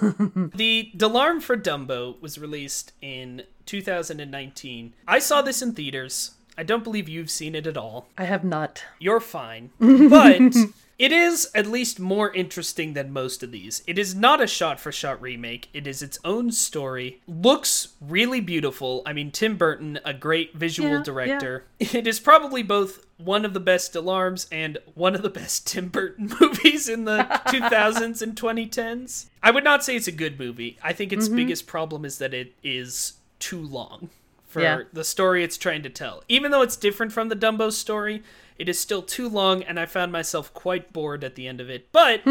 the 0.55 0.91
Delarm 0.95 1.41
for 1.41 1.55
Dumbo 1.55 2.19
was 2.21 2.39
released 2.39 2.93
in 3.01 3.43
2019. 3.65 4.93
I 5.07 5.19
saw 5.19 5.41
this 5.41 5.61
in 5.61 5.73
theaters. 5.73 6.31
I 6.59 6.63
don't 6.63 6.83
believe 6.83 7.07
you've 7.07 7.31
seen 7.31 7.55
it 7.55 7.65
at 7.65 7.77
all. 7.77 8.09
I 8.17 8.25
have 8.25 8.43
not. 8.43 8.83
You're 8.99 9.21
fine. 9.21 9.69
But 9.79 10.55
it 10.97 11.13
is 11.13 11.49
at 11.55 11.65
least 11.65 12.01
more 12.01 12.33
interesting 12.33 12.91
than 12.91 13.13
most 13.13 13.43
of 13.43 13.51
these. 13.53 13.81
It 13.87 13.97
is 13.97 14.13
not 14.13 14.41
a 14.41 14.47
shot 14.47 14.77
for 14.77 14.91
shot 14.91 15.21
remake, 15.21 15.69
it 15.73 15.87
is 15.87 16.01
its 16.01 16.19
own 16.25 16.51
story. 16.51 17.21
Looks 17.29 17.93
really 18.01 18.41
beautiful. 18.41 19.03
I 19.05 19.13
mean, 19.13 19.31
Tim 19.31 19.55
Burton, 19.55 20.01
a 20.03 20.13
great 20.13 20.53
visual 20.53 20.89
Yeah, 20.89 21.03
director. 21.03 21.63
It 21.79 22.05
is 22.05 22.19
probably 22.19 22.61
both 22.61 23.05
one 23.15 23.45
of 23.45 23.53
the 23.53 23.61
best 23.61 23.95
alarms 23.95 24.45
and 24.51 24.79
one 24.95 25.15
of 25.15 25.21
the 25.21 25.29
best 25.29 25.65
Tim 25.71 25.87
Burton 25.87 26.29
movies 26.41 26.89
in 26.89 27.05
the 27.05 27.19
2000s 27.47 28.21
and 28.21 28.35
2010s. 28.35 29.27
I 29.41 29.51
would 29.51 29.63
not 29.63 29.85
say 29.85 29.95
it's 29.95 30.09
a 30.09 30.11
good 30.11 30.37
movie. 30.37 30.77
I 30.83 30.91
think 30.91 31.13
its 31.13 31.27
mm-hmm. 31.27 31.37
biggest 31.37 31.67
problem 31.67 32.03
is 32.03 32.17
that 32.17 32.33
it 32.33 32.53
is 32.61 33.13
too 33.39 33.61
long 33.61 34.09
for 34.49 34.61
Yeah. 34.61 34.81
the 34.91 35.05
story 35.05 35.43
it's 35.43 35.57
trying 35.57 35.83
to 35.83 35.89
tell. 35.89 36.23
Even 36.27 36.51
though 36.51 36.61
it's 36.61 36.75
different 36.75 37.13
from 37.13 37.29
the 37.29 37.35
Dumbo 37.35 37.71
story, 37.71 38.21
it 38.57 38.67
is 38.67 38.77
still 38.77 39.01
too 39.01 39.29
long, 39.29 39.63
and 39.63 39.79
I 39.79 39.85
found 39.85 40.11
myself 40.11 40.53
quite 40.53 40.91
bored 40.91 41.23
at 41.23 41.35
the 41.35 41.47
end 41.47 41.61
of 41.61 41.69
it. 41.69 41.87
But 41.93 42.21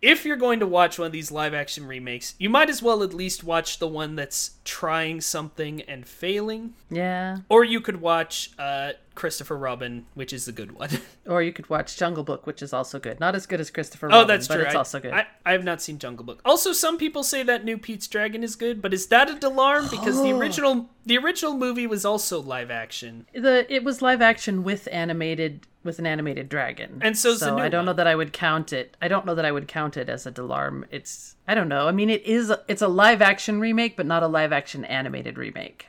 if 0.00 0.24
you're 0.24 0.36
going 0.36 0.60
to 0.60 0.66
watch 0.66 0.96
one 0.96 1.06
of 1.06 1.12
these 1.12 1.32
live 1.32 1.54
action 1.54 1.86
remakes, 1.86 2.34
you 2.38 2.48
might 2.48 2.70
as 2.70 2.82
well 2.82 3.02
at 3.02 3.12
least 3.12 3.42
watch 3.42 3.80
the 3.80 3.88
one 3.88 4.14
that's 4.14 4.52
trying 4.64 5.20
something 5.20 5.82
and 5.82 6.06
failing. 6.06 6.74
Yeah. 6.88 7.38
Or 7.48 7.64
you 7.64 7.80
could 7.80 8.00
watch 8.00 8.50
uh, 8.60 8.92
Christopher 9.16 9.56
Robin, 9.56 10.06
which 10.14 10.32
is 10.32 10.46
the 10.46 10.52
good 10.52 10.72
one. 10.72 10.90
Or 11.26 11.42
you 11.42 11.52
could 11.52 11.68
watch 11.68 11.96
Jungle 11.96 12.22
Book, 12.22 12.46
which 12.46 12.62
is 12.62 12.72
also 12.72 13.00
good. 13.00 13.18
Not 13.18 13.34
as 13.34 13.46
good 13.46 13.60
as 13.60 13.68
Christopher 13.68 14.06
Robin. 14.06 14.16
oh, 14.16 14.20
Robin, 14.20 14.36
that's 14.36 14.46
but 14.46 14.54
true. 14.54 14.64
it's 14.64 14.76
I, 14.76 14.78
also 14.78 15.00
good. 15.00 15.12
I, 15.12 15.26
I 15.44 15.50
have 15.50 15.64
not 15.64 15.82
seen 15.82 15.98
Jungle 15.98 16.24
Book. 16.24 16.40
Also, 16.44 16.72
some 16.72 16.98
people 16.98 17.24
say 17.24 17.42
that 17.42 17.64
new 17.64 17.76
Pete's 17.78 18.06
Dragon 18.06 18.44
is 18.44 18.54
good, 18.54 18.80
but 18.80 18.94
is 18.94 19.08
that 19.08 19.28
a 19.28 19.34
Delarm? 19.34 19.88
Because 19.90 20.22
the 20.22 20.30
original 20.38 20.88
the 21.04 21.18
original 21.18 21.56
movie 21.56 21.88
was 21.88 22.04
also 22.04 22.40
live 22.40 22.70
action. 22.70 23.26
the 23.32 23.66
it 23.68 23.82
was 23.82 24.02
live 24.02 24.22
action 24.22 24.62
with 24.62 24.88
animated 24.92 25.66
with 25.82 25.98
an 25.98 26.06
animated 26.06 26.48
dragon. 26.48 27.00
And 27.02 27.14
the 27.14 27.36
so 27.36 27.58
I 27.58 27.68
don't 27.68 27.86
know 27.86 27.92
that 27.94 28.06
I 28.06 28.14
would 28.14 28.32
count 28.32 28.72
it. 28.72 28.96
I 29.00 29.08
don't 29.08 29.24
know 29.24 29.34
that 29.34 29.44
I 29.44 29.52
would 29.52 29.68
count 29.68 29.96
it 29.96 30.08
as 30.08 30.26
a 30.26 30.30
Delarm. 30.30 30.84
It's 30.90 31.36
I 31.48 31.54
don't 31.54 31.68
know. 31.68 31.88
I 31.88 31.92
mean, 31.92 32.10
it 32.10 32.22
is 32.24 32.52
it's 32.68 32.82
a 32.82 32.88
live 32.88 33.22
action 33.22 33.58
remake, 33.58 33.96
but 33.96 34.04
not 34.04 34.22
a 34.22 34.28
live 34.28 34.52
action 34.52 34.84
animated 34.84 35.38
remake. 35.38 35.86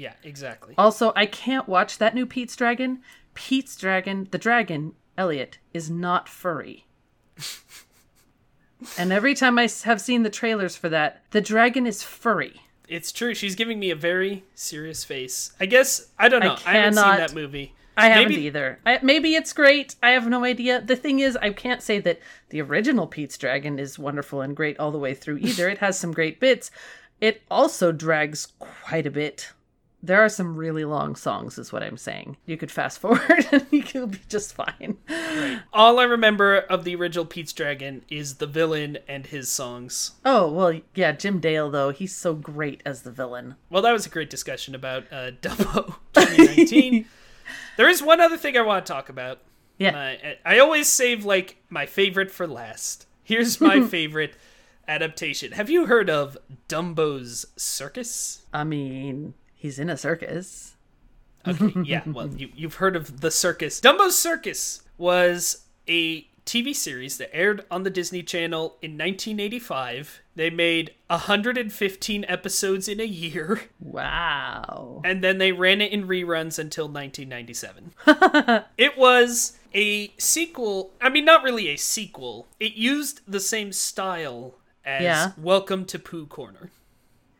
Yeah, 0.00 0.14
exactly. 0.24 0.72
Also, 0.78 1.12
I 1.14 1.26
can't 1.26 1.68
watch 1.68 1.98
that 1.98 2.14
new 2.14 2.24
Pete's 2.24 2.56
Dragon. 2.56 3.00
Pete's 3.34 3.76
Dragon, 3.76 4.28
the 4.30 4.38
dragon, 4.38 4.94
Elliot, 5.18 5.58
is 5.74 5.90
not 5.90 6.26
furry. 6.26 6.86
and 8.98 9.12
every 9.12 9.34
time 9.34 9.58
I 9.58 9.68
have 9.84 10.00
seen 10.00 10.22
the 10.22 10.30
trailers 10.30 10.74
for 10.74 10.88
that, 10.88 11.22
the 11.32 11.42
dragon 11.42 11.86
is 11.86 12.02
furry. 12.02 12.62
It's 12.88 13.12
true. 13.12 13.34
She's 13.34 13.54
giving 13.54 13.78
me 13.78 13.90
a 13.90 13.94
very 13.94 14.42
serious 14.54 15.04
face. 15.04 15.52
I 15.60 15.66
guess 15.66 16.08
I 16.18 16.30
don't 16.30 16.40
know. 16.42 16.56
I, 16.64 16.70
I 16.70 16.76
haven't 16.78 16.94
seen 16.94 17.16
that 17.16 17.34
movie. 17.34 17.74
I 17.94 18.08
haven't 18.08 18.30
Maybe- 18.30 18.46
either. 18.46 18.78
I, 18.86 19.00
maybe 19.02 19.34
it's 19.34 19.52
great. 19.52 19.96
I 20.02 20.12
have 20.12 20.26
no 20.26 20.44
idea. 20.44 20.80
The 20.80 20.96
thing 20.96 21.20
is, 21.20 21.36
I 21.36 21.50
can't 21.50 21.82
say 21.82 21.98
that 22.00 22.20
the 22.48 22.62
original 22.62 23.06
Pete's 23.06 23.36
Dragon 23.36 23.78
is 23.78 23.98
wonderful 23.98 24.40
and 24.40 24.56
great 24.56 24.80
all 24.80 24.92
the 24.92 24.98
way 24.98 25.12
through 25.12 25.36
either. 25.42 25.68
it 25.68 25.78
has 25.78 26.00
some 26.00 26.12
great 26.12 26.40
bits. 26.40 26.70
It 27.20 27.42
also 27.50 27.92
drags 27.92 28.48
quite 28.58 29.06
a 29.06 29.10
bit. 29.10 29.52
There 30.02 30.22
are 30.24 30.28
some 30.30 30.56
really 30.56 30.84
long 30.84 31.14
songs, 31.14 31.58
is 31.58 31.72
what 31.72 31.82
I'm 31.82 31.98
saying. 31.98 32.38
You 32.46 32.56
could 32.56 32.70
fast 32.70 32.98
forward 32.98 33.46
and 33.52 33.66
you 33.70 33.82
could 33.82 34.12
be 34.12 34.20
just 34.28 34.54
fine. 34.54 34.96
All 35.72 35.98
I 35.98 36.04
remember 36.04 36.56
of 36.58 36.84
the 36.84 36.94
original 36.94 37.26
Pete's 37.26 37.52
Dragon 37.52 38.04
is 38.08 38.36
the 38.36 38.46
villain 38.46 38.98
and 39.06 39.26
his 39.26 39.50
songs. 39.50 40.12
Oh, 40.24 40.50
well, 40.50 40.80
yeah, 40.94 41.12
Jim 41.12 41.38
Dale, 41.38 41.70
though, 41.70 41.90
he's 41.90 42.14
so 42.14 42.34
great 42.34 42.82
as 42.86 43.02
the 43.02 43.10
villain. 43.10 43.56
Well, 43.68 43.82
that 43.82 43.92
was 43.92 44.06
a 44.06 44.10
great 44.10 44.30
discussion 44.30 44.74
about 44.74 45.04
uh, 45.12 45.32
Dumbo 45.42 45.96
2019. 46.14 47.04
there 47.76 47.88
is 47.88 48.02
one 48.02 48.20
other 48.20 48.38
thing 48.38 48.56
I 48.56 48.62
want 48.62 48.86
to 48.86 48.92
talk 48.92 49.08
about. 49.10 49.40
Yeah. 49.78 49.92
My, 49.92 50.36
I 50.44 50.58
always 50.58 50.88
save 50.88 51.24
like 51.24 51.56
my 51.68 51.86
favorite 51.86 52.30
for 52.30 52.46
last. 52.46 53.06
Here's 53.22 53.60
my 53.60 53.80
favorite 53.86 54.34
adaptation. 54.88 55.52
Have 55.52 55.70
you 55.70 55.86
heard 55.86 56.10
of 56.10 56.36
Dumbo's 56.68 57.46
Circus? 57.56 58.42
I 58.52 58.64
mean, 58.64 59.34
he's 59.60 59.78
in 59.78 59.90
a 59.90 59.96
circus. 59.96 60.74
Okay, 61.46 61.72
yeah. 61.84 62.02
Well, 62.06 62.28
you, 62.28 62.48
you've 62.54 62.74
heard 62.76 62.96
of 62.96 63.20
the 63.20 63.30
circus. 63.30 63.80
Dumbo's 63.80 64.18
Circus 64.18 64.82
was 64.98 65.64
a 65.88 66.22
TV 66.46 66.74
series 66.74 67.18
that 67.18 67.34
aired 67.34 67.64
on 67.70 67.82
the 67.82 67.90
Disney 67.90 68.22
Channel 68.22 68.76
in 68.82 68.92
1985. 68.98 70.20
They 70.34 70.50
made 70.50 70.94
115 71.08 72.24
episodes 72.28 72.88
in 72.88 73.00
a 73.00 73.04
year, 73.04 73.60
Wow. 73.80 75.02
and 75.04 75.22
then 75.22 75.38
they 75.38 75.52
ran 75.52 75.80
it 75.80 75.92
in 75.92 76.06
reruns 76.08 76.58
until 76.58 76.86
1997. 76.88 77.92
it 78.78 78.96
was 78.98 79.58
a 79.74 80.12
sequel. 80.18 80.92
I 81.00 81.08
mean, 81.10 81.24
not 81.24 81.42
really 81.44 81.68
a 81.68 81.76
sequel. 81.76 82.48
It 82.58 82.72
used 82.74 83.20
the 83.28 83.40
same 83.40 83.72
style 83.72 84.54
as 84.84 85.02
Yeah. 85.02 85.32
Welcome 85.38 85.84
to 85.86 85.98
Pooh 85.98 86.26
Corner. 86.26 86.70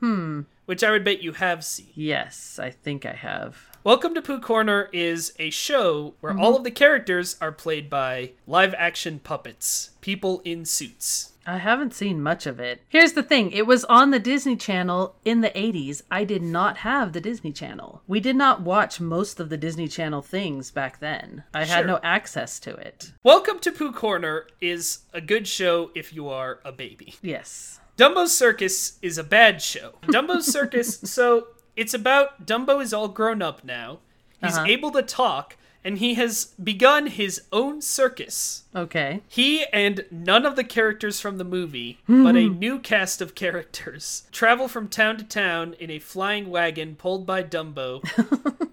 Hmm. 0.00 0.42
Which 0.70 0.84
I 0.84 0.92
would 0.92 1.02
bet 1.02 1.20
you 1.20 1.32
have 1.32 1.64
seen. 1.64 1.88
Yes, 1.96 2.60
I 2.62 2.70
think 2.70 3.04
I 3.04 3.14
have. 3.14 3.56
Welcome 3.82 4.14
to 4.14 4.22
Pooh 4.22 4.38
Corner 4.38 4.88
is 4.92 5.32
a 5.36 5.50
show 5.50 6.14
where 6.20 6.32
Mm-hmm. 6.32 6.40
all 6.44 6.54
of 6.54 6.62
the 6.62 6.70
characters 6.70 7.36
are 7.40 7.50
played 7.50 7.90
by 7.90 8.34
live 8.46 8.72
action 8.78 9.18
puppets, 9.18 9.90
people 10.00 10.40
in 10.44 10.64
suits. 10.64 11.32
I 11.44 11.58
haven't 11.58 11.92
seen 11.92 12.22
much 12.22 12.46
of 12.46 12.60
it. 12.60 12.82
Here's 12.88 13.14
the 13.14 13.22
thing 13.24 13.50
it 13.50 13.66
was 13.66 13.84
on 13.86 14.12
the 14.12 14.20
Disney 14.20 14.54
Channel 14.54 15.16
in 15.24 15.40
the 15.40 15.50
80s. 15.50 16.02
I 16.08 16.22
did 16.22 16.40
not 16.42 16.76
have 16.76 17.14
the 17.14 17.20
Disney 17.20 17.50
Channel. 17.50 18.02
We 18.06 18.20
did 18.20 18.36
not 18.36 18.60
watch 18.60 19.00
most 19.00 19.40
of 19.40 19.48
the 19.48 19.56
Disney 19.56 19.88
Channel 19.88 20.22
things 20.22 20.70
back 20.70 21.00
then. 21.00 21.42
I 21.52 21.64
had 21.64 21.84
no 21.84 21.98
access 22.04 22.60
to 22.60 22.76
it. 22.76 23.10
Welcome 23.24 23.58
to 23.58 23.72
Pooh 23.72 23.90
Corner 23.90 24.46
is 24.60 25.00
a 25.12 25.20
good 25.20 25.48
show 25.48 25.90
if 25.96 26.12
you 26.14 26.28
are 26.28 26.60
a 26.64 26.70
baby. 26.70 27.14
Yes. 27.22 27.80
Dumbo's 27.96 28.36
Circus 28.36 28.98
is 29.02 29.18
a 29.18 29.24
bad 29.24 29.60
show. 29.62 29.94
Dumbo's 30.02 30.46
Circus, 30.52 30.98
so 31.00 31.48
it's 31.76 31.94
about 31.94 32.46
Dumbo 32.46 32.82
is 32.82 32.92
all 32.94 33.08
grown 33.08 33.42
up 33.42 33.64
now. 33.64 33.98
He's 34.42 34.56
Uh-huh. 34.56 34.66
able 34.66 34.90
to 34.92 35.02
talk, 35.02 35.56
and 35.84 35.98
he 35.98 36.14
has 36.14 36.46
begun 36.62 37.08
his 37.08 37.42
own 37.52 37.82
circus. 37.82 38.64
Okay. 38.74 39.20
He 39.28 39.64
and 39.66 40.04
none 40.10 40.46
of 40.46 40.56
the 40.56 40.64
characters 40.64 41.20
from 41.20 41.36
the 41.38 41.44
movie, 41.44 41.98
but 42.06 42.36
a 42.36 42.48
new 42.48 42.78
cast 42.78 43.20
of 43.20 43.34
characters, 43.34 44.24
travel 44.32 44.66
from 44.68 44.88
town 44.88 45.18
to 45.18 45.24
town 45.24 45.74
in 45.78 45.90
a 45.90 45.98
flying 45.98 46.48
wagon 46.50 46.96
pulled 46.96 47.26
by 47.26 47.42
Dumbo. 47.42 48.00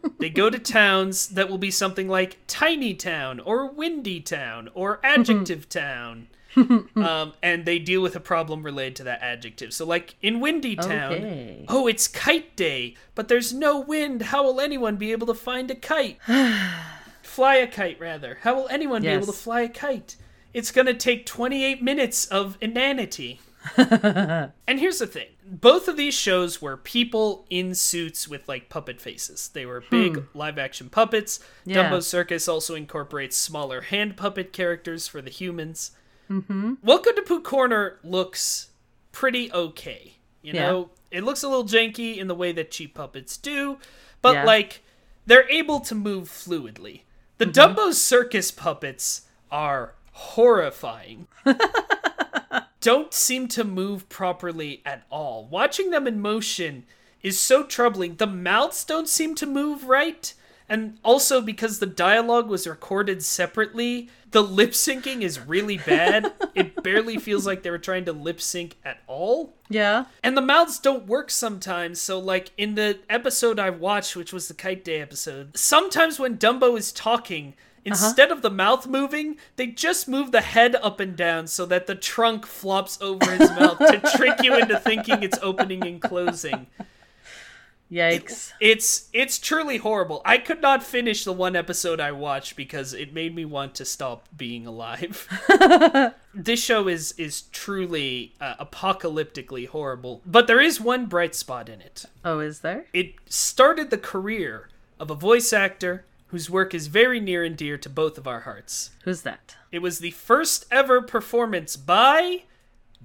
they 0.19 0.29
go 0.29 0.49
to 0.49 0.59
towns 0.59 1.27
that 1.29 1.49
will 1.49 1.57
be 1.57 1.71
something 1.71 2.07
like 2.07 2.37
Tiny 2.47 2.93
Town 2.93 3.39
or 3.41 3.69
Windy 3.69 4.21
Town 4.21 4.69
or 4.73 4.99
Adjective 5.03 5.67
Town. 5.67 6.27
um, 6.95 7.33
and 7.43 7.65
they 7.65 7.79
deal 7.79 8.01
with 8.01 8.15
a 8.15 8.19
problem 8.19 8.63
related 8.63 8.95
to 8.97 9.03
that 9.03 9.21
adjective. 9.21 9.73
So, 9.73 9.85
like 9.85 10.15
in 10.21 10.39
Windy 10.39 10.75
Town, 10.75 11.13
Okay. 11.13 11.65
oh, 11.67 11.87
it's 11.87 12.07
kite 12.07 12.55
day, 12.55 12.95
but 13.15 13.27
there's 13.27 13.53
no 13.53 13.79
wind. 13.79 14.23
How 14.23 14.43
will 14.43 14.59
anyone 14.59 14.97
be 14.97 15.11
able 15.11 15.27
to 15.27 15.33
find 15.33 15.69
a 15.71 15.75
kite? 15.75 16.19
fly 17.21 17.55
a 17.55 17.67
kite, 17.67 17.99
rather. 17.99 18.39
How 18.41 18.55
will 18.55 18.67
anyone 18.69 19.01
be 19.01 19.09
able 19.09 19.27
to 19.27 19.33
fly 19.33 19.61
a 19.61 19.69
kite? 19.69 20.15
It's 20.53 20.71
gonna 20.71 20.93
take 20.93 21.25
28 21.25 21.83
minutes 21.83 22.25
of 22.25 22.57
inanity. 22.61 23.41
and 23.77 24.79
here's 24.79 24.99
the 24.99 25.07
thing 25.07 25.27
both 25.49 25.87
of 25.87 25.97
these 25.97 26.13
shows 26.13 26.61
were 26.61 26.75
people 26.77 27.45
in 27.49 27.73
suits 27.73 28.27
with 28.27 28.47
like 28.47 28.69
puppet 28.69 28.99
faces. 28.99 29.49
They 29.49 29.65
were 29.65 29.83
big 29.89 30.25
live 30.33 30.57
action 30.57 30.89
puppets. 30.89 31.39
Yeah. 31.65 31.89
Dumbo 31.89 32.03
Circus 32.03 32.47
also 32.47 32.75
incorporates 32.75 33.37
smaller 33.37 33.81
hand 33.81 34.17
puppet 34.17 34.51
characters 34.51 35.07
for 35.07 35.21
the 35.21 35.29
humans. 35.29 35.91
Mm-hmm. 36.29 36.73
Welcome 36.83 37.15
to 37.15 37.21
Pooh 37.21 37.41
Corner 37.41 37.99
looks 38.03 38.69
pretty 39.11 39.51
okay. 39.51 40.13
You 40.41 40.53
Yeah. 40.53 40.67
know, 40.67 40.89
it 41.11 41.23
looks 41.23 41.43
a 41.43 41.47
little 41.47 41.63
janky 41.65 42.17
in 42.17 42.27
the 42.27 42.35
way 42.35 42.51
that 42.51 42.71
cheap 42.71 42.93
puppets 42.95 43.37
do, 43.37 43.77
but 44.21 44.33
Yeah. 44.35 44.43
like 44.43 44.83
they're 45.25 45.49
able 45.49 45.79
to 45.81 45.95
move 45.95 46.29
fluidly. 46.29 47.01
The 47.37 47.45
Dumbo 47.45 47.93
Circus 47.93 48.51
puppets 48.51 49.21
are 49.51 49.93
horrifying. 50.11 51.27
Don't 52.81 53.13
seem 53.13 53.47
to 53.49 53.63
move 53.63 54.07
properly 54.09 54.81
at 54.85 55.03
all. 55.09 55.45
Watching 55.45 55.89
them 55.91 56.07
in 56.07 56.21
motion 56.21 56.85
is 57.21 57.39
so 57.39 57.63
troubling. 57.63 58.15
The 58.15 58.27
mouths 58.27 58.83
don't 58.85 59.09
seem 59.09 59.35
to 59.35 59.45
move 59.45 59.85
right. 59.85 60.33
And 60.69 60.97
also 61.03 61.41
because 61.41 61.79
the 61.79 61.85
dialogue 61.85 62.49
was 62.49 62.67
recorded 62.67 63.23
separately, 63.23 64.09
the 64.31 64.43
lip 64.43 64.71
syncing 64.71 65.21
is 65.21 65.39
really 65.39 65.77
bad. 65.77 66.33
it 66.55 66.83
barely 66.83 67.17
feels 67.17 67.45
like 67.45 67.63
they 67.63 67.69
were 67.69 67.77
trying 67.77 68.05
to 68.05 68.13
lip 68.13 68.41
sync 68.41 68.75
at 68.83 68.99
all. 69.07 69.53
Yeah. 69.69 70.05
And 70.23 70.35
the 70.35 70.41
mouths 70.41 70.79
don't 70.79 71.07
work 71.07 71.31
sometimes. 71.31 72.01
So, 72.01 72.19
like 72.19 72.51
in 72.57 72.75
the 72.75 72.99
episode 73.09 73.59
I 73.59 73.69
watched, 73.69 74.15
which 74.15 74.33
was 74.33 74.47
the 74.47 74.53
Kite 74.53 74.83
Day 74.83 74.99
episode, 74.99 75.57
sometimes 75.57 76.19
when 76.19 76.37
Dumbo 76.37 76.77
is 76.77 76.91
talking, 76.91 77.53
uh-huh. 77.85 78.05
instead 78.05 78.31
of 78.31 78.41
the 78.41 78.49
mouth 78.49 78.87
moving, 78.87 79.37
they 79.55 79.67
just 79.67 80.09
move 80.09 80.31
the 80.31 80.41
head 80.41 80.75
up 80.75 80.99
and 80.99 81.15
down 81.15 81.47
so 81.47 81.65
that 81.65 81.87
the 81.87 81.95
trunk 81.95 82.45
flops 82.45 83.01
over 83.01 83.31
his 83.31 83.49
mouth 83.51 83.77
to 83.77 84.01
trick 84.17 84.43
you 84.43 84.57
into 84.57 84.77
thinking 84.79 85.23
it's 85.23 85.39
opening 85.41 85.85
and 85.87 86.01
closing. 86.01 86.67
Yikes. 87.91 88.51
It's 88.59 89.09
it's 89.13 89.39
truly 89.39 89.77
horrible. 89.77 90.21
I 90.25 90.37
could 90.37 90.61
not 90.61 90.83
finish 90.83 91.23
the 91.23 91.33
one 91.33 91.55
episode 91.55 91.99
I 91.99 92.11
watched 92.11 92.55
because 92.55 92.93
it 92.93 93.13
made 93.13 93.33
me 93.33 93.45
want 93.45 93.75
to 93.75 93.85
stop 93.85 94.27
being 94.35 94.67
alive. 94.67 95.27
this 96.33 96.61
show 96.61 96.87
is 96.87 97.13
is 97.13 97.43
truly 97.43 98.33
uh, 98.41 98.55
apocalyptically 98.55 99.67
horrible, 99.67 100.21
but 100.25 100.47
there 100.47 100.59
is 100.59 100.81
one 100.81 101.05
bright 101.05 101.33
spot 101.33 101.69
in 101.69 101.79
it. 101.79 102.05
Oh, 102.25 102.39
is 102.39 102.59
there? 102.59 102.85
It 102.93 103.15
started 103.27 103.89
the 103.89 103.97
career 103.97 104.69
of 104.99 105.09
a 105.09 105.15
voice 105.15 105.53
actor 105.53 106.05
whose 106.27 106.49
work 106.49 106.73
is 106.73 106.87
very 106.87 107.21
near 107.21 107.43
and 107.43 107.55
dear 107.55 107.77
to 107.77 107.89
both 107.89 108.17
of 108.17 108.27
our 108.27 108.41
hearts. 108.41 108.91
Who's 109.05 109.21
that? 109.21 109.55
It 109.71 109.79
was 109.79 109.99
the 109.99 110.11
first 110.11 110.65
ever 110.69 111.01
performance 111.01 111.77
by 111.77 112.43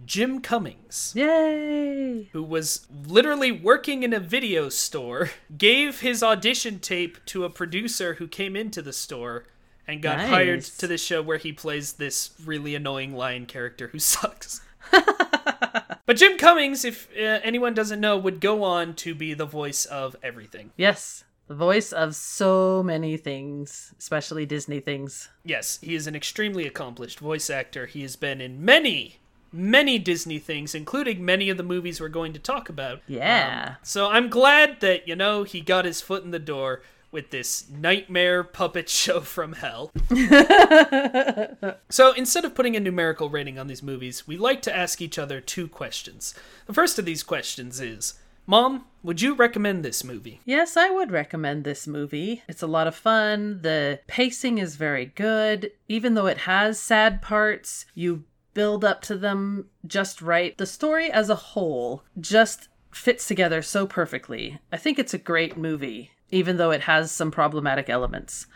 Jim 0.05 0.41
Cummings 0.41 1.13
Yay! 1.15 2.25
who 2.33 2.43
was 2.43 2.87
literally 3.07 3.53
working 3.53 4.03
in 4.03 4.13
a 4.13 4.21
video 4.21 4.69
store, 4.69 5.31
gave 5.59 6.01
his 6.01 6.23
audition 6.23 6.79
tape 6.79 7.25
to 7.27 7.45
a 7.45 7.51
producer 7.51 8.15
who 8.15 8.27
came 8.27 8.57
into 8.57 8.83
the 8.83 8.93
store 8.93 9.45
and 9.87 10.03
got 10.03 10.19
Nice. 10.19 10.29
hired 10.29 10.63
to 10.63 10.87
the 10.87 10.99
show 10.99 11.23
where 11.23 11.39
he 11.39 11.53
plays 11.53 11.95
this 11.95 12.31
really 12.45 12.75
annoying 12.75 13.15
lion 13.15 13.47
character 13.47 13.89
who 13.89 13.99
sucks. 14.01 14.61
but 14.91 16.17
Jim 16.17 16.37
Cummings, 16.39 16.85
if 16.85 17.09
uh, 17.17 17.41
anyone 17.43 17.75
doesn't 17.75 18.01
know, 18.01 18.17
would 18.17 18.41
go 18.41 18.63
on 18.65 18.95
to 18.95 19.15
be 19.15 19.35
the 19.35 19.47
voice 19.47 19.85
of 19.87 20.17
everything. 20.23 20.71
Yes, 20.77 21.25
the 21.47 21.55
voice 21.55 21.93
of 21.93 22.15
so 22.15 22.83
many 22.83 23.17
things, 23.17 23.95
especially 23.99 24.47
Disney 24.47 24.81
things. 24.81 25.29
Yes, 25.45 25.79
he 25.83 25.95
is 25.95 26.07
an 26.07 26.15
extremely 26.17 26.67
accomplished 26.67 27.21
voice 27.21 27.51
actor. 27.51 27.87
He 27.87 28.03
has 28.03 28.17
been 28.17 28.41
in 28.41 28.65
many, 28.65 29.19
many 29.53 29.99
Disney 29.99 30.39
things, 30.39 30.75
including 30.75 31.25
many 31.25 31.51
of 31.51 31.57
the 31.57 31.63
movies 31.63 32.01
we're 32.01 32.09
going 32.09 32.33
to 32.33 32.39
talk 32.39 32.69
about. 32.69 32.95
Um, 32.95 33.01
yeah. 33.09 33.75
So 33.83 34.11
I'm 34.11 34.29
glad 34.29 34.81
that, 34.81 35.07
you 35.07 35.17
know, 35.17 35.43
he 35.43 35.61
got 35.61 35.85
his 35.85 36.01
foot 36.01 36.25
in 36.25 36.31
the 36.31 36.39
door 36.39 36.83
with 37.11 37.31
this 37.31 37.69
nightmare 37.69 38.43
puppet 38.43 38.89
show 38.89 39.21
from 39.21 39.53
hell. 39.55 39.93
so 41.91 42.13
instead 42.13 42.45
of 42.45 42.55
putting 42.55 42.75
a 42.75 42.81
numerical 42.81 43.29
rating 43.29 43.59
on 43.59 43.67
these 43.67 43.83
movies, 43.83 44.27
we 44.27 44.37
like 44.37 44.63
to 44.63 44.75
ask 44.75 45.01
each 45.01 45.19
other 45.19 45.41
two 45.41 45.69
questions. 45.69 46.35
The 46.67 46.73
first 46.73 46.99
of 46.99 47.05
these 47.05 47.23
questions 47.23 47.81
is 47.81 48.15
Mom, 48.45 48.87
would 49.05 49.21
you 49.21 49.35
recommend 49.35 49.85
this 49.85 50.03
movie? 50.03 50.41
Yes, 50.45 50.77
I 50.77 50.91
would 50.91 51.13
recommend 51.13 51.63
this 51.63 51.87
movie. 51.87 52.43
It's 52.49 52.63
a 52.63 52.67
lot 52.67 52.89
of 52.89 52.97
fun. 52.97 53.61
The 53.63 54.01
pacing 54.09 54.59
is 54.59 54.75
very 54.75 55.07
good. 55.07 55.71
Even 55.89 56.15
though 56.15 56.27
it 56.27 56.39
has 56.39 56.81
sad 56.81 57.23
parts, 57.23 57.87
you 57.95 58.25
build 58.55 58.85
up 58.85 59.03
to 59.03 59.17
them 59.17 59.67
just 59.87 60.23
right. 60.23 60.57
The 60.57 60.67
story 60.67 61.11
as 61.11 61.31
a 61.31 61.35
whole 61.35 62.05
just 62.21 62.69
fits 62.91 63.27
together 63.27 63.63
so 63.63 63.87
perfectly. 63.87 64.61
I 64.71 64.77
think 64.77 64.99
it's 64.99 65.15
a 65.15 65.19
great 65.19 65.57
movie, 65.57 66.13
even 66.31 66.57
though 66.57 66.71
it 66.71 66.83
has 66.83 67.11
some 67.11 67.31
problematic 67.31 67.89
elements. 67.89 68.47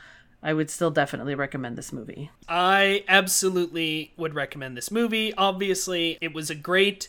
I 0.42 0.52
would 0.52 0.70
still 0.70 0.90
definitely 0.90 1.34
recommend 1.34 1.76
this 1.76 1.92
movie. 1.92 2.30
I 2.48 3.04
absolutely 3.08 4.12
would 4.16 4.34
recommend 4.34 4.76
this 4.76 4.90
movie. 4.90 5.34
Obviously, 5.34 6.18
it 6.20 6.34
was 6.34 6.50
a 6.50 6.54
great 6.54 7.08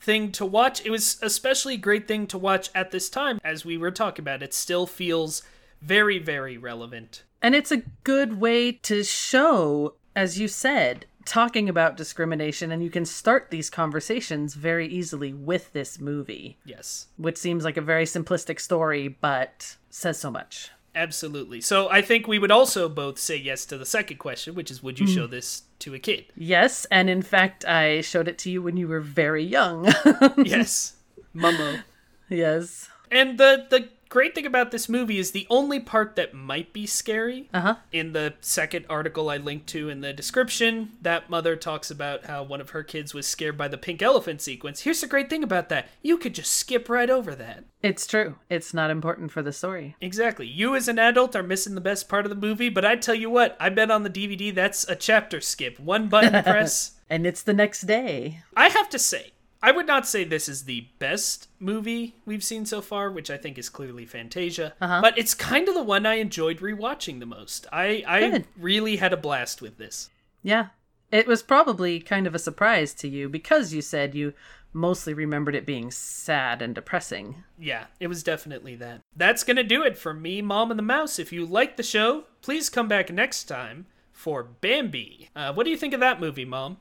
thing 0.00 0.32
to 0.32 0.44
watch. 0.44 0.84
It 0.84 0.90
was 0.90 1.18
especially 1.22 1.74
a 1.74 1.78
great 1.78 2.06
thing 2.06 2.26
to 2.26 2.38
watch 2.38 2.68
at 2.74 2.90
this 2.90 3.08
time 3.08 3.40
as 3.42 3.64
we 3.64 3.78
were 3.78 3.90
talking 3.90 4.22
about. 4.22 4.42
It 4.42 4.52
still 4.52 4.86
feels 4.86 5.42
very 5.80 6.18
very 6.18 6.58
relevant. 6.58 7.22
And 7.40 7.54
it's 7.54 7.72
a 7.72 7.82
good 8.04 8.40
way 8.40 8.72
to 8.72 9.04
show, 9.04 9.94
as 10.16 10.38
you 10.38 10.48
said, 10.48 11.06
talking 11.24 11.68
about 11.68 11.96
discrimination, 11.96 12.70
and 12.70 12.82
you 12.82 12.90
can 12.90 13.04
start 13.04 13.50
these 13.50 13.70
conversations 13.70 14.54
very 14.54 14.86
easily 14.86 15.32
with 15.32 15.72
this 15.72 15.98
movie, 15.98 16.58
Yes. 16.64 17.06
which 17.16 17.36
seems 17.36 17.64
like 17.64 17.76
a 17.76 17.82
very 17.82 18.04
simplistic 18.04 18.60
story, 18.60 19.08
but 19.08 19.76
says 19.90 20.18
so 20.18 20.30
much. 20.30 20.70
Absolutely. 20.94 21.60
So 21.60 21.90
I 21.90 22.02
think 22.02 22.28
we 22.28 22.38
would 22.38 22.52
also 22.52 22.88
both 22.88 23.18
say 23.18 23.36
yes 23.36 23.64
to 23.66 23.78
the 23.78 23.86
second 23.86 24.18
question, 24.18 24.54
which 24.54 24.70
is 24.70 24.82
would 24.82 25.00
you 25.00 25.06
hmm. 25.06 25.12
show 25.12 25.26
this 25.26 25.62
to 25.80 25.94
a 25.94 25.98
kid? 25.98 26.26
Yes, 26.36 26.84
and 26.90 27.10
in 27.10 27.22
fact, 27.22 27.64
I 27.64 28.00
showed 28.00 28.28
it 28.28 28.38
to 28.38 28.50
you 28.50 28.62
when 28.62 28.76
you 28.76 28.86
were 28.86 29.00
very 29.00 29.44
young. 29.44 29.86
yes. 30.38 30.96
Mummo. 31.34 31.82
yes. 32.28 32.88
And 33.10 33.38
the 33.38 33.66
the 33.70 33.88
great 34.08 34.34
thing 34.34 34.46
about 34.46 34.70
this 34.70 34.88
movie 34.88 35.18
is 35.18 35.30
the 35.32 35.46
only 35.50 35.80
part 35.80 36.16
that 36.16 36.34
might 36.34 36.72
be 36.72 36.86
scary 36.86 37.48
Uh 37.52 37.60
huh. 37.60 37.74
in 37.92 38.12
the 38.12 38.34
second 38.40 38.86
article 38.88 39.28
I 39.30 39.36
linked 39.36 39.66
to 39.68 39.88
in 39.88 40.00
the 40.00 40.12
description, 40.12 40.92
that 41.02 41.28
mother 41.30 41.56
talks 41.56 41.90
about 41.90 42.26
how 42.26 42.42
one 42.42 42.60
of 42.60 42.70
her 42.70 42.82
kids 42.82 43.14
was 43.14 43.26
scared 43.26 43.56
by 43.58 43.68
the 43.68 43.78
pink 43.78 44.02
elephant 44.02 44.40
sequence. 44.40 44.80
Here's 44.82 45.00
the 45.00 45.06
great 45.06 45.28
thing 45.30 45.42
about 45.42 45.68
that. 45.68 45.88
You 46.02 46.16
could 46.18 46.34
just 46.34 46.52
skip 46.52 46.88
right 46.88 47.10
over 47.10 47.34
that. 47.34 47.64
It's 47.82 48.06
true. 48.06 48.36
It's 48.48 48.72
not 48.72 48.90
important 48.90 49.30
for 49.30 49.42
the 49.42 49.52
story. 49.52 49.94
Exactly. 50.00 50.46
You 50.46 50.74
as 50.74 50.88
an 50.88 50.98
adult 50.98 51.36
are 51.36 51.42
missing 51.42 51.74
the 51.74 51.80
best 51.82 52.08
part 52.08 52.24
of 52.24 52.30
the 52.30 52.34
movie, 52.36 52.70
but 52.70 52.84
I 52.84 52.96
tell 52.96 53.14
you 53.14 53.28
what, 53.28 53.56
I 53.60 53.68
bet 53.68 53.90
on 53.90 54.02
the 54.04 54.10
DVD 54.10 54.54
that's 54.54 54.88
a 54.88 54.96
chapter 54.96 55.40
skip. 55.42 55.78
One 55.78 56.08
button 56.08 56.42
press. 56.44 56.92
And 57.10 57.26
it's 57.26 57.42
the 57.42 57.52
next 57.52 57.82
day. 57.82 58.40
I 58.56 58.68
have 58.70 58.88
to 58.88 58.98
say, 58.98 59.32
I 59.62 59.72
would 59.72 59.86
not 59.86 60.06
say 60.06 60.24
this 60.24 60.48
is 60.48 60.64
the 60.64 60.88
best 60.98 61.48
movie 61.58 62.16
we've 62.26 62.44
seen 62.44 62.66
so 62.66 62.80
far, 62.80 63.10
which 63.10 63.30
I 63.30 63.36
think 63.36 63.56
is 63.56 63.68
clearly 63.68 64.04
Fantasia. 64.04 64.74
Uh-huh. 64.80 65.00
But 65.00 65.16
it's 65.16 65.34
kind 65.34 65.68
of 65.68 65.74
the 65.74 65.82
one 65.82 66.04
I 66.04 66.14
enjoyed 66.14 66.58
rewatching 66.58 67.20
the 67.20 67.26
most. 67.26 67.66
I, 67.72 68.04
I 68.06 68.30
Good. 68.30 68.46
really 68.58 68.96
had 68.96 69.12
a 69.12 69.16
blast 69.16 69.62
with 69.62 69.78
this. 69.78 70.10
Yeah. 70.42 70.68
It 71.10 71.26
was 71.26 71.42
probably 71.42 72.00
kind 72.00 72.26
of 72.26 72.34
a 72.34 72.38
surprise 72.38 72.92
to 72.94 73.08
you 73.08 73.28
because 73.28 73.72
you 73.72 73.80
said 73.80 74.14
you 74.14 74.34
mostly 74.74 75.14
remembered 75.14 75.54
it 75.54 75.64
being 75.64 75.90
sad 75.90 76.60
and 76.60 76.74
depressing. 76.74 77.44
Yeah, 77.58 77.84
it 78.00 78.08
was 78.08 78.22
definitely 78.22 78.74
that. 78.76 79.00
That's 79.16 79.44
going 79.44 79.56
to 79.56 79.62
do 79.62 79.82
it 79.82 79.96
for 79.96 80.12
me, 80.12 80.42
Mom 80.42 80.70
and 80.70 80.78
the 80.78 80.82
Mouse. 80.82 81.18
If 81.18 81.32
you 81.32 81.46
like 81.46 81.76
the 81.76 81.82
show, 81.82 82.24
please 82.42 82.68
come 82.68 82.88
back 82.88 83.10
next 83.10 83.44
time 83.44 83.86
for 84.12 84.42
Bambi. 84.42 85.30
Uh, 85.34 85.52
what 85.52 85.64
do 85.64 85.70
you 85.70 85.76
think 85.76 85.94
of 85.94 86.00
that 86.00 86.20
movie, 86.20 86.44
Mom? 86.44 86.78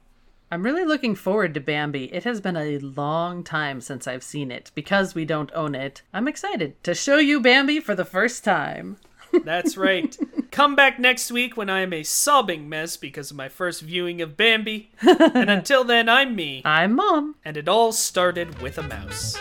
I'm 0.54 0.62
really 0.62 0.86
looking 0.86 1.16
forward 1.16 1.56
to 1.56 1.60
Bambi. 1.60 2.14
It 2.14 2.26
has 2.26 2.40
been 2.40 2.56
a 2.56 2.78
long 2.78 3.44
time 3.44 3.82
since 3.82 4.08
I've 4.08 4.22
seen 4.22 4.52
it. 4.52 4.70
Because 4.76 5.16
we 5.16 5.26
don't 5.26 5.50
own 5.56 5.74
it, 5.74 6.04
I'm 6.14 6.28
excited 6.28 6.76
to 6.84 6.94
show 6.94 7.18
you 7.18 7.42
Bambi 7.42 7.80
for 7.80 7.96
the 7.96 8.06
first 8.06 8.44
time. 8.44 8.98
That's 9.44 9.78
right. 9.78 10.16
Come 10.52 10.76
back 10.76 11.00
next 11.00 11.32
week 11.32 11.58
when 11.58 11.72
I 11.72 11.80
am 11.80 11.92
a 11.92 12.04
sobbing 12.04 12.70
mess 12.70 12.98
because 12.98 13.32
of 13.32 13.38
my 13.38 13.50
first 13.50 13.82
viewing 13.82 14.22
of 14.22 14.38
Bambi. 14.38 14.92
and 15.02 15.50
until 15.50 15.84
then, 15.84 16.08
I'm 16.08 16.36
me, 16.36 16.62
I'm 16.64 16.94
Mom. 16.94 17.34
and 17.44 17.58
it 17.58 17.68
all 17.68 17.92
started 17.92 18.62
with 18.62 18.78
a 18.78 18.84
mouse. 18.84 19.36